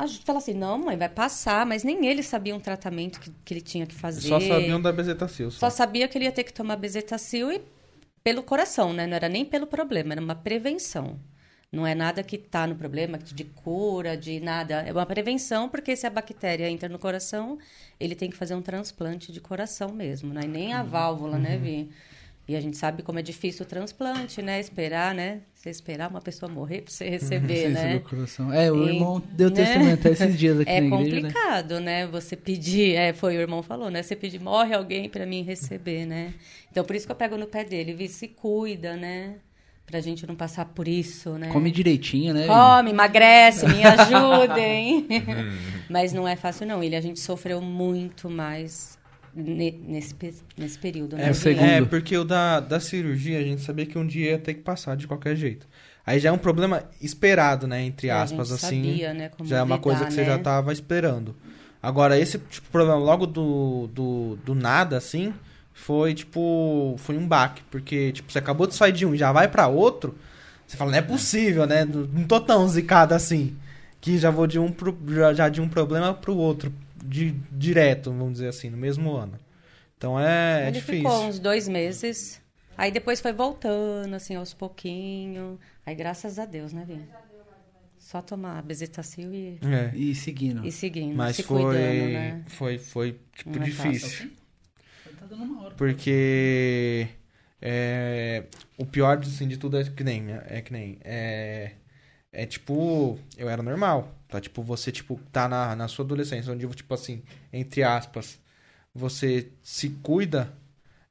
A 0.00 0.06
gente 0.06 0.24
fala 0.24 0.38
assim, 0.38 0.54
não, 0.54 0.78
mãe, 0.78 0.96
vai 0.96 1.08
passar, 1.08 1.64
mas 1.64 1.82
nem 1.82 2.06
ele 2.06 2.22
sabia 2.22 2.54
um 2.54 2.60
tratamento 2.60 3.18
que, 3.18 3.30
que 3.44 3.54
ele 3.54 3.60
tinha 3.60 3.86
que 3.86 3.94
fazer. 3.94 4.28
Só 4.28 4.38
sabiam 4.38 4.80
da 4.80 4.92
bezetacil. 4.92 5.50
Só 5.50 5.70
sabia 5.70 6.06
que 6.06 6.18
ele 6.18 6.26
ia 6.26 6.32
ter 6.32 6.44
que 6.44 6.52
tomar 6.52 6.76
bezetacil 6.76 7.50
e 7.52 7.62
pelo 8.22 8.42
coração, 8.42 8.92
né? 8.92 9.06
Não 9.06 9.14
era 9.14 9.28
nem 9.28 9.44
pelo 9.44 9.66
problema, 9.66 10.12
era 10.12 10.20
uma 10.20 10.34
prevenção. 10.34 11.18
Não 11.70 11.86
é 11.86 11.94
nada 11.94 12.22
que 12.22 12.38
tá 12.38 12.66
no 12.66 12.74
problema, 12.74 13.18
de 13.18 13.44
cura, 13.44 14.16
de 14.16 14.40
nada. 14.40 14.82
É 14.82 14.92
uma 14.92 15.04
prevenção, 15.04 15.68
porque 15.68 15.94
se 15.96 16.06
a 16.06 16.10
bactéria 16.10 16.68
entra 16.70 16.88
no 16.88 16.98
coração, 16.98 17.58
ele 17.98 18.14
tem 18.14 18.30
que 18.30 18.36
fazer 18.36 18.54
um 18.54 18.62
transplante 18.62 19.32
de 19.32 19.40
coração 19.40 19.90
mesmo, 19.92 20.32
né? 20.32 20.42
E 20.44 20.48
nem 20.48 20.72
a 20.72 20.82
válvula, 20.82 21.38
né, 21.38 21.56
Vi? 21.56 21.90
E 22.48 22.54
a 22.54 22.60
gente 22.60 22.76
sabe 22.76 23.02
como 23.02 23.18
é 23.18 23.22
difícil 23.22 23.64
o 23.66 23.68
transplante, 23.68 24.40
né? 24.40 24.60
Esperar, 24.60 25.12
né? 25.12 25.40
Você 25.52 25.68
esperar 25.68 26.08
uma 26.08 26.20
pessoa 26.20 26.50
morrer 26.50 26.82
pra 26.82 26.92
você 26.92 27.08
receber, 27.08 27.56
Você 27.56 27.68
né? 27.70 27.74
recebeu 27.80 27.96
o 27.96 28.00
coração. 28.08 28.52
É, 28.52 28.70
o 28.70 28.84
E- 28.88 28.92
irmão 28.94 29.20
deu 29.32 29.50
né? 29.50 29.56
testemunho 29.56 29.94
até 29.94 30.10
esses 30.10 30.38
dias 30.38 30.60
aqui 30.60 30.70
É 30.70 30.80
na 30.80 30.86
igreja, 31.00 31.16
né? 31.16 31.22
complicado, 31.22 31.80
né? 31.80 32.06
Você 32.06 32.36
pedir, 32.36 32.94
é, 32.94 33.12
foi 33.12 33.36
o 33.36 33.40
irmão 33.40 33.64
falou, 33.64 33.90
né? 33.90 34.00
Você 34.00 34.14
pedir, 34.14 34.40
morre 34.40 34.74
alguém 34.74 35.08
pra 35.08 35.26
mim 35.26 35.42
receber, 35.42 36.06
né? 36.06 36.34
Então 36.70 36.84
por 36.84 36.94
isso 36.94 37.04
que 37.04 37.10
eu 37.10 37.16
pego 37.16 37.36
no 37.36 37.46
pé 37.48 37.64
dele, 37.64 37.94
vi 37.94 38.06
se 38.08 38.28
cuida, 38.28 38.94
né? 38.96 39.34
Pra 39.84 40.00
gente 40.00 40.24
não 40.26 40.34
passar 40.36 40.66
por 40.66 40.86
isso, 40.86 41.30
né? 41.38 41.48
Come 41.48 41.70
direitinho, 41.70 42.32
né? 42.34 42.46
Come, 42.46 42.90
emagrece, 42.90 43.66
me 43.66 43.82
ajudem. 43.86 45.06
Mas 45.90 46.12
não 46.12 46.26
é 46.26 46.36
fácil, 46.36 46.66
não. 46.66 46.82
Ele, 46.82 46.96
a 46.96 47.00
gente 47.00 47.18
sofreu 47.20 47.60
muito 47.60 48.28
mais 48.30 48.95
nesse, 49.36 50.14
nesse 50.56 50.78
período, 50.78 51.16
né? 51.16 51.28
É, 51.28 51.30
o 51.30 51.34
segundo. 51.34 51.64
É, 51.64 51.82
porque 51.84 52.16
o 52.16 52.24
da, 52.24 52.60
da 52.60 52.80
cirurgia 52.80 53.38
a 53.38 53.42
gente 53.42 53.62
sabia 53.62 53.86
que 53.86 53.98
um 53.98 54.06
dia 54.06 54.32
ia 54.32 54.38
ter 54.38 54.54
que 54.54 54.62
passar 54.62 54.96
de 54.96 55.06
qualquer 55.06 55.36
jeito. 55.36 55.66
Aí 56.04 56.18
já 56.20 56.28
é 56.28 56.32
um 56.32 56.38
problema 56.38 56.84
esperado, 57.00 57.66
né? 57.66 57.82
Entre 57.82 58.08
É, 58.08 58.12
a 58.12 58.22
aspas, 58.22 58.48
gente 58.48 58.64
assim. 58.64 58.82
sabia, 58.84 59.14
né, 59.14 59.28
como 59.28 59.48
já 59.48 59.58
é 59.58 59.62
uma 59.62 59.76
lidar, 59.76 59.82
coisa 59.82 60.04
que 60.06 60.12
você 60.12 60.20
né? 60.20 60.26
já 60.26 60.38
tava 60.38 60.72
esperando. 60.72 61.36
Agora, 61.82 62.18
esse 62.18 62.38
tipo 62.38 62.50
de 62.64 62.70
problema 62.70 62.98
logo 62.98 63.26
do, 63.26 63.88
do, 63.92 64.36
do 64.44 64.54
nada, 64.54 64.96
assim, 64.96 65.34
foi 65.72 66.14
tipo. 66.14 66.94
Foi 66.98 67.16
um 67.16 67.26
baque. 67.26 67.62
Porque, 67.70 68.12
tipo, 68.12 68.30
você 68.32 68.38
acabou 68.38 68.66
de 68.66 68.74
sair 68.74 68.92
de 68.92 69.04
um 69.06 69.14
e 69.14 69.18
já 69.18 69.32
vai 69.32 69.48
pra 69.48 69.66
outro. 69.68 70.16
Você 70.66 70.76
fala, 70.76 70.90
não 70.92 70.98
é 70.98 71.02
possível, 71.02 71.66
né? 71.66 71.84
Não 71.84 72.02
não 72.06 72.24
tô 72.24 72.40
tão 72.40 72.66
zicado 72.68 73.14
assim. 73.14 73.56
Que 74.00 74.18
já 74.18 74.30
vou 74.30 74.46
de 74.46 74.58
um 74.58 74.70
pro, 74.70 74.96
já, 75.08 75.34
já 75.34 75.48
de 75.48 75.60
um 75.60 75.68
problema 75.68 76.12
pro 76.14 76.36
outro. 76.36 76.72
De, 77.04 77.32
direto, 77.52 78.10
vamos 78.10 78.34
dizer 78.34 78.48
assim, 78.48 78.70
no 78.70 78.76
mesmo 78.76 79.14
ano. 79.14 79.38
Então 79.96 80.18
é, 80.18 80.64
é 80.64 80.68
Ele 80.68 80.72
difícil. 80.72 80.96
ficou 81.02 81.24
uns 81.26 81.38
dois 81.38 81.68
meses. 81.68 82.40
Aí 82.76 82.90
depois 82.90 83.20
foi 83.20 83.32
voltando, 83.32 84.14
assim, 84.14 84.34
aos 84.34 84.52
pouquinhos. 84.52 85.58
Aí, 85.84 85.94
graças 85.94 86.38
a 86.38 86.44
Deus, 86.44 86.72
né, 86.72 86.84
Vini? 86.86 87.08
Só 87.98 88.20
tomar 88.22 88.62
bezetacil 88.62 89.32
e, 89.32 89.58
É. 89.62 89.96
E 89.96 90.14
seguindo. 90.14 90.64
e 90.64 90.70
seguindo, 90.70 91.16
Mas 91.16 91.36
se 91.36 91.42
foi, 91.42 91.62
cuidando, 91.62 92.12
né? 92.12 92.44
foi, 92.46 92.78
foi, 92.78 93.18
tipo, 93.34 93.50
Não 93.50 93.62
é 93.62 93.64
difícil. 93.64 94.30
Tá 95.18 95.26
dando 95.26 95.42
uma 95.42 95.64
hora. 95.64 95.74
Porque 95.74 97.08
é, 97.60 98.44
o 98.78 98.84
pior 98.86 99.18
assim, 99.18 99.48
de 99.48 99.56
tudo 99.56 99.78
é 99.78 99.84
que 99.84 100.04
nem. 100.04 100.26
É 100.48 100.60
que 100.60 100.72
nem. 100.72 100.98
É, 101.02 101.72
é 102.32 102.46
tipo. 102.46 103.18
Eu 103.36 103.48
era 103.48 103.62
normal. 103.62 104.15
Tá? 104.28 104.40
Tipo, 104.40 104.62
você, 104.62 104.90
tipo, 104.90 105.20
tá 105.32 105.48
na, 105.48 105.76
na 105.76 105.88
sua 105.88 106.04
adolescência, 106.04 106.52
onde, 106.52 106.66
tipo 106.68 106.92
assim, 106.92 107.22
entre 107.52 107.82
aspas, 107.82 108.38
você 108.94 109.48
se 109.62 109.90
cuida 110.02 110.52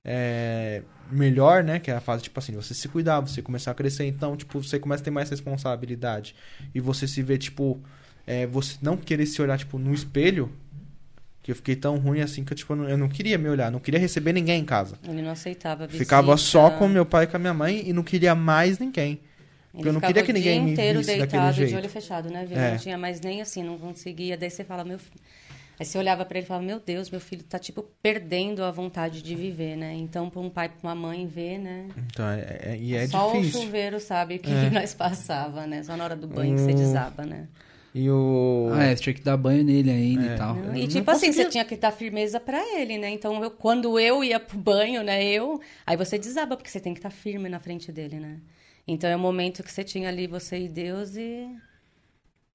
é, 0.04 0.84
melhor, 1.10 1.64
né? 1.64 1.80
Que 1.80 1.90
é 1.90 1.96
a 1.96 2.02
fase, 2.02 2.24
tipo 2.24 2.38
assim, 2.40 2.54
você 2.54 2.74
se 2.74 2.88
cuidar, 2.88 3.22
você 3.22 3.42
começar 3.42 3.72
a 3.72 3.74
crescer, 3.74 4.06
então, 4.06 4.36
tipo, 4.36 4.62
você 4.62 4.80
começa 4.80 5.02
a 5.02 5.06
ter 5.06 5.12
mais 5.12 5.30
responsabilidade. 5.30 6.36
E 6.74 6.80
você 6.80 7.08
se 7.08 7.22
vê, 7.22 7.38
tipo, 7.38 7.82
é, 8.28 8.46
você 8.46 8.78
não 8.82 8.98
querer 8.98 9.26
se 9.26 9.42
olhar, 9.42 9.58
tipo, 9.58 9.78
no 9.78 9.94
espelho. 9.94 10.52
Que 11.42 11.52
eu 11.52 11.56
fiquei 11.56 11.76
tão 11.76 11.98
ruim 11.98 12.22
assim 12.22 12.44
que 12.44 12.54
eu, 12.54 12.58
tipo, 12.58 12.74
eu 12.74 12.78
não, 12.78 12.90
eu 12.90 12.98
não 12.98 13.08
queria 13.08 13.38
me 13.38 13.48
olhar, 13.48 13.72
não 13.72 13.80
queria 13.80 14.00
receber 14.00 14.34
ninguém 14.34 14.62
em 14.62 14.66
casa. 14.66 14.98
Ele 15.08 15.22
não 15.22 15.30
aceitava 15.30 15.86
visita. 15.86 16.04
Ficava 16.04 16.36
só 16.38 16.72
com 16.72 16.88
meu 16.88 17.06
pai 17.06 17.26
e 17.26 17.28
com 17.28 17.38
a 17.38 17.40
minha 17.40 17.54
mãe 17.54 17.88
e 17.88 17.94
não 17.94 18.02
queria 18.02 18.34
mais 18.34 18.80
ninguém. 18.80 19.20
Ele 19.78 19.90
eu 19.90 19.94
não 19.94 20.02
queria 20.02 20.24
que 20.24 20.34
ninguém 20.34 20.54
o 20.54 20.56
dia 20.60 20.66
me 20.66 20.72
inteiro 20.74 21.00
visse 21.00 21.12
daquele 21.12 21.28
deitado, 21.32 21.56
jeito. 21.56 21.70
de 21.70 21.76
olho 21.76 21.90
fechado, 21.90 22.30
né, 22.30 22.46
Vini? 22.46 22.60
É. 22.60 22.72
Não 22.72 22.78
tinha 22.78 22.98
mais 22.98 23.20
nem 23.22 23.42
assim, 23.42 23.64
não 23.64 23.78
conseguia. 23.78 24.38
Daí 24.38 24.50
você 24.50 24.64
fala, 24.64 24.84
meu 24.84 25.00
filho... 25.00 25.20
Aí 25.78 25.86
você 25.86 25.98
olhava 25.98 26.24
pra 26.24 26.38
ele 26.38 26.46
e 26.46 26.48
falava, 26.48 26.66
meu 26.66 26.80
Deus, 26.80 27.10
meu 27.10 27.20
filho 27.20 27.44
tá, 27.44 27.60
tipo, 27.60 27.84
perdendo 28.02 28.64
a 28.64 28.72
vontade 28.72 29.22
de 29.22 29.36
viver, 29.36 29.76
né? 29.76 29.94
Então, 29.94 30.30
pra 30.30 30.40
um 30.40 30.50
pai, 30.50 30.70
pra 30.70 30.78
uma 30.88 30.96
mãe 30.96 31.28
ver, 31.28 31.58
né? 31.60 31.88
Então, 32.14 32.26
é, 32.30 32.60
é- 32.64 32.78
e 32.80 32.96
é 32.96 33.06
Só 33.08 33.34
difícil. 33.34 33.60
o 33.60 33.64
chuveiro 33.66 34.00
sabe 34.00 34.36
o 34.36 34.40
que 34.40 34.50
É. 34.50 34.70
nós 34.70 34.94
passava, 34.94 35.68
né? 35.68 35.84
Só 35.84 35.98
na 35.98 36.06
hora 36.06 36.16
do 36.16 36.28
banho 36.28 36.56
que 36.56 36.62
você 36.62 36.72
Hum. 36.72 36.76
desaba, 36.76 37.26
né? 37.26 37.50
E 37.94 38.10
o. 38.10 38.70
Ah, 38.74 38.84
é, 38.86 38.96
você 38.96 39.04
tinha 39.04 39.14
que 39.14 39.22
dar 39.22 39.36
banho 39.36 39.66
nele 39.66 39.92
ainda 39.92 40.32
É. 40.32 40.34
e 40.34 40.38
tal. 40.38 40.56
Não, 40.56 40.76
e 40.78 40.88
tipo 40.88 41.12
assim, 41.12 41.26
conseguia- 41.28 41.44
você 41.44 41.50
tinha 41.50 41.66
que 41.66 41.76
dar 41.76 41.92
firmeza 41.92 42.40
pra 42.40 42.62
ele, 42.80 42.98
né? 42.98 43.10
Então, 43.10 43.44
eu- 43.44 43.52
quando 43.52 44.00
eu 44.00 44.24
ia 44.24 44.40
pro 44.40 44.58
banho, 44.58 45.04
né, 45.04 45.26
eu... 45.26 45.60
Aí 45.86 45.98
você 45.98 46.18
desaba, 46.18 46.56
porque 46.56 46.70
você 46.70 46.80
tem 46.80 46.94
que 46.94 47.00
estar 47.00 47.10
firme 47.10 47.50
na 47.50 47.60
frente 47.60 47.92
dele, 47.92 48.18
né? 48.20 48.38
Então, 48.88 49.10
é 49.10 49.16
o 49.16 49.20
momento 49.20 49.64
que 49.64 49.72
você 49.72 49.84
tinha 49.84 50.10
ali, 50.10 50.28
você 50.28 50.60
e 50.60 50.70
Deus, 50.70 51.16
e... 51.16 51.48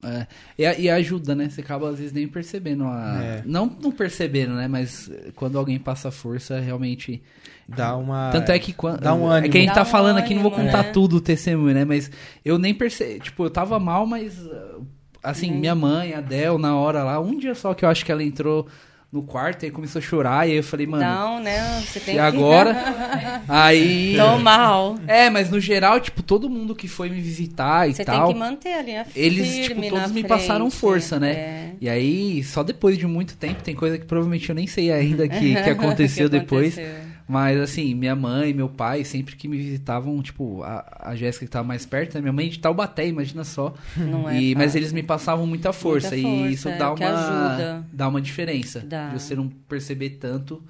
É. 0.03 0.27
E, 0.57 0.65
a- 0.65 0.79
e 0.79 0.89
ajuda, 0.89 1.35
né? 1.35 1.51
Você 1.51 1.61
acaba 1.61 1.91
às 1.91 1.99
vezes 1.99 2.11
nem 2.13 2.27
percebendo 2.27 2.85
a. 2.85 3.21
É. 3.23 3.43
Não, 3.45 3.67
não 3.67 3.93
percebendo, 3.93 4.55
né? 4.55 4.67
Mas 4.67 5.11
eh, 5.11 5.31
quando 5.37 5.59
alguém 5.59 5.79
passa 5.79 6.11
força, 6.11 6.59
realmente. 6.59 7.23
Dá 7.69 7.95
uma. 7.97 8.31
Tanto 8.33 8.51
é 8.51 8.59
que 8.59 8.73
quando. 8.73 8.99
Dá 9.01 9.13
um 9.15 9.31
É 9.31 9.37
ânimo. 9.37 9.53
que 9.53 9.59
a 9.59 9.61
gente 9.61 9.69
Dá 9.69 9.75
tá 9.75 9.83
um 9.83 9.85
falando 9.85 10.17
aqui, 10.17 10.35
não 10.35 10.41
vou 10.43 10.55
ânimo, 10.55 10.69
contar 10.71 10.85
né? 10.85 10.91
tudo 10.93 11.17
o 11.17 11.21
testemunho, 11.21 11.75
né? 11.75 11.85
Mas 11.85 12.11
eu 12.43 12.57
nem 12.59 12.73
percebi. 12.73 13.21
Tipo, 13.21 13.45
eu 13.45 13.51
tava 13.51 13.79
mal, 13.79 14.07
mas. 14.07 14.39
uh, 14.39 14.87
Assim, 15.23 15.51
minha 15.53 15.75
mãe, 15.75 16.15
a 16.15 16.23
Del, 16.23 16.57
na 16.59 16.75
hora 16.75 17.05
lá, 17.05 17.21
um 17.21 17.37
dia 17.37 17.55
só 17.55 17.75
que 17.75 17.85
eu 17.85 17.91
acho 17.91 18.03
que 18.03 18.11
ela 18.11 18.23
entrou 18.25 18.67
no 19.13 19.23
quarto 19.25 19.67
e 19.67 19.71
começou 19.71 19.99
a 19.99 20.03
chorar. 20.03 20.47
E 20.49 20.53
aí 20.53 20.57
eu 20.59 20.63
falei, 20.63 20.87
mano. 20.87 21.03
Não, 21.05 21.41
né? 21.41 21.81
Você 21.81 21.99
tem 21.99 22.15
e 22.15 22.17
que... 22.17 22.21
agora? 22.21 22.77
aí. 23.49 24.15
Tô 24.17 24.39
mal. 24.39 24.97
É, 25.07 25.29
mas 25.29 25.51
no 25.51 25.59
geral, 25.59 25.99
tipo, 26.01 26.23
todo 26.23 26.49
mundo 26.49 26.75
que 26.75 26.87
foi 26.87 27.09
me 27.11 27.21
visitar 27.21 27.89
e 27.89 27.95
Você 27.95 28.05
tal. 28.05 28.27
tem 28.27 28.35
que 28.35 28.39
manter 28.39 28.73
a 28.75 28.83
linha 28.83 29.05
firme 29.05 29.27
Eles, 29.27 29.67
tipo, 29.67 29.81
todos 29.89 30.07
me 30.13 30.21
frente. 30.21 30.29
passaram 30.29 30.71
força, 30.71 31.19
né? 31.19 31.31
É. 31.33 31.71
E 31.81 31.89
aí, 31.89 32.45
só 32.45 32.63
depois 32.63 32.97
de 32.97 33.07
muito 33.07 33.37
tempo, 33.37 33.63
tem 33.63 33.75
coisa 33.75 33.99
que 33.99 34.05
provavelmente 34.05 34.49
eu 34.49 34.55
nem 34.55 34.67
sei 34.67 34.93
ainda 34.93 35.29
que, 35.29 35.55
que 35.55 35.59
aconteceu 35.71 36.31
Que 36.31 36.39
depois. 36.39 36.79
aconteceu. 36.79 37.11
Mas 37.31 37.61
assim, 37.61 37.95
minha 37.95 38.17
mãe, 38.17 38.53
meu 38.53 38.69
pai, 38.69 39.05
sempre 39.05 39.37
que 39.37 39.47
me 39.47 39.57
visitavam, 39.57 40.21
tipo, 40.21 40.65
a, 40.65 41.11
a 41.11 41.15
Jéssica 41.15 41.45
que 41.47 41.51
tava 41.53 41.67
mais 41.69 41.87
perto, 41.87 42.15
né? 42.17 42.21
Minha 42.21 42.33
mãe 42.33 42.49
de 42.49 42.59
Taubaté, 42.59 43.07
imagina 43.07 43.45
só. 43.45 43.73
Não 43.97 44.29
é 44.29 44.37
E- 44.41 44.55
mas 44.57 44.65
fácil. 44.65 44.79
eles 44.81 44.93
me 44.93 45.03
passavam 45.05 45.47
muita 45.47 45.73
força. 45.73 46.09
Muita 46.11 46.17
e 46.17 46.23
força, 46.39 46.51
isso 46.53 46.69
é 46.69 46.77
dá 46.77 46.93
que 46.93 47.05
uma, 47.05 47.11
ajuda. 47.13 47.87
dá 47.93 48.09
uma 48.09 48.21
diferença. 48.21 48.81
Dá. 48.81 49.11
De 49.11 49.21
você 49.23 49.37
não 49.37 49.49
perceber 49.49 50.11
tanto. 50.11 50.61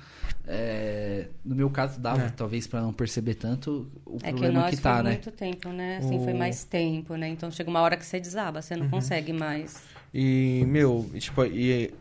É, 0.46 1.28
no 1.44 1.54
meu 1.54 1.70
caso, 1.70 1.98
dava, 1.98 2.22
É. 2.24 2.28
talvez, 2.28 2.66
pra 2.66 2.80
não 2.82 2.92
perceber 2.92 3.34
tanto 3.36 3.86
o 4.04 4.16
É 4.16 4.26
que 4.26 4.30
problema 4.30 4.61
nós 4.61 4.70
que, 4.74 4.76
tá, 4.82 4.94
foi 4.96 5.02
né? 5.04 5.11
muito 5.12 5.30
tempo, 5.30 5.68
né? 5.70 5.96
Assim, 5.98 6.22
foi 6.24 6.32
O- 6.32 6.38
mais 6.38 6.64
tempo, 6.64 7.14
né? 7.16 7.28
Então 7.28 7.50
chega 7.50 7.70
uma 7.70 7.80
hora 7.80 7.96
que 7.96 8.04
você 8.04 8.20
desaba, 8.20 8.61
você 8.61 8.74
não 8.76 8.84
Uhum. 8.84 8.90
consegue 8.90 9.32
mais. 9.32 9.80
E, 10.12 10.64
meu, 10.66 11.08
e, 11.14 11.18
tipo, 11.20 11.42
e 11.44 11.92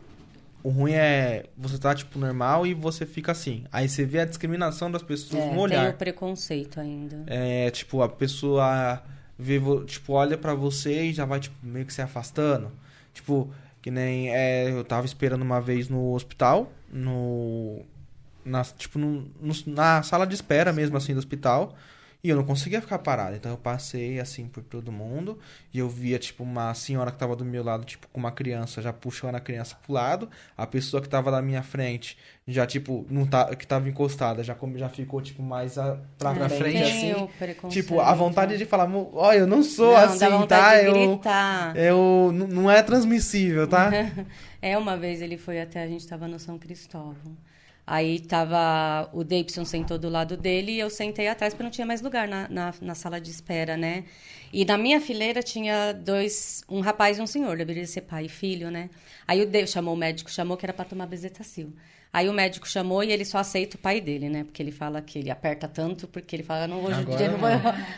o 0.62 0.68
ruim 0.68 0.92
é 0.92 1.44
você 1.56 1.78
tá, 1.78 1.94
tipo, 1.94 2.18
normal 2.18 2.66
e 2.66 2.74
você 2.74 3.04
fica 3.06 3.32
assim. 3.32 3.64
Aí 3.72 3.88
você 3.88 4.04
vê 4.04 4.20
a 4.20 4.24
discriminação 4.24 4.90
das 4.90 5.02
pessoas 5.02 5.42
É, 5.42 5.46
no 5.46 5.52
tem 5.52 5.58
olhar. 5.60 5.90
o 5.90 5.94
preconceito 5.94 6.78
ainda. 6.80 7.22
É, 7.26 7.70
tipo, 7.70 8.02
a 8.02 8.08
pessoa 8.08 9.02
vê, 9.38 9.58
tipo, 9.86 10.12
olha 10.12 10.36
pra 10.36 10.54
você 10.54 11.04
e 11.04 11.12
já 11.12 11.24
vai, 11.24 11.40
tipo, 11.40 11.56
meio 11.62 11.86
que 11.86 11.92
se 11.94 12.02
afastando. 12.02 12.70
Tipo, 13.14 13.50
que 13.82 13.90
nem 13.90 14.30
é, 14.34 14.70
eu 14.70 14.84
tava 14.84 15.06
esperando 15.06 15.42
uma 15.42 15.60
vez 15.60 15.88
no 15.88 16.12
hospital, 16.14 16.70
no. 16.92 17.82
Na, 18.44 18.62
tipo, 18.64 18.98
no, 18.98 19.26
no- 19.40 19.54
na 19.66 20.02
sala 20.02 20.26
de 20.26 20.34
espera 20.34 20.72
mesmo, 20.72 20.96
assim, 20.96 21.12
do 21.12 21.18
hospital. 21.18 21.74
E 22.22 22.28
eu 22.28 22.36
não 22.36 22.44
conseguia 22.44 22.80
ficar 22.82 22.98
parado. 22.98 23.34
Então 23.36 23.50
eu 23.50 23.56
passei, 23.56 24.20
assim, 24.20 24.46
por 24.46 24.62
todo 24.62 24.92
mundo. 24.92 25.38
E 25.72 25.78
eu 25.78 25.88
via, 25.88 26.18
tipo, 26.18 26.42
uma 26.42 26.74
senhora 26.74 27.10
que 27.10 27.16
tava 27.18 27.34
do 27.34 27.44
meu 27.46 27.64
lado, 27.64 27.84
tipo, 27.84 28.06
com 28.08 28.20
uma 28.20 28.30
criança, 28.30 28.82
já 28.82 28.92
puxando 28.92 29.36
a 29.36 29.40
criança 29.40 29.76
pro 29.82 29.94
lado. 29.94 30.28
A 30.56 30.66
pessoa 30.66 31.00
que 31.02 31.08
tava 31.08 31.30
na 31.30 31.40
minha 31.40 31.62
frente, 31.62 32.18
já, 32.46 32.66
tipo, 32.66 33.06
não 33.08 33.26
tá, 33.26 33.54
que 33.56 33.66
tava 33.66 33.88
encostada, 33.88 34.44
já, 34.44 34.54
já 34.76 34.88
ficou, 34.90 35.22
tipo, 35.22 35.42
mais 35.42 35.78
a, 35.78 35.96
pra, 36.18 36.34
Pra 36.34 36.48
frente, 36.50 36.82
assim. 36.82 37.14
Tem 37.14 37.22
o 37.24 37.28
preconceito. 37.28 37.82
Tipo, 37.86 38.00
a 38.00 38.12
vontade 38.12 38.58
de 38.58 38.66
falar, 38.66 38.86
"Mo- 38.86 39.10
olha, 39.14 39.38
eu 39.38 39.46
não 39.46 39.62
sou 39.62 39.92
não, 39.92 39.96
assim, 39.96 40.46
tá? 40.46 40.78
de 40.78 40.86
Eu, 40.88 41.20
eu 41.74 42.32
não 42.32 42.70
é 42.70 42.82
transmissível, 42.82 43.66
tá? 43.66 43.90
É, 44.62 44.76
uma 44.76 44.94
vez 44.94 45.22
ele 45.22 45.38
foi 45.38 45.58
até, 45.58 45.82
a 45.82 45.88
gente 45.88 46.06
tava 46.06 46.28
no 46.28 46.38
São 46.38 46.58
Cristóvão. 46.58 47.34
Aí 47.90 48.20
tava, 48.20 49.10
o 49.12 49.24
Davidson 49.24 49.64
sentou 49.64 49.98
do 49.98 50.08
lado 50.08 50.36
dele 50.36 50.70
e 50.70 50.78
eu 50.78 50.88
sentei 50.88 51.26
atrás 51.26 51.52
porque 51.52 51.64
não 51.64 51.72
tinha 51.72 51.84
mais 51.84 52.00
lugar 52.00 52.28
na, 52.28 52.48
na, 52.48 52.72
na 52.80 52.94
sala 52.94 53.20
de 53.20 53.32
espera, 53.32 53.76
né? 53.76 54.04
E 54.52 54.64
na 54.64 54.78
minha 54.78 55.00
fileira 55.00 55.42
tinha 55.42 55.92
dois, 55.92 56.62
um 56.68 56.78
rapaz 56.78 57.18
e 57.18 57.20
um 57.20 57.26
senhor, 57.26 57.56
deveria 57.56 57.84
ser 57.84 58.02
pai 58.02 58.26
e 58.26 58.28
filho, 58.28 58.70
né? 58.70 58.90
Aí 59.26 59.42
o 59.42 59.44
Davidson 59.44 59.72
chamou 59.72 59.94
o 59.94 59.96
médico, 59.96 60.30
chamou 60.30 60.56
que 60.56 60.64
era 60.64 60.72
para 60.72 60.84
tomar 60.84 61.06
bezetacil. 61.06 61.74
Aí 62.12 62.28
o 62.28 62.32
médico 62.32 62.66
chamou 62.68 63.04
e 63.04 63.12
ele 63.12 63.24
só 63.24 63.38
aceita 63.38 63.76
o 63.76 63.80
pai 63.80 64.00
dele, 64.00 64.28
né? 64.28 64.42
Porque 64.44 64.60
ele 64.62 64.72
fala 64.72 65.00
que 65.00 65.18
ele 65.18 65.30
aperta 65.30 65.68
tanto, 65.68 66.08
porque 66.08 66.34
ele 66.34 66.42
fala, 66.42 66.66
não, 66.66 66.82
hoje 66.82 66.98
Agora 67.00 67.16
dia 67.18 67.28
não 67.28 67.38
vou, 67.38 67.48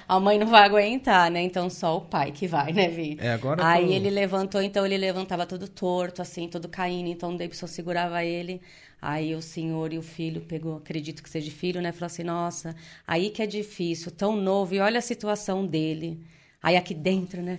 a 0.07 0.21
mãe 0.21 0.39
não 0.39 0.47
vai 0.47 0.63
aguentar, 0.65 1.31
né? 1.31 1.41
Então 1.43 1.71
só 1.71 1.97
o 1.97 2.03
pai 2.03 2.31
que 2.31 2.47
vai, 2.47 2.73
né, 2.73 2.89
Vi? 2.89 3.17
É, 3.19 3.33
agora 3.33 3.63
Aí 3.65 3.87
tô- 3.87 3.93
ele 3.93 4.11
levantou, 4.11 4.61
então 4.63 4.85
ele 4.85 4.99
levantava 4.99 5.47
todo 5.47 5.67
torto, 5.69 6.21
assim, 6.21 6.47
todo 6.49 6.69
caindo, 6.69 7.09
então 7.09 7.35
o 7.35 7.39
Davidson 7.39 7.67
segurava 7.67 8.23
ele. 8.25 8.61
Aí 9.01 9.35
o 9.35 9.43
senhor 9.43 9.93
e 9.93 9.99
o 9.99 10.03
filho 10.03 10.43
pegou, 10.43 10.77
acredito 10.77 11.23
que 11.23 11.31
seja 11.31 11.51
filho, 11.51 11.81
né? 11.81 11.91
Falou 11.93 12.07
assim, 12.07 12.23
nossa, 12.23 12.77
aí 13.07 13.31
que 13.31 13.43
é 13.43 13.47
difícil, 13.47 14.13
tão 14.13 14.37
novo, 14.37 14.75
e 14.75 14.81
olha 14.81 14.99
a 14.99 15.03
situação 15.03 15.67
dele. 15.67 16.21
Aí 16.63 16.77
aqui 16.77 16.95
dentro, 16.95 17.43
né? 17.43 17.59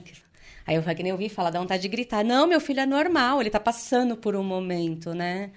Aí 0.65 0.75
eu 0.75 0.81
falei, 0.81 0.95
que 0.95 1.03
nem 1.03 1.09
eu 1.09 1.15
ouvi 1.15 1.27
falar, 1.29 1.49
dá 1.49 1.59
vontade 1.59 1.81
de 1.81 1.87
gritar. 1.89 2.23
Não, 2.23 2.47
meu 2.47 2.61
filho 2.61 2.79
é 2.79 2.85
normal, 2.85 3.41
ele 3.41 3.49
tá 3.49 3.59
passando 3.59 4.15
por 4.15 4.35
um 4.35 4.43
momento, 4.43 5.13
né? 5.13 5.51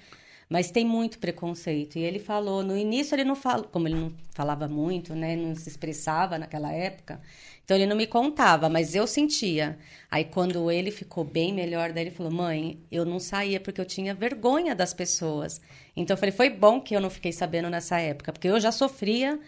Mas 0.49 0.71
tem 0.71 0.85
muito 0.85 1.19
preconceito. 1.19 1.97
E 1.97 2.03
ele 2.03 2.19
falou, 2.19 2.63
no 2.63 2.77
início 2.77 3.15
ele 3.15 3.25
não 3.25 3.35
falou, 3.35 3.65
como 3.65 3.89
ele 3.89 3.97
não 3.97 4.13
falava 4.31 4.69
muito, 4.69 5.15
né, 5.15 5.35
não 5.35 5.55
se 5.55 5.69
expressava 5.69 6.39
naquela 6.39 6.73
época, 6.73 7.21
então 7.65 7.77
ele 7.77 7.87
não 7.87 7.97
me 7.97 8.07
contava, 8.07 8.69
mas 8.69 8.95
eu 8.95 9.09
sentia. 9.09 9.77
Aí 10.09 10.25
quando 10.25 10.71
ele 10.71 10.93
ficou 10.93 11.25
bem 11.25 11.53
melhor, 11.53 11.93
daí 11.93 12.05
ele 12.05 12.13
falou: 12.13 12.31
"Mãe, 12.31 12.79
eu 12.93 13.05
não 13.05 13.19
saía 13.19 13.59
porque 13.59 13.81
eu 13.81 13.85
tinha 13.85 14.15
vergonha 14.15 14.73
das 14.73 14.95
pessoas". 14.95 15.61
Então 15.97 16.15
eu 16.15 16.19
falei: 16.19 16.33
"Foi 16.33 16.49
bom 16.49 16.81
que 16.81 16.95
eu 16.95 17.01
não 17.01 17.11
fiquei 17.11 17.33
sabendo 17.33 17.69
nessa 17.69 17.99
época, 17.99 18.33
porque 18.33 18.47
eu 18.49 18.61
já 18.61 18.71
sofria 18.71 19.41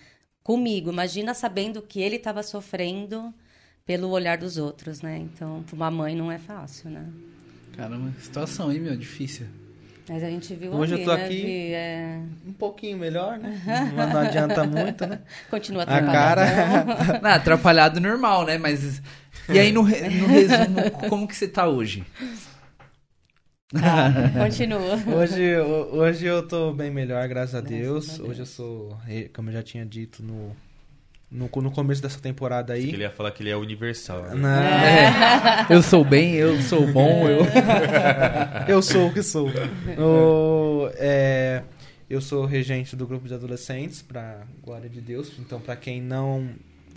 comigo. 0.43 0.91
Imagina 0.91 1.33
sabendo 1.33 1.81
que 1.81 2.01
ele 2.01 2.17
estava 2.17 2.43
sofrendo 2.43 3.33
pelo 3.87 4.09
olhar 4.09 4.37
dos 4.37 4.57
outros, 4.57 5.01
né? 5.01 5.19
Então, 5.19 5.63
para 5.63 5.77
uma 5.77 5.91
mãe 5.91 6.17
não 6.17 6.33
é 6.33 6.39
fácil, 6.39 6.91
né? 6.91 7.07
Caramba, 7.77 8.13
situação, 8.21 8.73
hein, 8.73 8.81
meu? 8.81 8.97
Difícil. 8.97 9.47
Mas 10.09 10.23
a 10.23 10.31
gente 10.31 10.55
viu 10.55 10.73
Hoje 10.73 10.95
ali, 10.95 11.03
eu 11.03 11.09
tô 11.09 11.15
né, 11.17 11.25
aqui 11.25 11.35
Vi? 11.43 11.73
É... 11.75 12.21
Um 12.47 12.53
pouquinho 12.53 12.97
melhor, 12.99 13.39
né? 13.39 13.61
Mas 13.95 14.13
não 14.13 14.21
adianta 14.21 14.65
muito, 14.65 15.07
né? 15.07 15.21
Continua 15.51 15.83
A 15.83 15.85
atrapalhando. 15.85 16.13
cara. 16.13 17.21
Não, 17.23 17.31
atrapalhado 17.31 18.01
normal, 18.01 18.47
né? 18.47 18.57
Mas. 18.57 19.03
E 19.49 19.59
aí, 19.59 19.71
no, 19.73 19.83
re- 19.83 20.09
no 20.09 20.27
resumo, 20.27 20.91
como 21.09 21.29
que 21.29 21.37
você 21.37 21.47
tá 21.49 21.67
hoje? 21.69 22.05
Tá, 23.71 24.11
continua. 24.43 24.97
Hoje, 25.15 25.57
ho- 25.61 25.97
hoje 25.99 26.25
eu 26.25 26.47
tô 26.49 26.73
bem 26.73 26.91
melhor, 26.91 27.29
graças 27.29 27.55
a 27.55 27.61
Graças 27.61 27.79
Deus. 27.79 28.09
a 28.09 28.17
Deus. 28.17 28.29
Hoje 28.31 28.41
eu 28.41 28.47
sou, 28.47 28.97
como 29.35 29.51
eu 29.51 29.53
já 29.53 29.63
tinha 29.63 29.85
dito 29.85 30.23
no, 30.23 30.57
no, 31.31 31.49
no 31.55 31.71
começo 31.71 32.01
dessa 32.03 32.19
temporada 32.21 32.73
aí. 32.73 32.89
Ele 32.89 33.03
ia 33.03 33.11
falar 33.11 33.31
que 33.33 33.43
ele 33.43 33.51
é 33.51 33.57
universal. 33.57 34.23
né? 34.23 34.35
Não, 34.35 34.49
É, 34.49 35.67
eu 35.71 35.83
sou 35.83 36.05
bem, 36.05 36.35
eu 36.35 36.61
sou 36.63 36.87
bom, 36.93 37.29
eu. 37.29 37.41
eu 38.69 38.83
sou 38.83 39.09
o 39.09 39.13
que 39.13 39.23
sou. 39.23 39.49
O, 39.99 40.91
é, 40.95 41.63
eu 42.09 42.21
sou 42.21 42.45
regente 42.47 42.97
do 42.97 43.07
grupo 43.07 43.29
de 43.29 43.35
adolescentes, 43.35 44.01
pra 44.03 44.43
glória 44.65 44.89
de 44.89 45.01
Deus. 45.01 45.33
Então, 45.39 45.61
pra 45.61 45.77
quem 45.77 46.01
não 46.01 46.49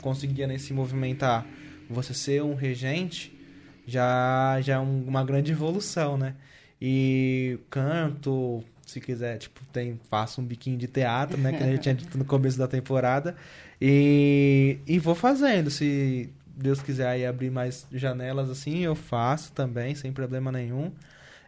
conseguia 0.01 0.47
nem 0.47 0.57
se 0.57 0.73
movimentar, 0.73 1.45
você 1.89 2.13
ser 2.13 2.41
um 2.43 2.55
regente 2.55 3.37
já, 3.85 4.59
já 4.61 4.75
é 4.75 4.79
um- 4.79 5.03
uma 5.07 5.23
grande 5.23 5.51
evolução, 5.51 6.17
né? 6.17 6.35
E 6.81 7.59
canto, 7.69 8.63
se 8.85 8.99
quiser, 8.99 9.37
tipo, 9.37 9.59
tem, 9.71 9.99
faço 10.09 10.41
um 10.41 10.43
biquinho 10.43 10.77
de 10.77 10.87
teatro, 10.87 11.37
né? 11.37 11.51
Que 11.51 11.63
a 11.63 11.67
gente 11.67 11.81
tinha 11.81 11.93
dito 11.95 12.17
no 12.17 12.25
começo 12.25 12.57
da 12.57 12.67
temporada. 12.67 13.35
E, 13.81 14.77
e 14.85 14.99
vou 14.99 15.15
fazendo. 15.15 15.71
Se 15.71 16.29
Deus 16.45 16.81
quiser 16.81 17.07
aí 17.07 17.25
abrir 17.25 17.49
mais 17.49 17.87
janelas 17.91 18.49
assim, 18.49 18.79
eu 18.79 18.93
faço 18.93 19.51
também, 19.53 19.95
sem 19.95 20.11
problema 20.13 20.51
nenhum. 20.51 20.91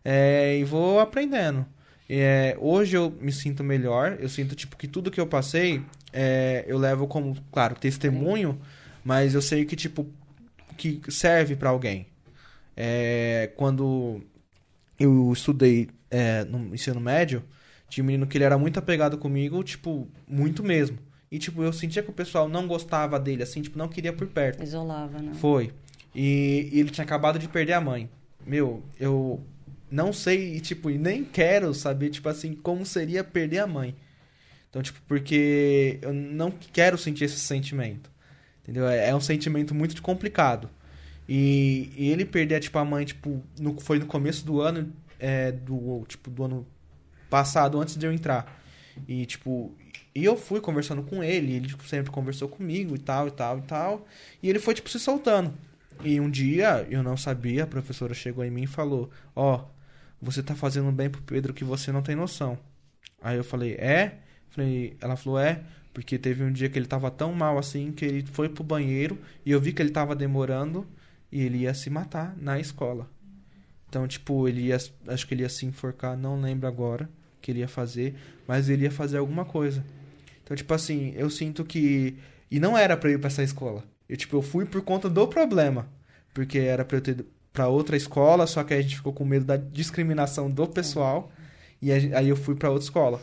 É, 0.03 0.57
e 0.57 0.63
vou 0.63 0.99
aprendendo. 0.99 1.65
É, 2.09 2.57
hoje 2.59 2.97
eu 2.97 3.11
me 3.21 3.31
sinto 3.31 3.63
melhor. 3.63 4.17
Eu 4.19 4.27
sinto, 4.27 4.55
tipo, 4.55 4.75
que 4.75 4.87
tudo 4.87 5.11
que 5.11 5.21
eu 5.21 5.27
passei, 5.27 5.83
é, 6.11 6.65
eu 6.67 6.77
levo 6.77 7.07
como, 7.07 7.35
claro, 7.51 7.75
testemunho, 7.75 8.59
mas 9.03 9.35
eu 9.35 9.41
sei 9.41 9.63
que, 9.65 9.75
tipo, 9.75 10.07
que 10.75 10.99
serve 11.09 11.55
pra 11.55 11.69
alguém. 11.69 12.07
É, 12.75 13.51
quando 13.55 14.21
eu 14.99 15.31
estudei 15.31 15.89
é, 16.09 16.43
no 16.45 16.73
ensino 16.73 16.99
médio, 16.99 17.43
tinha 17.87 18.03
um 18.03 18.07
menino 18.07 18.25
que 18.25 18.37
ele 18.37 18.43
era 18.43 18.57
muito 18.57 18.79
apegado 18.79 19.17
comigo, 19.17 19.63
tipo, 19.63 20.07
muito 20.27 20.63
mesmo. 20.63 20.97
E, 21.33 21.39
tipo, 21.39 21.63
eu 21.63 21.73
sentia 21.73 22.03
que 22.03 22.11
o 22.11 22.13
pessoal 22.13 22.47
não 22.47 22.67
gostava 22.67 23.19
dele, 23.19 23.41
assim, 23.41 23.61
tipo, 23.63 23.75
não 23.75 23.87
queria 23.87 24.13
por 24.13 24.27
perto. 24.27 24.61
Isolava, 24.61 25.17
né? 25.19 25.31
Foi. 25.33 25.71
E, 26.13 26.69
e 26.71 26.79
ele 26.79 26.91
tinha 26.91 27.03
acabado 27.03 27.39
de 27.39 27.47
perder 27.47 27.73
a 27.73 27.81
mãe. 27.81 28.07
Meu, 28.45 28.83
eu 28.99 29.41
não 29.89 30.13
sei, 30.13 30.55
e, 30.57 30.59
tipo, 30.61 30.91
e 30.91 30.97
nem 30.99 31.23
quero 31.23 31.73
saber, 31.73 32.11
tipo 32.11 32.29
assim, 32.29 32.53
como 32.53 32.85
seria 32.85 33.23
perder 33.23 33.59
a 33.59 33.65
mãe. 33.67 33.95
Então, 34.69 34.83
tipo, 34.83 34.99
porque 35.07 35.97
eu 36.03 36.13
não 36.13 36.51
quero 36.51 36.99
sentir 36.99 37.23
esse 37.23 37.39
sentimento. 37.39 38.11
Entendeu? 38.61 38.87
É, 38.87 39.09
é 39.09 39.15
um 39.15 39.19
sentimento 39.21 39.73
muito 39.73 39.99
complicado. 40.03 40.69
E, 41.27 41.91
e 41.97 42.09
ele 42.11 42.25
perder, 42.25 42.59
tipo, 42.59 42.77
a 42.77 42.85
mãe, 42.85 43.05
tipo, 43.05 43.41
no- 43.59 43.79
foi 43.79 43.97
no 43.97 44.05
começo 44.05 44.45
do 44.45 44.61
ano, 44.61 44.93
é, 45.19 45.51
do, 45.51 46.05
tipo, 46.07 46.29
do 46.29 46.43
ano 46.43 46.67
passado, 47.27 47.81
antes 47.81 47.95
de 47.97 48.05
eu 48.05 48.13
entrar. 48.13 48.61
E, 49.07 49.25
tipo, 49.25 49.73
e 50.15 50.23
eu 50.23 50.37
fui 50.37 50.61
conversando 50.61 51.01
com 51.01 51.23
ele, 51.23 51.53
ele 51.53 51.67
tipo, 51.67 51.87
sempre 51.87 52.11
conversou 52.11 52.47
comigo 52.47 52.95
e 52.95 52.99
tal, 52.99 53.27
e 53.27 53.31
tal, 53.31 53.57
e 53.57 53.61
tal. 53.63 54.07
E 54.41 54.49
ele 54.49 54.59
foi, 54.59 54.73
tipo, 54.75 54.89
se 54.89 54.99
soltando. 54.99 55.53
E 56.03 56.19
um 56.19 56.29
dia, 56.29 56.85
eu 56.89 57.01
não 57.01 57.17
sabia, 57.17 57.63
a 57.63 57.67
professora 57.67 58.13
chegou 58.13 58.43
em 58.43 58.51
mim 58.51 58.63
e 58.63 58.67
falou: 58.67 59.09
Ó, 59.35 59.65
você 60.21 60.43
tá 60.43 60.55
fazendo 60.55 60.91
bem 60.91 61.09
pro 61.09 61.21
Pedro 61.21 61.53
que 61.53 61.63
você 61.63 61.91
não 61.91 62.01
tem 62.01 62.15
noção. 62.15 62.57
Aí 63.21 63.37
eu 63.37 63.43
falei: 63.43 63.73
É? 63.73 64.19
Falei, 64.49 64.95
ela 65.01 65.15
falou: 65.15 65.39
É, 65.39 65.63
porque 65.93 66.17
teve 66.17 66.43
um 66.43 66.51
dia 66.51 66.69
que 66.69 66.77
ele 66.77 66.85
tava 66.85 67.09
tão 67.09 67.33
mal 67.33 67.57
assim 67.57 67.91
que 67.91 68.05
ele 68.05 68.25
foi 68.25 68.49
pro 68.49 68.63
banheiro 68.63 69.17
e 69.45 69.51
eu 69.51 69.59
vi 69.59 69.73
que 69.73 69.81
ele 69.81 69.91
tava 69.91 70.15
demorando 70.15 70.85
e 71.31 71.41
ele 71.41 71.59
ia 71.59 71.73
se 71.73 71.89
matar 71.89 72.35
na 72.37 72.59
escola. 72.59 73.09
Então, 73.89 74.07
tipo, 74.07 74.47
ele 74.47 74.61
ia. 74.67 74.77
Acho 75.07 75.27
que 75.27 75.33
ele 75.33 75.43
ia 75.43 75.49
se 75.49 75.65
enforcar, 75.65 76.17
não 76.17 76.39
lembro 76.39 76.67
agora 76.67 77.09
que 77.41 77.51
ele 77.51 77.59
ia 77.59 77.67
fazer, 77.67 78.15
mas 78.47 78.69
ele 78.69 78.83
ia 78.83 78.91
fazer 78.91 79.17
alguma 79.17 79.45
coisa. 79.45 79.83
Então, 80.43 80.55
tipo 80.55 80.73
assim, 80.73 81.13
eu 81.15 81.29
sinto 81.29 81.63
que. 81.63 82.17
E 82.51 82.59
não 82.59 82.77
era 82.77 82.95
pra 82.95 83.09
eu 83.09 83.15
ir 83.15 83.19
pra 83.19 83.27
essa 83.27 83.43
escola. 83.43 83.83
Eu, 84.07 84.17
tipo, 84.17 84.35
eu 84.35 84.41
fui 84.41 84.65
por 84.65 84.81
conta 84.81 85.09
do 85.09 85.27
problema. 85.27 85.87
Porque 86.33 86.59
era 86.59 86.83
pra 86.83 86.97
eu 86.97 87.01
ter 87.01 87.11
ido 87.11 87.25
pra 87.51 87.67
outra 87.67 87.95
escola, 87.95 88.47
só 88.47 88.63
que 88.63 88.73
a 88.73 88.81
gente 88.81 88.95
ficou 88.95 89.13
com 89.13 89.23
medo 89.23 89.45
da 89.45 89.55
discriminação 89.55 90.49
do 90.49 90.67
pessoal. 90.67 91.31
E 91.81 91.91
aí 91.91 92.27
eu 92.27 92.35
fui 92.35 92.55
pra 92.55 92.69
outra 92.69 92.85
escola. 92.85 93.21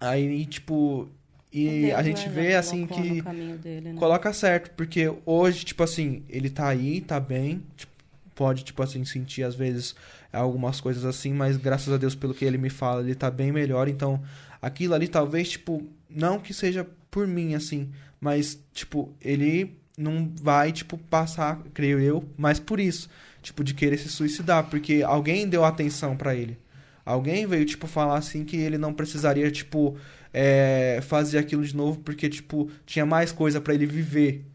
Aí, 0.00 0.46
tipo. 0.46 1.08
E 1.52 1.82
Deus, 1.82 1.94
a 1.98 2.02
gente 2.02 2.28
né, 2.28 2.34
vê, 2.34 2.54
assim, 2.54 2.86
que 2.86 3.22
dele, 3.58 3.92
né? 3.92 3.98
coloca 3.98 4.32
certo, 4.32 4.70
porque 4.74 5.12
hoje, 5.26 5.66
tipo 5.66 5.82
assim, 5.82 6.22
ele 6.26 6.48
tá 6.48 6.66
aí, 6.66 7.02
tá 7.02 7.20
bem, 7.20 7.62
tipo, 7.76 7.92
pode, 8.34 8.64
tipo 8.64 8.82
assim, 8.82 9.04
sentir 9.04 9.42
às 9.42 9.54
vezes 9.54 9.94
algumas 10.32 10.80
coisas 10.80 11.04
assim, 11.04 11.34
mas 11.34 11.58
graças 11.58 11.92
a 11.92 11.98
Deus, 11.98 12.14
pelo 12.14 12.32
que 12.32 12.42
ele 12.42 12.56
me 12.56 12.70
fala, 12.70 13.02
ele 13.02 13.14
tá 13.14 13.30
bem 13.30 13.52
melhor, 13.52 13.86
então 13.86 14.22
aquilo 14.62 14.94
ali 14.94 15.08
talvez, 15.08 15.50
tipo, 15.50 15.82
não 16.14 16.38
que 16.38 16.54
seja 16.54 16.86
por 17.10 17.26
mim, 17.26 17.54
assim, 17.54 17.90
mas, 18.20 18.58
tipo, 18.72 19.14
ele 19.20 19.76
não 19.96 20.32
vai, 20.40 20.72
tipo, 20.72 20.96
passar, 20.96 21.62
creio 21.74 22.00
eu, 22.00 22.24
mas 22.36 22.58
por 22.58 22.80
isso, 22.80 23.08
tipo, 23.42 23.62
de 23.62 23.74
querer 23.74 23.98
se 23.98 24.08
suicidar, 24.08 24.68
porque 24.70 25.02
alguém 25.02 25.48
deu 25.48 25.64
atenção 25.64 26.16
pra 26.16 26.34
ele. 26.34 26.58
Alguém 27.04 27.46
veio, 27.46 27.64
tipo, 27.64 27.86
falar 27.86 28.16
assim 28.16 28.44
que 28.44 28.56
ele 28.56 28.78
não 28.78 28.94
precisaria, 28.94 29.50
tipo, 29.50 29.96
é, 30.32 31.00
fazer 31.02 31.38
aquilo 31.38 31.64
de 31.64 31.76
novo 31.76 32.00
porque, 32.00 32.28
tipo, 32.28 32.70
tinha 32.86 33.04
mais 33.04 33.32
coisa 33.32 33.60
pra 33.60 33.74
ele 33.74 33.86
viver. 33.86 34.46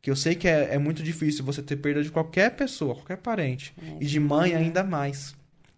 Que 0.00 0.10
eu 0.10 0.16
sei 0.16 0.34
que 0.34 0.46
é, 0.46 0.74
é 0.74 0.78
muito 0.78 1.02
difícil 1.02 1.44
você 1.44 1.60
ter 1.60 1.76
perda 1.76 2.02
de 2.02 2.10
qualquer 2.10 2.54
pessoa, 2.54 2.94
qualquer 2.94 3.16
parente. 3.18 3.74
É, 3.82 3.96
e 4.00 4.06
de 4.06 4.20
mãe 4.20 4.54
ainda 4.54 4.84
mais. 4.84 5.34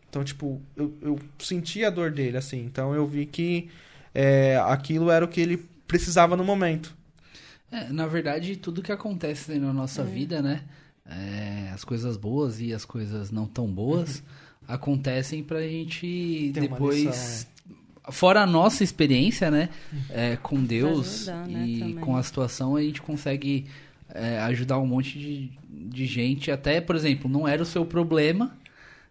Então, 0.09 0.23
tipo, 0.23 0.61
eu, 0.77 0.95
eu 1.01 1.19
senti 1.39 1.85
a 1.85 1.91
dor 1.91 2.11
dele, 2.11 2.37
assim. 2.37 2.61
Então 2.65 2.95
eu 2.95 3.07
vi 3.07 3.25
que 3.25 3.71
é, 4.15 4.57
aquilo 4.67 5.11
era 5.11 5.25
o 5.25 5.29
que 5.29 5.41
ele 5.41 5.57
precisava 5.87 6.37
no 6.37 6.45
momento. 6.45 6.95
É, 7.71 7.89
na 7.93 8.07
verdade, 8.07 8.57
tudo 8.57 8.83
que 8.83 8.91
acontece 8.93 9.55
na 9.59 9.73
nossa 9.73 10.03
vida, 10.05 10.43
né? 10.43 10.63
é, 11.09 11.71
as 11.73 11.85
coisas 11.85 12.17
boas 12.17 12.61
e 12.61 12.73
as 12.73 12.85
coisas 12.85 13.31
não 13.33 13.47
tão 13.47 13.67
boas 13.67 14.23
acontecem 14.69 15.43
pra 15.43 15.61
gente 15.63 16.51
Tem 16.55 16.63
depois. 16.69 17.05
lição, 17.05 17.51
Fora 18.13 18.43
a 18.43 18.47
nossa 18.47 18.83
experiência, 18.85 19.51
né? 19.51 19.69
é, 20.09 20.37
com 20.37 20.63
Deus 20.63 21.29
ajudar, 21.29 21.47
né, 21.49 21.67
e 21.67 21.79
também. 21.81 21.95
com 21.97 22.17
a 22.17 22.23
situação, 22.23 22.77
a 22.77 22.83
gente 22.83 23.01
consegue 23.03 23.67
é, 24.13 24.39
ajudar 24.41 24.79
um 24.79 24.87
monte 24.87 25.19
de, 25.19 25.51
de 25.69 26.07
gente. 26.07 26.51
Até, 26.51 26.81
por 26.81 26.97
exemplo, 26.97 27.29
não 27.31 27.47
era 27.47 27.63
o 27.63 27.67
seu 27.67 27.85
problema. 27.85 28.57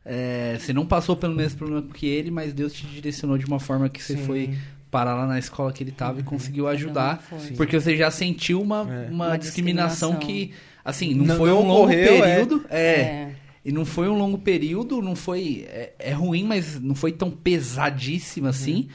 é, 0.06 0.58
você 0.60 0.74
não 0.74 0.86
passou 0.86 1.16
pelo 1.16 1.36
mesmo 1.36 1.58
problema 1.58 1.88
que 1.94 2.06
ele, 2.08 2.32
mas 2.32 2.54
Deus 2.54 2.74
te 2.74 2.86
direcionou 2.88 3.38
de 3.38 3.46
uma 3.46 3.60
forma 3.60 3.90
que 3.90 4.02
você 4.02 4.18
Sim. 4.18 4.26
foi 4.26 4.58
parar 4.92 5.14
lá 5.16 5.28
na 5.28 5.38
escola 5.40 5.72
que 5.72 5.84
ele 5.84 5.92
estava 5.92 6.20
e 6.20 6.24
conseguiu 6.24 6.68
ajudar. 6.68 7.24
Porque 7.58 7.80
você 7.80 7.96
já 7.96 8.10
sentiu 8.12 8.62
uma, 8.62 8.78
É. 8.82 9.10
uma, 9.10 9.28
Uma 9.28 9.38
discriminação, 9.38 10.12
discriminação. 10.12 10.20
que, 10.20 10.54
assim, 10.84 11.14
não, 11.14 11.26
Não- 11.26 11.38
foi 11.38 11.50
não 11.50 11.62
um 11.64 11.68
longo 11.68 11.82
ocorreu, 11.84 12.24
é. 12.26 12.32
período. 12.36 12.66
É. 12.70 12.80
É. 13.02 13.36
E 13.66 13.72
não 13.72 13.86
foi 13.86 14.08
um 14.08 14.18
longo 14.18 14.38
período, 14.38 15.02
não 15.02 15.16
foi. 15.16 15.66
É, 15.70 15.94
é 16.00 16.12
ruim, 16.14 16.44
mas 16.44 16.80
não 16.80 16.96
foi 16.96 17.12
tão 17.12 17.30
pesadíssimo 17.30 18.46
Uhum. 18.46 18.50
assim. 18.50 18.88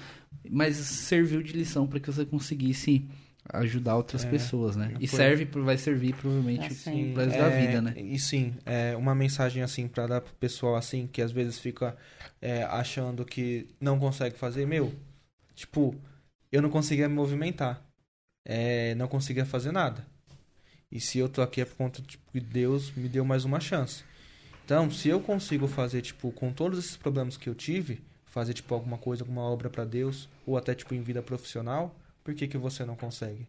Mas 0.51 0.77
serviu 0.77 1.43
de 1.43 1.53
lição 1.53 1.87
para 1.87 2.01
que 2.01 2.07
você 2.11 2.25
conseguisse 2.25 3.05
ajudar 3.53 3.97
outras 3.97 4.25
É, 4.25 4.29
pessoas, 4.29 4.75
né? 4.75 4.95
E 4.99 5.07
foi- 5.07 5.19
serve, 5.19 5.45
vai 5.45 5.77
servir 5.77 6.15
provavelmente 6.15 6.73
sempre. 6.75 7.13
pro 7.13 7.25
resto 7.25 7.39
da 7.39 7.47
É, 7.51 7.67
vida, 7.67 7.83
né? 7.83 7.95
E 7.97 8.19
sim, 8.19 8.55
é, 8.65 8.97
uma 8.97 9.15
mensagem 9.15 9.63
assim 9.63 9.87
pra 9.87 10.07
dar 10.07 10.21
pro 10.23 10.33
pessoal 10.35 10.77
assim, 10.77 11.07
que 11.13 11.21
às 11.21 11.31
vezes 11.31 11.59
fica 11.59 11.95
é, 12.41 12.63
achando 12.65 13.25
que 13.25 13.67
não 13.81 13.99
consegue 13.99 14.37
fazer, 14.37 14.67
meu, 14.67 14.93
tipo, 15.55 15.95
eu 16.51 16.63
não 16.63 16.71
conseguia 16.71 17.09
me 17.09 17.15
movimentar. 17.15 17.83
É, 18.47 18.95
não 18.95 19.09
conseguia 19.09 19.45
fazer 19.45 19.73
nada. 19.73 20.07
E 20.91 21.01
se 21.01 21.19
eu 21.19 21.29
tô 21.29 21.43
aqui 21.43 21.61
é 21.61 21.65
por 21.65 21.77
conta 21.77 22.03
tipo, 22.03 22.31
que 22.31 22.41
Deus 22.41 22.93
me 22.93 23.09
deu 23.09 23.25
mais 23.25 23.45
uma 23.45 23.59
chance. 23.59 24.05
Então, 24.65 24.91
se 24.91 25.09
eu 25.09 25.21
consigo 25.21 25.67
fazer, 25.67 26.01
tipo, 26.03 26.31
com 26.33 26.53
todos 26.53 26.79
esses 26.79 26.97
problemas 26.97 27.37
que 27.37 27.49
eu 27.49 27.55
tive, 27.55 28.01
fazer, 28.25 28.55
tipo, 28.55 28.73
alguma 28.75 28.97
coisa, 28.97 29.23
alguma 29.23 29.43
obra 29.43 29.69
pra 29.69 29.85
Deus, 29.85 30.29
ou 30.47 30.57
até, 30.57 30.75
tipo, 30.75 30.95
em 30.95 31.03
vida 31.03 31.23
profissional, 31.23 31.95
por 32.23 32.35
que 32.35 32.49
que 32.49 32.57
você 32.57 32.85
não 32.85 32.97
consegue? 32.97 33.47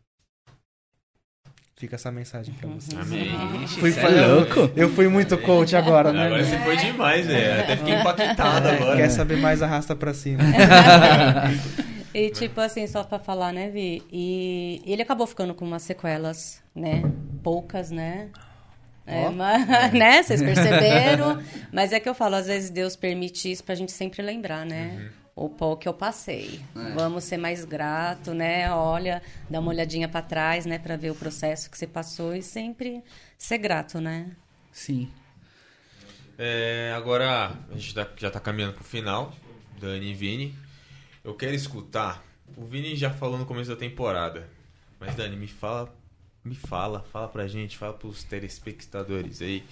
Fica 1.78 1.96
essa 1.96 2.12
mensagem 2.12 2.54
pra 2.56 2.70
você. 2.70 2.96
Amém. 2.96 3.68
Fui 3.68 3.92
Cê 3.92 4.00
é 4.00 4.28
louco? 4.28 4.72
Eu 4.76 4.90
fui 4.90 5.10
muito 5.10 5.38
coach 5.38 5.76
agora, 5.76 6.12
né? 6.14 6.28
Agora 6.28 6.44
você 6.44 6.58
foi 6.60 6.78
demais, 6.78 7.28
velho. 7.28 7.62
Até 7.62 7.78
fiquei 7.78 7.96
impactado 7.96 8.68
É, 8.70 8.76
agora. 8.76 8.96
Quer 8.98 9.10
saber 9.10 9.38
mais, 9.38 9.62
arrasta 9.62 9.94
pra 9.96 10.14
cima. 10.14 10.42
E 12.16 12.30
tipo 12.30 12.62
assim, 12.62 12.88
só 12.88 13.04
pra 13.04 13.20
falar, 13.20 13.52
né, 13.52 13.70
Vi? 13.70 14.02
E 14.12 14.82
ele 14.86 15.02
acabou 15.02 15.28
ficando 15.28 15.54
com 15.54 15.66
umas 15.66 15.82
sequelas, 15.84 16.64
né? 16.74 17.02
Poucas, 17.44 17.92
né? 17.92 18.30
É, 19.06 19.26
Ó. 19.28 19.32
mas, 19.32 19.68
né? 19.94 20.24
Vocês 20.24 20.42
perceberam? 20.42 21.44
Mas 21.72 21.92
é 21.92 22.00
que 22.00 22.08
eu 22.08 22.16
falo, 22.16 22.36
às 22.36 22.48
vezes 22.48 22.70
Deus 22.70 22.96
permite 22.96 23.52
isso 23.52 23.64
pra 23.64 23.76
gente 23.76 23.92
sempre 23.92 24.22
lembrar, 24.22 24.66
né? 24.66 25.12
O 25.36 25.50
pó 25.50 25.76
que 25.76 25.88
eu 25.90 25.94
passei. 25.94 26.62
Vamos 26.96 27.26
ser 27.26 27.36
mais 27.36 27.66
grato, 27.66 28.34
né? 28.34 28.72
Olha, 28.72 29.22
dá 29.50 29.60
uma 29.60 29.70
olhadinha 29.72 30.08
pra 30.08 30.22
trás, 30.22 30.66
né? 30.66 30.80
Pra 30.80 30.96
ver 30.96 31.12
o 31.12 31.16
processo 31.16 31.70
que 31.70 31.78
você 31.78 31.86
passou 31.86 32.34
e 32.34 32.42
sempre 32.42 33.04
ser 33.38 33.58
grato, 33.58 34.00
né? 34.00 34.32
Sim. 34.72 35.10
É, 36.38 36.94
agora, 36.96 37.52
a 37.70 37.74
gente 37.74 37.94
tá- 37.94 38.08
já 38.18 38.32
tá 38.32 38.40
caminhando 38.40 38.74
pro 38.74 38.84
final, 38.86 39.34
Dani 39.80 40.12
e 40.12 40.14
Vini. 40.14 40.56
Eu 41.26 41.34
quero 41.34 41.54
escutar. 41.56 42.24
O 42.56 42.64
Vini 42.64 42.96
já 42.96 43.10
falou 43.10 43.38
no 43.38 43.46
começo 43.46 43.70
da 43.70 43.76
temporada. 43.76 44.48
Mas, 45.00 45.14
Dani, 45.16 45.36
me 45.36 45.48
fala. 45.48 45.92
Me 46.44 46.54
fala, 46.56 47.04
fala 47.12 47.28
pra 47.28 47.48
gente, 47.48 47.76
fala 47.76 47.92
pros 47.94 48.24
telespectadores 48.24 49.42
aí. 49.42 49.64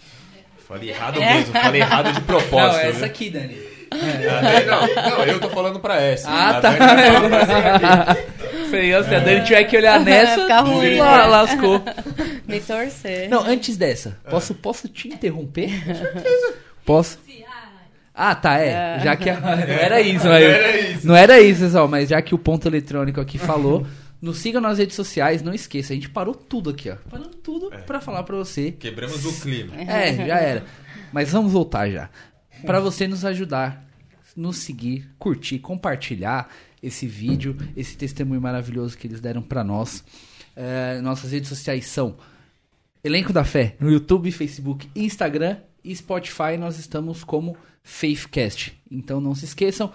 Falei 0.67 0.89
errado 0.89 1.19
mesmo, 1.19 1.53
falei 1.53 1.81
errado 1.81 2.11
de 2.13 2.21
propósito. 2.21 2.55
Não, 2.83 2.89
essa 2.89 2.91
viu? 2.99 3.05
aqui, 3.05 3.29
Dani. 3.29 3.55
Dani- 3.91 4.65
não, 4.65 5.09
não, 5.17 5.25
eu 5.25 5.39
tô 5.39 5.49
falando 5.51 5.79
pra 5.79 6.01
essa. 6.01 6.27
Ah, 6.31 6.57
A 6.57 6.61
tá. 6.61 6.71
Falei, 8.71 8.89
se 9.03 9.15
a 9.15 9.19
Dani 9.19 9.43
tiver 9.43 9.63
que 9.65 9.77
olhar 9.77 9.99
nessa, 10.03 10.41
Fica 10.41 10.61
ruim, 10.61 10.97
lá, 10.97 11.17
né? 11.19 11.25
lascou. 11.27 11.83
Me 12.47 12.59
torcer. 12.59 13.29
Não, 13.29 13.41
antes 13.45 13.77
dessa, 13.77 14.17
posso, 14.29 14.55
posso 14.55 14.87
te 14.89 15.09
interromper? 15.09 15.69
Posso? 16.83 17.19
Ah, 18.13 18.35
tá, 18.35 18.59
é. 18.59 18.99
Já 19.03 19.15
que 19.15 19.29
a... 19.29 19.39
Não 19.41 19.49
era 19.49 20.01
isso, 20.01 20.27
mas... 20.27 20.43
era 20.43 20.77
isso. 20.77 21.07
Não 21.07 21.15
era 21.15 21.41
isso, 21.41 21.61
pessoal, 21.61 21.87
mas 21.87 22.09
já 22.09 22.21
que 22.21 22.35
o 22.35 22.37
ponto 22.37 22.67
eletrônico 22.67 23.19
aqui 23.19 23.37
falou, 23.37 23.85
nos 24.21 24.37
sigam 24.37 24.61
nas 24.61 24.77
redes 24.77 24.95
sociais, 24.95 25.41
não 25.41 25.53
esqueça, 25.53 25.93
a 25.93 25.95
gente 25.95 26.09
parou 26.09 26.35
tudo 26.35 26.69
aqui, 26.69 26.89
ó. 26.89 26.95
Parou 27.09 27.27
tudo 27.27 27.71
pra 27.85 27.99
falar 27.99 28.23
pra 28.23 28.35
você. 28.35 28.71
Quebramos 28.71 29.25
o 29.25 29.41
clima. 29.41 29.75
É, 29.75 30.27
já 30.27 30.37
era. 30.37 30.63
Mas 31.11 31.31
vamos 31.31 31.51
voltar 31.51 31.89
já. 31.89 32.09
Pra 32.65 32.79
você 32.79 33.07
nos 33.07 33.25
ajudar, 33.25 33.83
nos 34.35 34.57
seguir, 34.57 35.09
curtir, 35.19 35.59
compartilhar 35.59 36.49
esse 36.81 37.07
vídeo, 37.07 37.57
esse 37.75 37.97
testemunho 37.97 38.41
maravilhoso 38.41 38.97
que 38.97 39.07
eles 39.07 39.19
deram 39.19 39.41
pra 39.41 39.63
nós. 39.63 40.03
É, 40.55 41.01
nossas 41.01 41.31
redes 41.31 41.49
sociais 41.49 41.87
são 41.87 42.15
Elenco 43.03 43.33
da 43.33 43.43
Fé 43.43 43.75
no 43.79 43.91
YouTube, 43.91 44.31
Facebook, 44.31 44.89
Instagram 44.95 45.57
e 45.83 45.95
Spotify. 45.95 46.57
Nós 46.57 46.79
estamos 46.79 47.23
como 47.23 47.57
Faithcast. 47.83 48.73
Então 48.89 49.19
não 49.21 49.35
se 49.35 49.45
esqueçam. 49.45 49.91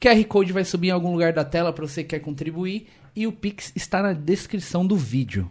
QR 0.00 0.22
Code 0.26 0.52
vai 0.52 0.64
subir 0.64 0.88
em 0.88 0.92
algum 0.92 1.12
lugar 1.12 1.32
da 1.32 1.44
tela 1.44 1.72
para 1.72 1.86
você 1.86 2.02
que 2.02 2.10
quer 2.10 2.20
contribuir 2.20 2.86
e 3.16 3.26
o 3.26 3.32
Pix 3.32 3.72
está 3.74 4.02
na 4.02 4.12
descrição 4.12 4.86
do 4.86 4.96
vídeo. 4.96 5.50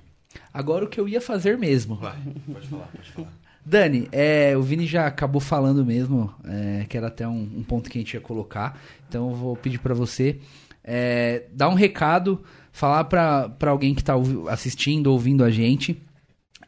Agora 0.54 0.86
o 0.86 0.88
que 0.88 1.00
eu 1.00 1.08
ia 1.08 1.20
fazer 1.20 1.58
mesmo. 1.58 1.96
Vai, 1.96 2.18
pode 2.52 2.68
falar, 2.68 2.88
pode 2.88 3.12
falar. 3.12 3.34
Dani, 3.66 4.08
é, 4.14 4.56
o 4.56 4.62
Vini 4.62 4.86
já 4.86 5.08
acabou 5.08 5.42
falando 5.42 5.86
mesmo, 5.86 6.34
é, 6.46 6.86
que 6.88 6.96
era 6.96 7.08
até 7.08 7.28
um, 7.28 7.42
um 7.58 7.64
ponto 7.64 7.90
que 7.90 7.98
a 7.98 8.02
gente 8.02 8.14
ia 8.14 8.22
colocar. 8.22 8.80
Então 9.10 9.30
eu 9.30 9.36
vou 9.36 9.58
pedir 9.58 9.80
pra 9.80 9.94
você 9.94 10.40
é, 10.84 11.44
dar 11.52 11.68
um 11.68 11.74
recado, 11.74 12.42
falar 12.72 13.04
pra 13.04 13.52
alguém 13.70 13.94
que 13.94 14.04
tá 14.04 14.16
ouvi- 14.16 14.48
assistindo, 14.48 15.08
ouvindo 15.08 15.44
a 15.44 15.50
gente 15.52 16.02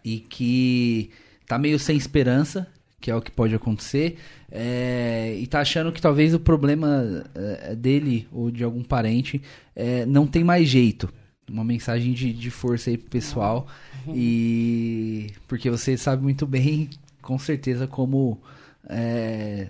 e 0.03 0.19
que 0.19 1.09
tá 1.47 1.57
meio 1.57 1.79
sem 1.79 1.95
esperança, 1.95 2.67
que 2.99 3.09
é 3.09 3.15
o 3.15 3.21
que 3.21 3.31
pode 3.31 3.55
acontecer, 3.55 4.17
é, 4.51 5.35
e 5.39 5.47
tá 5.47 5.61
achando 5.61 5.91
que 5.91 6.01
talvez 6.01 6.34
o 6.34 6.39
problema 6.39 7.23
é, 7.35 7.76
dele 7.76 8.27
ou 8.31 8.51
de 8.51 8.63
algum 8.63 8.84
parente 8.84 9.41
é, 9.76 10.05
não 10.05 10.27
tem 10.27 10.43
mais 10.43 10.67
jeito. 10.67 11.11
Uma 11.49 11.63
mensagem 11.63 12.13
de, 12.13 12.31
de 12.31 12.51
força 12.51 12.89
aí 12.89 12.97
pro 12.97 13.09
pessoal. 13.09 13.67
E 14.13 15.31
porque 15.47 15.69
você 15.69 15.97
sabe 15.97 16.21
muito 16.23 16.45
bem, 16.45 16.89
com 17.21 17.38
certeza, 17.39 17.88
como 17.88 18.39
é, 18.88 19.67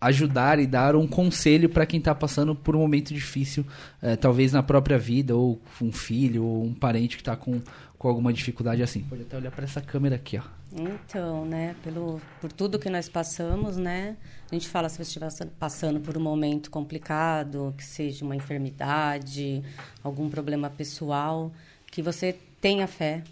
ajudar 0.00 0.58
e 0.58 0.66
dar 0.66 0.96
um 0.96 1.06
conselho 1.06 1.68
para 1.68 1.86
quem 1.86 2.00
tá 2.00 2.12
passando 2.12 2.54
por 2.56 2.74
um 2.74 2.80
momento 2.80 3.14
difícil, 3.14 3.64
é, 4.02 4.16
talvez 4.16 4.52
na 4.52 4.62
própria 4.62 4.98
vida, 4.98 5.36
ou 5.36 5.60
um 5.80 5.92
filho, 5.92 6.44
ou 6.44 6.64
um 6.64 6.74
parente 6.74 7.16
que 7.16 7.22
tá 7.22 7.36
com, 7.36 7.60
com 8.02 8.08
alguma 8.08 8.32
dificuldade 8.32 8.82
assim. 8.82 9.04
Pode 9.04 9.22
até 9.22 9.36
olhar 9.36 9.52
para 9.52 9.62
essa 9.62 9.80
câmera 9.80 10.16
aqui, 10.16 10.36
ó. 10.36 10.42
Então, 10.72 11.44
né, 11.44 11.76
pelo, 11.84 12.20
por 12.40 12.50
tudo 12.50 12.76
que 12.76 12.90
nós 12.90 13.08
passamos, 13.08 13.76
né, 13.76 14.16
a 14.50 14.54
gente 14.56 14.68
fala 14.68 14.88
se 14.88 14.96
você 14.96 15.02
estiver 15.02 15.30
passando 15.56 16.00
por 16.00 16.18
um 16.18 16.20
momento 16.20 16.68
complicado, 16.68 17.72
que 17.78 17.84
seja 17.84 18.24
uma 18.24 18.34
enfermidade, 18.34 19.62
algum 20.02 20.28
problema 20.28 20.68
pessoal, 20.68 21.52
que 21.92 22.02
você 22.02 22.36
tenha 22.60 22.88
fé, 22.88 23.22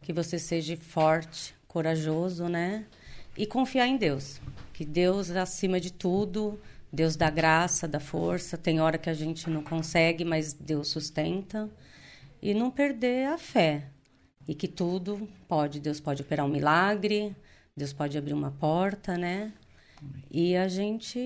que 0.00 0.10
você 0.10 0.38
seja 0.38 0.74
forte, 0.78 1.54
corajoso, 1.66 2.48
né, 2.48 2.86
e 3.36 3.44
confiar 3.44 3.88
em 3.88 3.98
Deus, 3.98 4.40
que 4.72 4.86
Deus 4.86 5.30
acima 5.32 5.78
de 5.78 5.92
tudo, 5.92 6.58
Deus 6.90 7.14
dá 7.14 7.28
graça, 7.28 7.86
dá 7.86 8.00
força, 8.00 8.56
tem 8.56 8.80
hora 8.80 8.96
que 8.96 9.10
a 9.10 9.14
gente 9.14 9.50
não 9.50 9.62
consegue, 9.62 10.24
mas 10.24 10.54
Deus 10.54 10.88
sustenta, 10.88 11.68
e 12.40 12.54
não 12.54 12.70
perder 12.70 13.26
a 13.26 13.36
fé, 13.36 13.88
e 14.48 14.54
que 14.54 14.66
tudo 14.66 15.28
pode, 15.46 15.78
Deus 15.78 16.00
pode 16.00 16.22
operar 16.22 16.46
um 16.46 16.48
milagre, 16.48 17.36
Deus 17.76 17.92
pode 17.92 18.16
abrir 18.16 18.32
uma 18.32 18.50
porta, 18.50 19.18
né? 19.18 19.52
E 20.30 20.56
a 20.56 20.66
gente 20.66 21.20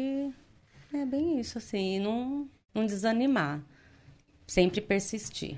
é 0.93 1.07
bem 1.07 1.39
isso 1.39 1.57
assim, 1.57 2.01
não 2.01 2.51
não 2.74 2.85
desanimar, 2.85 3.62
sempre 4.47 4.81
persistir. 4.81 5.57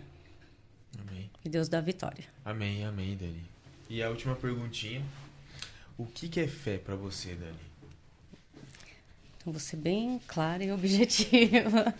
Amém. 1.00 1.30
E 1.44 1.48
Deus 1.48 1.68
dá 1.68 1.80
vitória. 1.80 2.24
Amém, 2.44 2.84
amém, 2.84 3.16
Dani. 3.16 3.42
E 3.88 4.02
a 4.02 4.10
última 4.10 4.34
perguntinha. 4.34 5.02
O 5.96 6.04
que, 6.04 6.28
que 6.28 6.40
é 6.40 6.48
fé 6.48 6.76
pra 6.76 6.96
você, 6.96 7.34
Dani? 7.34 7.54
Então, 9.38 9.52
vou 9.52 9.60
ser 9.60 9.76
bem 9.76 10.20
clara 10.26 10.64
e 10.64 10.72
objetiva. 10.72 11.94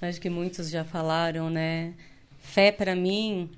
Acho 0.00 0.20
que 0.20 0.30
muitos 0.30 0.70
já 0.70 0.82
falaram, 0.82 1.50
né? 1.50 1.94
Fé 2.40 2.72
para 2.72 2.96
mim 2.96 3.50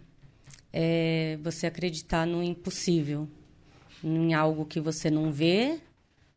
é 0.76 1.38
você 1.40 1.68
acreditar 1.68 2.26
no 2.26 2.42
impossível, 2.42 3.30
em 4.02 4.34
algo 4.34 4.66
que 4.66 4.80
você 4.80 5.08
não 5.08 5.30
vê, 5.30 5.80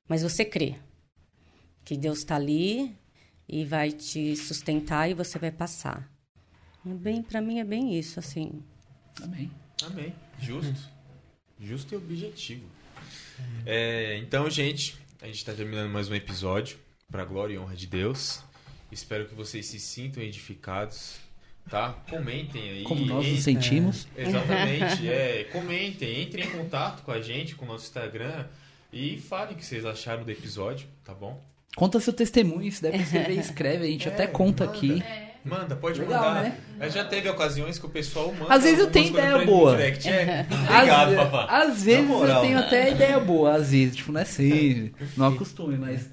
mas 0.08 0.22
você 0.22 0.46
crê 0.46 0.76
que 1.84 1.98
Deus 1.98 2.20
está 2.20 2.36
ali 2.36 2.96
e 3.50 3.66
vai 3.66 3.92
te 3.92 4.36
sustentar 4.36 5.10
e 5.10 5.16
você 5.16 5.40
vai 5.40 5.52
passar. 5.52 6.08
Bem, 6.86 7.24
para 7.24 7.42
mim 7.42 7.60
é 7.60 7.64
bem 7.64 7.98
isso, 7.98 8.20
assim. 8.20 8.64
Amém. 9.24 9.50
Amém. 9.84 10.14
Justo. 10.40 10.92
Justo 11.60 11.96
e 11.96 11.98
objetivo. 11.98 12.66
É, 13.66 14.18
então, 14.20 14.48
gente, 14.52 15.00
a 15.20 15.26
gente 15.26 15.38
está 15.38 15.52
terminando 15.52 15.92
mais 15.92 16.10
um 16.10 16.16
episódio 16.16 16.78
para 17.10 17.26
glória 17.26 17.56
e 17.56 17.58
honra 17.58 17.76
de 17.76 17.88
Deus. 17.88 18.44
Espero 18.92 19.28
que 19.28 19.34
vocês 19.34 19.66
se 19.66 19.80
sintam 19.80 20.22
edificados, 20.22 21.20
tá? 21.70 21.96
Comentem 22.10 22.62
aí. 22.70 22.84
Como 22.84 23.06
nós 23.06 23.28
nos 23.28 23.44
sentimos. 23.44 24.08
Exatamente, 24.18 25.08
é. 25.10 25.48
Comentem, 25.52 26.24
entrem 26.24 26.46
em 26.46 26.50
contato 26.50 27.04
com 27.04 27.12
a 27.12 27.22
gente, 27.22 27.56
com 27.56 27.66
o 27.66 27.68
nosso 27.68 27.86
Instagram 27.86 28.46
e 28.92 29.18
falem 29.18 29.54
o 29.54 29.58
que 29.58 29.66
vocês 29.66 29.86
acharam 29.86 30.24
do 30.24 30.32
episódio, 30.32 30.88
tá 31.04 31.14
bom? 31.14 31.42
Conta 31.76 32.00
seu 32.00 32.14
testemunho, 32.14 32.72
se 32.72 32.82
deve 32.82 32.98
escrever, 32.98 33.34
escreve, 33.40 33.86
a 33.86 33.88
gente 33.90 34.08
É, 34.08 34.12
até 34.12 34.28
conta 34.28 34.66
manda. 34.66 34.78
aqui. 34.78 35.04
Manda, 35.46 35.76
pode 35.78 36.02
Legal, 36.02 36.22
mandar. 36.22 36.44
né? 36.44 36.58
Mas 36.78 36.94
Já 36.94 37.06
teve 37.06 37.30
ocasiões 37.30 37.80
que 37.80 37.86
o 37.86 37.90
pessoal 37.90 38.34
manda. 38.34 38.54
Às 38.54 38.64
vezes 38.64 38.80
eu 38.80 38.92
tenho 38.92 39.08
ideia 39.10 39.36
pra 39.38 39.46
boa. 39.46 39.72
direct. 39.78 40.10
É. 40.10 40.46
Obrigado, 40.52 41.10
às, 41.12 41.16
papá. 41.30 41.46
Às 41.64 41.84
vezes 41.84 42.06
moral. 42.06 42.36
eu 42.38 42.42
tenho 42.42 42.60
até 42.60 42.92
ideia 42.92 43.20
boa, 43.20 43.56
às 43.56 43.72
vezes, 43.72 43.96
tipo, 43.96 44.12
não 44.12 44.20
é 44.20 44.26
sempre, 44.26 44.94
não 45.16 45.28
acostume, 45.28 45.78
mas 45.78 46.10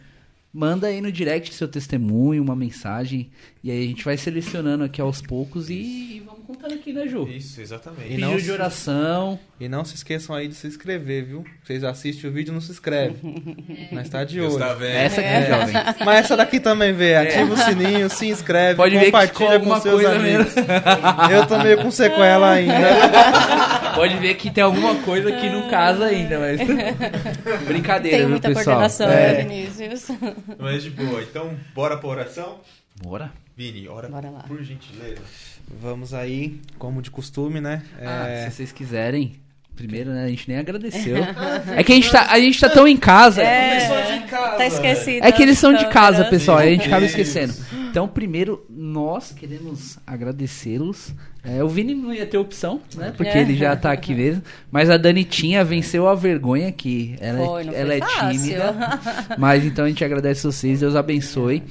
manda 0.53 0.87
aí 0.87 1.01
no 1.01 1.11
direct 1.11 1.53
seu 1.53 1.67
testemunho, 1.67 2.41
uma 2.43 2.55
mensagem, 2.55 3.31
e 3.65 3.71
aí 3.71 3.83
a 3.85 3.87
gente 3.89 4.05
vai 4.05 4.15
selecionando 4.19 4.85
aqui 4.85 5.01
aos 5.01 5.23
poucos 5.23 5.71
e 5.71 6.23
vamos 6.27 6.45
contando 6.47 6.75
aqui, 6.75 6.93
né, 6.93 7.09
Ju? 7.09 7.27
Isso, 7.27 7.63
exatamente. 7.63 8.13
E 8.13 8.17
Pedido 8.17 8.43
de 8.43 8.53
oração. 8.53 9.39
E 9.59 9.67
não 9.71 9.87
se 9.87 9.95
esqueçam 9.95 10.37
aí 10.37 10.47
de 10.49 10.55
se 10.55 10.67
inscrever, 10.67 11.25
viu? 11.25 11.45
Vocês 11.65 11.83
assistem 11.83 12.29
o 12.29 12.33
vídeo 12.33 12.51
e 12.51 12.55
não 12.55 12.61
se 12.61 12.71
inscrevem. 12.73 13.17
Nós 13.91 14.07
tá 14.11 14.23
de 14.23 14.39
olho. 14.39 14.59
tá 14.59 14.75
vendo. 14.75 14.91
Essa 14.95 15.21
aqui, 15.23 15.31
é. 15.31 15.47
jovem. 15.47 15.75
Mas 16.05 16.19
essa 16.25 16.37
daqui 16.37 16.61
também 16.61 16.93
vê. 16.93 17.17
Ativa 17.17 17.55
o 17.55 17.57
sininho, 17.57 18.11
se 18.11 18.27
inscreve, 18.29 18.77
Pode 18.77 18.99
ver 18.99 19.11
que 19.11 19.19
ficou 19.19 19.21
compartilha 19.21 19.49
com 19.49 19.55
alguma 19.55 19.81
seus 19.81 19.95
coisa 19.95 20.13
amigos. 20.15 20.55
Eu 21.33 21.47
tô 21.47 21.59
meio 21.63 21.83
com 21.83 21.91
sequela 21.91 22.51
ainda. 22.51 22.75
Pode 23.97 24.17
ver 24.19 24.35
que 24.35 24.51
tem 24.51 24.63
alguma 24.63 24.97
coisa 24.97 25.33
que 25.33 25.49
não 25.49 25.71
casa 25.71 26.05
ainda, 26.07 26.39
mas. 26.39 26.61
Brincadeira, 27.67 28.17
Tem 28.19 28.27
viu, 28.27 28.29
muita 28.31 28.49
pessoal? 28.49 28.65
coordenação, 28.65 29.09
É. 29.09 29.33
né, 29.33 29.43
Vinícius? 29.45 30.09
Mas 30.59 30.83
de 30.83 30.91
boa. 30.91 31.23
Então, 31.23 31.57
bora 31.75 31.97
pra 31.97 32.09
oração? 32.09 32.59
Bora. 33.03 33.33
Vini, 33.57 33.87
ora 33.89 34.09
Bora 34.09 34.31
lá. 34.31 34.41
por 34.41 34.63
gentileza. 34.63 35.23
Vamos 35.81 36.13
aí, 36.13 36.61
como 36.79 37.01
de 37.01 37.11
costume, 37.11 37.61
né? 37.61 37.83
Ah, 38.01 38.29
É, 38.29 38.51
se 38.51 38.57
vocês 38.57 38.73
quiserem. 38.73 39.37
Primeiro, 39.77 40.11
né? 40.11 40.25
A 40.25 40.29
gente 40.29 40.49
nem 40.49 40.59
agradeceu. 40.59 41.17
É 41.77 41.83
que 41.83 41.91
a 41.93 41.95
gente 41.97 42.11
tá, 42.11 42.27
a 42.31 42.39
gente 42.39 42.61
tá 42.61 42.69
tão 42.69 42.87
em 42.87 42.97
casa. 42.97 43.43
É, 43.43 44.21
de 44.21 44.27
casa. 44.27 44.57
tá 44.57 44.67
esquecido. 44.67 45.25
É 45.27 45.33
que 45.33 45.43
eles 45.43 45.59
são 45.59 45.73
de 45.73 45.85
as 45.85 45.93
casa, 45.93 46.25
pessoal. 46.27 46.59
aí 46.59 46.69
A 46.69 46.73
gente 46.73 46.87
acaba 46.87 47.05
esquecendo. 47.05 47.53
Então, 47.95 48.09
primeiro, 48.09 48.67
nós 48.69 49.31
queremos 49.31 50.01
agradecê-los. 50.05 51.15
É, 51.45 51.63
o 51.63 51.69
Vini 51.69 51.95
não 51.95 52.13
ia 52.13 52.27
ter 52.27 52.37
opção, 52.39 52.81
né? 52.97 53.15
Porque 53.17 53.31
É. 53.31 53.41
ele 53.41 53.55
já 53.55 53.77
tá 53.77 53.93
aqui 53.93 54.13
mesmo. 54.13 54.43
Mas 54.69 54.91
a 54.91 54.97
Danitinha 54.97 55.65
venceu 55.65 56.09
a 56.09 56.15
vergonha 56.17 56.73
que 56.73 57.15
ela, 57.21 57.47
Foi, 57.47 57.63
é, 57.63 57.67
não 57.67 57.73
ela 57.73 57.89
foi 57.91 57.97
é 57.99 58.01
fácil. 58.01 58.41
tímida. 58.41 58.75
Mas 59.39 59.65
então 59.65 59.85
a 59.85 59.89
gente 59.89 60.05
agradece 60.05 60.43
vocês, 60.45 60.81
Deus 60.81 60.97
abençoe. 60.97 61.63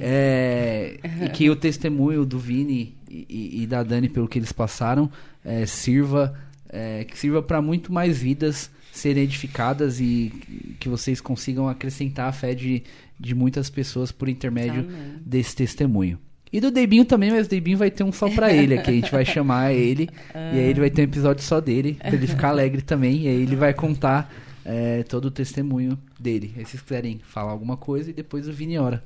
É, 0.00 0.98
e 1.24 1.28
que 1.28 1.48
o 1.48 1.54
testemunho 1.54 2.24
do 2.24 2.40
Vini 2.40 2.96
e, 3.08 3.26
e- 3.28 3.62
e 3.62 3.66
da 3.68 3.84
Dani 3.84 4.08
pelo 4.08 4.26
que 4.26 4.36
eles 4.36 4.50
passaram 4.50 5.08
é, 5.44 5.64
sirva 5.64 6.34
é, 6.68 7.04
que 7.04 7.16
sirva 7.16 7.40
para 7.40 7.62
muito 7.62 7.92
mais 7.92 8.18
vidas 8.18 8.68
serem 8.92 9.22
edificadas 9.22 10.00
e 10.00 10.32
que 10.80 10.88
vocês 10.88 11.20
consigam 11.20 11.68
acrescentar 11.68 12.28
a 12.28 12.32
fé 12.32 12.52
de, 12.52 12.82
de 13.18 13.34
muitas 13.34 13.68
pessoas 13.68 14.12
por 14.12 14.28
intermédio 14.28 14.80
Amém. 14.80 15.22
desse 15.24 15.56
testemunho. 15.56 16.18
E 16.52 16.60
do 16.60 16.70
Debinho 16.70 17.04
também, 17.04 17.30
mas 17.30 17.46
o 17.46 17.50
Debinho 17.50 17.76
vai 17.76 17.90
ter 17.90 18.04
um 18.04 18.12
só 18.12 18.28
pra 18.30 18.52
ele 18.54 18.78
aqui. 18.78 18.90
A 18.90 18.94
gente 18.94 19.12
vai 19.12 19.24
chamar 19.24 19.72
ele 19.72 20.08
e 20.34 20.58
aí 20.58 20.70
ele 20.70 20.80
vai 20.80 20.90
ter 20.90 21.02
um 21.02 21.04
episódio 21.04 21.44
só 21.44 21.60
dele, 21.60 21.94
pra 21.94 22.14
ele 22.14 22.26
ficar 22.26 22.48
alegre 22.48 22.80
também. 22.80 23.22
E 23.22 23.28
aí 23.28 23.42
ele 23.42 23.56
vai 23.56 23.74
contar 23.74 24.32
é, 24.64 25.02
todo 25.02 25.26
o 25.26 25.30
testemunho 25.30 25.98
dele. 26.18 26.54
Aí 26.56 26.64
se 26.64 26.72
vocês 26.72 26.82
quiserem 26.82 27.20
falar 27.22 27.52
alguma 27.52 27.76
coisa 27.76 28.10
e 28.10 28.12
depois 28.12 28.48
o 28.48 28.52
Vini 28.52 28.78
ora. 28.78 29.04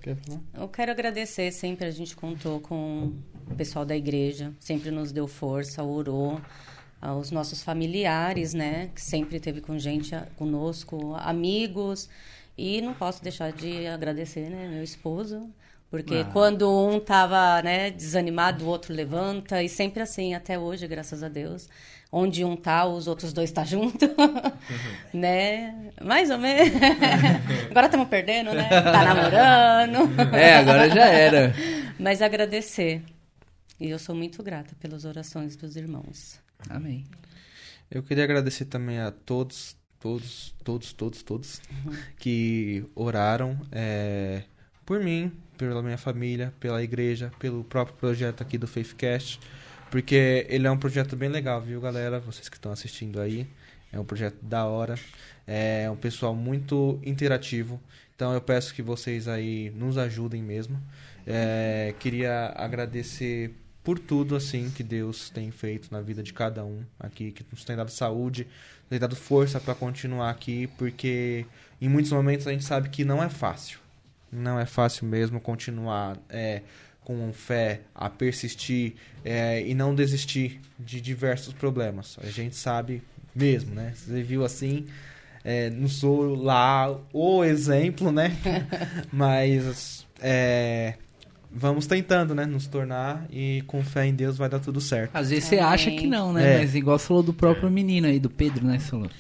Eu 0.55 0.69
quero 0.69 0.93
agradecer, 0.93 1.51
sempre 1.53 1.87
a 1.87 1.91
gente 1.91 2.15
contou 2.15 2.61
com 2.61 3.13
o 3.51 3.55
pessoal 3.55 3.85
da 3.85 3.97
igreja, 3.97 4.53
sempre 4.61 4.91
nos 4.91 5.13
deu 5.13 5.27
força, 5.27 5.83
orou, 5.83 6.41
aos 7.01 7.33
nossos 7.33 7.63
familiares, 7.63 8.55
né, 8.55 8.91
que 8.95 9.01
sempre 9.01 9.41
teve 9.41 9.61
com 9.61 9.77
gente 9.77 10.15
conosco, 10.37 11.17
amigos, 11.17 12.09
e 12.65 12.81
não 12.81 12.95
posso 12.95 13.21
deixar 13.23 13.51
de 13.53 13.87
agradecer, 13.89 14.49
né, 14.49 14.69
meu 14.69 14.85
esposo, 14.85 15.51
porque 15.91 16.17
Ah. 16.25 16.31
quando 16.33 16.71
um 16.71 17.01
tava, 17.01 17.61
né, 17.63 17.91
desanimado, 17.91 18.65
o 18.65 18.69
outro 18.69 18.95
levanta, 18.95 19.63
e 19.63 19.69
sempre 19.69 20.01
assim, 20.01 20.33
até 20.35 20.57
hoje, 20.59 20.87
graças 20.87 21.23
a 21.25 21.29
Deus. 21.29 21.69
Onde 22.15 22.45
um 22.45 22.55
tá, 22.57 22.85
os 22.87 23.07
outros 23.09 23.33
dois 23.33 23.51
tá 23.51 23.65
junto, 23.65 24.05
né? 25.15 25.91
Mais 26.01 26.31
ou 26.31 26.37
menos. 26.39 26.71
Agora 27.71 27.87
estamos 27.87 28.07
perdendo, 28.09 28.53
né? 28.53 28.69
Tá 28.69 29.03
namorando. 29.15 30.37
É, 30.37 30.57
agora 30.59 30.91
já 30.91 31.07
era. 31.07 31.55
Mas 31.99 32.21
agradecer. 32.21 33.03
E 33.81 33.89
eu 33.89 33.99
sou 33.99 34.15
muito 34.15 34.43
grata 34.43 34.75
pelas 34.79 35.05
orações 35.07 35.57
dos 35.57 35.75
irmãos. 35.75 36.39
Amém. 36.69 37.05
Eu 37.91 38.03
queria 38.03 38.25
agradecer 38.25 38.67
também 38.67 38.99
a 39.01 39.11
todos, 39.11 39.75
todos, 40.03 40.53
todos, 40.65 40.93
todos, 40.93 41.23
todos 41.23 41.63
que 42.19 42.85
oraram 42.95 43.57
é, 43.71 44.43
por 44.85 44.99
mim, 45.01 45.33
pela 45.57 45.81
minha 45.81 45.97
família, 45.97 46.53
pela 46.59 46.83
igreja, 46.83 47.31
pelo 47.39 47.63
próprio 47.63 47.97
projeto 47.97 48.43
aqui 48.43 48.59
do 48.59 48.67
Faithcast, 48.67 49.39
porque 49.93 50.45
ele 50.49 50.67
é 50.67 50.71
um 50.71 50.77
projeto 50.77 51.15
bem 51.15 51.29
legal, 51.29 51.61
viu, 51.61 51.81
galera? 51.81 52.19
Vocês 52.19 52.49
que 52.49 52.57
estão 52.57 52.73
assistindo 52.73 53.21
aí, 53.21 53.47
é 53.93 54.01
um 54.01 54.05
projeto 54.05 54.43
da 54.43 54.67
hora, 54.67 54.99
é 55.47 55.89
um 55.89 55.97
pessoal 55.97 56.35
muito 56.35 56.99
interativo. 57.05 57.81
Então 58.17 58.33
eu 58.35 58.41
peço 58.41 58.75
que 58.75 58.83
vocês 58.83 59.29
aí 59.29 59.71
nos 59.71 59.97
ajudem 59.97 60.43
mesmo. 60.43 60.83
É, 61.25 61.95
queria 62.01 62.53
agradecer 62.57 63.55
por 63.85 63.99
tudo 63.99 64.37
assim 64.37 64.71
que 64.71 64.83
Deus 64.83 65.31
tem 65.31 65.51
feito 65.51 65.89
na 65.93 66.01
vida 66.01 66.23
de 66.23 66.33
cada 66.33 66.65
um 66.65 66.85
aqui, 66.99 67.33
que 67.33 67.45
nos 67.51 67.65
tem 67.65 67.77
dado 67.77 67.91
saúde, 67.91 68.47
tem 68.93 68.99
dado 68.99 69.17
força 69.17 69.59
para 69.59 69.75
continuar 69.75 70.29
aqui, 70.29 70.67
porque 70.77 71.47
em 71.81 71.89
muitos 71.89 72.13
momentos 72.13 72.47
a 72.47 72.53
gente 72.53 72.63
sabe 72.63 72.91
que 72.91 73.07
não 73.07 73.23
é 73.23 73.29
fácil. 73.31 73.79
Não 74.31 74.61
é 74.61 74.67
fácil 74.67 75.07
mesmo 75.07 75.41
continuar 75.41 76.19
é, 76.29 76.61
com 77.03 77.33
fé, 77.33 77.81
a 77.95 78.11
persistir 78.11 78.93
é, 79.25 79.67
e 79.67 79.73
não 79.75 79.95
desistir 79.95 80.61
de 80.79 81.01
diversos 81.01 81.55
problemas. 81.55 82.19
A 82.23 82.27
gente 82.27 82.55
sabe 82.55 83.03
mesmo, 83.35 83.75
né? 83.75 83.95
Você 83.97 84.23
viu 84.23 84.45
assim, 84.45 84.87
é, 85.43 85.71
não 85.71 85.89
sou 85.89 86.35
lá 86.35 86.95
o 87.15 87.43
exemplo, 87.43 88.13
né? 88.13 88.37
Mas 89.11 90.07
é, 90.21 90.97
vamos 91.55 91.87
tentando, 91.87 92.35
né? 92.35 92.47
Nos 92.47 92.67
tornar 92.67 93.27
e 93.31 93.63
com 93.67 93.83
fé 93.85 94.07
em 94.07 94.15
Deus 94.15 94.39
vai 94.39 94.49
dar 94.49 94.59
tudo 94.59 94.81
certo. 94.81 95.15
Às 95.15 95.31
vezes 95.31 95.45
você 95.45 95.59
acha 95.59 95.91
que 95.91 96.07
não, 96.07 96.33
né? 96.33 96.57
É. 96.57 96.59
Mas 96.59 96.75
igual 96.75 96.99
você 96.99 97.07
falou 97.07 97.23
do 97.23 97.35
próprio 97.35 97.71
menino 97.71 98.07
aí, 98.07 98.19
do 98.19 98.31
Pedro, 98.31 98.67
né? 98.67 98.79
Você 98.79 98.89
falou. 98.89 99.11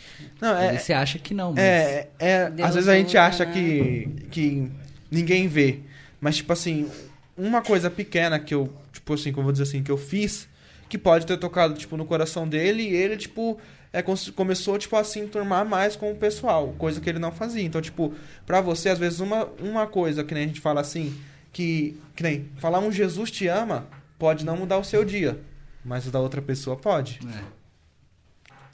Não, 0.40 0.52
Às 0.52 0.62
é, 0.62 0.70
vezes 0.70 0.82
você 0.86 0.92
acha 0.92 1.18
que 1.18 1.34
não, 1.34 1.50
mas... 1.50 1.60
É, 1.60 2.08
é 2.18 2.50
Deus 2.50 2.68
às 2.68 2.74
vezes 2.74 2.88
a 2.88 2.96
gente 2.96 3.08
usa, 3.08 3.22
acha 3.22 3.44
né? 3.44 3.52
que, 3.52 4.08
que 4.30 4.70
ninguém 5.10 5.46
vê. 5.46 5.80
Mas, 6.20 6.36
tipo 6.36 6.52
assim, 6.52 6.88
uma 7.36 7.60
coisa 7.60 7.90
pequena 7.90 8.38
que 8.38 8.54
eu, 8.54 8.72
tipo 8.92 9.14
assim, 9.14 9.30
como 9.30 9.42
eu 9.42 9.44
vou 9.44 9.52
dizer 9.52 9.64
assim, 9.64 9.82
que 9.82 9.90
eu 9.90 9.98
fiz, 9.98 10.48
que 10.88 10.96
pode 10.96 11.26
ter 11.26 11.36
tocado, 11.36 11.74
tipo, 11.74 11.96
no 11.96 12.04
coração 12.04 12.48
dele, 12.48 12.82
e 12.82 12.94
ele, 12.94 13.16
tipo, 13.16 13.58
é, 13.92 14.02
começou, 14.34 14.78
tipo, 14.78 14.96
a 14.96 15.04
se 15.04 15.18
enturmar 15.18 15.66
mais 15.66 15.96
com 15.96 16.10
o 16.10 16.16
pessoal, 16.16 16.74
coisa 16.78 17.00
que 17.00 17.08
ele 17.08 17.18
não 17.18 17.32
fazia. 17.32 17.62
Então, 17.62 17.80
tipo, 17.80 18.14
pra 18.46 18.60
você, 18.60 18.88
às 18.88 18.98
vezes, 18.98 19.20
uma, 19.20 19.48
uma 19.60 19.86
coisa 19.86 20.24
que 20.24 20.34
nem 20.34 20.44
a 20.44 20.46
gente 20.46 20.60
fala 20.60 20.80
assim, 20.80 21.14
que, 21.52 22.00
que 22.16 22.22
nem 22.22 22.48
falar 22.56 22.78
um 22.80 22.90
Jesus 22.90 23.30
te 23.30 23.46
ama, 23.46 23.86
pode 24.18 24.44
não 24.44 24.56
mudar 24.56 24.78
o 24.78 24.84
seu 24.84 25.04
dia, 25.04 25.40
mas 25.84 26.06
o 26.06 26.10
da 26.10 26.18
outra 26.20 26.40
pessoa 26.40 26.76
pode, 26.76 27.20
É. 27.26 27.42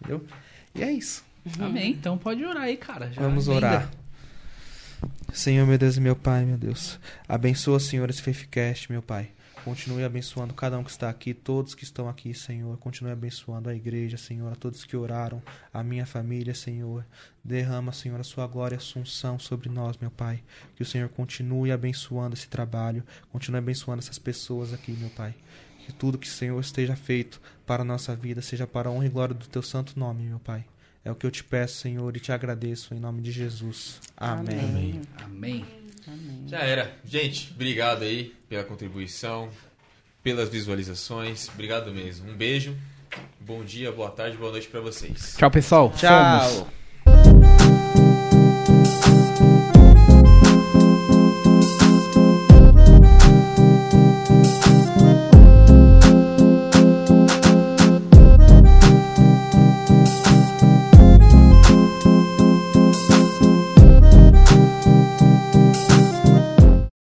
entendeu? 0.00 0.24
E 0.74 0.82
é 0.82 0.92
isso. 0.92 1.24
Amém. 1.59 1.92
Então 1.92 2.18
pode 2.18 2.44
orar 2.44 2.64
aí, 2.64 2.76
cara. 2.76 3.10
Já 3.12 3.22
Vamos 3.22 3.48
emenda. 3.48 3.66
orar. 3.66 3.90
Senhor, 5.32 5.66
meu 5.66 5.78
Deus 5.78 5.96
e 5.96 6.00
meu 6.00 6.16
Pai, 6.16 6.44
meu 6.44 6.56
Deus. 6.59 6.98
Abençoa, 7.28 7.78
Senhor, 7.80 8.09
esse 8.10 8.20
Faithcast, 8.22 8.90
meu 8.90 9.00
Pai. 9.02 9.30
Continue 9.64 10.05
abençoando 10.05 10.55
cada 10.55 10.78
um 10.78 10.85
que 10.85 10.90
está 10.90 11.09
aqui, 11.09 11.35
todos 11.35 11.74
que 11.74 11.85
estão 11.85 12.09
aqui, 12.09 12.32
Senhor. 12.35 12.76
Continue 12.78 13.12
abençoando 13.12 13.68
a 13.68 13.74
igreja, 13.74 14.16
Senhor, 14.16 14.52
a 14.52 14.56
todos 14.56 14.85
que 14.85 14.97
oraram, 14.97 15.43
a 15.72 15.82
minha 15.82 16.06
família, 16.06 16.55
Senhor. 16.55 17.05
Derrama, 17.44 17.93
Senhor, 17.93 18.18
a 18.18 18.24
sua 18.24 18.47
glória 18.47 18.76
e 18.76 18.78
assunção 18.78 19.39
sobre 19.39 19.68
nós, 19.68 19.97
meu 19.98 20.10
Pai. 20.10 20.43
Que 20.74 20.82
o 20.82 20.86
Senhor 20.86 21.09
continue 21.09 21.70
abençoando 21.70 22.35
esse 22.35 22.48
trabalho, 22.48 23.05
continue 23.30 23.59
abençoando 23.59 24.01
essas 24.01 24.18
pessoas 24.18 24.72
aqui, 24.72 24.93
meu 24.93 25.10
Pai. 25.10 25.35
Que 25.85 25.93
tudo 25.93 26.18
que 26.18 26.26
o 26.26 26.30
Senhor 26.30 26.60
esteja 26.60 26.97
feito 26.97 27.40
para 27.66 27.82
a 27.82 27.85
nossa 27.85 28.14
vida 28.14 28.43
seja 28.43 28.66
para 28.66 28.89
a 28.89 28.93
honra 28.93 29.06
e 29.06 29.10
glória 29.10 29.35
do 29.35 29.47
teu 29.47 29.62
santo 29.62 29.98
nome, 29.98 30.24
meu 30.24 30.39
Pai. 30.39 30.64
É 31.05 31.10
o 31.10 31.14
que 31.14 31.24
eu 31.24 31.30
te 31.30 31.43
peço, 31.43 31.76
Senhor, 31.76 32.14
e 32.16 32.20
te 32.20 32.32
agradeço 32.32 32.93
em 32.93 33.01
nome 33.01 33.22
de 33.22 33.32
Jesus. 33.32 34.01
Amém. 34.16 34.59
Amém. 34.59 35.02
Amém. 35.24 35.77
Já 36.47 36.60
era. 36.60 36.93
Gente, 37.05 37.51
obrigado 37.55 38.02
aí 38.02 38.35
pela 38.48 38.64
contribuição, 38.64 39.51
pelas 40.22 40.48
visualizações. 40.48 41.48
Obrigado 41.48 41.93
mesmo. 41.93 42.30
Um 42.30 42.36
beijo. 42.36 42.76
Bom 43.40 43.64
dia, 43.64 43.90
boa 43.90 44.10
tarde, 44.10 44.36
boa 44.36 44.52
noite 44.52 44.68
para 44.68 44.80
vocês. 44.80 45.35
Tchau, 45.36 45.51
pessoal. 45.51 45.93
Tchau. 45.97 46.40
Somos. 46.48 46.78